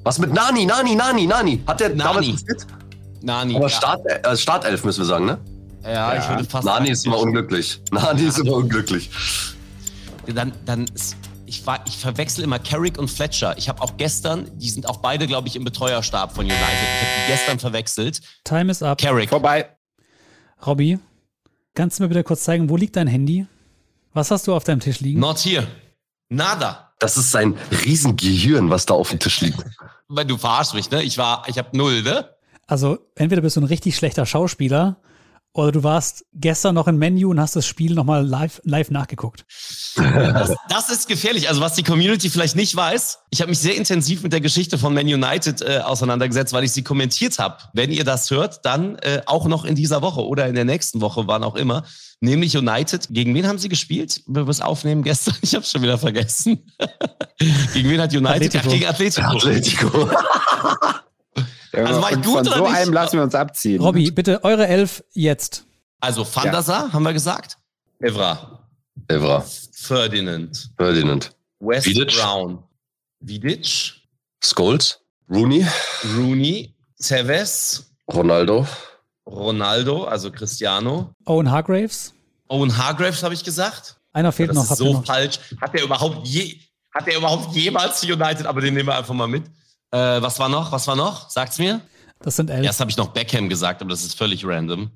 Was 0.04 0.20
mit 0.20 0.34
Nani, 0.34 0.66
Nani, 0.66 0.96
Nani, 0.96 1.26
Nani? 1.26 1.64
Hat 1.66 1.80
der 1.80 1.90
Nani. 1.90 2.36
damals? 2.38 2.68
Nani. 3.22 3.56
Aber 3.56 3.66
ja, 3.66 3.70
Start, 3.70 4.06
äh, 4.06 4.38
Startelf 4.38 4.84
müssen 4.84 5.00
wir 5.00 5.06
sagen, 5.06 5.26
ne? 5.26 5.40
ja, 5.84 6.18
ich 6.18 6.30
würde 6.30 6.46
fast 6.46 6.66
Nani 6.66 6.90
ist 6.90 7.06
immer 7.06 7.20
unglücklich. 7.20 7.82
Nani 7.92 8.24
ist 8.24 8.38
immer 8.38 8.54
unglücklich. 8.54 9.10
dann, 10.28 10.54
dann 10.66 10.86
ist, 10.94 11.16
ich, 11.46 11.66
war, 11.66 11.84
ich 11.88 11.98
verwechsel 11.98 12.44
immer 12.44 12.60
Carrick 12.60 12.98
und 12.98 13.10
Fletcher. 13.10 13.58
Ich 13.58 13.68
habe 13.68 13.82
auch 13.82 13.98
gestern, 13.98 14.50
die 14.58 14.70
sind 14.70 14.88
auch 14.88 14.98
beide, 14.98 15.28
glaube 15.28 15.48
ich, 15.48 15.56
im 15.56 15.64
Betreuerstab 15.64 16.34
von 16.34 16.46
United. 16.46 16.62
Ich 16.62 17.08
habe 17.08 17.22
die 17.26 17.32
gestern 17.32 17.60
verwechselt. 17.60 18.22
Time 18.44 18.72
is 18.72 18.84
up. 18.84 19.00
Carrick. 19.00 19.30
Vorbei. 19.30 19.70
Robby, 20.66 21.00
kannst 21.74 22.00
du 22.00 22.04
mir 22.04 22.10
bitte 22.10 22.24
kurz 22.24 22.44
zeigen, 22.44 22.70
wo 22.70 22.78
liegt 22.78 22.96
dein 22.96 23.08
Handy? 23.08 23.48
Was 24.14 24.32
hast 24.32 24.48
du 24.48 24.54
auf 24.54 24.64
deinem 24.64 24.80
Tisch 24.80 25.00
liegen? 25.02 25.20
Not 25.20 25.40
here. 25.40 25.68
Nada. 26.30 26.92
Das 27.00 27.18
ist 27.18 27.32
sein 27.32 27.58
Riesengehirn, 27.84 28.70
was 28.70 28.86
da 28.86 28.94
auf 28.94 29.10
dem 29.10 29.20
Tisch 29.20 29.42
liegt. 29.42 29.64
Weil 30.08 30.26
du 30.26 30.38
verarschst 30.38 30.74
mich, 30.74 30.90
ne? 30.92 31.04
Ich 31.04 31.18
war, 31.18 31.44
ich 31.48 31.58
habe 31.58 31.76
null, 31.76 32.04
ne? 32.04 32.30
Also, 32.68 32.98
entweder 33.16 33.42
bist 33.42 33.58
du 33.58 33.62
ein 33.62 33.66
richtig 33.66 33.96
schlechter 33.96 34.26
Schauspieler 34.26 34.98
oder 35.56 35.72
du 35.72 35.84
warst 35.84 36.26
gestern 36.34 36.76
noch 36.76 36.88
im 36.88 36.98
Menü 36.98 37.28
und 37.28 37.40
hast 37.40 37.56
das 37.56 37.66
Spiel 37.66 37.94
nochmal 37.94 38.28
live, 38.28 38.60
live 38.66 38.92
nachgeguckt. 38.92 39.46
Das, 39.96 40.54
das 40.68 40.90
ist 40.90 41.08
gefährlich. 41.08 41.48
Also 41.48 41.62
was 41.62 41.76
die 41.76 41.84
Community 41.84 42.30
vielleicht 42.30 42.58
nicht 42.58 42.76
weiß, 42.76 43.20
ich 43.30 43.40
habe 43.40 43.50
mich 43.50 43.60
sehr 43.60 43.78
intensiv 43.78 44.22
mit 44.22 44.34
der 44.34 44.42
Geschichte 44.42 44.78
von 44.78 44.94
Man 44.94 45.06
United 45.06 45.62
äh, 45.62 45.80
auseinandergesetzt, 45.80 46.52
weil 46.52 46.66
ich 46.66 46.74
sie 46.74 46.84
kommentiert 46.84 47.40
habe. 47.40 47.56
Wenn 47.72 47.90
ihr 47.90 48.04
das 48.04 48.32
hört, 48.32 48.66
dann 48.66 48.98
äh, 48.98 49.22
auch 49.28 49.48
noch 49.48 49.64
in 49.64 49.76
dieser 49.76 50.02
Woche 50.02 50.26
oder 50.26 50.46
in 50.48 50.56
der 50.56 50.66
nächsten 50.66 51.00
Woche, 51.00 51.26
wann 51.28 51.46
auch 51.46 51.56
immer. 51.56 51.86
Nämlich 52.20 52.58
United. 52.58 53.08
Gegen 53.10 53.34
wen 53.34 53.48
haben 53.48 53.58
sie 53.58 53.70
gespielt? 53.70 54.24
Wir 54.28 54.46
es 54.50 54.60
aufnehmen 54.60 55.04
gestern. 55.04 55.36
Ich 55.42 55.56
habe 55.56 55.66
schon 55.66 55.82
wieder 55.82 55.98
vergessen. 55.98 56.70
gegen 57.74 57.90
wen 57.90 58.02
hat 58.02 58.14
United? 58.14 58.56
Atletico. 58.56 58.68
Ach, 58.68 58.72
gegen 58.74 58.86
Atletico. 58.88 59.28
Atletico. 59.28 60.10
Also 61.84 62.02
war 62.02 62.10
ich 62.12 62.16
gut 62.18 62.26
von 62.26 62.48
oder 62.48 62.58
so 62.58 62.64
nicht? 62.68 62.76
einem 62.76 62.94
lassen 62.94 63.18
wir 63.18 63.24
uns 63.24 63.36
abziehen. 63.36 63.82
Robby, 63.82 64.12
bitte 64.12 64.44
eure 64.44 64.68
Elf 64.68 65.04
jetzt. 65.14 65.66
Also 66.00 66.26
der 66.44 66.62
Sar, 66.62 66.94
haben 66.94 67.04
wir 67.04 67.14
gesagt. 67.14 67.58
Evra. 68.00 68.68
Evra. 69.08 69.44
Ferdinand. 69.74 70.72
Ferdinand. 70.78 71.32
West 71.60 71.86
Vidic. 71.88 72.16
Brown. 72.18 72.64
Vidic. 73.20 73.94
Scholes. 74.44 75.00
Rooney. 75.30 75.66
Rooney. 76.16 76.76
Tevez. 77.02 77.84
Ronaldo. 78.12 78.68
Ronaldo, 79.28 80.04
also 80.06 80.32
Cristiano. 80.32 81.14
Owen 81.26 81.50
Hargraves. 81.50 82.14
Owen 82.48 82.78
Hargraves 82.78 83.24
habe 83.24 83.34
ich 83.34 83.44
gesagt. 83.44 83.98
Einer 84.14 84.32
fehlt 84.32 84.50
Das 84.50 84.56
noch. 84.58 84.72
ist 84.72 84.78
so 84.78 84.94
noch? 84.94 85.06
falsch. 85.06 85.40
Hat 85.60 85.74
der 85.74 85.84
überhaupt 85.84 86.28
je, 86.28 86.60
hat 86.94 87.08
der 87.08 87.18
überhaupt 87.18 87.56
jemals 87.56 88.04
United? 88.04 88.46
Aber 88.46 88.62
den 88.62 88.76
nehmen 88.76 88.88
wir 88.88 88.96
einfach 88.98 89.14
mal 89.16 89.28
mit. 89.28 89.46
Äh, 89.92 90.22
was 90.22 90.40
war 90.40 90.50
noch? 90.50 90.72
Was 90.72 90.88
war 90.88 90.96
noch? 90.96 91.30
Sagt's 91.30 91.58
mir. 91.60 91.82
Das 92.20 92.36
sind 92.36 92.50
elf. 92.50 92.66
Erst 92.66 92.80
habe 92.80 92.90
ich 92.90 92.98
noch 92.98 93.10
Beckham 93.10 93.50
gesagt, 93.50 93.82
aber 93.82 93.92
das 93.92 94.04
ist 94.04 94.18
völlig 94.18 94.46
random. 94.46 94.92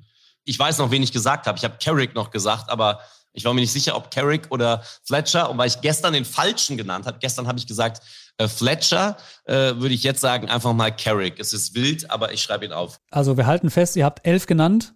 Ich 0.46 0.58
weiß 0.58 0.80
noch, 0.80 0.90
wen 0.92 1.04
ich 1.04 1.12
gesagt 1.12 1.48
habe. 1.48 1.58
Ich 1.58 1.64
habe 1.64 1.76
Carrick 1.84 2.16
noch 2.16 2.32
gesagt, 2.32 2.70
aber 2.70 3.02
ich 3.34 3.46
war 3.46 3.54
mir 3.54 3.62
nicht 3.62 3.72
sicher, 3.72 3.96
ob 3.96 4.10
Carrick 4.10 4.48
oder 4.50 4.84
Fletcher. 5.04 5.50
Und 5.50 5.58
weil 5.58 5.68
ich 5.68 5.80
gestern 5.82 6.14
den 6.14 6.26
Falschen 6.26 6.78
genannt 6.78 7.06
habe, 7.06 7.20
gestern 7.20 7.48
habe 7.48 7.60
ich 7.60 7.68
gesagt 7.68 8.02
äh, 8.38 8.48
Fletcher, 8.48 9.18
äh, 9.46 9.54
würde 9.54 9.94
ich 9.94 10.04
jetzt 10.04 10.22
sagen 10.22 10.50
einfach 10.50 10.74
mal 10.74 10.92
Carrick. 10.96 11.40
Es 11.40 11.54
ist 11.54 11.76
wild, 11.76 12.10
aber 12.10 12.34
ich 12.34 12.42
schreibe 12.42 12.66
ihn 12.66 12.72
auf. 12.72 13.00
Also, 13.12 13.38
wir 13.38 13.46
halten 13.46 13.70
fest, 13.70 13.96
ihr 13.96 14.06
habt 14.06 14.26
elf 14.26 14.48
genannt. 14.48 14.94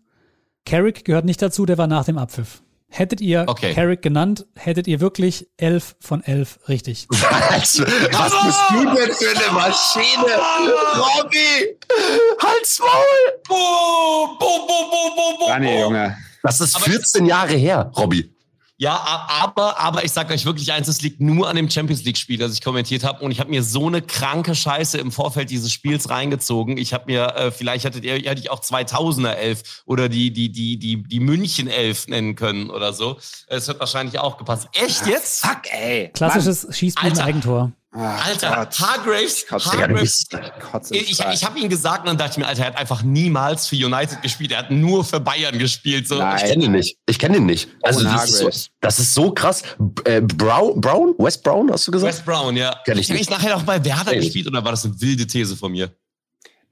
Carrick 0.66 1.06
gehört 1.06 1.26
nicht 1.26 1.42
dazu, 1.42 1.66
der 1.66 1.78
war 1.78 1.88
nach 1.88 2.06
dem 2.06 2.18
Abpfiff. 2.18 2.63
Hättet 2.96 3.22
ihr 3.22 3.46
Okay. 3.48 3.74
Carrick 3.74 4.04
genannt, 4.04 4.46
hättet 4.56 4.86
ihr 4.86 5.00
wirklich 5.02 5.48
elf 5.58 5.96
von 6.00 6.24
elf 6.24 6.60
richtig. 6.70 7.08
Was, 7.10 7.80
was 7.80 8.46
bist 8.46 8.60
du 8.70 8.86
denn 8.86 9.12
für 9.16 9.30
eine 9.32 9.52
Maschine? 9.52 10.26
Robby! 10.96 11.76
Halt's 12.40 12.80
Maul! 12.80 12.90
Boom, 13.48 14.38
boom, 14.38 14.68
boom, 14.68 14.90
boom, 14.92 15.16
boom, 15.16 15.40
boom, 15.40 15.50
Rani, 15.50 15.66
boom. 15.68 15.80
Junge. 15.82 16.18
Das 16.44 16.62
ist 16.62 16.76
Aber 16.76 16.86
14 16.86 17.26
Jahre 17.26 17.54
her, 17.56 17.92
Robby. 17.98 18.32
Ja, 18.84 19.02
aber, 19.30 19.80
aber 19.80 20.04
ich 20.04 20.12
sage 20.12 20.34
euch 20.34 20.44
wirklich 20.44 20.74
eins, 20.74 20.90
es 20.90 21.02
liegt 21.02 21.22
nur 21.22 21.48
an 21.48 21.56
dem 21.56 21.70
Champions 21.70 22.04
League-Spiel, 22.04 22.38
das 22.38 22.52
ich 22.52 22.62
kommentiert 22.62 23.06
habe. 23.06 23.24
Und 23.24 23.32
ich 23.32 23.40
habe 23.40 23.50
mir 23.50 23.64
so 23.64 23.88
eine 23.88 24.02
kranke 24.02 24.56
Scheiße 24.56 24.98
im 24.98 25.10
Vorfeld 25.14 25.52
dieses 25.52 25.72
Spiels 25.72 26.10
reingezogen. 26.10 26.76
Ich 26.76 26.94
habe 26.94 27.06
mir, 27.06 27.34
äh, 27.34 27.52
vielleicht 27.52 27.86
hattet 27.86 28.04
ihr, 28.04 28.16
hätte 28.16 28.42
ich 28.42 28.52
auch 28.52 28.60
2000er 28.60 29.36
Elf 29.36 29.84
oder 29.86 30.10
die, 30.10 30.32
die, 30.34 30.52
die, 30.52 30.78
die, 30.78 31.02
die 31.02 31.20
München 31.22 31.70
Elf 31.70 32.10
nennen 32.10 32.36
können 32.36 32.70
oder 32.70 32.92
so. 32.92 33.18
Es 33.48 33.70
wird 33.70 33.80
wahrscheinlich 33.80 34.20
auch 34.20 34.38
gepasst. 34.38 34.68
Echt 34.74 35.08
jetzt? 35.08 35.46
Fuck, 35.46 35.62
ey. 35.72 36.10
Klassisches 36.14 36.68
Alter. 36.98 37.83
Ach, 37.96 38.26
Alter, 38.26 38.56
Gott. 38.56 38.80
Hargraves, 38.80 39.46
Kotze. 39.48 39.72
Hargraves. 39.72 40.26
Kotze 40.72 40.96
Ich, 40.96 41.12
ich 41.20 41.44
habe 41.46 41.60
ihn 41.60 41.70
gesagt 41.70 42.02
und 42.02 42.08
dann 42.08 42.18
dachte 42.18 42.32
ich 42.32 42.38
mir, 42.38 42.48
Alter, 42.48 42.64
er 42.64 42.68
hat 42.68 42.78
einfach 42.78 43.04
niemals 43.04 43.68
für 43.68 43.76
United 43.76 44.22
gespielt. 44.22 44.52
Er 44.52 44.60
hat 44.60 44.72
nur 44.72 45.06
für 45.06 45.20
Bayern 45.20 45.60
gespielt. 45.60 46.08
So. 46.08 46.18
Nein. 46.18 46.38
Ich 46.38 46.44
kenne 46.52 46.66
ihn 46.66 46.72
nicht. 46.72 46.98
Ich 47.06 47.20
kenne 47.20 47.38
ihn 47.38 47.46
nicht. 47.46 47.70
Also 47.84 48.04
das 48.04 48.30
ist, 48.30 48.38
so, 48.40 48.50
das 48.82 49.00
ist 49.00 49.14
so 49.14 49.32
krass. 49.32 49.62
Äh, 50.06 50.22
Brown, 50.22 50.82
Brown? 50.82 51.14
West 51.20 51.44
Brown, 51.44 51.72
hast 51.72 51.88
du 51.88 51.92
gesagt? 51.92 52.14
West 52.14 52.26
Brown, 52.26 52.56
ja. 52.58 52.76
Kenn 52.84 52.98
ich 52.98 53.10
nicht. 53.10 53.22
ich 53.22 53.30
nachher 53.30 53.56
auch 53.56 53.64
bei 53.64 53.84
Werder 53.84 54.12
Kenn 54.12 54.20
ich 54.20 54.26
gespielt 54.26 54.48
oder 54.48 54.64
war 54.64 54.72
das 54.72 54.86
eine 54.86 55.00
wilde 55.00 55.28
These 55.28 55.56
von 55.56 55.72
mir? 55.72 55.92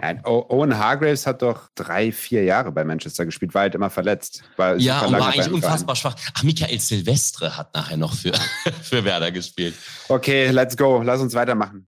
Nein, 0.01 0.19
Owen 0.25 0.75
Hargraves 0.79 1.27
hat 1.27 1.43
doch 1.43 1.69
drei, 1.75 2.11
vier 2.11 2.43
Jahre 2.43 2.71
bei 2.71 2.83
Manchester 2.83 3.23
gespielt, 3.23 3.53
war 3.53 3.61
halt 3.61 3.75
immer 3.75 3.91
verletzt. 3.91 4.41
War 4.57 4.75
Ja, 4.77 5.01
und 5.01 5.13
war 5.13 5.27
eigentlich 5.27 5.51
unfassbar 5.51 5.95
schwach. 5.95 6.15
Ach, 6.33 6.41
Michael 6.41 6.79
Silvestre 6.79 7.55
hat 7.55 7.75
nachher 7.75 7.97
noch 7.97 8.15
für, 8.15 8.33
für 8.81 9.05
Werder 9.05 9.31
gespielt. 9.31 9.75
Okay, 10.09 10.49
let's 10.49 10.75
go. 10.75 11.03
Lass 11.03 11.21
uns 11.21 11.35
weitermachen. 11.35 11.85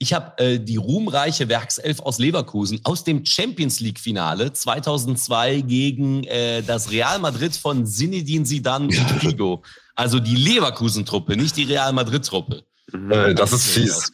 Ich 0.00 0.12
habe 0.12 0.36
äh, 0.38 0.58
die 0.58 0.76
ruhmreiche 0.76 1.48
Werkself 1.48 2.00
aus 2.00 2.18
Leverkusen 2.18 2.80
aus 2.82 3.04
dem 3.04 3.24
Champions 3.24 3.78
League 3.78 4.00
Finale 4.00 4.52
2002 4.52 5.60
gegen 5.60 6.24
äh, 6.24 6.62
das 6.62 6.90
Real 6.90 7.20
Madrid 7.20 7.56
von 7.56 7.86
Zinedine 7.86 8.44
Zidane 8.44 8.86
und 8.86 8.94
Figo. 8.94 9.62
Also 9.94 10.18
die 10.18 10.36
Leverkusen-Truppe, 10.36 11.36
nicht 11.36 11.56
die 11.56 11.64
Real 11.64 11.92
Madrid-Truppe. 11.92 12.64
Äh, 13.10 13.34
das 13.34 13.52
ist 13.52 13.66
fies. 13.66 14.12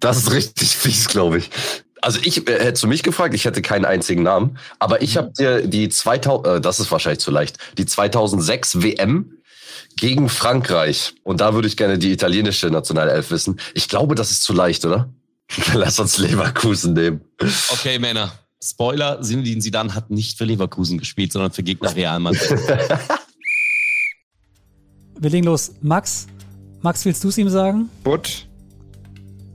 Das 0.00 0.16
ist 0.18 0.32
richtig 0.32 0.76
fies, 0.76 1.08
glaube 1.08 1.38
ich. 1.38 1.50
Also 2.06 2.20
ich 2.22 2.48
äh, 2.48 2.60
hättest 2.60 2.84
du 2.84 2.86
mich 2.86 3.02
gefragt, 3.02 3.34
ich 3.34 3.44
hätte 3.46 3.62
keinen 3.62 3.84
einzigen 3.84 4.22
Namen, 4.22 4.58
aber 4.78 5.02
ich 5.02 5.16
habe 5.16 5.32
dir 5.36 5.66
die 5.66 5.88
2000, 5.88 6.46
äh, 6.46 6.60
das 6.60 6.78
ist 6.78 6.92
wahrscheinlich 6.92 7.18
zu 7.18 7.32
leicht, 7.32 7.58
die 7.78 7.84
2006 7.84 8.80
WM 8.80 9.32
gegen 9.96 10.28
Frankreich 10.28 11.14
und 11.24 11.40
da 11.40 11.54
würde 11.54 11.66
ich 11.66 11.76
gerne 11.76 11.98
die 11.98 12.12
italienische 12.12 12.68
Nationalelf 12.68 13.32
wissen. 13.32 13.58
Ich 13.74 13.88
glaube, 13.88 14.14
das 14.14 14.30
ist 14.30 14.44
zu 14.44 14.52
leicht, 14.52 14.84
oder? 14.84 15.12
Lass 15.74 15.98
uns 15.98 16.18
Leverkusen 16.18 16.92
nehmen. 16.92 17.22
Okay, 17.70 17.98
Männer. 17.98 18.30
Spoiler, 18.62 19.20
Zinedine 19.20 19.60
Zidane 19.60 19.92
hat 19.92 20.08
nicht 20.08 20.38
für 20.38 20.44
Leverkusen 20.44 20.98
gespielt, 20.98 21.32
sondern 21.32 21.50
für 21.50 21.64
Gegner 21.64 21.92
Real 21.96 22.20
Madrid. 22.20 22.52
Wir 25.18 25.30
legen 25.30 25.46
los. 25.46 25.72
Max, 25.80 26.28
Max, 26.82 27.04
willst 27.04 27.24
du 27.24 27.30
es 27.30 27.38
ihm 27.38 27.48
sagen? 27.48 27.90
Butt. 28.04 28.46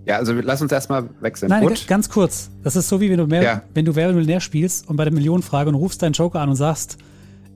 Ja, 0.06 0.18
also 0.18 0.34
lass 0.34 0.62
uns 0.62 0.72
erstmal 0.72 1.10
wechseln. 1.20 1.50
Nein, 1.50 1.64
Butt. 1.64 1.88
ganz 1.88 2.10
kurz. 2.10 2.50
Das 2.64 2.76
ist 2.76 2.90
so 2.90 3.00
wie 3.02 3.10
wenn 3.10 3.18
du, 3.18 3.28
mehr, 3.28 3.44
Ja. 3.44 3.62
wenn 3.74 3.86
du 3.86 3.96
Wer 3.96 4.12
Millionär 4.14 4.40
spielst 4.40 4.88
und 4.90 4.96
bei 4.98 5.04
der 5.04 5.14
Millionenfrage 5.14 5.70
und 5.70 5.76
rufst 5.76 6.02
deinen 6.02 6.14
Joker 6.14 6.40
an 6.42 6.50
und 6.50 6.56
sagst, 6.56 6.98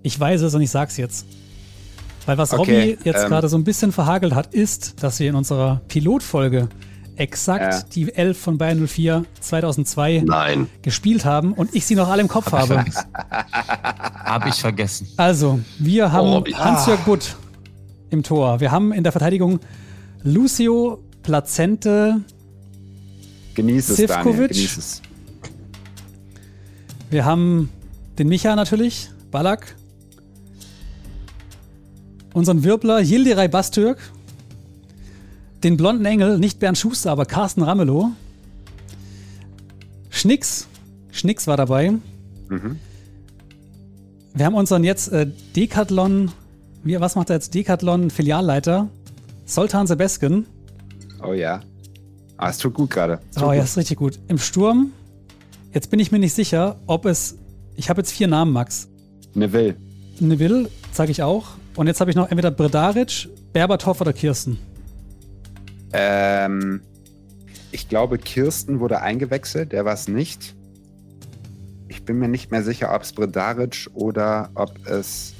ich 0.03 0.19
weiß 0.19 0.41
es 0.41 0.53
und 0.53 0.61
ich 0.61 0.69
sag's 0.69 0.97
jetzt. 0.97 1.25
Weil 2.27 2.37
was 2.37 2.53
Okay, 2.53 2.91
Robby 2.91 2.97
jetzt 3.03 3.23
ähm, 3.23 3.29
gerade 3.29 3.49
so 3.49 3.57
ein 3.57 3.63
bisschen 3.63 3.91
verhagelt 3.91 4.33
hat, 4.35 4.53
ist, 4.53 5.01
dass 5.03 5.19
wir 5.19 5.29
in 5.29 5.35
unserer 5.35 5.81
Pilotfolge 5.87 6.69
exakt 7.17 7.73
Ja. 7.73 7.81
die 7.93 8.13
11 8.13 8.37
von 8.37 8.57
Bayern 8.57 8.85
04 8.87 9.25
2002 9.39 10.23
Nein. 10.25 10.67
gespielt 10.81 11.23
haben 11.25 11.53
und 11.53 11.73
ich 11.73 11.85
sie 11.85 11.95
noch 11.95 12.09
alle 12.09 12.21
im 12.21 12.27
Kopf 12.27 12.51
habe. 12.51 12.83
Hab 14.23 14.45
ich 14.47 14.55
vergessen. 14.55 15.07
Also, 15.17 15.59
wir 15.79 16.11
haben 16.11 16.27
Robby. 16.27 16.51
Hans-Jörg 16.51 16.99
Butt 17.01 17.35
im 18.09 18.21
Tor. 18.23 18.59
Wir 18.59 18.71
haben 18.71 18.91
in 18.91 19.03
der 19.03 19.11
Verteidigung 19.11 19.59
Lucio 20.23 20.99
Plazente. 21.23 22.21
Genieß 23.55 23.89
es, 23.89 23.97
Daniel. 23.97 24.07
Sivkovic. 24.07 24.49
Genieß 24.51 24.77
es. 24.77 25.01
Wir 27.09 27.25
haben 27.25 27.69
den 28.19 28.27
Micha 28.27 28.55
natürlich, 28.55 29.09
Ballack. 29.31 29.75
Unseren 32.33 32.63
Wirbler 32.63 32.99
Yildiray 32.99 33.47
Bastürk. 33.47 33.97
Den 35.63 35.77
blonden 35.77 36.05
Engel, 36.05 36.37
nicht 36.37 36.59
Bernd 36.59 36.77
Schuster, 36.77 37.11
aber 37.11 37.25
Carsten 37.25 37.63
Ramelow. 37.63 38.11
Schnicks. 40.09 40.67
Schnicks 41.11 41.47
war 41.47 41.57
dabei. 41.57 41.91
Mhm. 42.49 42.79
Wir 44.33 44.45
haben 44.45 44.55
unseren 44.55 44.83
jetzt 44.83 45.13
äh, 45.13 45.27
Decathlon, 45.55 46.31
wie, 46.83 46.99
was 46.99 47.15
macht 47.15 47.29
er 47.29 47.37
jetzt? 47.37 47.53
Decathlon 47.53 48.09
Filialleiter. 48.09 48.89
Soltan 49.45 49.87
Sebeskin. 49.87 50.45
Oh 51.23 51.33
ja. 51.33 51.61
Ah, 52.37 52.49
es 52.49 52.57
tut 52.57 52.73
gut 52.73 52.89
gerade. 52.89 53.19
Es 53.31 53.41
Oh 53.41 53.51
ja, 53.51 53.59
gut. 53.59 53.63
ist 53.63 53.77
richtig 53.77 53.97
gut. 53.97 54.19
Im 54.27 54.37
Sturm, 54.37 54.91
jetzt 55.73 55.89
bin 55.89 55.99
ich 55.99 56.11
mir 56.11 56.19
nicht 56.19 56.33
sicher, 56.33 56.77
ob 56.85 57.05
es. 57.05 57.37
Ich 57.75 57.89
habe 57.89 58.01
jetzt 58.01 58.11
vier 58.11 58.27
Namen, 58.27 58.51
Max. 58.51 58.87
Neville. 59.33 59.75
Neville, 60.19 60.69
sage 60.91 61.11
ich 61.11 61.23
auch. 61.23 61.45
Und 61.75 61.87
jetzt 61.87 61.99
habe 61.99 62.09
ich 62.09 62.15
noch 62.15 62.29
entweder 62.29 62.51
Bredaric, 62.51 63.27
Berbatov 63.53 63.99
oder 64.01 64.13
Kirsten. 64.13 64.57
Ähm, 65.93 66.81
ich 67.71 67.89
glaube, 67.89 68.17
Kirsten 68.17 68.79
wurde 68.79 69.01
eingewechselt. 69.01 69.71
Der 69.73 69.83
war 69.85 69.93
es 69.93 70.07
nicht. 70.07 70.55
Ich 71.87 72.03
bin 72.03 72.17
mir 72.19 72.27
nicht 72.27 72.51
mehr 72.51 72.63
sicher, 72.63 72.93
ob 72.93 73.01
es 73.03 73.11
Bredaric 73.13 73.89
oder 73.93 74.49
ob 74.55 74.73
es 74.87 75.33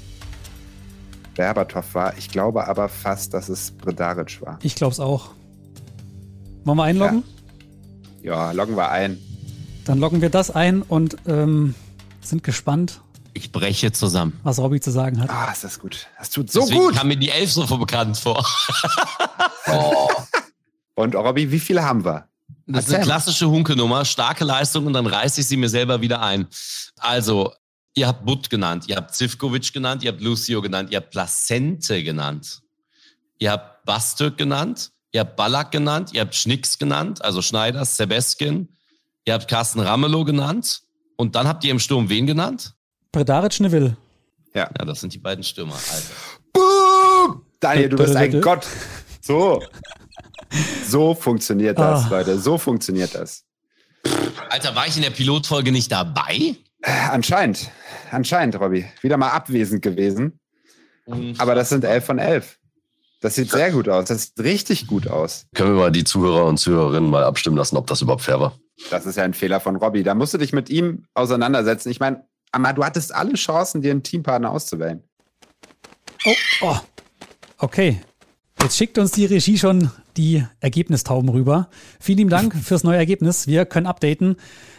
Berbatov 1.34 1.94
war. 1.94 2.16
Ich 2.18 2.28
glaube 2.30 2.66
aber 2.68 2.88
fast, 2.88 3.34
dass 3.34 3.48
es 3.48 3.70
Bredaric 3.70 4.40
war. 4.42 4.58
Ich 4.62 4.74
glaube 4.74 4.92
es 4.92 5.00
auch. 5.00 5.30
Wollen 6.66 6.78
wir 6.78 6.84
einloggen? 6.84 7.22
Ja, 8.22 8.50
loggen 8.52 8.76
wir 8.76 8.90
ein. 8.90 9.18
Dann 9.84 9.98
loggen 10.00 10.20
wir 10.20 10.30
das 10.30 10.50
ein 10.50 10.82
und 10.82 11.16
ähm, 11.26 11.74
sind 12.20 12.42
gespannt, 12.42 13.00
Ich 13.34 13.52
breche 13.52 13.92
zusammen. 13.92 14.38
was 14.42 14.58
Robby 14.58 14.80
zu 14.80 14.90
sagen 14.90 15.20
hat. 15.20 15.30
Ah, 15.30 15.52
ist 15.52 15.62
das 15.62 15.78
gut. 15.78 16.08
Das 16.18 16.30
tut 16.30 16.50
so 16.50 16.60
Deswegen 16.62 16.80
gut. 16.80 16.94
kam 16.96 17.06
mir 17.08 17.16
die 17.16 17.30
Elf 17.30 17.52
so 17.52 17.64
bekannt 17.78 18.18
vor. 18.18 18.44
Und 20.94 21.14
Robby, 21.14 21.50
wie 21.52 21.60
viele 21.60 21.84
haben 21.84 22.04
wir? 22.04 22.28
Das 22.66 22.84
ist 22.86 22.90
Erzähl 22.90 22.94
eine 22.96 23.04
mal. 23.06 23.12
klassische 23.12 23.48
Hunke-Nummer, 23.48 24.04
starke 24.04 24.44
Leistung 24.44 24.86
und 24.86 24.92
dann 24.94 25.06
reiße 25.06 25.40
ich 25.40 25.46
sie 25.46 25.56
mir 25.56 25.68
selber 25.68 26.00
wieder 26.00 26.20
ein. 26.20 26.46
Also, 26.98 27.52
ihr 27.94 28.08
habt 28.08 28.24
Butt 28.24 28.50
genannt, 28.50 28.84
ihr 28.88 28.96
habt 28.96 29.14
Zivkovic 29.14 29.72
genannt, 29.72 30.02
ihr 30.02 30.10
habt 30.10 30.20
Lucio 30.20 30.60
genannt, 30.62 30.90
ihr 30.90 30.96
habt 30.96 31.10
Placente 31.10 32.02
genannt, 32.02 32.62
ihr 33.38 33.52
habt 33.52 33.84
Bastök 33.84 34.36
genannt, 34.38 34.90
ihr 35.16 35.20
habt 35.20 35.34
Ballack 35.36 35.70
genannt, 35.72 36.10
ihr 36.12 36.20
habt 36.20 36.34
Schnicks 36.34 36.78
genannt, 36.78 37.24
also 37.24 37.40
Schneiders, 37.40 37.96
Sebeskin, 37.96 38.68
ihr 39.24 39.32
habt 39.32 39.48
Carsten 39.48 39.80
Ramelow 39.80 40.24
genannt 40.24 40.82
und 41.16 41.34
dann 41.34 41.48
habt 41.48 41.64
ihr 41.64 41.70
im 41.70 41.78
Sturm 41.78 42.10
wen 42.10 42.26
genannt? 42.26 42.74
Bredaric, 43.12 43.58
Neville. 43.60 43.96
Ja, 44.54 44.68
das 44.68 45.00
sind 45.00 45.14
die 45.14 45.18
beiden 45.18 45.42
Stürmer. 45.42 45.72
Also. 45.74 46.12
Boom! 46.52 47.42
Daniel, 47.60 47.88
du 47.88 47.96
bist 47.96 48.14
ein. 48.14 48.40
Gott. 48.42 48.66
So. 49.22 49.62
So 50.86 51.14
funktioniert 51.14 51.78
das, 51.78 52.04
Ah. 52.04 52.08
Leute. 52.10 52.38
So 52.38 52.58
funktioniert 52.58 53.14
das. 53.14 53.44
Alter, 54.50 54.74
war 54.76 54.86
ich 54.86 54.96
in 54.96 55.02
der 55.02 55.10
Pilotfolge 55.10 55.72
nicht 55.72 55.90
dabei? 55.90 56.56
Äh, 56.82 56.90
Anscheinend. 57.10 57.70
Anscheinend, 58.10 58.60
Robby. 58.60 58.86
Wieder 59.00 59.16
mal 59.16 59.30
abwesend 59.30 59.80
gewesen. 59.82 60.38
Aber 61.38 61.54
das 61.54 61.70
sind 61.70 61.84
11 61.84 62.04
von 62.04 62.18
11. 62.18 62.58
Das 63.26 63.34
sieht 63.34 63.50
sehr 63.50 63.72
gut 63.72 63.88
aus. 63.88 64.04
Das 64.04 64.22
sieht 64.22 64.38
richtig 64.38 64.86
gut 64.86 65.08
aus. 65.08 65.46
Können 65.52 65.74
wir 65.74 65.80
mal 65.80 65.90
die 65.90 66.04
Zuhörer 66.04 66.44
und 66.44 66.58
Zuhörerinnen 66.58 67.10
mal 67.10 67.24
abstimmen 67.24 67.56
lassen, 67.56 67.76
ob 67.76 67.88
das 67.88 68.00
überhaupt 68.00 68.22
fair 68.22 68.38
war? 68.38 68.56
Das 68.88 69.04
ist 69.04 69.16
ja 69.16 69.24
ein 69.24 69.34
Fehler 69.34 69.58
von 69.58 69.74
Robby. 69.74 70.04
Da 70.04 70.14
musst 70.14 70.32
du 70.32 70.38
dich 70.38 70.52
mit 70.52 70.70
ihm 70.70 71.06
auseinandersetzen. 71.12 71.90
Ich 71.90 71.98
meine, 71.98 72.24
Amma, 72.52 72.72
du 72.72 72.84
hattest 72.84 73.12
alle 73.12 73.34
Chancen, 73.34 73.82
dir 73.82 73.90
einen 73.90 74.04
Teampartner 74.04 74.52
auszuwählen. 74.52 75.02
Oh, 76.24 76.34
oh. 76.60 76.76
Okay. 77.58 78.00
Jetzt 78.62 78.76
schickt 78.76 78.96
uns 78.96 79.10
die 79.10 79.26
Regie 79.26 79.58
schon 79.58 79.90
die 80.16 80.44
Ergebnistauben 80.60 81.28
rüber. 81.28 81.68
Vielen 82.00 82.18
lieben 82.18 82.30
Dank 82.30 82.54
fürs 82.62 82.84
neue 82.84 82.96
Ergebnis. 82.96 83.46
Wir 83.46 83.66
können 83.66 83.86
updaten. 83.86 84.36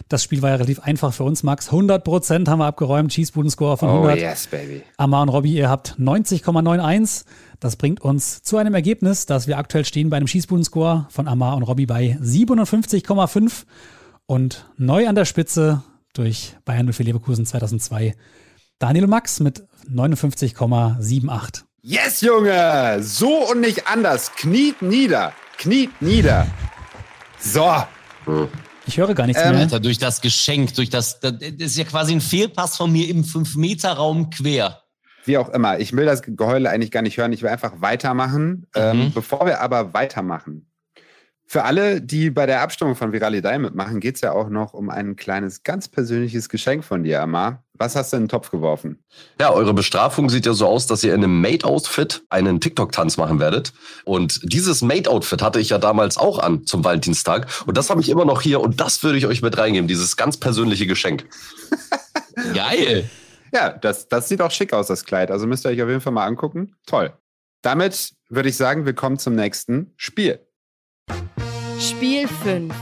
Das 0.09 0.23
Spiel 0.23 0.41
war 0.41 0.49
ja 0.49 0.55
relativ 0.55 0.79
einfach 0.79 1.13
für 1.13 1.23
uns, 1.23 1.43
Max. 1.43 1.69
100% 1.69 2.47
haben 2.47 2.59
wir 2.59 2.65
abgeräumt. 2.65 3.13
Schießbuden-Score 3.13 3.77
von 3.77 3.89
100. 3.89 4.17
Oh, 4.17 4.19
yes, 4.19 4.47
baby. 4.47 4.83
Amar 4.97 5.23
und 5.23 5.29
Robby, 5.29 5.53
ihr 5.53 5.69
habt 5.69 5.95
90,91. 5.99 7.25
Das 7.59 7.75
bringt 7.75 8.01
uns 8.01 8.41
zu 8.43 8.57
einem 8.57 8.73
Ergebnis, 8.73 9.25
dass 9.25 9.47
wir 9.47 9.57
aktuell 9.57 9.85
stehen 9.85 10.09
bei 10.09 10.17
einem 10.17 10.27
Schießbuden-Score 10.27 11.07
von 11.09 11.27
Amar 11.27 11.57
und 11.57 11.63
Robby 11.63 11.85
bei 11.85 12.17
57,5 12.21 13.63
und 14.25 14.65
neu 14.77 15.07
an 15.07 15.15
der 15.15 15.25
Spitze 15.25 15.83
durch 16.13 16.55
Bayern 16.65 16.91
04 16.91 17.05
Leverkusen 17.05 17.45
2002 17.45 18.15
Daniel 18.79 19.05
und 19.05 19.09
Max 19.09 19.39
mit 19.39 19.65
59,78. 19.91 21.66
Yes, 21.89 22.19
Junge! 22.19 22.97
So 23.01 23.49
und 23.49 23.61
nicht 23.61 23.87
anders. 23.87 24.33
Kniet 24.35 24.81
nieder. 24.81 25.31
Kniet 25.57 25.89
nieder. 26.01 26.45
So. 27.39 27.71
Ich 28.85 28.97
höre 28.97 29.13
gar 29.13 29.25
nichts 29.25 29.41
Ähm, 29.41 29.51
mehr. 29.51 29.59
Alter, 29.61 29.79
durch 29.79 29.97
das 29.97 30.19
Geschenk, 30.19 30.73
durch 30.75 30.89
das, 30.89 31.21
das 31.21 31.35
ist 31.39 31.77
ja 31.77 31.85
quasi 31.85 32.11
ein 32.11 32.19
Fehlpass 32.19 32.75
von 32.75 32.91
mir 32.91 33.07
im 33.07 33.23
5-Meter-Raum 33.23 34.31
quer. 34.31 34.81
Wie 35.23 35.37
auch 35.37 35.47
immer. 35.47 35.79
Ich 35.79 35.93
will 35.93 36.03
das 36.05 36.23
Geheule 36.23 36.69
eigentlich 36.69 36.91
gar 36.91 37.03
nicht 37.03 37.15
hören. 37.17 37.31
Ich 37.31 37.41
will 37.41 37.49
einfach 37.51 37.75
weitermachen. 37.79 38.67
Ähm, 38.75 39.05
Mhm. 39.05 39.13
bevor 39.13 39.45
wir 39.45 39.61
aber 39.61 39.93
weitermachen, 39.93 40.69
für 41.45 41.63
alle, 41.63 42.01
die 42.01 42.29
bei 42.31 42.45
der 42.45 42.59
Abstimmung 42.63 42.95
von 42.95 43.13
Viralidei 43.13 43.57
mitmachen, 43.59 44.01
geht 44.01 44.15
es 44.15 44.21
ja 44.21 44.33
auch 44.33 44.49
noch 44.49 44.73
um 44.73 44.89
ein 44.89 45.15
kleines, 45.15 45.63
ganz 45.63 45.87
persönliches 45.87 46.49
Geschenk 46.49 46.83
von 46.83 47.05
dir, 47.05 47.21
Amar. 47.21 47.63
Was 47.77 47.95
hast 47.95 48.11
du 48.11 48.17
in 48.17 48.23
den 48.23 48.29
Topf 48.29 48.49
geworfen? 48.49 49.03
Ja, 49.39 49.51
eure 49.51 49.73
Bestrafung 49.73 50.29
sieht 50.29 50.45
ja 50.45 50.53
so 50.53 50.67
aus, 50.67 50.87
dass 50.87 51.03
ihr 51.03 51.13
in 51.13 51.23
einem 51.23 51.41
Made-Outfit 51.41 52.23
einen 52.29 52.59
TikTok-Tanz 52.59 53.17
machen 53.17 53.39
werdet. 53.39 53.73
Und 54.03 54.39
dieses 54.43 54.81
Made-Outfit 54.81 55.41
hatte 55.41 55.59
ich 55.59 55.69
ja 55.69 55.77
damals 55.77 56.17
auch 56.17 56.39
an 56.39 56.65
zum 56.65 56.83
Valentinstag. 56.83 57.47
Und 57.67 57.77
das 57.77 57.89
habe 57.89 58.01
ich 58.01 58.09
immer 58.09 58.25
noch 58.25 58.41
hier 58.41 58.61
und 58.61 58.79
das 58.81 59.03
würde 59.03 59.17
ich 59.17 59.27
euch 59.27 59.41
mit 59.41 59.57
reingeben, 59.57 59.87
dieses 59.87 60.17
ganz 60.17 60.37
persönliche 60.37 60.87
Geschenk. 60.87 61.27
Geil. 62.53 63.09
Ja, 63.53 63.69
das, 63.69 64.07
das 64.07 64.27
sieht 64.27 64.41
auch 64.41 64.51
schick 64.51 64.73
aus, 64.73 64.87
das 64.87 65.05
Kleid. 65.05 65.31
Also 65.31 65.47
müsst 65.47 65.65
ihr 65.65 65.69
euch 65.69 65.81
auf 65.81 65.89
jeden 65.89 66.01
Fall 66.01 66.13
mal 66.13 66.25
angucken. 66.25 66.75
Toll. 66.85 67.13
Damit 67.61 68.13
würde 68.29 68.49
ich 68.49 68.57
sagen, 68.57 68.85
wir 68.85 68.93
kommen 68.93 69.17
zum 69.17 69.35
nächsten 69.35 69.93
Spiel. 69.97 70.39
Spiel 71.79 72.27
5. 72.27 72.73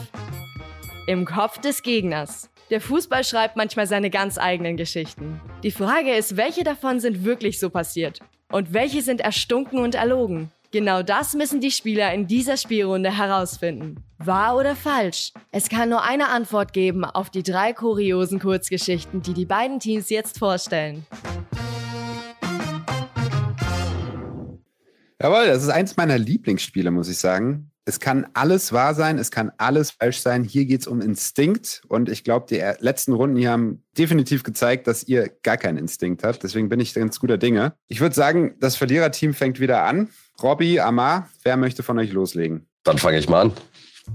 Im 1.07 1.25
Kopf 1.25 1.59
des 1.59 1.81
Gegners. 1.83 2.49
Der 2.71 2.81
Fußball 2.81 3.23
schreibt 3.23 3.57
manchmal 3.57 3.85
seine 3.85 4.09
ganz 4.09 4.39
eigenen 4.39 4.75
Geschichten. 4.75 5.39
Die 5.61 5.69
Frage 5.69 6.15
ist, 6.15 6.35
welche 6.35 6.63
davon 6.63 6.99
sind 6.99 7.23
wirklich 7.23 7.59
so 7.59 7.69
passiert? 7.69 8.19
Und 8.51 8.73
welche 8.73 9.03
sind 9.03 9.21
erstunken 9.21 9.77
und 9.77 9.93
erlogen? 9.93 10.49
Genau 10.71 11.03
das 11.03 11.35
müssen 11.35 11.61
die 11.61 11.69
Spieler 11.69 12.11
in 12.11 12.25
dieser 12.25 12.57
Spielrunde 12.57 13.15
herausfinden. 13.15 14.03
Wahr 14.17 14.57
oder 14.57 14.75
falsch? 14.75 15.31
Es 15.51 15.69
kann 15.69 15.89
nur 15.89 16.03
eine 16.03 16.29
Antwort 16.29 16.73
geben 16.73 17.05
auf 17.05 17.29
die 17.29 17.43
drei 17.43 17.71
kuriosen 17.71 18.39
Kurzgeschichten, 18.39 19.21
die 19.21 19.35
die 19.35 19.45
beiden 19.45 19.79
Teams 19.79 20.09
jetzt 20.09 20.39
vorstellen. 20.39 21.05
Jawohl, 25.21 25.45
das 25.45 25.61
ist 25.61 25.69
eins 25.69 25.95
meiner 25.97 26.17
Lieblingsspiele, 26.17 26.89
muss 26.89 27.09
ich 27.09 27.19
sagen. 27.19 27.71
Es 27.87 27.99
kann 27.99 28.25
alles 28.33 28.73
wahr 28.73 28.95
sein, 28.95 29.19
es 29.19 29.29
kann 29.29 29.51
alles 29.59 29.91
falsch 29.91 30.19
sein. 30.19 30.43
Hier 30.43 30.65
geht 30.65 30.81
es 30.81 30.87
um 30.87 31.01
Instinkt 31.01 31.83
und 31.87 32.09
ich 32.09 32.23
glaube, 32.23 32.47
die 32.49 32.59
letzten 32.79 33.13
Runden 33.13 33.37
hier 33.37 33.51
haben 33.51 33.83
definitiv 33.95 34.41
gezeigt, 34.41 34.87
dass 34.87 35.03
ihr 35.03 35.29
gar 35.43 35.57
keinen 35.57 35.77
Instinkt 35.77 36.23
habt. 36.23 36.41
Deswegen 36.41 36.67
bin 36.67 36.79
ich 36.79 36.95
ganz 36.95 37.19
guter 37.19 37.37
Dinge. 37.37 37.75
Ich 37.87 38.01
würde 38.01 38.15
sagen, 38.15 38.55
das 38.59 38.75
Verliererteam 38.75 39.35
fängt 39.35 39.59
wieder 39.59 39.83
an. 39.83 40.09
Robby, 40.41 40.79
Amar, 40.79 41.29
wer 41.43 41.57
möchte 41.57 41.83
von 41.83 41.99
euch 41.99 42.11
loslegen? 42.11 42.65
Dann 42.83 42.97
fange 42.97 43.19
ich 43.19 43.29
mal 43.29 43.41
an. 43.41 43.53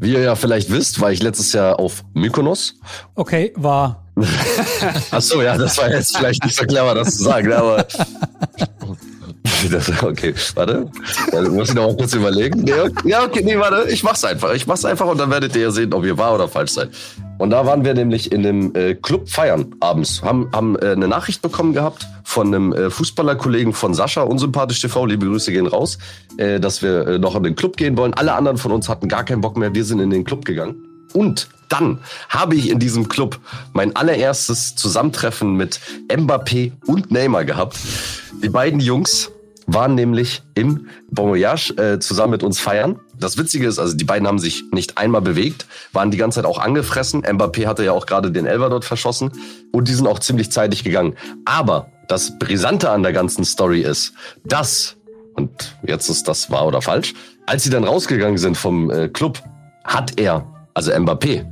Wie 0.01 0.15
ihr 0.15 0.21
ja 0.21 0.35
vielleicht 0.35 0.71
wisst, 0.73 1.01
war 1.01 1.13
ich 1.13 1.23
letztes 1.23 1.53
Jahr 1.53 1.79
auf 1.79 2.03
Mykonos. 2.13 2.75
Okay, 3.15 3.53
war. 3.55 4.05
Ach 5.13 5.23
so, 5.23 5.43
ja, 5.43 5.57
das 5.57 5.79
war 5.79 5.93
jetzt 5.93 6.17
vielleicht 6.17 6.45
nicht 6.45 6.57
so 6.57 6.65
clever, 6.65 6.95
das 6.97 7.19
zu 7.19 7.23
sagen, 7.23 7.53
aber 7.53 7.87
Das, 9.71 10.03
okay, 10.03 10.35
warte. 10.55 10.91
Dann 11.33 11.55
muss 11.55 11.69
ich 11.69 11.75
noch 11.75 11.89
mal 11.89 11.97
kurz 11.97 12.15
überlegen. 12.15 12.63
Nee, 12.63 12.73
ja, 13.05 13.25
okay, 13.25 13.43
nee, 13.45 13.59
warte. 13.59 13.91
Ich 13.91 14.03
mach's 14.03 14.25
einfach. 14.25 14.53
Ich 14.55 14.67
mach's 14.67 14.85
einfach 14.85 15.07
und 15.07 15.19
dann 15.19 15.31
werdet 15.31 15.55
ihr 15.57 15.71
sehen, 15.71 15.93
ob 15.93 16.05
ihr 16.05 16.17
wahr 16.17 16.35
oder 16.35 16.49
falsch 16.49 16.73
seid. 16.73 16.91
Und 17.39 17.51
da 17.51 17.65
waren 17.65 17.85
wir 17.85 17.95
nämlich 17.95 18.33
in 18.33 18.47
einem 18.47 18.75
äh, 18.75 18.95
Club 18.95 19.29
feiern 19.29 19.75
abends. 19.81 20.23
Haben, 20.23 20.51
haben 20.53 20.77
äh, 20.79 20.93
eine 20.93 21.09
Nachricht 21.09 21.43
bekommen 21.43 21.73
gehabt 21.73 22.07
von 22.25 22.49
einem 22.49 22.73
äh, 22.73 22.91
Fußballerkollegen 22.91 23.73
von 23.73 23.95
Sascha, 23.95 24.23
unsympathisch 24.23 24.81
TV, 24.81 25.07
liebe 25.07 25.27
Grüße 25.27 25.53
gehen 25.53 25.67
raus, 25.67 25.99
äh, 26.37 26.61
dass 26.61 26.83
wir 26.83 27.07
äh, 27.07 27.19
noch 27.19 27.35
in 27.37 27.43
den 27.43 27.57
Club 27.57 27.77
gehen 27.77 27.97
wollen. 27.97 28.15
Alle 28.15 28.35
anderen 28.35 28.57
von 28.57 28.73
uns 28.73 28.89
hatten 28.89 29.09
gar 29.09 29.25
keinen 29.25 29.41
Bock 29.41 29.57
mehr. 29.57 29.75
Wir 29.75 29.85
sind 29.85 30.01
in 30.01 30.11
den 30.11 30.25
Club 30.25 30.45
gegangen. 30.45 30.90
Und 31.13 31.49
dann 31.69 31.99
habe 32.29 32.57
ich 32.57 32.69
in 32.69 32.79
diesem 32.79 33.09
Club 33.09 33.39
mein 33.73 33.95
allererstes 33.95 34.75
Zusammentreffen 34.75 35.55
mit 35.55 35.81
Mbappé 36.09 36.73
und 36.87 37.11
Neymar 37.11 37.45
gehabt. 37.45 37.79
Die 38.43 38.49
beiden 38.49 38.81
Jungs 38.81 39.31
waren 39.67 39.95
nämlich 39.95 40.43
im 40.55 40.89
Bon 41.11 41.29
Voyage 41.29 41.71
äh, 41.77 41.99
zusammen 42.01 42.33
mit 42.33 42.43
uns 42.43 42.59
feiern. 42.59 42.99
Das 43.19 43.37
Witzige 43.37 43.69
ist, 43.69 43.79
also 43.79 43.97
die 43.97 44.05
beiden 44.05 44.27
haben 44.27 44.39
sich 44.39 44.65
nicht 44.73 44.99
einmal 44.99 45.21
bewegt, 45.21 45.67
waren 45.93 46.11
die 46.11 46.17
ganze 46.17 46.37
Zeit 46.37 46.45
auch 46.45 46.59
angefressen. 46.59 47.23
Mbappé 47.23 47.67
hatte 47.67 47.85
ja 47.85 47.93
auch 47.93 48.07
gerade 48.07 48.33
den 48.33 48.47
Elver 48.47 48.69
dort 48.69 48.85
verschossen 48.85 49.31
und 49.73 49.89
die 49.89 49.95
sind 49.95 50.07
auch 50.07 50.19
ziemlich 50.19 50.51
zeitig 50.51 50.83
gegangen. 50.83 51.17
Aber 51.45 51.87
das 52.09 52.39
Brisante 52.39 52.91
an 52.91 53.03
der 53.03 53.13
ganzen 53.13 53.45
Story 53.45 53.83
ist, 53.83 54.15
dass, 54.45 54.97
und 55.35 55.77
jetzt 55.87 56.09
ist 56.09 56.27
das 56.27 56.51
wahr 56.51 56.67
oder 56.67 56.83
falsch, 56.83 57.15
als 57.47 57.63
sie 57.63 57.71
dann 57.71 57.85
rausgegangen 57.85 58.39
sind 58.39 58.57
vom 58.57 58.91
äh, 58.91 59.09
Club, 59.09 59.41
hat 59.85 60.19
er, 60.19 60.47
also 60.81 60.93
Mbappé, 60.93 61.45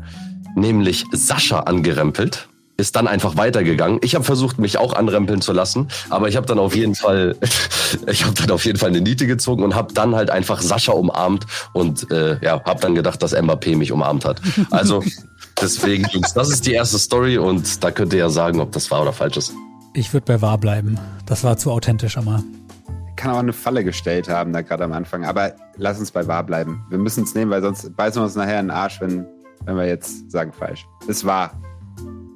nämlich 0.54 1.04
Sascha 1.12 1.60
angerempelt 1.60 2.48
ist 2.78 2.94
dann 2.94 3.08
einfach 3.08 3.36
weitergegangen. 3.36 3.98
Ich 4.02 4.14
habe 4.14 4.24
versucht, 4.24 4.60
mich 4.60 4.78
auch 4.78 4.94
anrempeln 4.94 5.42
zu 5.42 5.52
lassen, 5.52 5.88
aber 6.10 6.28
ich 6.28 6.36
habe 6.36 6.46
dann 6.46 6.60
auf 6.60 6.76
jeden 6.76 6.94
Fall, 6.94 7.36
ich 8.06 8.24
habe 8.24 8.34
dann 8.34 8.52
auf 8.52 8.64
jeden 8.64 8.78
Fall 8.78 8.90
eine 8.90 9.00
Niete 9.00 9.26
gezogen 9.26 9.64
und 9.64 9.74
habe 9.74 9.92
dann 9.92 10.14
halt 10.14 10.30
einfach 10.30 10.62
Sascha 10.62 10.92
umarmt 10.92 11.44
und 11.72 12.10
äh, 12.12 12.38
ja, 12.40 12.64
habe 12.64 12.80
dann 12.80 12.94
gedacht, 12.94 13.20
dass 13.20 13.34
Mbappé 13.34 13.76
mich 13.76 13.90
umarmt 13.90 14.24
hat. 14.24 14.40
Also 14.70 15.02
deswegen, 15.60 16.06
das 16.34 16.50
ist 16.50 16.66
die 16.66 16.72
erste 16.72 17.00
Story 17.00 17.36
und 17.36 17.82
da 17.82 17.90
könnt 17.90 18.12
ihr 18.12 18.20
ja 18.20 18.30
sagen, 18.30 18.60
ob 18.60 18.70
das 18.70 18.88
wahr 18.92 19.02
oder 19.02 19.12
falsch 19.12 19.38
ist. 19.38 19.52
Ich 19.92 20.12
würde 20.12 20.24
bei 20.26 20.40
wahr 20.40 20.58
bleiben. 20.58 20.98
Das 21.26 21.42
war 21.42 21.56
zu 21.58 21.72
authentisch, 21.72 22.16
aber. 22.16 22.44
Kann 23.18 23.32
auch 23.32 23.38
eine 23.38 23.52
Falle 23.52 23.82
gestellt 23.82 24.28
haben, 24.28 24.52
da 24.52 24.62
gerade 24.62 24.84
am 24.84 24.92
Anfang. 24.92 25.24
Aber 25.24 25.52
lass 25.74 25.98
uns 25.98 26.12
bei 26.12 26.28
wahr 26.28 26.44
bleiben. 26.44 26.86
Wir 26.88 26.98
müssen 26.98 27.24
es 27.24 27.34
nehmen, 27.34 27.50
weil 27.50 27.62
sonst 27.62 27.96
beißen 27.96 28.22
wir 28.22 28.24
uns 28.24 28.36
nachher 28.36 28.60
in 28.60 28.66
den 28.66 28.70
Arsch, 28.70 29.00
wenn, 29.00 29.26
wenn 29.64 29.76
wir 29.76 29.86
jetzt 29.86 30.30
sagen 30.30 30.52
falsch. 30.52 30.86
Es 31.08 31.24
war. 31.24 31.50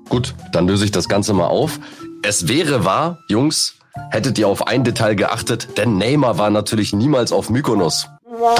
Gut, 0.08 0.34
dann 0.50 0.66
löse 0.66 0.84
ich 0.84 0.90
das 0.90 1.08
Ganze 1.08 1.34
mal 1.34 1.46
auf. 1.46 1.78
Es 2.24 2.48
wäre 2.48 2.84
wahr, 2.84 3.20
Jungs, 3.28 3.76
hättet 4.10 4.38
ihr 4.38 4.48
auf 4.48 4.66
ein 4.66 4.82
Detail 4.82 5.14
geachtet, 5.14 5.78
denn 5.78 5.98
Neymar 5.98 6.38
war 6.38 6.50
natürlich 6.50 6.92
niemals 6.92 7.30
auf 7.30 7.48
Mykonos 7.48 8.08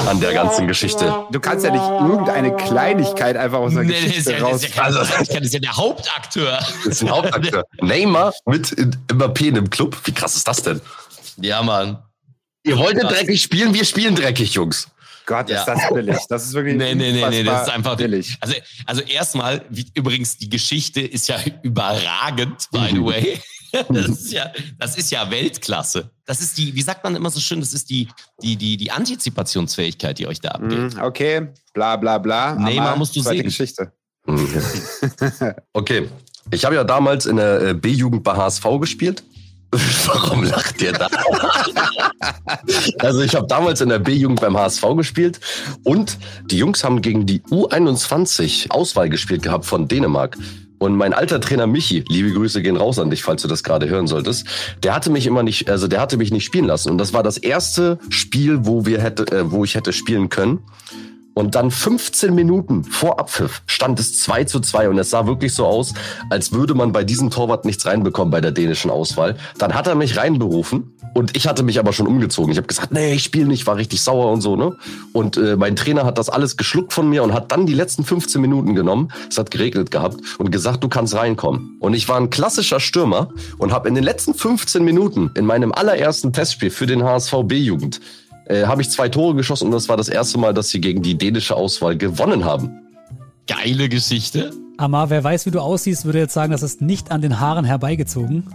an 0.07 0.21
der 0.21 0.33
ganzen 0.33 0.65
Geschichte. 0.65 1.13
Du 1.29 1.41
kannst 1.41 1.65
ja 1.65 1.71
nicht 1.71 1.83
irgendeine 1.83 2.55
Kleinigkeit 2.55 3.35
einfach 3.35 3.59
aus 3.59 3.73
der 3.73 3.83
nee, 3.83 4.01
Geschichte 4.01 4.31
ja, 4.31 4.45
raus. 4.45 4.61
Das 4.61 4.69
ist 4.69 4.75
ja, 4.77 4.83
also, 4.83 4.99
das 4.99 5.29
ist 5.29 5.53
ja 5.53 5.59
der 5.59 5.75
Hauptakteur. 5.75 6.57
Das 6.85 6.85
ist 6.85 7.01
ein 7.03 7.11
Hauptakteur. 7.11 7.65
Neymar 7.81 8.31
mit 8.45 8.69
Mbappé 9.09 9.47
in 9.47 9.57
einem 9.57 9.69
Club. 9.69 9.97
Wie 10.05 10.13
krass 10.13 10.37
ist 10.37 10.47
das 10.47 10.63
denn? 10.63 10.79
Ja, 11.41 11.61
Mann. 11.61 11.97
Ihr 12.63 12.77
wolltet 12.77 13.03
dreckig 13.03 13.41
spielen, 13.41 13.73
wir 13.73 13.85
spielen 13.85 14.15
dreckig, 14.15 14.53
Jungs. 14.53 14.87
Gott, 15.25 15.49
ja. 15.49 15.59
ist 15.59 15.65
das 15.65 15.93
billig. 15.93 16.17
Das 16.27 16.45
ist 16.45 16.53
wirklich 16.53 16.75
nee, 16.75 16.95
nee, 16.95 17.11
nee, 17.11 17.29
nee, 17.29 17.43
das 17.43 17.67
ist 17.67 17.73
einfach 17.73 17.95
billig. 17.95 18.37
Also, 18.41 18.55
also 18.85 19.01
erstmal, 19.01 19.63
wie, 19.69 19.85
übrigens, 19.93 20.37
die 20.37 20.49
Geschichte 20.49 21.01
ist 21.01 21.27
ja 21.27 21.37
überragend, 21.63 22.67
by 22.71 22.89
the 22.91 23.03
way. 23.03 23.39
Das 23.89 24.07
ist 24.07 24.31
ja, 24.31 24.51
das 24.77 24.95
ist 24.97 25.09
ja 25.09 25.31
Weltklasse. 25.31 26.11
Das 26.25 26.41
ist 26.41 26.59
die, 26.59 26.75
wie 26.75 26.83
sagt 26.83 27.03
man 27.03 27.15
immer 27.15 27.31
so 27.31 27.39
schön, 27.39 27.59
das 27.59 27.73
ist 27.73 27.89
die, 27.89 28.07
die, 28.39 28.55
die, 28.55 28.77
die 28.77 28.91
Antizipationsfähigkeit, 28.91 30.19
die 30.19 30.27
euch 30.27 30.39
da 30.39 30.49
abgeht. 30.49 30.93
Mhm, 30.93 31.01
okay, 31.01 31.47
bla 31.73 31.95
bla 31.95 32.19
bla. 32.19 32.53
Neymar 32.53 32.95
musst 32.95 33.15
du 33.15 33.21
sehen. 33.21 33.41
Geschichte. 33.41 33.91
okay. 35.73 36.07
Ich 36.51 36.65
habe 36.65 36.75
ja 36.75 36.83
damals 36.83 37.25
in 37.25 37.37
der 37.37 37.61
äh, 37.61 37.73
B-Jugend 37.73 38.23
bei 38.23 38.35
HSV 38.35 38.63
gespielt. 38.79 39.23
Warum 40.05 40.43
lacht 40.43 40.81
ihr 40.81 40.93
da? 40.93 41.07
also 42.99 43.21
ich 43.21 43.35
habe 43.35 43.47
damals 43.47 43.81
in 43.81 43.89
der 43.89 43.99
B-Jugend 43.99 44.41
beim 44.41 44.57
HSV 44.57 44.83
gespielt 44.95 45.39
und 45.83 46.17
die 46.45 46.57
Jungs 46.57 46.83
haben 46.83 47.01
gegen 47.01 47.25
die 47.25 47.41
U21 47.41 48.69
Auswahl 48.71 49.09
gespielt 49.09 49.43
gehabt 49.43 49.65
von 49.65 49.87
Dänemark. 49.87 50.37
Und 50.83 50.97
mein 50.97 51.13
alter 51.13 51.39
Trainer 51.39 51.65
Michi, 51.65 52.03
liebe 52.09 52.31
Grüße 52.33 52.61
gehen 52.61 52.75
raus 52.75 52.99
an 52.99 53.09
dich, 53.09 53.23
falls 53.23 53.41
du 53.41 53.47
das 53.47 53.63
gerade 53.63 53.87
hören 53.87 54.05
solltest, 54.05 54.45
der 54.83 54.93
hatte 54.93 55.09
mich 55.09 55.25
immer 55.25 55.41
nicht, 55.41 55.69
also 55.69 55.87
der 55.87 56.01
hatte 56.01 56.17
mich 56.17 56.31
nicht 56.31 56.43
spielen 56.43 56.65
lassen. 56.65 56.89
Und 56.89 56.97
das 56.97 57.13
war 57.13 57.23
das 57.23 57.37
erste 57.37 57.99
Spiel, 58.09 58.65
wo 58.65 58.85
wir 58.85 59.01
hätte, 59.01 59.25
äh, 59.31 59.49
wo 59.49 59.63
ich 59.63 59.75
hätte 59.75 59.93
spielen 59.93 60.27
können. 60.27 60.59
Und 61.33 61.55
dann 61.55 61.71
15 61.71 62.33
Minuten 62.33 62.83
vor 62.83 63.19
Abpfiff 63.19 63.63
stand 63.65 63.99
es 63.99 64.21
2 64.21 64.43
zu 64.43 64.59
2 64.59 64.89
und 64.89 64.97
es 64.99 65.09
sah 65.09 65.25
wirklich 65.25 65.53
so 65.53 65.65
aus, 65.65 65.93
als 66.29 66.51
würde 66.51 66.75
man 66.75 66.91
bei 66.91 67.03
diesem 67.03 67.29
Torwart 67.29 67.65
nichts 67.65 67.85
reinbekommen 67.85 68.31
bei 68.31 68.41
der 68.41 68.51
dänischen 68.51 68.91
Auswahl. 68.91 69.37
Dann 69.57 69.73
hat 69.73 69.87
er 69.87 69.95
mich 69.95 70.15
reinberufen 70.17 70.93
und 71.13 71.35
ich 71.35 71.47
hatte 71.47 71.63
mich 71.63 71.79
aber 71.79 71.93
schon 71.93 72.07
umgezogen. 72.07 72.51
Ich 72.51 72.57
habe 72.57 72.67
gesagt, 72.67 72.91
nee, 72.91 73.13
ich 73.13 73.23
spiele 73.23 73.47
nicht, 73.47 73.65
war 73.65 73.77
richtig 73.77 74.01
sauer 74.01 74.31
und 74.31 74.41
so, 74.41 74.55
ne? 74.55 74.75
Und 75.11 75.37
äh, 75.37 75.55
mein 75.55 75.75
Trainer 75.75 76.05
hat 76.05 76.17
das 76.17 76.29
alles 76.29 76.57
geschluckt 76.57 76.93
von 76.93 77.09
mir 77.09 77.23
und 77.23 77.33
hat 77.33 77.51
dann 77.51 77.65
die 77.65 77.73
letzten 77.73 78.03
15 78.03 78.39
Minuten 78.41 78.75
genommen, 78.75 79.11
es 79.29 79.37
hat 79.37 79.51
geregnet 79.51 79.91
gehabt 79.91 80.17
und 80.37 80.51
gesagt, 80.51 80.83
du 80.83 80.89
kannst 80.89 81.15
reinkommen. 81.15 81.77
Und 81.79 81.93
ich 81.93 82.07
war 82.09 82.17
ein 82.17 82.29
klassischer 82.29 82.79
Stürmer 82.79 83.29
und 83.57 83.71
habe 83.71 83.87
in 83.87 83.95
den 83.95 84.03
letzten 84.03 84.33
15 84.33 84.83
Minuten 84.83 85.31
in 85.35 85.45
meinem 85.45 85.71
allerersten 85.71 86.33
Testspiel 86.33 86.69
für 86.69 86.85
den 86.85 87.03
HSV 87.03 87.33
B-Jugend 87.45 87.99
äh, 88.45 88.65
habe 88.65 88.81
ich 88.81 88.89
zwei 88.89 89.09
Tore 89.09 89.35
geschossen 89.35 89.65
und 89.65 89.71
das 89.71 89.89
war 89.89 89.97
das 89.97 90.09
erste 90.09 90.37
Mal, 90.37 90.53
dass 90.53 90.69
sie 90.69 90.81
gegen 90.81 91.01
die 91.01 91.17
dänische 91.17 91.55
Auswahl 91.55 91.97
gewonnen 91.97 92.45
haben. 92.45 92.79
Geile 93.47 93.89
Geschichte. 93.89 94.51
Amar, 94.77 95.09
wer 95.09 95.23
weiß, 95.23 95.45
wie 95.45 95.51
du 95.51 95.59
aussiehst, 95.59 96.05
würde 96.05 96.19
jetzt 96.19 96.33
sagen, 96.33 96.51
das 96.51 96.63
ist 96.63 96.81
nicht 96.81 97.11
an 97.11 97.21
den 97.21 97.39
Haaren 97.39 97.65
herbeigezogen. 97.65 98.47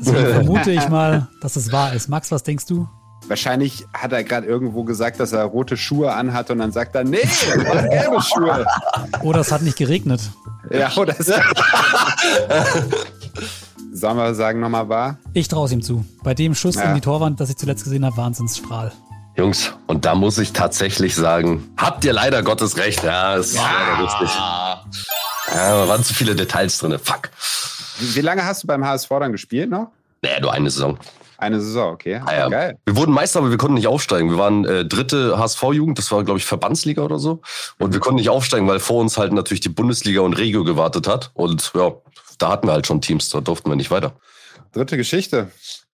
Deswegen 0.00 0.26
vermute 0.32 0.70
ich 0.70 0.88
mal, 0.88 1.28
dass 1.40 1.56
es 1.56 1.72
wahr 1.72 1.92
ist. 1.94 2.08
Max, 2.08 2.30
was 2.30 2.42
denkst 2.42 2.66
du? 2.66 2.88
Wahrscheinlich 3.28 3.84
hat 3.92 4.12
er 4.12 4.22
gerade 4.22 4.46
irgendwo 4.46 4.84
gesagt, 4.84 5.18
dass 5.18 5.32
er 5.32 5.42
rote 5.44 5.76
Schuhe 5.76 6.12
anhat 6.12 6.50
und 6.50 6.58
dann 6.58 6.70
sagt 6.70 6.94
er, 6.94 7.02
nee, 7.02 7.18
gelbe 7.18 8.22
Schuhe. 8.22 8.64
Oder 9.22 9.40
es 9.40 9.50
hat 9.50 9.62
nicht 9.62 9.76
geregnet. 9.76 10.20
Ja, 10.70 10.92
oder 10.96 11.14
es 11.18 11.26
Sollen 13.92 14.16
wir 14.16 14.34
sagen 14.34 14.58
nochmal 14.60 14.88
wahr? 14.88 15.18
Ich 15.32 15.46
traue 15.48 15.66
es 15.66 15.72
ihm 15.72 15.82
zu. 15.82 16.04
Bei 16.24 16.34
dem 16.34 16.56
Schuss 16.56 16.74
ja. 16.74 16.82
in 16.82 16.94
die 16.96 17.00
Torwand, 17.00 17.38
das 17.40 17.50
ich 17.50 17.56
zuletzt 17.56 17.84
gesehen 17.84 18.04
habe, 18.04 18.16
Wahnsinnsstrahl. 18.16 18.92
Jungs, 19.36 19.74
und 19.86 20.06
da 20.06 20.14
muss 20.14 20.38
ich 20.38 20.52
tatsächlich 20.52 21.14
sagen, 21.14 21.70
habt 21.76 22.04
ihr 22.04 22.14
leider 22.14 22.42
Gottes 22.42 22.78
recht. 22.78 23.02
Ja, 23.04 23.36
ist 23.36 23.54
ja. 23.54 23.62
leider 23.62 24.02
lustig. 24.02 24.30
Ja, 24.34 24.84
da 25.54 25.88
waren 25.88 26.02
zu 26.02 26.14
viele 26.14 26.34
Details 26.34 26.78
drin. 26.78 26.98
Fuck. 26.98 27.30
Wie, 27.98 28.16
wie, 28.16 28.20
lange 28.22 28.44
hast 28.44 28.62
du 28.62 28.66
beim 28.66 28.84
HSV 28.84 29.08
dann 29.08 29.32
gespielt 29.32 29.70
noch? 29.70 29.88
Nee, 30.22 30.40
nur 30.40 30.52
eine 30.52 30.70
Saison. 30.70 30.98
Eine 31.38 31.60
Saison, 31.60 31.92
okay. 31.92 32.22
Ah, 32.24 32.34
ja. 32.34 32.48
Geil. 32.48 32.78
Wir 32.86 32.96
wurden 32.96 33.12
Meister, 33.12 33.40
aber 33.40 33.50
wir 33.50 33.58
konnten 33.58 33.74
nicht 33.74 33.88
aufsteigen. 33.88 34.30
Wir 34.30 34.38
waren 34.38 34.64
äh, 34.64 34.86
dritte 34.86 35.38
HSV-Jugend, 35.38 35.98
das 35.98 36.10
war, 36.10 36.24
glaube 36.24 36.38
ich, 36.38 36.46
Verbandsliga 36.46 37.02
oder 37.02 37.18
so. 37.18 37.42
Und 37.78 37.92
wir 37.92 38.00
konnten 38.00 38.16
nicht 38.16 38.30
aufsteigen, 38.30 38.66
weil 38.66 38.80
vor 38.80 39.00
uns 39.00 39.18
halt 39.18 39.34
natürlich 39.34 39.60
die 39.60 39.68
Bundesliga 39.68 40.22
und 40.22 40.32
Regio 40.32 40.64
gewartet 40.64 41.06
hat. 41.06 41.30
Und 41.34 41.72
ja, 41.74 41.92
da 42.38 42.48
hatten 42.48 42.66
wir 42.66 42.72
halt 42.72 42.86
schon 42.86 43.02
Teams, 43.02 43.28
da 43.28 43.42
durften 43.42 43.70
wir 43.70 43.76
nicht 43.76 43.90
weiter. 43.90 44.12
Dritte 44.72 44.96
Geschichte. 44.96 45.50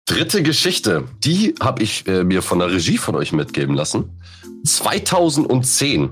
Dritte 0.05 0.43
Geschichte, 0.43 1.05
die 1.23 1.55
habe 1.61 1.83
ich 1.83 2.07
äh, 2.07 2.23
mir 2.23 2.41
von 2.41 2.59
der 2.59 2.71
Regie 2.71 2.97
von 2.97 3.15
euch 3.15 3.31
mitgeben 3.31 3.75
lassen. 3.75 4.19
2010 4.65 6.09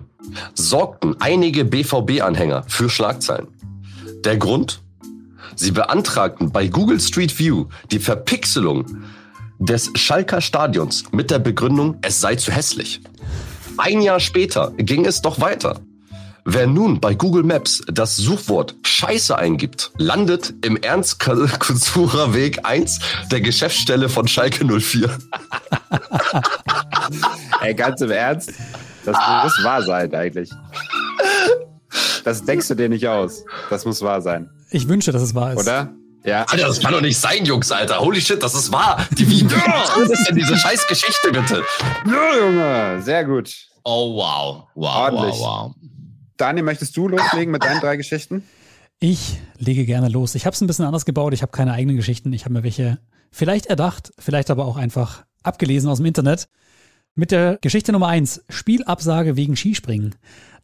sorgten 0.53 1.15
einige 1.19 1.65
BVB-Anhänger 1.65 2.63
für 2.67 2.89
Schlagzeilen. 2.89 3.47
Der 4.23 4.37
Grund? 4.37 4.81
Sie 5.55 5.71
beantragten 5.71 6.51
bei 6.51 6.67
Google 6.67 6.99
Street 6.99 7.37
View 7.37 7.65
die 7.91 7.99
Verpixelung 7.99 8.85
des 9.59 9.91
Schalker 9.95 10.39
Stadions 10.39 11.03
mit 11.11 11.31
der 11.31 11.39
Begründung, 11.39 11.97
es 12.01 12.21
sei 12.21 12.35
zu 12.35 12.51
hässlich. 12.51 13.01
Ein 13.77 14.01
Jahr 14.01 14.19
später 14.19 14.71
ging 14.77 15.05
es 15.05 15.21
doch 15.21 15.41
weiter. 15.41 15.81
Wer 16.45 16.67
nun 16.67 16.99
bei 16.99 17.13
Google 17.13 17.43
Maps 17.43 17.81
das 17.91 18.17
Suchwort 18.17 18.75
Scheiße 18.83 19.37
eingibt, 19.37 19.91
landet 19.97 20.53
im 20.63 20.77
Ernst 20.77 21.19
Kusura 21.19 22.33
Weg 22.33 22.65
1 22.65 22.99
der 23.31 23.41
Geschäftsstelle 23.41 24.09
von 24.09 24.27
Schalke 24.27 24.65
04. 24.65 25.09
Ey, 27.61 27.73
ganz 27.73 28.01
im 28.01 28.11
Ernst? 28.11 28.53
Das 29.05 29.15
muss 29.43 29.63
wahr 29.63 29.83
sein, 29.83 30.13
eigentlich. 30.13 30.49
Das 32.23 32.43
denkst 32.43 32.67
du 32.67 32.75
dir 32.75 32.89
nicht 32.89 33.07
aus. 33.07 33.43
Das 33.69 33.85
muss 33.85 34.01
wahr 34.01 34.21
sein. 34.21 34.49
Ich 34.71 34.87
wünsche, 34.87 35.11
dass 35.11 35.21
es 35.21 35.35
wahr 35.35 35.53
ist. 35.53 35.59
Oder? 35.59 35.93
Ja. 36.23 36.43
Alter, 36.43 36.67
das 36.67 36.79
kann 36.79 36.91
doch 36.93 37.01
nicht 37.01 37.17
sein, 37.17 37.45
Jungs, 37.45 37.71
Alter. 37.71 37.99
Holy 37.99 38.21
shit, 38.21 38.43
das 38.43 38.53
ist 38.53 38.71
wahr. 38.71 39.05
Die, 39.11 39.29
wie, 39.29 39.49
was 39.49 40.09
ist 40.09 40.27
denn 40.29 40.35
diese 40.35 40.57
scheiß 40.57 40.85
Geschichte, 40.87 41.31
bitte? 41.31 41.63
Ja, 42.05 42.37
Junge. 42.37 43.01
Sehr 43.01 43.25
gut. 43.25 43.53
Oh, 43.83 44.15
wow. 44.15 44.67
Wow, 44.75 44.95
Ordentlich. 44.95 45.35
wow, 45.39 45.71
wow. 45.71 45.75
Daniel, 46.39 46.63
möchtest 46.63 46.95
du 46.95 47.09
loslegen 47.09 47.51
mit 47.51 47.65
deinen 47.65 47.81
drei 47.81 47.97
Geschichten? 47.97 48.43
Ich 49.01 49.41
lege 49.57 49.85
gerne 49.85 50.07
los. 50.07 50.35
Ich 50.35 50.45
habe 50.45 50.53
es 50.53 50.61
ein 50.61 50.67
bisschen 50.67 50.85
anders 50.85 51.03
gebaut. 51.03 51.33
Ich 51.33 51.41
habe 51.41 51.51
keine 51.51 51.73
eigenen 51.73 51.97
Geschichten. 51.97 52.31
Ich 52.31 52.45
habe 52.45 52.53
mir 52.53 52.63
welche 52.63 52.97
vielleicht 53.29 53.65
erdacht, 53.65 54.13
vielleicht 54.17 54.49
aber 54.49 54.63
auch 54.63 54.77
einfach 54.77 55.25
abgelesen 55.43 55.89
aus 55.89 55.97
dem 55.97 56.05
Internet. 56.05 56.47
Mit 57.13 57.31
der 57.31 57.57
Geschichte 57.59 57.91
Nummer 57.91 58.07
eins: 58.07 58.41
Spielabsage 58.47 59.35
wegen 59.35 59.57
Skispringen. 59.57 60.15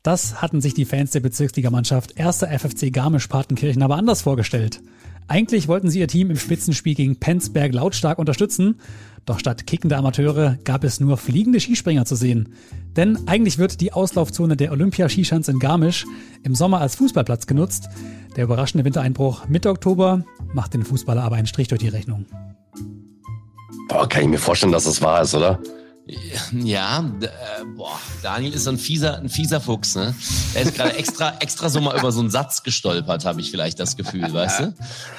Das 0.02 0.42
hatten 0.42 0.62
sich 0.62 0.74
die 0.76 0.86
Fans 0.86 1.12
der 1.12 1.20
Bezirksligamannschaft 1.20 2.18
1. 2.18 2.38
FFC 2.38 2.94
Garmisch-Partenkirchen 2.94 3.84
aber 3.84 3.98
anders 3.98 4.22
vorgestellt. 4.22 4.82
Eigentlich 5.28 5.68
wollten 5.68 5.90
sie 5.90 6.00
ihr 6.00 6.08
Team 6.08 6.30
im 6.30 6.38
Spitzenspiel 6.38 6.94
gegen 6.94 7.16
Penzberg 7.16 7.74
lautstark 7.74 8.20
unterstützen, 8.20 8.80
doch 9.26 9.40
statt 9.40 9.66
kickende 9.66 9.98
Amateure 9.98 10.58
gab 10.64 10.84
es 10.84 11.00
nur 11.00 11.18
fliegende 11.18 11.60
Skispringer 11.60 12.06
zu 12.06 12.16
sehen. 12.16 12.54
Denn 12.96 13.28
eigentlich 13.28 13.58
wird 13.58 13.82
die 13.82 13.92
Auslaufzone 13.92 14.56
der 14.56 14.72
Olympia-Skischanze 14.72 15.52
in 15.52 15.60
Garmisch 15.60 16.06
im 16.44 16.54
Sommer 16.54 16.80
als 16.80 16.96
Fußballplatz 16.96 17.48
genutzt. 17.48 17.90
Der 18.36 18.44
überraschende 18.44 18.86
Wintereinbruch 18.86 19.48
Mitte 19.48 19.70
Oktober 19.70 20.24
macht 20.54 20.76
den 20.76 20.84
Fußballer 20.84 21.24
aber 21.24 21.38
einen 21.38 21.48
Strich 21.48 21.70
durch 21.70 21.82
die 21.82 21.88
Rechnung. 21.88 22.28
Boah, 23.88 24.08
kann 24.08 24.24
ich 24.24 24.30
mir 24.30 24.38
vorstellen, 24.38 24.72
dass 24.72 24.84
das 24.84 25.02
wahr 25.02 25.24
ist, 25.24 25.34
oder? 25.34 25.60
Ja, 26.52 27.00
äh, 27.22 27.66
boah, 27.76 28.00
Daniel 28.22 28.54
ist 28.54 28.66
so 28.66 28.70
ein 28.70 28.78
fieser, 28.78 29.18
ein 29.18 29.30
fieser 29.30 29.60
Fuchs, 29.60 29.96
ne? 29.96 30.14
Er 30.54 30.62
ist 30.62 30.76
gerade 30.76 30.96
extra, 30.96 31.34
extra 31.40 31.70
so 31.70 31.82
mal 31.82 31.98
über 31.98 32.12
so 32.12 32.20
einen 32.20 32.30
Satz 32.30 32.62
gestolpert, 32.62 33.26
habe 33.26 33.42
ich 33.42 33.50
vielleicht 33.50 33.80
das 33.80 33.98
Gefühl, 33.98 34.32
weißt 34.32 34.60
du? 34.60 34.74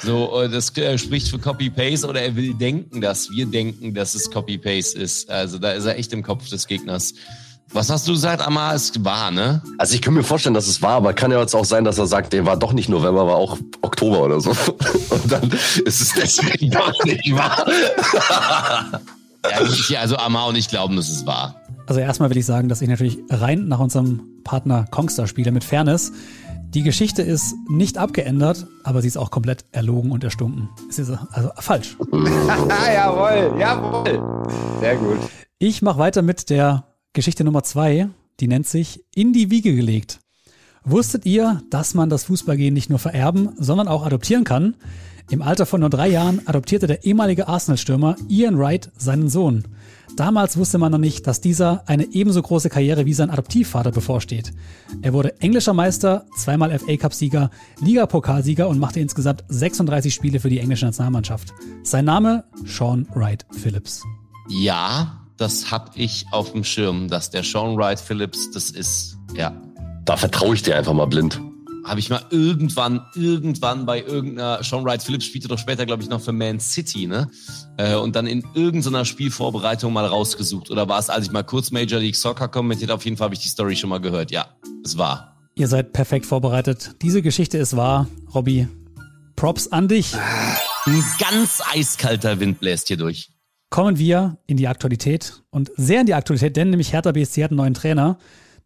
So, 0.04 0.42
äh, 0.42 0.48
das 0.48 0.76
äh, 0.76 0.96
spricht 0.96 1.28
für 1.28 1.40
Copy-Paste 1.40 2.06
oder 2.06 2.22
er 2.22 2.36
will 2.36 2.54
denken, 2.54 3.00
dass 3.00 3.30
wir 3.30 3.46
denken, 3.46 3.94
dass 3.94 4.14
es 4.14 4.30
Copy-Paste 4.30 4.98
ist. 4.98 5.28
Also 5.28 5.58
da 5.58 5.72
ist 5.72 5.86
er 5.86 5.98
echt 5.98 6.12
im 6.12 6.22
Kopf 6.22 6.48
des 6.48 6.68
Gegners. 6.68 7.14
Was 7.72 7.90
hast 7.90 8.06
du 8.06 8.12
gesagt, 8.12 8.40
Amar? 8.46 8.74
Es 8.74 8.92
war, 9.04 9.32
ne? 9.32 9.60
Also 9.78 9.94
ich 9.94 10.02
kann 10.02 10.14
mir 10.14 10.22
vorstellen, 10.22 10.54
dass 10.54 10.68
es 10.68 10.82
war, 10.82 10.92
aber 10.92 11.14
kann 11.14 11.32
ja 11.32 11.40
jetzt 11.40 11.56
auch 11.56 11.64
sein, 11.64 11.82
dass 11.82 11.98
er 11.98 12.06
sagt, 12.06 12.32
der 12.32 12.46
war 12.46 12.56
doch 12.56 12.72
nicht 12.72 12.88
November, 12.88 13.26
war 13.26 13.34
auch 13.34 13.58
Oktober 13.82 14.22
oder 14.22 14.40
so. 14.40 14.50
Und 15.10 15.32
dann 15.32 15.50
ist 15.50 16.00
es 16.00 16.12
deswegen 16.14 16.70
doch 16.70 17.04
nicht 17.04 17.34
wahr. 17.34 17.66
Ja, 19.50 19.62
ich, 19.62 19.98
also 19.98 20.16
Amar 20.16 20.46
und 20.48 20.56
ich 20.56 20.68
glauben, 20.68 20.96
dass 20.96 21.08
es 21.08 21.26
war. 21.26 21.60
Also 21.86 22.00
erstmal 22.00 22.30
will 22.30 22.36
ich 22.36 22.46
sagen, 22.46 22.68
dass 22.68 22.82
ich 22.82 22.88
natürlich 22.88 23.18
rein 23.30 23.68
nach 23.68 23.78
unserem 23.78 24.42
Partner 24.44 24.86
Kongstar 24.90 25.26
spiele 25.26 25.52
mit 25.52 25.64
Fairness. 25.64 26.12
Die 26.70 26.82
Geschichte 26.82 27.22
ist 27.22 27.54
nicht 27.68 27.96
abgeändert, 27.96 28.66
aber 28.82 29.00
sie 29.00 29.08
ist 29.08 29.16
auch 29.16 29.30
komplett 29.30 29.64
erlogen 29.72 30.10
und 30.10 30.24
erstunken. 30.24 30.68
Es 30.90 30.98
ist 30.98 31.10
also 31.30 31.50
falsch. 31.58 31.96
Jawohl, 32.12 33.54
jawohl. 33.58 34.46
Sehr 34.80 34.96
gut. 34.96 35.18
Ich 35.58 35.80
mache 35.80 35.98
weiter 35.98 36.22
mit 36.22 36.50
der 36.50 36.84
Geschichte 37.12 37.44
Nummer 37.44 37.62
zwei. 37.62 38.08
Die 38.40 38.48
nennt 38.48 38.66
sich 38.66 39.04
In 39.14 39.32
die 39.32 39.50
Wiege 39.50 39.74
gelegt. 39.74 40.18
Wusstet 40.84 41.24
ihr, 41.24 41.62
dass 41.70 41.94
man 41.94 42.10
das 42.10 42.24
Fußballgehen 42.24 42.74
nicht 42.74 42.90
nur 42.90 42.98
vererben, 42.98 43.50
sondern 43.56 43.88
auch 43.88 44.04
adoptieren 44.04 44.44
kann? 44.44 44.76
Im 45.28 45.42
Alter 45.42 45.66
von 45.66 45.80
nur 45.80 45.90
drei 45.90 46.08
Jahren 46.08 46.40
adoptierte 46.46 46.86
der 46.86 47.04
ehemalige 47.04 47.48
Arsenal-Stürmer 47.48 48.14
Ian 48.28 48.58
Wright 48.58 48.92
seinen 48.96 49.28
Sohn. 49.28 49.64
Damals 50.14 50.56
wusste 50.56 50.78
man 50.78 50.92
noch 50.92 50.98
nicht, 50.98 51.26
dass 51.26 51.40
dieser 51.40 51.82
eine 51.88 52.04
ebenso 52.12 52.40
große 52.40 52.70
Karriere 52.70 53.06
wie 53.06 53.12
sein 53.12 53.30
Adoptivvater 53.30 53.90
bevorsteht. 53.90 54.52
Er 55.02 55.12
wurde 55.12 55.40
englischer 55.40 55.74
Meister, 55.74 56.26
zweimal 56.36 56.78
FA 56.78 56.96
Cup-Sieger, 56.96 57.50
Ligapokalsieger 57.80 58.68
und 58.68 58.78
machte 58.78 59.00
insgesamt 59.00 59.42
36 59.48 60.14
Spiele 60.14 60.38
für 60.38 60.48
die 60.48 60.60
englische 60.60 60.86
Nationalmannschaft. 60.86 61.52
Sein 61.82 62.04
Name 62.04 62.44
Sean 62.64 63.08
Wright 63.14 63.44
Phillips. 63.50 64.04
Ja, 64.48 65.26
das 65.36 65.72
hab 65.72 65.90
ich 65.96 66.26
auf 66.30 66.52
dem 66.52 66.62
Schirm, 66.62 67.08
dass 67.08 67.30
der 67.30 67.42
Sean 67.42 67.76
Wright 67.76 67.98
Phillips 67.98 68.52
das 68.52 68.70
ist. 68.70 69.18
Ja. 69.34 69.60
Da 70.04 70.16
vertraue 70.16 70.54
ich 70.54 70.62
dir 70.62 70.76
einfach 70.76 70.92
mal 70.92 71.06
blind. 71.06 71.40
Habe 71.86 72.00
ich 72.00 72.10
mal 72.10 72.24
irgendwann, 72.30 73.06
irgendwann 73.14 73.86
bei 73.86 74.02
irgendeiner, 74.02 74.62
Sean 74.64 74.84
Wright 74.84 75.02
Phillips 75.02 75.24
spielte 75.24 75.46
doch 75.46 75.58
später, 75.58 75.86
glaube 75.86 76.02
ich, 76.02 76.08
noch 76.08 76.20
für 76.20 76.32
Man 76.32 76.58
City, 76.58 77.06
ne? 77.06 77.30
Äh, 77.76 77.94
und 77.94 78.16
dann 78.16 78.26
in 78.26 78.44
irgendeiner 78.54 79.04
Spielvorbereitung 79.04 79.92
mal 79.92 80.04
rausgesucht. 80.04 80.70
Oder 80.70 80.88
war 80.88 80.98
es, 80.98 81.10
als 81.10 81.26
ich 81.26 81.32
mal 81.32 81.44
kurz 81.44 81.70
Major 81.70 82.00
League 82.00 82.16
Soccer 82.16 82.48
kommentiert, 82.48 82.90
auf 82.90 83.04
jeden 83.04 83.16
Fall 83.16 83.26
habe 83.26 83.34
ich 83.34 83.40
die 83.40 83.48
Story 83.48 83.76
schon 83.76 83.90
mal 83.90 84.00
gehört. 84.00 84.32
Ja, 84.32 84.48
es 84.84 84.98
war. 84.98 85.36
Ihr 85.54 85.68
seid 85.68 85.92
perfekt 85.92 86.26
vorbereitet. 86.26 86.96
Diese 87.02 87.22
Geschichte 87.22 87.56
ist 87.56 87.76
wahr. 87.76 88.08
Robby, 88.34 88.66
Props 89.36 89.68
an 89.68 89.86
dich. 89.86 90.12
Ein 90.86 91.04
ganz 91.20 91.62
eiskalter 91.72 92.40
Wind 92.40 92.58
bläst 92.58 92.88
hier 92.88 92.96
durch. 92.96 93.30
Kommen 93.70 93.98
wir 93.98 94.38
in 94.46 94.56
die 94.56 94.66
Aktualität 94.66 95.42
und 95.50 95.70
sehr 95.76 96.00
in 96.00 96.06
die 96.06 96.14
Aktualität, 96.14 96.56
denn 96.56 96.70
nämlich 96.70 96.92
Hertha 96.92 97.12
BSC 97.12 97.44
hat 97.44 97.52
einen 97.52 97.58
neuen 97.58 97.74
Trainer, 97.74 98.18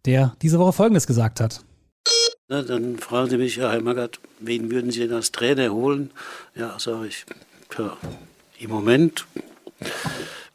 der 0.04 0.36
diese 0.40 0.58
Woche 0.58 0.72
Folgendes 0.72 1.06
gesagt 1.06 1.40
hat. 1.40 1.64
Na, 2.50 2.62
dann 2.62 2.98
fragen 2.98 3.30
Sie 3.30 3.36
mich, 3.36 3.58
Herr 3.58 3.70
Heimergart, 3.70 4.18
wen 4.40 4.72
würden 4.72 4.90
Sie 4.90 4.98
denn 4.98 5.12
als 5.12 5.30
Trainer 5.30 5.70
holen? 5.70 6.10
Ja, 6.56 6.76
sage 6.80 7.06
ich, 7.06 7.24
tja, 7.72 7.96
im 8.58 8.70
Moment 8.70 9.24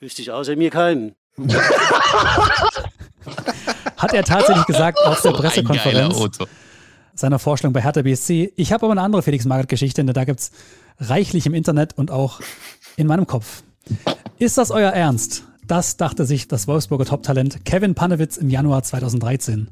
wüsste 0.02 0.22
ich 0.22 0.30
außer 0.30 0.58
mir 0.58 0.72
keinen. 0.72 1.16
Hat 3.96 4.14
er 4.14 4.24
tatsächlich 4.26 4.66
gesagt 4.66 5.00
auf 5.06 5.22
der 5.22 5.32
Pressekonferenz 5.32 6.38
seiner 7.14 7.40
Vorstellung 7.40 7.72
bei 7.72 7.82
Hertha 7.82 8.02
BSC. 8.02 8.52
Ich 8.58 8.74
habe 8.74 8.84
aber 8.86 8.92
eine 8.92 9.02
andere 9.02 9.22
Felix 9.22 9.46
Magath-Geschichte, 9.46 10.04
denn 10.04 10.14
da 10.14 10.26
gibt's 10.26 10.52
reichlich 11.00 11.46
im 11.46 11.54
Internet 11.54 11.98
und 11.98 12.12
auch 12.12 12.42
in 12.98 13.08
meinem 13.08 13.26
Kopf. 13.26 13.64
Ist 14.38 14.58
das 14.58 14.70
euer 14.70 14.92
Ernst? 14.92 15.46
Das 15.68 15.98
dachte 15.98 16.26
sich 16.26 16.48
das 16.48 16.68
Wolfsburger 16.68 17.06
Top-Talent 17.06 17.66
Kevin 17.66 17.96
Panewitz 17.96 18.38
im 18.38 18.52
Januar 18.52 18.84
2013. 18.84 19.70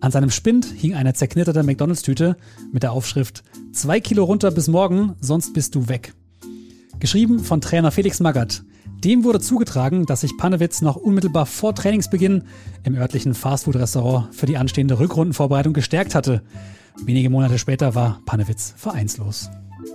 An 0.00 0.10
seinem 0.10 0.30
Spind 0.30 0.64
hing 0.64 0.94
eine 0.94 1.12
zerknitterte 1.12 1.62
McDonalds-Tüte 1.62 2.36
mit 2.72 2.82
der 2.82 2.92
Aufschrift 2.92 3.42
Zwei 3.72 4.00
Kilo 4.00 4.24
runter 4.24 4.50
bis 4.50 4.68
morgen, 4.68 5.16
sonst 5.20 5.52
bist 5.52 5.74
du 5.74 5.88
weg. 5.88 6.14
Geschrieben 6.98 7.40
von 7.40 7.60
Trainer 7.60 7.90
Felix 7.90 8.20
Magath. 8.20 8.64
Dem 9.04 9.22
wurde 9.22 9.38
zugetragen, 9.38 10.06
dass 10.06 10.22
sich 10.22 10.38
Panewitz 10.38 10.80
noch 10.80 10.96
unmittelbar 10.96 11.44
vor 11.44 11.74
Trainingsbeginn 11.74 12.44
im 12.82 12.94
örtlichen 12.94 13.34
Fastfood-Restaurant 13.34 14.34
für 14.34 14.46
die 14.46 14.56
anstehende 14.56 14.98
Rückrundenvorbereitung 14.98 15.74
gestärkt 15.74 16.14
hatte. 16.14 16.42
Wenige 17.04 17.28
Monate 17.28 17.58
später 17.58 17.94
war 17.94 18.22
Panewitz 18.24 18.72
vereinslos. 18.78 19.50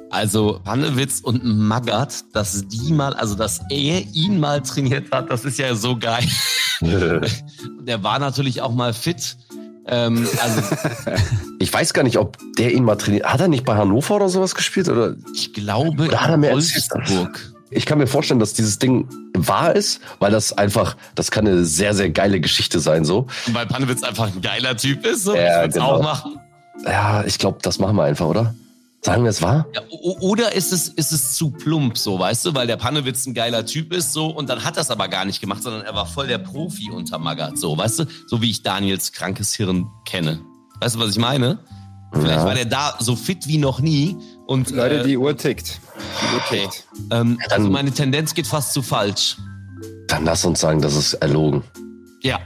Also 0.10 0.60
Pannewitz 0.64 1.20
und 1.20 1.44
Magath, 1.46 2.24
dass 2.34 2.68
die 2.68 2.92
mal, 2.94 3.14
also 3.14 3.36
dass 3.36 3.62
er 3.70 4.02
ihn 4.14 4.40
mal 4.40 4.62
trainiert 4.62 5.12
hat, 5.12 5.30
das 5.30 5.46
ist 5.46 5.60
ja 5.60 5.76
so 5.76 5.98
geil. 5.98 6.26
Der 6.82 8.04
war 8.04 8.20
natürlich 8.20 8.62
auch 8.62 8.72
mal 8.72 8.94
fit. 8.94 9.38
Ähm, 9.86 10.28
also 10.42 10.62
Ich 11.60 11.74
weiß 11.74 11.94
gar 11.94 12.04
nicht, 12.04 12.18
ob 12.18 12.38
der 12.58 12.72
ihn 12.74 12.84
mal 12.84 12.96
trainiert. 12.96 13.26
Hat 13.26 13.42
er 13.42 13.48
nicht 13.50 13.66
bei 13.66 13.76
Hannover 13.76 14.16
oder 14.16 14.30
sowas 14.30 14.56
gespielt? 14.56 14.88
Oder 14.90 15.16
ich 15.36 15.54
glaube 15.54 16.06
Oder 16.08 16.22
hat 16.22 16.30
er 16.30 16.38
mir 16.38 16.52
Wolfsburg. 16.52 17.54
ich 17.70 17.86
kann 17.86 17.98
mir 17.98 18.08
vorstellen, 18.08 18.40
dass 18.40 18.54
dieses 18.54 18.80
Ding 18.80 19.08
wahr 19.36 19.76
ist, 19.76 20.00
weil 20.20 20.32
das 20.32 20.58
einfach, 20.58 20.96
das 21.16 21.32
kann 21.32 21.46
eine 21.48 21.66
sehr, 21.66 21.94
sehr 21.94 22.10
geile 22.10 22.40
Geschichte 22.40 22.80
sein, 22.80 23.04
so. 23.04 23.28
Weil 23.48 23.66
Pannewitz 23.66 24.04
einfach 24.04 24.28
ein 24.28 24.42
geiler 24.42 24.78
Typ 24.78 25.06
ist, 25.06 25.24
so 25.26 25.36
Ja, 25.36 25.66
ich 25.66 25.74
genau. 25.74 25.98
auch 25.98 26.02
machen. 26.04 26.40
Ja, 26.86 27.24
ich 27.26 27.38
glaube, 27.38 27.58
das 27.62 27.78
machen 27.80 27.98
wir 27.98 28.04
einfach, 28.04 28.26
oder? 28.28 28.56
Sagen 29.02 29.24
wir 29.24 29.30
es 29.30 29.42
wahr? 29.42 29.66
Ja, 29.74 29.82
oder 29.90 30.54
ist 30.54 30.74
es, 30.74 30.90
ist 30.90 31.12
es 31.14 31.36
zu 31.36 31.52
plump, 31.52 31.98
so, 31.98 32.20
weißt 32.20 32.46
du, 32.46 32.54
weil 32.54 32.68
der 32.68 32.76
Pannewitz 32.76 33.26
ein 33.26 33.34
geiler 33.34 33.66
Typ 33.66 33.94
ist, 33.94 34.12
so, 34.12 34.28
und 34.28 34.50
dann 34.50 34.64
hat 34.66 34.76
er 34.78 34.82
es 34.82 34.92
aber 34.92 35.08
gar 35.08 35.24
nicht 35.24 35.40
gemacht, 35.40 35.64
sondern 35.64 35.84
er 35.84 35.96
war 35.96 36.06
voll 36.06 36.28
der 36.28 36.38
Profi 36.40 36.92
unter 36.92 37.18
Magath, 37.18 37.58
so, 37.58 37.78
weißt 37.78 38.00
du, 38.00 38.06
so 38.28 38.42
wie 38.42 38.50
ich 38.52 38.62
Daniels 38.62 39.14
krankes 39.14 39.56
Hirn 39.56 39.88
kenne. 40.06 40.42
Weißt 40.82 40.96
du, 40.96 41.00
was 41.00 41.12
ich 41.12 41.18
meine? 41.18 41.60
Vielleicht 42.12 42.40
Ja. 42.40 42.46
war 42.46 42.56
der 42.56 42.66
da 42.66 42.96
so 43.00 43.16
fit 43.16 43.48
wie 43.48 43.58
noch 43.58 43.80
nie 43.80 44.18
und 44.48 44.70
Leute, 44.72 45.02
äh, 45.02 45.08
die 45.08 45.16
Uhr 45.18 45.38
tickt. 45.38 45.80
Die 46.22 46.36
Uhr 46.36 46.42
Okay. 46.46 46.62
tickt. 46.64 46.88
Ähm, 47.12 47.38
Dann- 47.48 47.52
also 47.52 47.70
meine 47.70 47.92
Tendenz 47.92 48.34
geht 48.34 48.48
fast 48.48 48.74
zu 48.74 48.82
falsch. 48.82 49.38
Dann 50.08 50.26
lass 50.26 50.44
uns 50.44 50.60
sagen, 50.60 50.82
das 50.82 50.96
ist 50.96 51.14
erlogen. 51.14 51.64
Ja. 52.22 52.40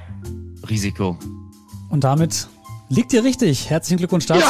Risiko. 0.69 1.17
Und 1.89 2.03
damit 2.03 2.47
liegt 2.89 3.11
ihr 3.13 3.23
richtig. 3.23 3.69
Herzlichen 3.69 3.97
Glückwunsch 3.97 4.25
dazu. 4.25 4.45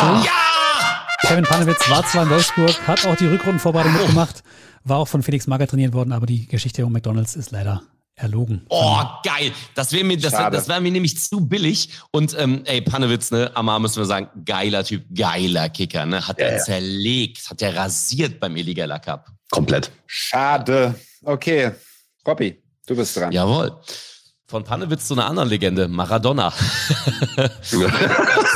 Kevin 1.26 1.44
Panewitz 1.46 1.90
war 1.90 2.06
zwar 2.06 2.24
in 2.24 2.30
Wolfsburg, 2.30 2.88
hat 2.88 3.06
auch 3.06 3.16
die 3.16 3.26
Rückrundenvorbereitung 3.28 3.94
mitgemacht, 3.94 4.44
war 4.84 4.98
auch 4.98 5.08
von 5.08 5.24
Felix 5.24 5.48
Magath 5.48 5.70
trainiert 5.70 5.94
worden, 5.94 6.12
aber 6.12 6.26
die 6.26 6.48
Geschichte 6.48 6.86
um 6.86 6.92
McDonalds 6.92 7.36
ist 7.36 7.52
leider 7.52 7.82
erlogen. 8.16 8.66
Oh, 8.70 9.00
geil. 9.24 9.52
Das 9.74 9.92
wäre 9.94 10.04
mir, 10.04 10.18
das, 10.18 10.34
Schade. 10.34 10.56
das 10.58 10.68
wär 10.68 10.80
mir 10.82 10.92
nämlich 10.92 11.18
zu 11.20 11.48
billig. 11.48 11.90
Und 12.12 12.36
ähm, 12.38 12.62
ey, 12.66 12.82
Pannewitz, 12.82 13.32
ne, 13.32 13.50
Amar 13.56 13.80
müssen 13.80 13.98
wir 13.98 14.06
sagen, 14.06 14.28
geiler 14.46 14.84
Typ, 14.84 15.04
geiler 15.16 15.70
Kicker, 15.70 16.06
ne? 16.06 16.28
Hat 16.28 16.40
Ja, 16.40 16.46
er 16.48 16.58
ja. 16.58 16.64
zerlegt, 16.64 17.50
hat 17.50 17.62
er 17.62 17.76
rasiert 17.76 18.40
beim 18.40 18.56
Illegaler 18.56 19.00
Cup. 19.00 19.28
Komplett. 19.50 19.92
Schade. 20.06 20.94
Okay. 21.24 21.72
Robby, 22.28 22.62
du 22.86 22.96
bist 22.96 23.16
dran. 23.18 23.32
Jawohl. 23.32 23.76
Von 24.48 24.64
Pannewitz 24.64 25.08
zu 25.08 25.16
einer 25.16 25.26
anderen 25.26 25.50
Legende, 25.50 25.88
Maradona. 25.88 26.54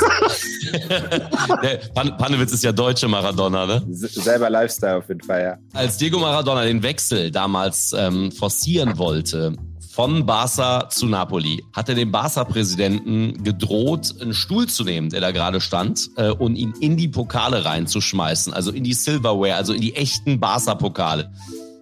Pan 1.94 2.16
Pannewitz 2.16 2.52
ist 2.52 2.64
ja 2.64 2.72
deutsche 2.72 3.08
Maradona, 3.08 3.66
ne? 3.66 3.82
selber 3.90 4.50
Lifestyle 4.50 4.96
auf 4.96 5.08
jeden 5.08 5.22
Fall, 5.22 5.42
ja. 5.42 5.56
Als 5.72 5.96
Diego 5.96 6.18
Maradona 6.18 6.64
den 6.64 6.82
Wechsel 6.82 7.30
damals 7.30 7.92
ähm, 7.96 8.32
forcieren 8.32 8.98
wollte, 8.98 9.54
von 9.98 10.26
Barca 10.26 10.88
zu 10.90 11.06
Napoli, 11.06 11.64
hat 11.72 11.88
er 11.88 11.96
dem 11.96 12.12
Barca-Präsidenten 12.12 13.42
gedroht, 13.42 14.14
einen 14.20 14.32
Stuhl 14.32 14.68
zu 14.68 14.84
nehmen, 14.84 15.10
der 15.10 15.20
da 15.20 15.32
gerade 15.32 15.60
stand, 15.60 16.10
äh, 16.16 16.30
und 16.30 16.54
ihn 16.54 16.72
in 16.80 16.96
die 16.96 17.08
Pokale 17.08 17.64
reinzuschmeißen, 17.64 18.52
also 18.52 18.70
in 18.70 18.84
die 18.84 18.94
Silverware, 18.94 19.56
also 19.56 19.72
in 19.72 19.80
die 19.80 19.96
echten 19.96 20.38
Barca-Pokale. 20.38 21.32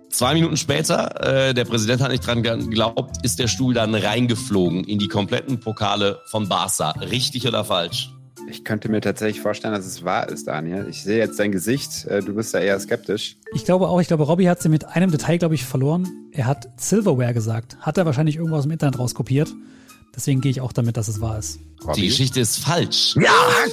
Zwei 0.08 0.32
Minuten 0.32 0.56
später, 0.56 1.48
äh, 1.50 1.52
der 1.52 1.66
Präsident 1.66 2.00
hat 2.00 2.10
nicht 2.10 2.26
dran 2.26 2.42
geglaubt, 2.42 3.22
ist 3.22 3.38
der 3.38 3.48
Stuhl 3.48 3.74
dann 3.74 3.94
reingeflogen 3.94 4.84
in 4.84 4.98
die 4.98 5.08
kompletten 5.08 5.60
Pokale 5.60 6.20
von 6.30 6.48
Barca. 6.48 6.92
Richtig 6.92 7.46
oder 7.46 7.66
falsch? 7.66 8.15
Ich 8.48 8.64
könnte 8.64 8.88
mir 8.88 9.00
tatsächlich 9.00 9.40
vorstellen, 9.40 9.74
dass 9.74 9.86
es 9.86 10.04
wahr 10.04 10.28
ist, 10.28 10.46
Daniel. 10.46 10.86
Ich 10.88 11.02
sehe 11.02 11.18
jetzt 11.18 11.38
dein 11.38 11.52
Gesicht. 11.52 12.06
Äh, 12.06 12.20
du 12.20 12.34
bist 12.34 12.54
da 12.54 12.60
eher 12.60 12.78
skeptisch. 12.78 13.36
Ich 13.54 13.64
glaube 13.64 13.88
auch, 13.88 14.00
ich 14.00 14.06
glaube, 14.06 14.22
Robbie 14.24 14.48
hat 14.48 14.62
sie 14.62 14.68
mit 14.68 14.84
einem 14.84 15.10
Detail, 15.10 15.38
glaube 15.38 15.54
ich, 15.54 15.64
verloren. 15.64 16.08
Er 16.32 16.46
hat 16.46 16.68
Silverware 16.76 17.34
gesagt. 17.34 17.76
Hat 17.80 17.98
er 17.98 18.06
wahrscheinlich 18.06 18.36
irgendwo 18.36 18.56
aus 18.56 18.62
dem 18.62 18.72
Internet 18.72 18.98
rauskopiert. 18.98 19.52
Deswegen 20.16 20.40
gehe 20.40 20.50
ich 20.50 20.62
auch 20.62 20.72
damit, 20.72 20.96
dass 20.96 21.08
es 21.08 21.20
wahr 21.20 21.38
ist. 21.38 21.60
Robbie? 21.84 22.00
Die 22.00 22.08
Geschichte 22.08 22.40
ist 22.40 22.58
falsch. 22.58 23.14
Ja, 23.16 23.30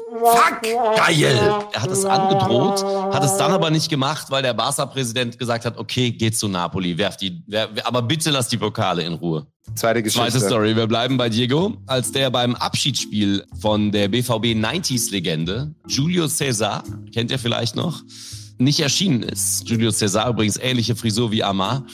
fuck, 0.10 0.62
geil. 0.62 1.40
Er 1.72 1.82
hat 1.82 1.90
es 1.90 2.04
angedroht, 2.04 2.84
hat 3.14 3.24
es 3.24 3.38
dann 3.38 3.54
aber 3.54 3.72
nicht 3.72 3.90
gemacht, 3.90 4.30
weil 4.30 4.44
der 4.44 4.54
Barca-Präsident 4.54 5.40
gesagt 5.40 5.64
hat, 5.64 5.78
okay, 5.78 6.12
geh 6.12 6.32
zu 6.32 6.50
Napoli, 6.50 6.98
werf 6.98 7.16
die, 7.16 7.42
werf, 7.48 7.70
aber 7.86 8.02
bitte 8.02 8.30
lass 8.30 8.50
die 8.50 8.58
Pokale 8.58 9.04
in 9.04 9.14
Ruhe. 9.14 9.48
Zweite 9.76 10.04
Geschichte. 10.04 10.30
Zweite 10.32 10.46
Story. 10.46 10.76
Wir 10.76 10.88
bleiben 10.88 11.16
bei 11.16 11.30
Diego. 11.30 11.78
Als 11.88 12.12
der 12.12 12.30
beim 12.30 12.56
Abschiedsspiel 12.56 13.46
von 13.62 13.94
der 13.94 14.10
BVB 14.10 14.54
90s-Legende 14.54 15.74
Julio 15.88 16.28
Cesar, 16.28 16.84
kennt 17.14 17.32
ihr 17.32 17.40
vielleicht 17.40 17.78
noch, 17.78 18.02
nicht 18.58 18.82
erschienen 18.82 19.24
ist. 19.24 19.68
Julio 19.70 19.92
Cesar 19.92 20.30
übrigens 20.30 20.58
ähnliche 20.58 20.96
Frisur 20.98 21.32
wie 21.32 21.44
Amar 21.44 21.86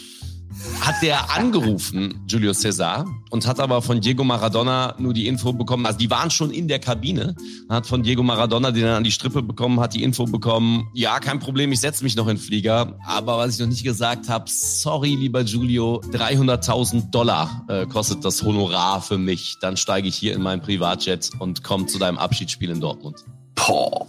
hat 0.82 0.96
der 1.02 1.36
angerufen, 1.36 2.24
Julio 2.28 2.54
Cesar, 2.54 3.06
und 3.30 3.48
hat 3.48 3.60
aber 3.60 3.82
von 3.82 4.02
Diego 4.02 4.24
Maradona 4.24 4.96
nur 4.98 5.14
die 5.14 5.28
Info 5.28 5.54
bekommen. 5.54 5.86
Also 5.86 6.00
die 6.00 6.10
waren 6.10 6.32
schon 6.32 6.52
in 6.52 6.68
der 6.68 6.80
Kabine, 6.80 7.36
hat 7.70 7.86
von 7.86 8.04
Diego 8.04 8.24
Maradona, 8.24 8.72
den 8.72 8.86
er 8.86 8.98
an 8.98 9.04
die 9.04 9.12
Strippe 9.12 9.42
bekommen 9.42 9.80
hat, 9.80 9.94
die 9.94 10.04
Info 10.04 10.26
bekommen, 10.26 10.90
ja, 10.94 11.20
kein 11.20 11.40
Problem, 11.40 11.72
ich 11.72 11.80
setze 11.80 12.04
mich 12.04 12.16
noch 12.16 12.28
in 12.28 12.38
den 12.38 12.42
Flieger. 12.42 12.98
Aber 13.06 13.38
was 13.38 13.54
ich 13.54 13.60
noch 13.60 13.68
nicht 13.68 13.84
gesagt 13.84 14.30
habe, 14.30 14.46
sorry, 14.48 15.16
lieber 15.16 15.42
Julio, 15.42 16.02
300.000 16.12 17.12
Dollar 17.12 17.66
äh, 17.68 17.86
kostet 17.86 18.26
das 18.26 18.42
Honorar 18.44 19.02
für 19.02 19.18
mich. 19.18 19.58
Dann 19.62 19.78
steige 19.78 20.08
ich 20.08 20.16
hier 20.16 20.34
in 20.34 20.42
meinen 20.42 20.62
Privatjet 20.62 21.30
und 21.40 21.64
komme 21.64 21.86
zu 21.86 22.00
deinem 22.00 22.18
Abschiedsspiel 22.18 22.70
in 22.70 22.80
Dortmund. 22.80 23.24
Boah. 23.56 24.08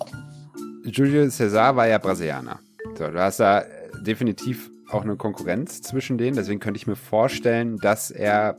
Julio 0.85 1.29
Cesar 1.29 1.77
war 1.77 1.87
ja 1.87 1.99
Brasilianer. 1.99 2.59
So, 2.97 3.09
du 3.09 3.21
hast 3.21 3.41
da 3.41 3.63
definitiv 4.05 4.71
auch 4.91 5.03
eine 5.03 5.17
Konkurrenz 5.17 5.83
zwischen 5.83 6.19
denen. 6.19 6.37
Deswegen 6.37 6.61
könnte 6.61 6.79
ich 6.79 6.87
mir 6.87 6.97
vorstellen, 6.97 7.77
dass 7.79 8.11
er 8.11 8.59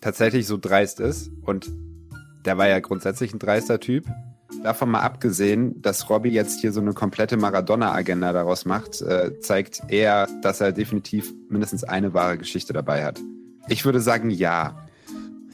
tatsächlich 0.00 0.46
so 0.46 0.58
dreist 0.58 1.00
ist. 1.00 1.30
Und 1.42 1.70
der 2.44 2.58
war 2.58 2.68
ja 2.68 2.80
grundsätzlich 2.80 3.32
ein 3.32 3.38
dreister 3.38 3.80
Typ. 3.80 4.06
Davon 4.62 4.90
mal 4.90 5.00
abgesehen, 5.00 5.80
dass 5.80 6.10
Robbie 6.10 6.30
jetzt 6.30 6.60
hier 6.60 6.72
so 6.72 6.80
eine 6.80 6.92
komplette 6.92 7.36
Maradona-Agenda 7.36 8.32
daraus 8.32 8.64
macht, 8.64 9.00
äh, 9.00 9.38
zeigt 9.40 9.82
eher, 9.88 10.28
dass 10.42 10.60
er 10.60 10.72
definitiv 10.72 11.32
mindestens 11.48 11.84
eine 11.84 12.12
wahre 12.14 12.36
Geschichte 12.36 12.72
dabei 12.72 13.04
hat. 13.04 13.20
Ich 13.68 13.84
würde 13.84 14.00
sagen, 14.00 14.30
ja. 14.30 14.76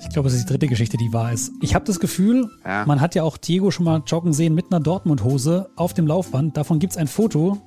Ich 0.01 0.09
glaube, 0.11 0.29
es 0.29 0.35
ist 0.35 0.45
die 0.45 0.53
dritte 0.53 0.67
Geschichte, 0.67 0.97
die 0.97 1.13
wahr 1.13 1.33
ist. 1.33 1.53
Ich 1.61 1.75
habe 1.75 1.85
das 1.85 2.01
Gefühl, 2.01 2.51
ja. 2.65 2.85
man 2.87 3.01
hat 3.01 3.15
ja 3.15 3.23
auch 3.23 3.37
Diego 3.37 3.71
schon 3.71 3.85
mal 3.85 4.03
joggen 4.07 4.33
sehen 4.33 4.55
mit 4.55 4.67
einer 4.71 4.81
Dortmund-Hose 4.81 5.71
auf 5.77 5.95
dem 5.95 6.07
Laufband. 6.07 6.57
Davon 6.57 6.79
gibt 6.79 6.93
es 6.93 6.97
ein 6.97 7.07
Foto. 7.07 7.61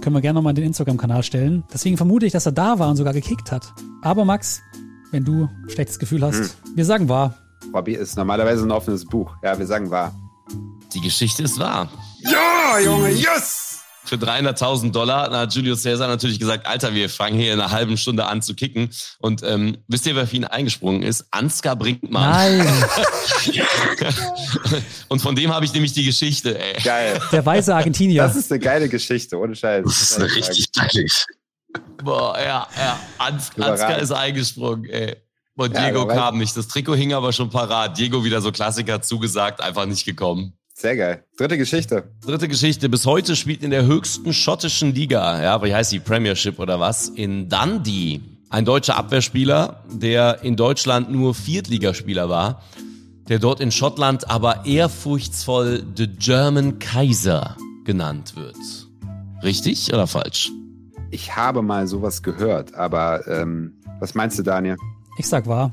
Können 0.00 0.16
wir 0.16 0.20
gerne 0.20 0.38
nochmal 0.38 0.52
in 0.52 0.56
den 0.56 0.64
Instagram-Kanal 0.66 1.22
stellen. 1.22 1.64
Deswegen 1.72 1.96
vermute 1.96 2.26
ich, 2.26 2.32
dass 2.32 2.46
er 2.46 2.52
da 2.52 2.78
war 2.78 2.88
und 2.88 2.96
sogar 2.96 3.12
gekickt 3.12 3.52
hat. 3.52 3.72
Aber 4.02 4.24
Max, 4.24 4.60
wenn 5.10 5.24
du 5.24 5.44
ein 5.44 5.70
schlechtes 5.70 5.98
Gefühl 5.98 6.22
hast, 6.22 6.38
hm. 6.38 6.76
wir 6.76 6.84
sagen 6.84 7.08
wahr. 7.08 7.34
Bobby 7.70 7.94
ist 7.94 8.16
normalerweise 8.16 8.64
ein 8.64 8.70
offenes 8.70 9.04
Buch. 9.04 9.36
Ja, 9.42 9.58
wir 9.58 9.66
sagen 9.66 9.90
wahr. 9.90 10.12
Die 10.92 11.00
Geschichte 11.00 11.44
ist 11.44 11.58
wahr. 11.58 11.88
Ja, 12.20 12.78
Junge, 12.80 13.10
yes! 13.10 13.61
Für 14.04 14.16
300.000 14.16 14.90
Dollar 14.90 15.30
hat 15.30 15.54
Julius 15.54 15.84
Caesar 15.84 16.08
natürlich 16.08 16.40
gesagt, 16.40 16.66
Alter, 16.66 16.92
wir 16.92 17.08
fangen 17.08 17.38
hier 17.38 17.52
in 17.52 17.60
einer 17.60 17.70
halben 17.70 17.96
Stunde 17.96 18.26
an 18.26 18.42
zu 18.42 18.54
kicken. 18.54 18.90
Und 19.18 19.42
ähm, 19.44 19.78
wisst 19.86 20.06
ihr, 20.06 20.16
wer 20.16 20.26
für 20.26 20.36
ihn 20.36 20.44
eingesprungen 20.44 21.02
ist? 21.02 21.26
Ansgar 21.30 21.76
Brinkmann. 21.76 22.58
Nein. 22.58 22.66
Und 25.08 25.22
von 25.22 25.36
dem 25.36 25.54
habe 25.54 25.64
ich 25.64 25.72
nämlich 25.72 25.92
die 25.92 26.04
Geschichte, 26.04 26.58
ey. 26.58 26.82
Geil. 26.82 27.20
Der 27.30 27.46
weiße 27.46 27.74
Argentinier. 27.74 28.22
Das 28.22 28.34
ist 28.34 28.50
eine 28.50 28.58
geile 28.58 28.88
Geschichte, 28.88 29.38
ohne 29.38 29.54
Scheiß. 29.54 29.84
Das 29.84 30.02
ist 30.02 30.16
eine 30.16 30.34
richtig 30.34 30.72
geile 30.72 31.06
Boah, 32.02 32.36
ja, 32.38 32.66
ja. 32.76 33.00
Ans 33.18 33.50
Ansgar 33.58 33.98
ist 33.98 34.10
eingesprungen, 34.10 34.84
ey. 34.90 35.16
Und 35.54 35.76
Diego 35.76 36.08
ja, 36.08 36.14
kam 36.14 36.38
nicht. 36.38 36.56
Das 36.56 36.66
Trikot 36.68 36.96
hing 36.96 37.12
aber 37.12 37.32
schon 37.32 37.50
parat. 37.50 37.96
Diego 37.98 38.24
wieder 38.24 38.40
so 38.40 38.50
Klassiker 38.50 39.02
zugesagt, 39.02 39.60
einfach 39.60 39.86
nicht 39.86 40.04
gekommen. 40.04 40.54
Sehr 40.74 40.96
geil. 40.96 41.24
Dritte 41.36 41.58
Geschichte. 41.58 42.10
Dritte 42.24 42.48
Geschichte. 42.48 42.88
Bis 42.88 43.06
heute 43.06 43.36
spielt 43.36 43.62
in 43.62 43.70
der 43.70 43.84
höchsten 43.84 44.32
schottischen 44.32 44.94
Liga, 44.94 45.42
ja, 45.42 45.62
wie 45.62 45.74
heißt 45.74 45.92
die 45.92 46.00
Premiership 46.00 46.58
oder 46.58 46.80
was, 46.80 47.08
in 47.08 47.48
Dundee 47.48 48.20
ein 48.52 48.64
deutscher 48.66 48.96
Abwehrspieler, 48.96 49.82
der 49.90 50.42
in 50.42 50.56
Deutschland 50.56 51.10
nur 51.10 51.34
Viertligaspieler 51.34 52.28
war, 52.28 52.62
der 53.28 53.38
dort 53.38 53.60
in 53.60 53.70
Schottland 53.70 54.28
aber 54.28 54.66
ehrfurchtsvoll 54.66 55.84
The 55.96 56.06
German 56.06 56.78
Kaiser 56.78 57.56
genannt 57.84 58.36
wird. 58.36 58.56
Richtig 59.42 59.92
oder 59.92 60.06
falsch? 60.06 60.50
Ich 61.10 61.34
habe 61.34 61.62
mal 61.62 61.86
sowas 61.86 62.22
gehört, 62.22 62.74
aber 62.74 63.26
ähm, 63.26 63.74
was 64.00 64.14
meinst 64.14 64.38
du, 64.38 64.42
Daniel? 64.42 64.76
Ich 65.16 65.28
sag 65.28 65.46
wahr. 65.46 65.72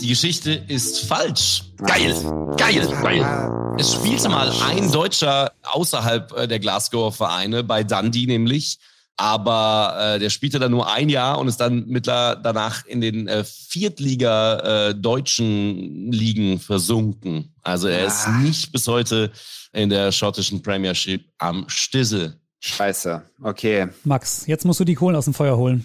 Die 0.00 0.08
Geschichte 0.08 0.52
ist 0.68 1.06
falsch. 1.06 1.64
Geil, 1.78 2.14
geil, 2.56 2.88
geil. 3.02 3.76
Es 3.78 3.92
spielte 3.92 4.28
mal 4.28 4.50
ein 4.68 4.90
Deutscher 4.90 5.52
außerhalb 5.62 6.32
äh, 6.32 6.48
der 6.48 6.58
Glasgower 6.58 7.12
Vereine, 7.12 7.62
bei 7.62 7.84
Dundee 7.84 8.26
nämlich. 8.26 8.78
Aber 9.16 10.14
äh, 10.14 10.18
der 10.18 10.30
spielte 10.30 10.58
dann 10.58 10.70
nur 10.70 10.90
ein 10.90 11.08
Jahr 11.08 11.38
und 11.38 11.46
ist 11.46 11.58
dann 11.58 11.86
mittler 11.86 12.36
danach 12.36 12.86
in 12.86 13.00
den 13.00 13.28
äh, 13.28 13.44
Viertliga 13.44 14.88
äh, 14.88 14.94
deutschen 14.94 16.10
Ligen 16.10 16.58
versunken. 16.58 17.54
Also 17.62 17.88
er 17.88 18.06
ist 18.06 18.26
ah. 18.26 18.38
nicht 18.38 18.72
bis 18.72 18.88
heute 18.88 19.30
in 19.72 19.90
der 19.90 20.10
schottischen 20.10 20.62
Premiership 20.62 21.24
am 21.38 21.64
Stissel. 21.68 22.40
Scheiße, 22.60 23.22
okay. 23.42 23.88
Max, 24.04 24.46
jetzt 24.46 24.64
musst 24.64 24.80
du 24.80 24.84
die 24.84 24.94
Kohlen 24.94 25.16
aus 25.16 25.24
dem 25.24 25.34
Feuer 25.34 25.56
holen. 25.56 25.84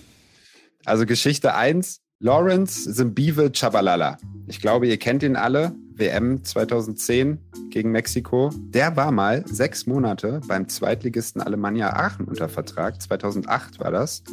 Also 0.86 1.06
Geschichte 1.06 1.54
1, 1.54 2.02
Lawrence 2.20 2.92
Zimbive 2.92 3.52
Chabalala. 3.52 4.18
Ich 4.48 4.60
glaube, 4.60 4.88
ihr 4.88 4.98
kennt 4.98 5.22
ihn 5.22 5.36
alle. 5.36 5.76
WM 5.94 6.44
2010 6.44 7.38
gegen 7.70 7.92
Mexiko. 7.92 8.50
Der 8.56 8.96
war 8.96 9.12
mal 9.12 9.46
sechs 9.48 9.86
Monate 9.86 10.42
beim 10.48 10.68
Zweitligisten 10.68 11.44
Alemannia 11.44 11.94
Aachen 11.94 12.26
unter 12.26 12.50
Vertrag. 12.50 13.00
2008 13.00 13.80
war 13.80 13.92
das. 13.92 14.24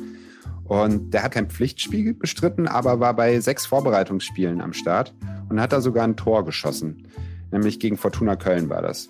Und 0.65 1.13
der 1.13 1.25
hat 1.25 1.33
kein 1.33 1.51
Pflichtspiel 1.51 2.15
bestritten, 2.15 2.69
aber 2.69 3.01
war 3.01 3.15
bei 3.15 3.39
sechs 3.41 3.67
Vorbereitungsspielen 3.67 4.63
am 4.63 4.73
Start 4.73 5.13
und 5.51 5.61
hat 5.61 5.75
da 5.75 5.83
sogar 5.83 6.05
ein 6.05 6.17
Tor 6.17 6.47
geschossen. 6.47 7.07
Nämlich 7.51 7.81
gegen 7.81 7.99
Fortuna 7.99 8.37
Köln 8.37 8.71
war 8.71 8.81
das. 8.81 9.09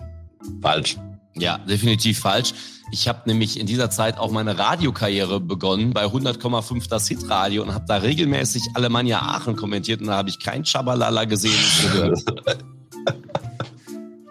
Falsch. 0.62 0.98
Ja, 1.37 1.59
definitiv 1.59 2.20
falsch. 2.20 2.55
Ich 2.93 3.09
habe 3.09 3.22
nämlich 3.26 3.59
in 3.59 3.66
dieser 3.66 3.91
Zeit 3.91 4.18
auch 4.18 4.30
meine 4.30 4.59
Radiokarriere 4.59 5.41
begonnen 5.41 5.93
bei 5.93 6.05
100,5 6.05 6.89
das 6.89 7.09
Hitradio 7.09 7.62
und 7.62 7.74
habe 7.74 7.87
da 7.89 7.97
regelmäßig 7.97 8.62
Alemannia 8.74 9.20
Aachen 9.20 9.57
kommentiert 9.57 10.01
und 10.01 10.09
da 10.09 10.16
habe 10.16 10.28
ich 10.28 10.39
kein 10.39 10.64
Schabalala 10.64 11.24
gesehen 11.24 11.59
und 11.59 11.93
gehört. 11.93 12.24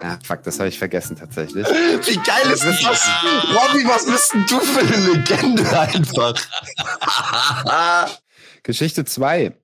Ah, 0.06 0.20
fuck, 0.22 0.44
das 0.44 0.60
habe 0.60 0.68
ich 0.68 0.78
vergessen 0.78 1.16
tatsächlich. 1.16 1.66
Wie 1.68 2.18
geil 2.18 2.52
ist 2.52 2.66
das? 2.66 3.10
Robby, 3.56 3.88
was 3.88 4.06
bist 4.06 4.34
denn 4.34 4.46
du 4.50 4.60
für 4.60 4.82
eine 4.82 5.14
Legende 5.14 5.80
einfach? 5.80 6.36
Geschichte 8.64 9.06
2. 9.06 9.56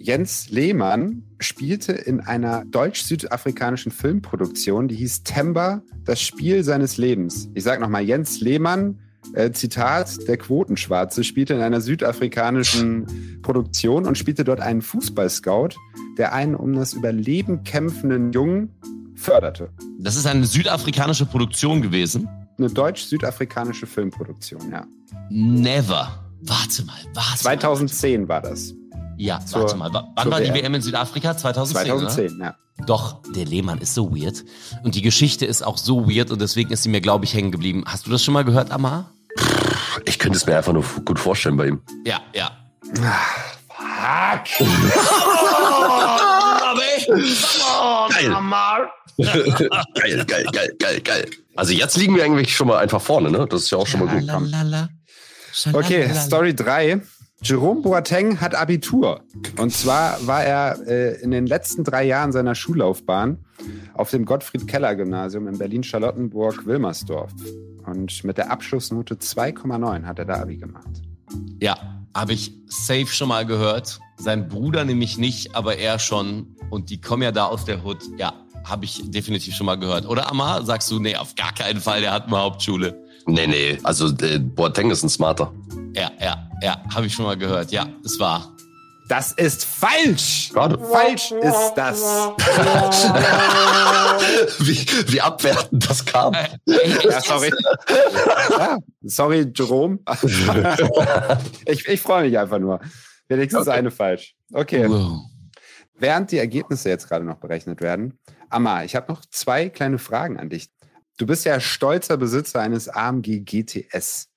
Jens 0.00 0.48
Lehmann 0.48 1.24
spielte 1.40 1.90
in 1.90 2.20
einer 2.20 2.64
deutsch-südafrikanischen 2.64 3.90
Filmproduktion, 3.90 4.86
die 4.86 4.94
hieß 4.94 5.24
Temba, 5.24 5.82
das 6.04 6.22
Spiel 6.22 6.62
seines 6.62 6.98
Lebens. 6.98 7.48
Ich 7.54 7.64
sage 7.64 7.80
nochmal, 7.80 8.02
Jens 8.04 8.40
Lehmann, 8.40 9.00
äh, 9.32 9.50
Zitat, 9.50 10.16
der 10.28 10.36
Quotenschwarze, 10.36 11.24
spielte 11.24 11.54
in 11.54 11.60
einer 11.60 11.80
südafrikanischen 11.80 13.40
Produktion 13.42 14.06
und 14.06 14.16
spielte 14.16 14.44
dort 14.44 14.60
einen 14.60 14.82
Fußballscout, 14.82 15.70
der 16.16 16.32
einen 16.32 16.54
um 16.54 16.74
das 16.74 16.92
Überleben 16.92 17.64
kämpfenden 17.64 18.30
Jungen 18.30 18.72
förderte. 19.16 19.70
Das 19.98 20.14
ist 20.14 20.26
eine 20.26 20.46
südafrikanische 20.46 21.26
Produktion 21.26 21.82
gewesen? 21.82 22.28
Eine 22.56 22.70
deutsch-südafrikanische 22.70 23.86
Filmproduktion, 23.86 24.70
ja. 24.70 24.86
Never. 25.28 26.24
Warte 26.42 26.84
mal, 26.84 27.00
warte 27.14 27.38
2010 27.40 28.22
mal. 28.22 28.28
war 28.28 28.42
das. 28.42 28.74
Ja, 29.18 29.40
Zur- 29.44 29.62
warte 29.62 29.76
mal. 29.76 29.92
wa- 29.92 30.08
Wann 30.14 30.30
war 30.30 30.40
die 30.40 30.52
WM? 30.54 30.74
In 30.74 30.82
Südafrika? 30.82 31.36
2010, 31.36 31.86
2010, 31.86 32.38
ja. 32.40 32.54
Oder? 32.78 32.86
Doch, 32.86 33.16
der 33.34 33.44
Lehmann 33.44 33.78
ist 33.78 33.94
so 33.94 34.14
weird. 34.16 34.44
Und 34.84 34.94
die 34.94 35.02
Geschichte 35.02 35.44
ist 35.44 35.62
auch 35.62 35.76
so 35.76 36.08
weird 36.08 36.30
und 36.30 36.40
deswegen 36.40 36.70
ist 36.70 36.84
sie 36.84 36.88
mir, 36.88 37.00
glaube 37.00 37.24
ich, 37.24 37.34
hängen 37.34 37.50
geblieben. 37.50 37.82
Hast 37.86 38.06
du 38.06 38.10
das 38.10 38.22
schon 38.22 38.34
mal 38.34 38.44
gehört, 38.44 38.70
Amar? 38.70 39.10
Ich 40.04 40.18
könnte 40.20 40.36
es 40.38 40.46
mir 40.46 40.56
einfach 40.56 40.72
nur 40.72 40.84
gut 41.04 41.18
vorstellen 41.18 41.56
bei 41.56 41.66
ihm. 41.66 41.82
Ja, 42.06 42.20
ja. 42.34 42.50
geil, 49.18 50.24
geil, 50.26 50.46
geil, 50.52 50.70
geil, 50.78 51.00
geil. 51.00 51.30
Also 51.56 51.72
jetzt 51.72 51.96
liegen 51.96 52.14
wir 52.14 52.24
eigentlich 52.24 52.54
schon 52.54 52.68
mal 52.68 52.78
einfach 52.78 53.00
vorne, 53.02 53.30
ne? 53.30 53.46
Das 53.50 53.62
ist 53.62 53.70
ja 53.70 53.78
auch 53.78 53.86
schon 53.86 54.04
mal 54.04 54.08
gut. 54.14 54.28
Okay. 55.72 56.08
Story 56.14 56.54
3. 56.54 57.00
Jerome 57.42 57.82
Boateng 57.82 58.40
hat 58.40 58.54
Abitur. 58.54 59.20
Und 59.58 59.72
zwar 59.72 60.26
war 60.26 60.42
er 60.42 60.86
äh, 60.86 61.20
in 61.22 61.30
den 61.30 61.46
letzten 61.46 61.84
drei 61.84 62.04
Jahren 62.04 62.32
seiner 62.32 62.54
Schullaufbahn 62.54 63.38
auf 63.94 64.10
dem 64.10 64.24
Gottfried-Keller-Gymnasium 64.24 65.46
in 65.46 65.56
Berlin-Charlottenburg-Wilmersdorf. 65.56 67.30
Und 67.86 68.24
mit 68.24 68.38
der 68.38 68.50
Abschlussnote 68.50 69.14
2,9 69.14 70.04
hat 70.04 70.18
er 70.18 70.24
da 70.24 70.40
Abi 70.40 70.56
gemacht. 70.56 71.02
Ja, 71.60 71.76
habe 72.14 72.32
ich 72.32 72.52
safe 72.66 73.06
schon 73.06 73.28
mal 73.28 73.46
gehört. 73.46 74.00
Sein 74.16 74.48
Bruder 74.48 74.84
nämlich 74.84 75.16
nicht, 75.16 75.54
aber 75.54 75.76
er 75.76 75.98
schon. 76.00 76.56
Und 76.70 76.90
die 76.90 77.00
kommen 77.00 77.22
ja 77.22 77.30
da 77.30 77.46
aus 77.46 77.64
der 77.64 77.84
Hood. 77.84 78.02
Ja, 78.18 78.34
habe 78.64 78.84
ich 78.84 79.10
definitiv 79.10 79.54
schon 79.54 79.66
mal 79.66 79.78
gehört. 79.78 80.06
Oder 80.06 80.28
Amar, 80.30 80.64
sagst 80.64 80.90
du, 80.90 80.98
nee, 80.98 81.16
auf 81.16 81.36
gar 81.36 81.54
keinen 81.54 81.80
Fall, 81.80 82.00
der 82.00 82.12
hat 82.12 82.26
eine 82.26 82.38
Hauptschule. 82.38 83.00
Nee, 83.28 83.46
nee, 83.46 83.78
also 83.82 84.08
äh, 84.24 84.38
Boateng 84.38 84.90
ist 84.90 85.02
ein 85.02 85.10
Smarter. 85.10 85.52
Ja, 85.94 86.10
ja, 86.18 86.48
ja, 86.62 86.82
habe 86.94 87.06
ich 87.06 87.14
schon 87.14 87.26
mal 87.26 87.36
gehört. 87.36 87.70
Ja, 87.70 87.86
es 88.04 88.18
war. 88.18 88.54
Das 89.08 89.32
ist 89.32 89.64
falsch! 89.64 90.50
Schade. 90.52 90.78
Falsch 90.78 91.32
ist 91.32 91.72
das. 91.76 92.00
wie, 94.60 95.12
wie 95.12 95.20
abwertend 95.20 95.88
das 95.88 96.04
kam. 96.04 96.34
Ja, 96.66 97.20
sorry. 97.22 97.50
Ja, 98.50 98.78
sorry, 99.02 99.50
Jerome. 99.54 99.98
ich 101.66 101.86
ich 101.86 102.00
freue 102.00 102.28
mich 102.28 102.38
einfach 102.38 102.58
nur. 102.58 102.80
Wenigstens 103.28 103.66
Okay. 103.66 103.78
eine 103.78 103.90
falsch. 103.90 104.34
Okay. 104.52 104.88
Wow. 104.88 105.20
Während 105.98 106.30
die 106.30 106.38
Ergebnisse 106.38 106.88
jetzt 106.88 107.08
gerade 107.08 107.24
noch 107.24 107.36
berechnet 107.36 107.80
werden, 107.80 108.18
Amma, 108.50 108.84
ich 108.84 108.96
habe 108.96 109.12
noch 109.12 109.20
zwei 109.30 109.68
kleine 109.68 109.98
Fragen 109.98 110.38
an 110.38 110.48
dich. 110.48 110.70
Du 111.18 111.26
bist 111.26 111.44
ja 111.44 111.58
stolzer 111.58 112.16
Besitzer 112.16 112.60
eines 112.60 112.88
AMG 112.88 113.40
GTS. 113.44 114.30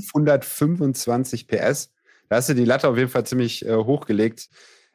525 0.00 1.46
PS. 1.46 1.92
Da 2.28 2.36
hast 2.36 2.48
du 2.48 2.54
die 2.54 2.64
Latte 2.64 2.88
auf 2.88 2.96
jeden 2.96 3.10
Fall 3.10 3.24
ziemlich 3.24 3.64
äh, 3.64 3.76
hochgelegt. 3.76 4.48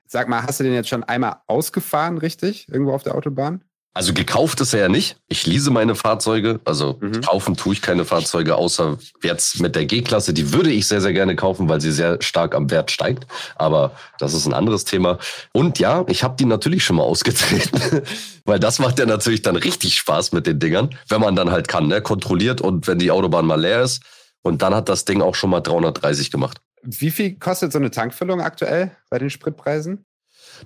Sag 0.05 0.27
mal, 0.27 0.43
hast 0.43 0.59
du 0.59 0.65
den 0.65 0.73
jetzt 0.73 0.89
schon 0.89 1.05
einmal 1.05 1.37
ausgefahren, 1.47 2.17
richtig? 2.17 2.67
Irgendwo 2.67 2.91
auf 2.91 3.03
der 3.03 3.15
Autobahn? 3.15 3.63
Also 3.93 4.13
gekauft 4.13 4.61
ist 4.61 4.73
er 4.73 4.79
ja 4.79 4.87
nicht. 4.89 5.17
Ich 5.27 5.45
lease 5.45 5.69
meine 5.69 5.95
Fahrzeuge. 5.95 6.61
Also 6.63 6.97
Mhm. 7.01 7.21
kaufen 7.21 7.57
tue 7.57 7.73
ich 7.73 7.81
keine 7.81 8.05
Fahrzeuge, 8.05 8.55
außer 8.55 8.97
jetzt 9.21 9.59
mit 9.59 9.75
der 9.75 9.85
G-Klasse. 9.85 10.33
Die 10.33 10.53
würde 10.53 10.71
ich 10.71 10.87
sehr, 10.87 11.01
sehr 11.01 11.11
gerne 11.11 11.35
kaufen, 11.35 11.67
weil 11.67 11.81
sie 11.81 11.91
sehr 11.91 12.21
stark 12.21 12.55
am 12.55 12.71
Wert 12.71 12.89
steigt. 12.89 13.27
Aber 13.55 13.91
das 14.17 14.33
ist 14.33 14.45
ein 14.45 14.53
anderes 14.53 14.85
Thema. 14.85 15.19
Und 15.51 15.77
ja, 15.79 16.05
ich 16.07 16.23
habe 16.23 16.37
die 16.37 16.45
natürlich 16.45 16.85
schon 16.85 16.95
mal 16.95 17.03
ausgetreten, 17.03 18.01
weil 18.45 18.59
das 18.59 18.79
macht 18.79 18.97
ja 18.97 19.05
natürlich 19.05 19.41
dann 19.41 19.57
richtig 19.57 19.97
Spaß 19.97 20.31
mit 20.31 20.47
den 20.47 20.59
Dingern, 20.59 20.95
wenn 21.09 21.19
man 21.19 21.35
dann 21.35 21.51
halt 21.51 21.67
kann, 21.67 21.87
ne? 21.87 22.01
kontrolliert 22.01 22.61
und 22.61 22.87
wenn 22.87 22.97
die 22.97 23.11
Autobahn 23.11 23.45
mal 23.45 23.59
leer 23.59 23.81
ist. 23.83 24.01
Und 24.41 24.61
dann 24.61 24.73
hat 24.73 24.87
das 24.87 25.03
Ding 25.03 25.21
auch 25.21 25.35
schon 25.35 25.49
mal 25.49 25.59
330 25.61 26.31
gemacht. 26.31 26.59
Wie 26.81 27.11
viel 27.11 27.35
kostet 27.37 27.73
so 27.73 27.77
eine 27.77 27.91
Tankfüllung 27.91 28.39
aktuell 28.41 28.91
bei 29.09 29.19
den 29.19 29.29
Spritpreisen? 29.29 30.05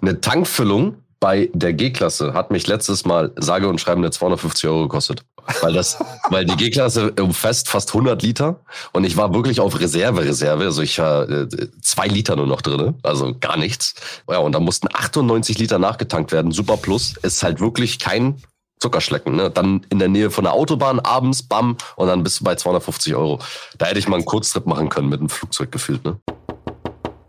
Eine 0.02 0.22
Tankfüllung 0.22 1.02
bei 1.26 1.50
der 1.56 1.74
G-Klasse 1.74 2.36
hat 2.36 2.52
mich 2.52 2.68
letztes 2.68 3.04
Mal 3.04 3.32
sage 3.36 3.68
und 3.68 3.82
schreibende 3.82 4.12
250 4.12 4.70
Euro 4.70 4.84
gekostet. 4.84 5.26
Weil 5.60 5.74
das, 5.74 5.98
weil 6.30 6.46
die 6.46 6.56
G-Klasse 6.56 7.14
umfasst 7.20 7.68
fast 7.68 7.90
100 7.90 8.22
Liter 8.22 8.60
und 8.94 9.06
ich 9.06 9.18
war 9.18 9.34
wirklich 9.34 9.60
auf 9.60 9.80
Reserve, 9.80 10.24
Reserve. 10.24 10.66
Also 10.66 10.84
ich 10.84 11.00
war 11.00 11.28
äh, 11.28 11.48
zwei 11.82 12.06
Liter 12.06 12.36
nur 12.36 12.46
noch 12.46 12.62
drin, 12.62 12.94
also 13.02 13.34
gar 13.40 13.58
nichts. 13.58 13.96
Ja, 14.30 14.38
und 14.38 14.52
da 14.52 14.60
mussten 14.60 14.88
98 14.94 15.58
Liter 15.58 15.80
nachgetankt 15.80 16.32
werden. 16.32 16.52
Super 16.52 16.78
Plus. 16.78 17.16
Ist 17.24 17.42
halt 17.42 17.60
wirklich 17.60 17.98
kein 17.98 18.36
Zuckerschlecken. 18.80 19.36
Ne? 19.36 19.50
Dann 19.50 19.84
in 19.90 19.98
der 19.98 20.10
Nähe 20.10 20.30
von 20.30 20.44
der 20.44 20.54
Autobahn, 20.54 21.00
abends, 21.00 21.42
bam, 21.42 21.76
und 21.96 22.06
dann 22.06 22.22
bist 22.22 22.42
du 22.42 22.44
bei 22.44 22.54
250 22.54 23.16
Euro. 23.16 23.40
Da 23.80 23.88
hätte 23.88 23.98
ich 23.98 24.08
mal 24.08 24.18
einen 24.18 24.26
Kurztrip 24.26 24.68
machen 24.68 24.90
können 24.90 25.10
mit 25.10 25.22
dem 25.22 25.30
Flugzeug 25.30 25.72
gefühlt. 25.72 26.06
Ne? 26.06 26.20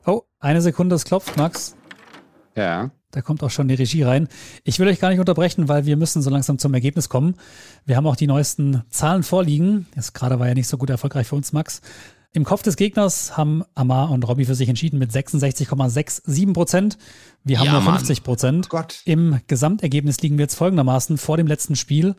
Oh, 0.05 0.20
eine 0.38 0.61
Sekunde, 0.61 0.97
es 0.97 1.07
klopft, 1.07 1.38
Max. 1.38 1.74
Ja. 2.57 2.90
Da 3.12 3.22
kommt 3.22 3.42
auch 3.42 3.50
schon 3.50 3.68
die 3.68 3.74
Regie 3.74 4.02
rein. 4.02 4.28
Ich 4.64 4.78
will 4.78 4.88
euch 4.88 5.00
gar 5.00 5.11
nicht 5.11 5.20
unterbrechen, 5.20 5.68
weil 5.68 5.86
wir 5.86 5.96
müssen 5.96 6.20
so 6.22 6.30
langsam 6.30 6.59
zum 6.59 6.74
Ergebnis 6.74 7.09
kommen. 7.09 7.36
Wir 7.84 7.96
haben 7.96 8.07
auch 8.07 8.16
die 8.16 8.26
neuesten 8.26 8.82
Zahlen 8.90 9.22
vorliegen. 9.22 9.86
Das 9.94 10.12
gerade 10.12 10.38
war 10.38 10.48
ja 10.48 10.54
nicht 10.54 10.68
so 10.68 10.76
gut 10.76 10.90
erfolgreich 10.90 11.26
für 11.26 11.36
uns, 11.36 11.52
Max. 11.52 11.80
Im 12.32 12.44
Kopf 12.44 12.62
des 12.62 12.76
Gegners 12.76 13.38
haben 13.38 13.62
Amar 13.74 14.11
und 14.11 14.28
Robby 14.28 14.44
für 14.44 14.54
sich 14.54 14.68
entschieden 14.68 14.98
mit 14.98 15.11
66,67 15.11 16.52
Prozent. 16.52 16.98
Wir 17.44 17.59
haben 17.59 17.66
Ja, 17.66 17.72
nur 17.72 17.80
Mann. 17.80 17.94
50 17.98 18.22
Prozent. 18.22 18.68
Gott. 18.68 19.00
Im 19.07 19.40
Gesamtergebnis 19.46 20.20
liegen 20.20 20.36
wir 20.36 20.42
jetzt 20.42 20.57
folgendermaßen 20.57 21.16
vor 21.16 21.38
dem 21.38 21.46
letzten 21.46 21.76
Spiel. 21.76 22.14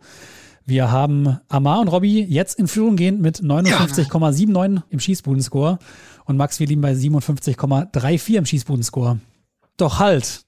Wir 0.66 0.92
haben 0.92 1.38
Amar 1.48 1.82
und 1.82 1.90
Robby 1.90 2.24
jetzt 2.24 2.58
in 2.58 2.68
Führung 2.68 2.96
gehend 2.96 3.22
mit 3.22 3.38
59,79 3.42 4.82
im 4.90 5.00
Schießbudenscore 5.00 5.78
und 6.26 6.38
Max, 6.38 6.60
wir 6.60 6.68
liegen 6.68 6.82
bei 6.82 6.94
57,34 6.94 8.36
im 8.38 8.46
Schießbudenscore. 8.46 9.20
Doch 9.78 10.00
halt. 10.00 10.42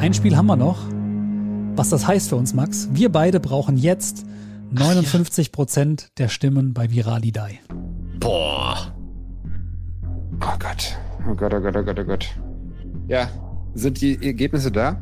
Ein 0.00 0.12
Spiel 0.12 0.36
haben 0.36 0.46
wir 0.46 0.56
noch. 0.56 0.78
Was 1.76 1.90
das 1.90 2.04
heißt 2.08 2.30
für 2.30 2.36
uns, 2.36 2.52
Max, 2.52 2.88
wir 2.90 3.12
beide 3.12 3.38
brauchen 3.38 3.76
jetzt 3.76 4.26
59 4.72 5.52
Prozent 5.52 6.08
der 6.18 6.28
Stimmen 6.28 6.74
bei 6.74 6.90
Viralidei. 6.90 7.60
Boah. 8.18 8.92
Oh 10.40 10.58
Gott. 10.58 10.98
Oh 11.30 11.34
Gott, 11.36 11.54
oh 11.54 11.60
Gott, 11.60 11.76
oh 11.76 11.82
Gott, 11.84 12.00
oh 12.00 12.04
Gott. 12.04 12.26
Ja. 13.06 13.28
Sind 13.74 14.00
die 14.00 14.20
Ergebnisse 14.20 14.72
da? 14.72 15.00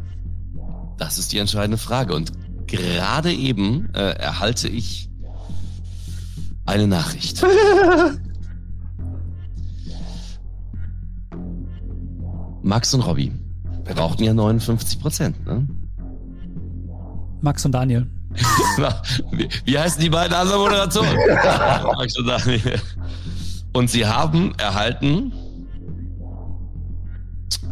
Das 0.98 1.16
ist 1.16 1.32
die 1.32 1.38
entscheidende 1.38 1.78
Frage. 1.78 2.14
Und 2.14 2.32
gerade 2.66 3.32
eben 3.32 3.88
äh, 3.94 4.10
erhalte 4.10 4.68
ich 4.68 5.08
eine 6.66 6.86
Nachricht. 6.86 7.42
Max 12.66 12.92
und 12.94 13.02
Robby 13.02 13.32
brauchten 13.84 14.24
ja 14.24 14.34
59 14.34 14.98
Prozent. 14.98 15.46
Ne? 15.46 15.68
Max 17.40 17.64
und 17.64 17.70
Daniel. 17.70 18.08
Na, 18.76 19.02
wie, 19.30 19.48
wie 19.64 19.78
heißen 19.78 20.00
die 20.00 20.10
beiden 20.10 20.34
anderen 20.34 20.60
Moderatoren? 20.60 21.16
Max 21.96 22.18
und 22.18 22.26
Daniel. 22.26 22.82
Und 23.72 23.88
sie 23.88 24.04
haben 24.04 24.52
erhalten 24.58 25.32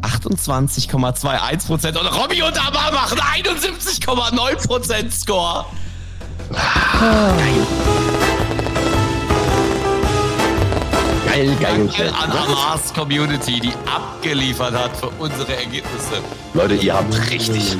28,21 0.03 1.66
Prozent. 1.66 1.99
Und 1.99 2.07
Robby 2.07 2.42
und 2.42 2.57
Amar 2.57 2.92
machen 2.92 3.18
71,9 3.18 4.66
Prozent 4.66 5.12
Score. 5.12 5.64
Geil, 6.51 7.66
geil, 11.35 11.57
Danke 11.61 12.14
an 12.14 12.30
Amars 12.30 12.93
Community, 12.95 13.61
die 13.61 13.72
abgeliefert 13.93 14.74
hat 14.74 14.97
für 14.97 15.09
unsere 15.18 15.57
Ergebnisse. 15.57 16.14
Leute, 16.55 16.74
ihr 16.74 16.95
habt 16.95 17.30
richtig, 17.30 17.76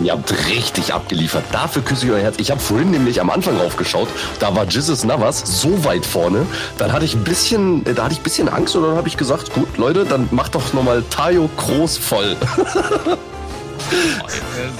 ihr 0.00 0.12
habt 0.12 0.32
richtig 0.48 0.92
abgeliefert. 0.92 1.44
Dafür 1.52 1.82
küsse 1.82 2.06
ich 2.06 2.12
euer 2.12 2.20
Herz. 2.20 2.36
Ich 2.38 2.50
habe 2.50 2.60
vorhin 2.60 2.90
nämlich 2.90 3.20
am 3.20 3.30
Anfang 3.30 3.58
aufgeschaut, 3.60 4.08
da 4.38 4.54
war 4.54 4.66
Jesus 4.66 5.04
Navas 5.04 5.42
so 5.44 5.84
weit 5.84 6.04
vorne. 6.04 6.46
Dann 6.78 6.92
hatte 6.92 7.04
ich 7.04 7.14
ein 7.14 7.24
bisschen, 7.24 7.84
da 7.84 8.04
hatte 8.04 8.12
ich 8.12 8.20
ein 8.20 8.24
bisschen 8.24 8.48
Angst 8.48 8.76
und 8.76 8.82
dann 8.82 8.96
habe 8.96 9.08
ich 9.08 9.16
gesagt, 9.16 9.52
gut, 9.54 9.76
Leute, 9.78 10.04
dann 10.04 10.28
macht 10.30 10.54
doch 10.54 10.72
nochmal 10.72 11.02
Tayo 11.10 11.48
Groß 11.56 11.96
voll. 11.96 12.36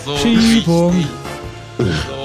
So 0.04 0.16
Schiebung. 0.16 1.04
So 1.78 2.19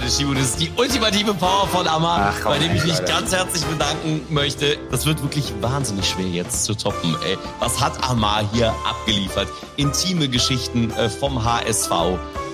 wichtig. 0.00 0.02
Das 0.02 0.12
ist 0.12 0.20
keine 0.20 0.32
Schiebung. 0.32 0.34
Das 0.34 0.44
ist 0.50 0.60
die 0.60 0.70
ultimative 0.76 1.34
Power 1.34 1.66
von 1.68 1.86
Amar, 1.86 2.32
Ach, 2.32 2.40
komm, 2.42 2.52
bei 2.52 2.58
dem 2.58 2.74
ich 2.74 2.84
mich 2.84 2.98
Leute. 2.98 3.04
ganz 3.12 3.32
herzlich 3.32 3.64
bedanken 3.64 4.22
möchte. 4.30 4.78
Das 4.90 5.06
wird 5.06 5.22
wirklich 5.22 5.52
wahnsinnig 5.60 6.08
schwer 6.08 6.26
jetzt 6.26 6.64
zu 6.64 6.74
toppen. 6.74 7.14
Ey. 7.26 7.36
Was 7.58 7.80
hat 7.80 8.08
Amar 8.08 8.42
hier 8.52 8.74
abgeliefert? 8.88 9.48
Intime 9.76 10.28
Geschichten 10.28 10.90
äh, 10.92 11.08
vom 11.08 11.44
HSV. 11.44 11.90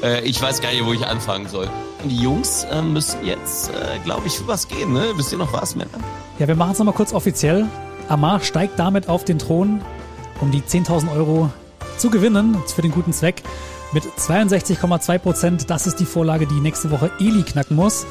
Äh, 0.02 0.20
ich 0.22 0.40
weiß 0.40 0.60
gar 0.60 0.70
nicht, 0.72 0.84
wo 0.84 0.92
ich 0.92 1.06
anfangen 1.06 1.48
soll. 1.48 1.68
Und 2.02 2.10
die 2.10 2.18
Jungs 2.18 2.64
äh, 2.64 2.80
müssen 2.82 3.24
jetzt, 3.26 3.70
äh, 3.70 3.98
glaube 4.04 4.26
ich, 4.26 4.34
für 4.34 4.46
was 4.46 4.68
gehen. 4.68 4.92
Ne? 4.92 5.04
Wisst 5.16 5.32
ihr 5.32 5.38
noch 5.38 5.52
was, 5.52 5.74
Männer? 5.74 5.90
Ja, 6.38 6.46
wir 6.46 6.54
machen 6.54 6.72
es 6.72 6.78
nochmal 6.78 6.94
kurz 6.94 7.12
offiziell. 7.12 7.66
Amar 8.08 8.40
steigt 8.40 8.78
damit 8.78 9.08
auf 9.08 9.24
den 9.24 9.38
Thron, 9.38 9.80
um 10.40 10.50
die 10.50 10.62
10.000 10.62 11.12
Euro 11.14 11.50
zu 11.98 12.10
gewinnen 12.10 12.56
für 12.74 12.82
den 12.82 12.92
guten 12.92 13.12
Zweck. 13.12 13.42
Mit 13.92 14.04
62,2 14.04 15.18
Prozent. 15.18 15.70
Das 15.70 15.86
ist 15.86 15.96
die 15.96 16.04
Vorlage, 16.04 16.46
die 16.46 16.60
nächste 16.60 16.90
Woche 16.90 17.10
Eli 17.18 17.42
knacken 17.42 17.74
muss. 17.74 18.06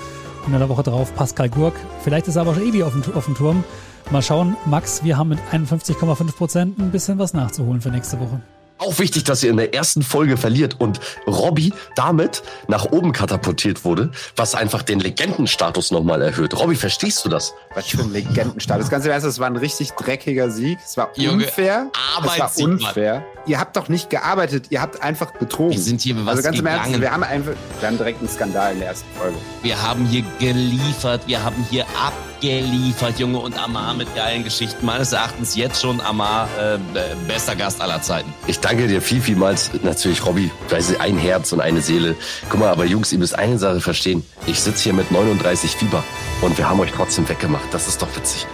in 0.47 0.53
der 0.53 0.69
Woche 0.69 0.81
drauf 0.81 1.13
Pascal 1.15 1.49
Gurk. 1.49 1.75
Vielleicht 2.03 2.27
ist 2.27 2.37
aber 2.37 2.55
schon 2.55 2.67
Ebi 2.67 2.81
auf 2.81 2.93
dem, 2.93 3.03
auf 3.13 3.25
dem 3.25 3.35
Turm. 3.35 3.63
Mal 4.09 4.21
schauen, 4.21 4.55
Max, 4.65 5.03
wir 5.03 5.17
haben 5.17 5.29
mit 5.29 5.39
51,5 5.51 6.35
Prozent 6.35 6.79
ein 6.79 6.91
bisschen 6.91 7.19
was 7.19 7.33
nachzuholen 7.33 7.81
für 7.81 7.89
nächste 7.89 8.19
Woche. 8.19 8.41
Auch 8.79 8.97
wichtig, 8.99 9.23
dass 9.23 9.43
ihr 9.43 9.49
in 9.49 9.57
der 9.57 9.73
ersten 9.73 10.03
Folge 10.03 10.37
verliert 10.37 10.79
und 10.79 10.99
Robby 11.27 11.73
damit 11.95 12.43
nach 12.67 12.85
oben 12.85 13.11
katapultiert 13.11 13.83
wurde, 13.83 14.11
was 14.35 14.55
einfach 14.55 14.83
den 14.83 14.99
Legendenstatus 14.99 15.91
nochmal 15.91 16.21
erhöht. 16.21 16.57
Robby, 16.59 16.75
verstehst 16.75 17.25
du 17.25 17.29
das? 17.29 17.53
Was 17.73 17.87
für 17.87 18.01
ein 18.01 18.13
Legendenstatus. 18.13 18.89
Ganz 18.89 19.05
im 19.05 19.11
Ernst, 19.11 19.27
es 19.27 19.39
war 19.39 19.47
ein 19.47 19.57
richtig 19.57 19.91
dreckiger 19.91 20.49
Sieg. 20.51 20.77
Es 20.83 20.95
war 20.95 21.09
Junge, 21.15 21.45
unfair. 21.45 21.91
Es 22.23 22.39
war 22.39 22.51
unfair. 22.57 23.25
Ihr 23.47 23.59
habt 23.59 23.77
doch 23.77 23.87
nicht 23.87 24.09
gearbeitet, 24.09 24.65
ihr 24.71 24.81
habt 24.81 25.01
einfach 25.01 25.31
betrogen. 25.31 25.71
Wir 25.71 25.79
sind 25.79 26.01
hier 26.01 26.17
was 26.25 26.27
also 26.27 26.43
ganz 26.43 26.59
im 26.59 26.65
Ernst, 26.65 26.85
gegangen. 26.85 27.01
wir 27.01 27.11
haben 27.11 27.23
einfach, 27.23 27.53
wir 27.79 27.87
haben 27.87 27.97
direkt 27.97 28.19
einen 28.19 28.29
Skandal 28.29 28.73
in 28.73 28.79
der 28.79 28.89
ersten 28.89 29.07
Folge. 29.17 29.37
Wir 29.63 29.81
haben 29.81 30.05
hier 30.05 30.23
geliefert, 30.37 31.21
wir 31.27 31.41
haben 31.41 31.65
hier 31.69 31.85
abgeliefert, 31.97 33.17
Junge, 33.19 33.39
und 33.39 33.57
Amar 33.57 33.93
mit 33.93 34.13
geilen 34.15 34.43
Geschichten. 34.43 34.85
Meines 34.85 35.13
Erachtens 35.13 35.55
jetzt 35.55 35.81
schon 35.81 36.01
Amar 36.01 36.49
äh, 36.59 36.77
bester 37.25 37.55
Gast 37.55 37.81
aller 37.81 38.01
Zeiten. 38.01 38.33
Ich 38.47 38.59
danke 38.59 38.85
dir 38.87 39.01
viel, 39.01 39.21
vielmals. 39.21 39.71
Natürlich, 39.81 40.25
Robby, 40.25 40.51
weil 40.67 40.81
sie 40.81 40.99
ein 40.99 41.17
Herz 41.17 41.53
und 41.53 41.61
eine 41.61 41.81
Seele. 41.81 42.15
Guck 42.49 42.59
mal, 42.59 42.69
aber 42.69 42.83
Jungs, 42.83 43.13
ihr 43.13 43.19
müsst 43.19 43.39
eine 43.39 43.57
Sache 43.57 43.79
verstehen. 43.79 44.25
Ich 44.45 44.59
sitze 44.59 44.83
hier 44.83 44.93
mit 44.93 45.09
39 45.09 45.71
Fieber 45.71 46.03
und 46.41 46.57
wir 46.57 46.69
haben 46.69 46.81
euch 46.81 46.91
trotzdem 46.91 47.27
weggemacht. 47.29 47.65
Das 47.71 47.87
ist 47.87 48.01
doch 48.01 48.13
witzig. 48.17 48.45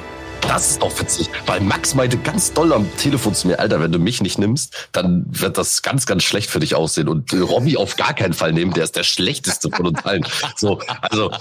Das 0.54 0.70
ist 0.70 0.84
doch 0.84 1.00
witzig, 1.00 1.32
weil 1.48 1.62
Max 1.62 1.96
meinte 1.96 2.16
ganz 2.16 2.54
doll 2.54 2.74
am 2.74 2.86
Telefon 2.98 3.34
zu 3.34 3.48
mir, 3.48 3.60
Alter, 3.60 3.82
wenn 3.82 3.92
du 3.92 3.98
mich 3.98 4.22
nicht 4.22 4.38
nimmst, 4.38 4.88
dann 4.92 5.26
wird 5.28 5.58
das 5.58 5.82
ganz, 5.82 6.06
ganz 6.06 6.22
schlecht 6.22 6.52
für 6.52 6.60
dich 6.60 6.76
aussehen. 6.76 7.08
Und 7.08 7.34
Robby 7.34 7.76
auf 7.76 7.96
gar 7.96 8.14
keinen 8.14 8.34
Fall 8.34 8.54
nehmen, 8.54 8.72
der 8.72 8.84
ist 8.84 8.96
der 8.96 9.02
schlechteste 9.02 9.72
von 9.72 9.88
uns 9.88 10.06
allen. 10.06 10.24
So, 10.56 10.78
also, 11.02 11.32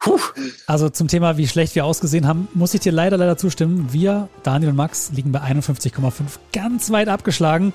puh. 0.00 0.18
Also 0.66 0.88
zum 0.88 1.06
Thema, 1.06 1.36
wie 1.36 1.46
schlecht 1.46 1.76
wir 1.76 1.84
ausgesehen 1.84 2.26
haben, 2.26 2.48
muss 2.52 2.74
ich 2.74 2.80
dir 2.80 2.90
leider, 2.90 3.16
leider 3.16 3.36
zustimmen. 3.36 3.92
Wir, 3.92 4.28
Daniel 4.42 4.70
und 4.70 4.76
Max, 4.76 5.12
liegen 5.14 5.30
bei 5.30 5.42
51,5 5.42 6.10
ganz 6.52 6.90
weit 6.90 7.06
abgeschlagen. 7.06 7.72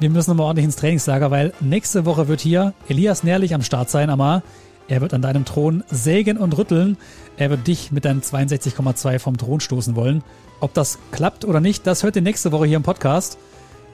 Wir 0.00 0.08
müssen 0.08 0.30
nochmal 0.30 0.46
ordentlich 0.46 0.64
ins 0.64 0.76
Trainingslager, 0.76 1.30
weil 1.30 1.52
nächste 1.60 2.06
Woche 2.06 2.28
wird 2.28 2.40
hier 2.40 2.72
Elias 2.88 3.24
Nährlich 3.24 3.54
am 3.54 3.60
Start 3.60 3.90
sein, 3.90 4.08
Amar. 4.08 4.42
Er 4.88 5.00
wird 5.00 5.14
an 5.14 5.22
deinem 5.22 5.44
Thron 5.44 5.82
sägen 5.90 6.36
und 6.36 6.56
rütteln. 6.56 6.96
Er 7.36 7.50
wird 7.50 7.66
dich 7.66 7.90
mit 7.90 8.04
deinen 8.04 8.20
62,2 8.20 9.18
vom 9.18 9.36
Thron 9.36 9.60
stoßen 9.60 9.96
wollen. 9.96 10.22
Ob 10.60 10.74
das 10.74 10.98
klappt 11.10 11.44
oder 11.44 11.60
nicht, 11.60 11.86
das 11.86 12.02
hört 12.02 12.16
ihr 12.16 12.22
nächste 12.22 12.52
Woche 12.52 12.66
hier 12.66 12.76
im 12.76 12.82
Podcast. 12.82 13.38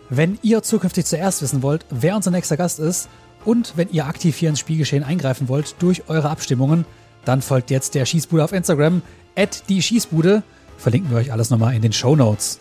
Wenn 0.08 0.38
ihr 0.42 0.62
zukünftig 0.62 1.06
zuerst 1.06 1.42
wissen 1.42 1.62
wollt, 1.62 1.86
wer 1.90 2.16
unser 2.16 2.32
nächster 2.32 2.56
Gast 2.56 2.80
ist 2.80 3.08
und 3.44 3.74
wenn 3.76 3.88
ihr 3.90 4.06
aktiv 4.06 4.36
hier 4.36 4.48
ins 4.48 4.58
Spielgeschehen 4.58 5.04
eingreifen 5.04 5.48
wollt 5.48 5.76
durch 5.78 6.08
eure 6.08 6.30
Abstimmungen, 6.30 6.84
dann 7.24 7.42
folgt 7.42 7.70
jetzt 7.70 7.94
der 7.94 8.04
Schießbude 8.04 8.42
auf 8.42 8.52
Instagram, 8.52 9.02
at 9.36 9.68
die 9.68 9.82
Schießbude. 9.82 10.42
Verlinken 10.78 11.10
wir 11.10 11.18
euch 11.18 11.32
alles 11.32 11.50
nochmal 11.50 11.74
in 11.74 11.82
den 11.82 11.92
Show 11.92 12.16
Notes. 12.16 12.58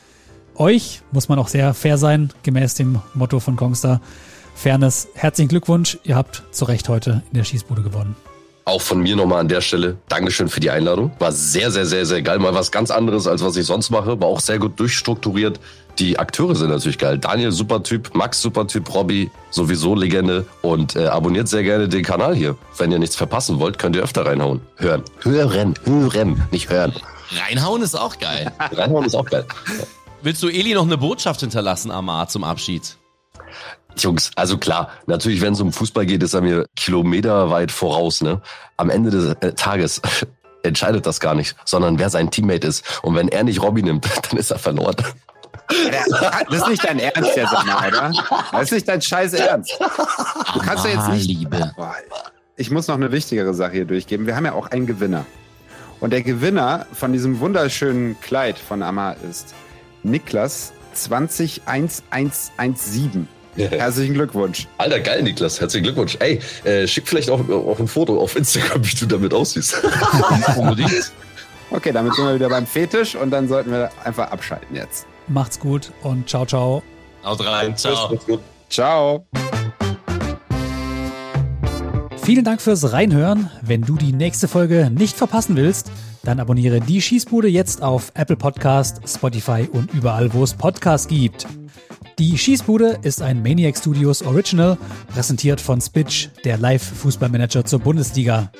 Euch 0.55 1.01
muss 1.11 1.29
man 1.29 1.39
auch 1.39 1.47
sehr 1.47 1.73
fair 1.73 1.97
sein, 1.97 2.31
gemäß 2.43 2.75
dem 2.75 2.99
Motto 3.13 3.39
von 3.39 3.55
Kongstar. 3.55 4.01
Fairness, 4.59 5.07
herzlichen 5.13 5.47
Glückwunsch, 5.47 5.97
ihr 6.03 6.17
habt 6.17 6.43
zu 6.51 6.65
Recht 6.65 6.89
heute 6.89 7.23
in 7.31 7.37
der 7.37 7.45
Schießbude 7.45 7.81
gewonnen. 7.81 8.17
Auch 8.65 8.81
von 8.81 8.99
mir 8.99 9.15
nochmal 9.15 9.39
an 9.39 9.47
der 9.47 9.61
Stelle 9.61 9.97
Dankeschön 10.09 10.49
für 10.49 10.59
die 10.59 10.69
Einladung. 10.69 11.11
War 11.17 11.31
sehr, 11.31 11.71
sehr, 11.71 11.85
sehr, 11.85 12.05
sehr 12.05 12.21
geil. 12.21 12.39
Mal 12.39 12.53
was 12.53 12.69
ganz 12.69 12.91
anderes, 12.91 13.25
als 13.25 13.41
was 13.41 13.55
ich 13.55 13.65
sonst 13.65 13.89
mache. 13.89 14.19
War 14.19 14.27
auch 14.27 14.41
sehr 14.41 14.59
gut 14.59 14.77
durchstrukturiert. 14.77 15.61
Die 15.97 16.19
Akteure 16.19 16.55
sind 16.55 16.71
natürlich 16.71 16.97
geil. 16.97 17.17
Daniel, 17.17 17.53
super 17.53 17.81
Typ. 17.83 18.13
Max, 18.13 18.41
super 18.41 18.67
Typ. 18.67 18.93
Robby, 18.93 19.31
sowieso 19.49 19.95
Legende. 19.95 20.45
Und 20.61 20.97
äh, 20.97 21.07
abonniert 21.07 21.47
sehr 21.47 21.63
gerne 21.63 21.87
den 21.87 22.03
Kanal 22.03 22.35
hier. 22.35 22.57
Wenn 22.77 22.91
ihr 22.91 22.99
nichts 22.99 23.15
verpassen 23.15 23.59
wollt, 23.59 23.79
könnt 23.79 23.95
ihr 23.95 24.03
öfter 24.03 24.25
reinhauen. 24.25 24.59
Hören. 24.75 25.03
Hören. 25.21 25.75
Hören. 25.85 26.43
Nicht 26.51 26.69
hören. 26.69 26.93
Reinhauen 27.47 27.81
ist 27.81 27.95
auch 27.95 28.19
geil. 28.19 28.51
Reinhauen 28.59 29.05
ist 29.05 29.15
auch 29.15 29.25
geil. 29.25 29.45
Willst 30.21 30.43
du 30.43 30.49
Eli 30.49 30.73
noch 30.73 30.85
eine 30.85 30.97
Botschaft 30.97 31.39
hinterlassen, 31.39 31.91
Amar, 31.91 32.27
zum 32.27 32.43
Abschied? 32.43 32.97
Jungs, 33.97 34.31
also 34.35 34.57
klar, 34.57 34.89
natürlich, 35.07 35.41
wenn 35.41 35.53
es 35.53 35.61
um 35.61 35.73
Fußball 35.73 36.05
geht, 36.05 36.23
ist 36.23 36.33
er 36.33 36.41
mir 36.41 36.65
kilometerweit 36.75 37.71
voraus. 37.71 38.21
Ne? 38.21 38.41
Am 38.77 38.89
Ende 38.89 39.09
des 39.09 39.35
äh, 39.41 39.53
Tages 39.53 40.01
entscheidet 40.63 41.05
das 41.05 41.19
gar 41.19 41.35
nicht, 41.35 41.55
sondern 41.65 41.99
wer 41.99 42.09
sein 42.09 42.31
Teammate 42.31 42.67
ist. 42.67 43.03
Und 43.03 43.15
wenn 43.15 43.27
er 43.27 43.43
nicht 43.43 43.61
Robby 43.61 43.83
nimmt, 43.83 44.07
dann 44.29 44.39
ist 44.39 44.51
er 44.51 44.59
verloren. 44.59 44.95
Das 46.49 46.61
ist 46.61 46.67
nicht 46.67 46.83
dein 46.83 46.99
Ernst 46.99 47.35
jetzt, 47.35 47.53
Anna, 47.53 47.87
oder? 47.87 48.11
Das 48.51 48.63
ist 48.63 48.71
nicht 48.71 48.87
dein 48.87 49.01
scheiß 49.01 49.33
Ernst. 49.33 49.77
Du 50.53 50.59
kannst 50.59 50.85
ja 50.85 50.91
jetzt 50.91 51.09
nicht. 51.09 51.27
Liebe. 51.27 51.71
Ich 52.55 52.71
muss 52.71 52.87
noch 52.87 52.95
eine 52.95 53.11
wichtigere 53.11 53.53
Sache 53.53 53.73
hier 53.73 53.85
durchgeben. 53.85 54.25
Wir 54.25 54.35
haben 54.35 54.45
ja 54.45 54.53
auch 54.53 54.65
einen 54.67 54.87
Gewinner. 54.87 55.25
Und 55.99 56.11
der 56.11 56.23
Gewinner 56.23 56.87
von 56.93 57.13
diesem 57.13 57.39
wunderschönen 57.39 58.19
Kleid 58.19 58.57
von 58.57 58.81
Amar 58.81 59.17
ist 59.29 59.53
Niklas 60.03 60.73
20117. 60.93 63.27
Herzlichen 63.55 64.13
Glückwunsch. 64.13 64.67
Alter, 64.77 64.99
geil, 64.99 65.23
Niklas. 65.23 65.59
Herzlichen 65.59 65.83
Glückwunsch. 65.83 66.17
Ey, 66.19 66.39
äh, 66.63 66.87
schick 66.87 67.07
vielleicht 67.07 67.29
auch, 67.29 67.47
auch 67.49 67.79
ein 67.79 67.87
Foto 67.87 68.19
auf 68.19 68.35
Instagram, 68.35 68.85
wie 68.85 68.95
du 68.95 69.05
damit 69.05 69.33
aussiehst. 69.33 69.81
Okay, 71.71 71.91
damit 71.91 72.15
sind 72.15 72.25
wir 72.25 72.33
wieder 72.33 72.49
beim 72.49 72.65
Fetisch 72.65 73.15
und 73.15 73.29
dann 73.29 73.47
sollten 73.47 73.69
wir 73.69 73.91
einfach 74.03 74.31
abschalten 74.31 74.75
jetzt. 74.75 75.05
Macht's 75.27 75.59
gut 75.59 75.91
und 76.01 76.27
ciao, 76.27 76.43
ciao. 76.43 76.81
Haut 77.23 77.45
rein. 77.45 77.77
Ciao. 77.77 78.17
Ciao. 78.69 79.27
Vielen 82.23 82.43
Dank 82.43 82.61
fürs 82.61 82.91
Reinhören. 82.91 83.49
Wenn 83.61 83.81
du 83.81 83.95
die 83.97 84.13
nächste 84.13 84.47
Folge 84.47 84.89
nicht 84.89 85.15
verpassen 85.15 85.55
willst, 85.55 85.91
dann 86.23 86.39
abonniere 86.39 86.79
die 86.79 87.01
Schießbude 87.01 87.47
jetzt 87.47 87.81
auf 87.81 88.11
Apple 88.13 88.35
Podcast, 88.35 89.01
Spotify 89.07 89.67
und 89.71 89.93
überall, 89.93 90.33
wo 90.33 90.43
es 90.43 90.53
Podcasts 90.53 91.07
gibt. 91.07 91.47
Die 92.19 92.37
Schießbude 92.37 92.99
ist 93.01 93.21
ein 93.21 93.41
Maniac 93.41 93.77
Studios 93.77 94.21
Original, 94.23 94.77
präsentiert 95.07 95.61
von 95.61 95.79
Spitch, 95.79 96.27
der 96.43 96.57
Live-Fußballmanager 96.57 97.63
zur 97.63 97.79
Bundesliga. 97.79 98.51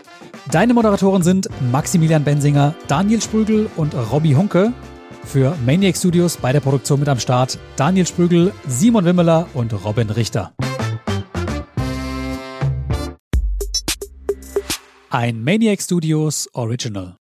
Deine 0.49 0.73
Moderatoren 0.73 1.23
sind 1.23 1.49
Maximilian 1.69 2.23
Bensinger, 2.23 2.73
Daniel 2.87 3.21
Sprügel 3.21 3.69
und 3.75 3.93
Robby 4.13 4.31
Hunke. 4.31 4.71
Für 5.25 5.57
Maniac 5.65 5.97
Studios 5.97 6.37
bei 6.37 6.53
der 6.53 6.61
Produktion 6.61 7.01
mit 7.01 7.09
am 7.09 7.19
Start 7.19 7.59
Daniel 7.75 8.07
Sprügel, 8.07 8.53
Simon 8.65 9.03
Wimmeler 9.03 9.45
und 9.53 9.73
Robin 9.83 10.09
Richter. 10.09 10.53
Ein 15.09 15.43
Maniac 15.43 15.81
Studios 15.81 16.47
Original. 16.53 17.19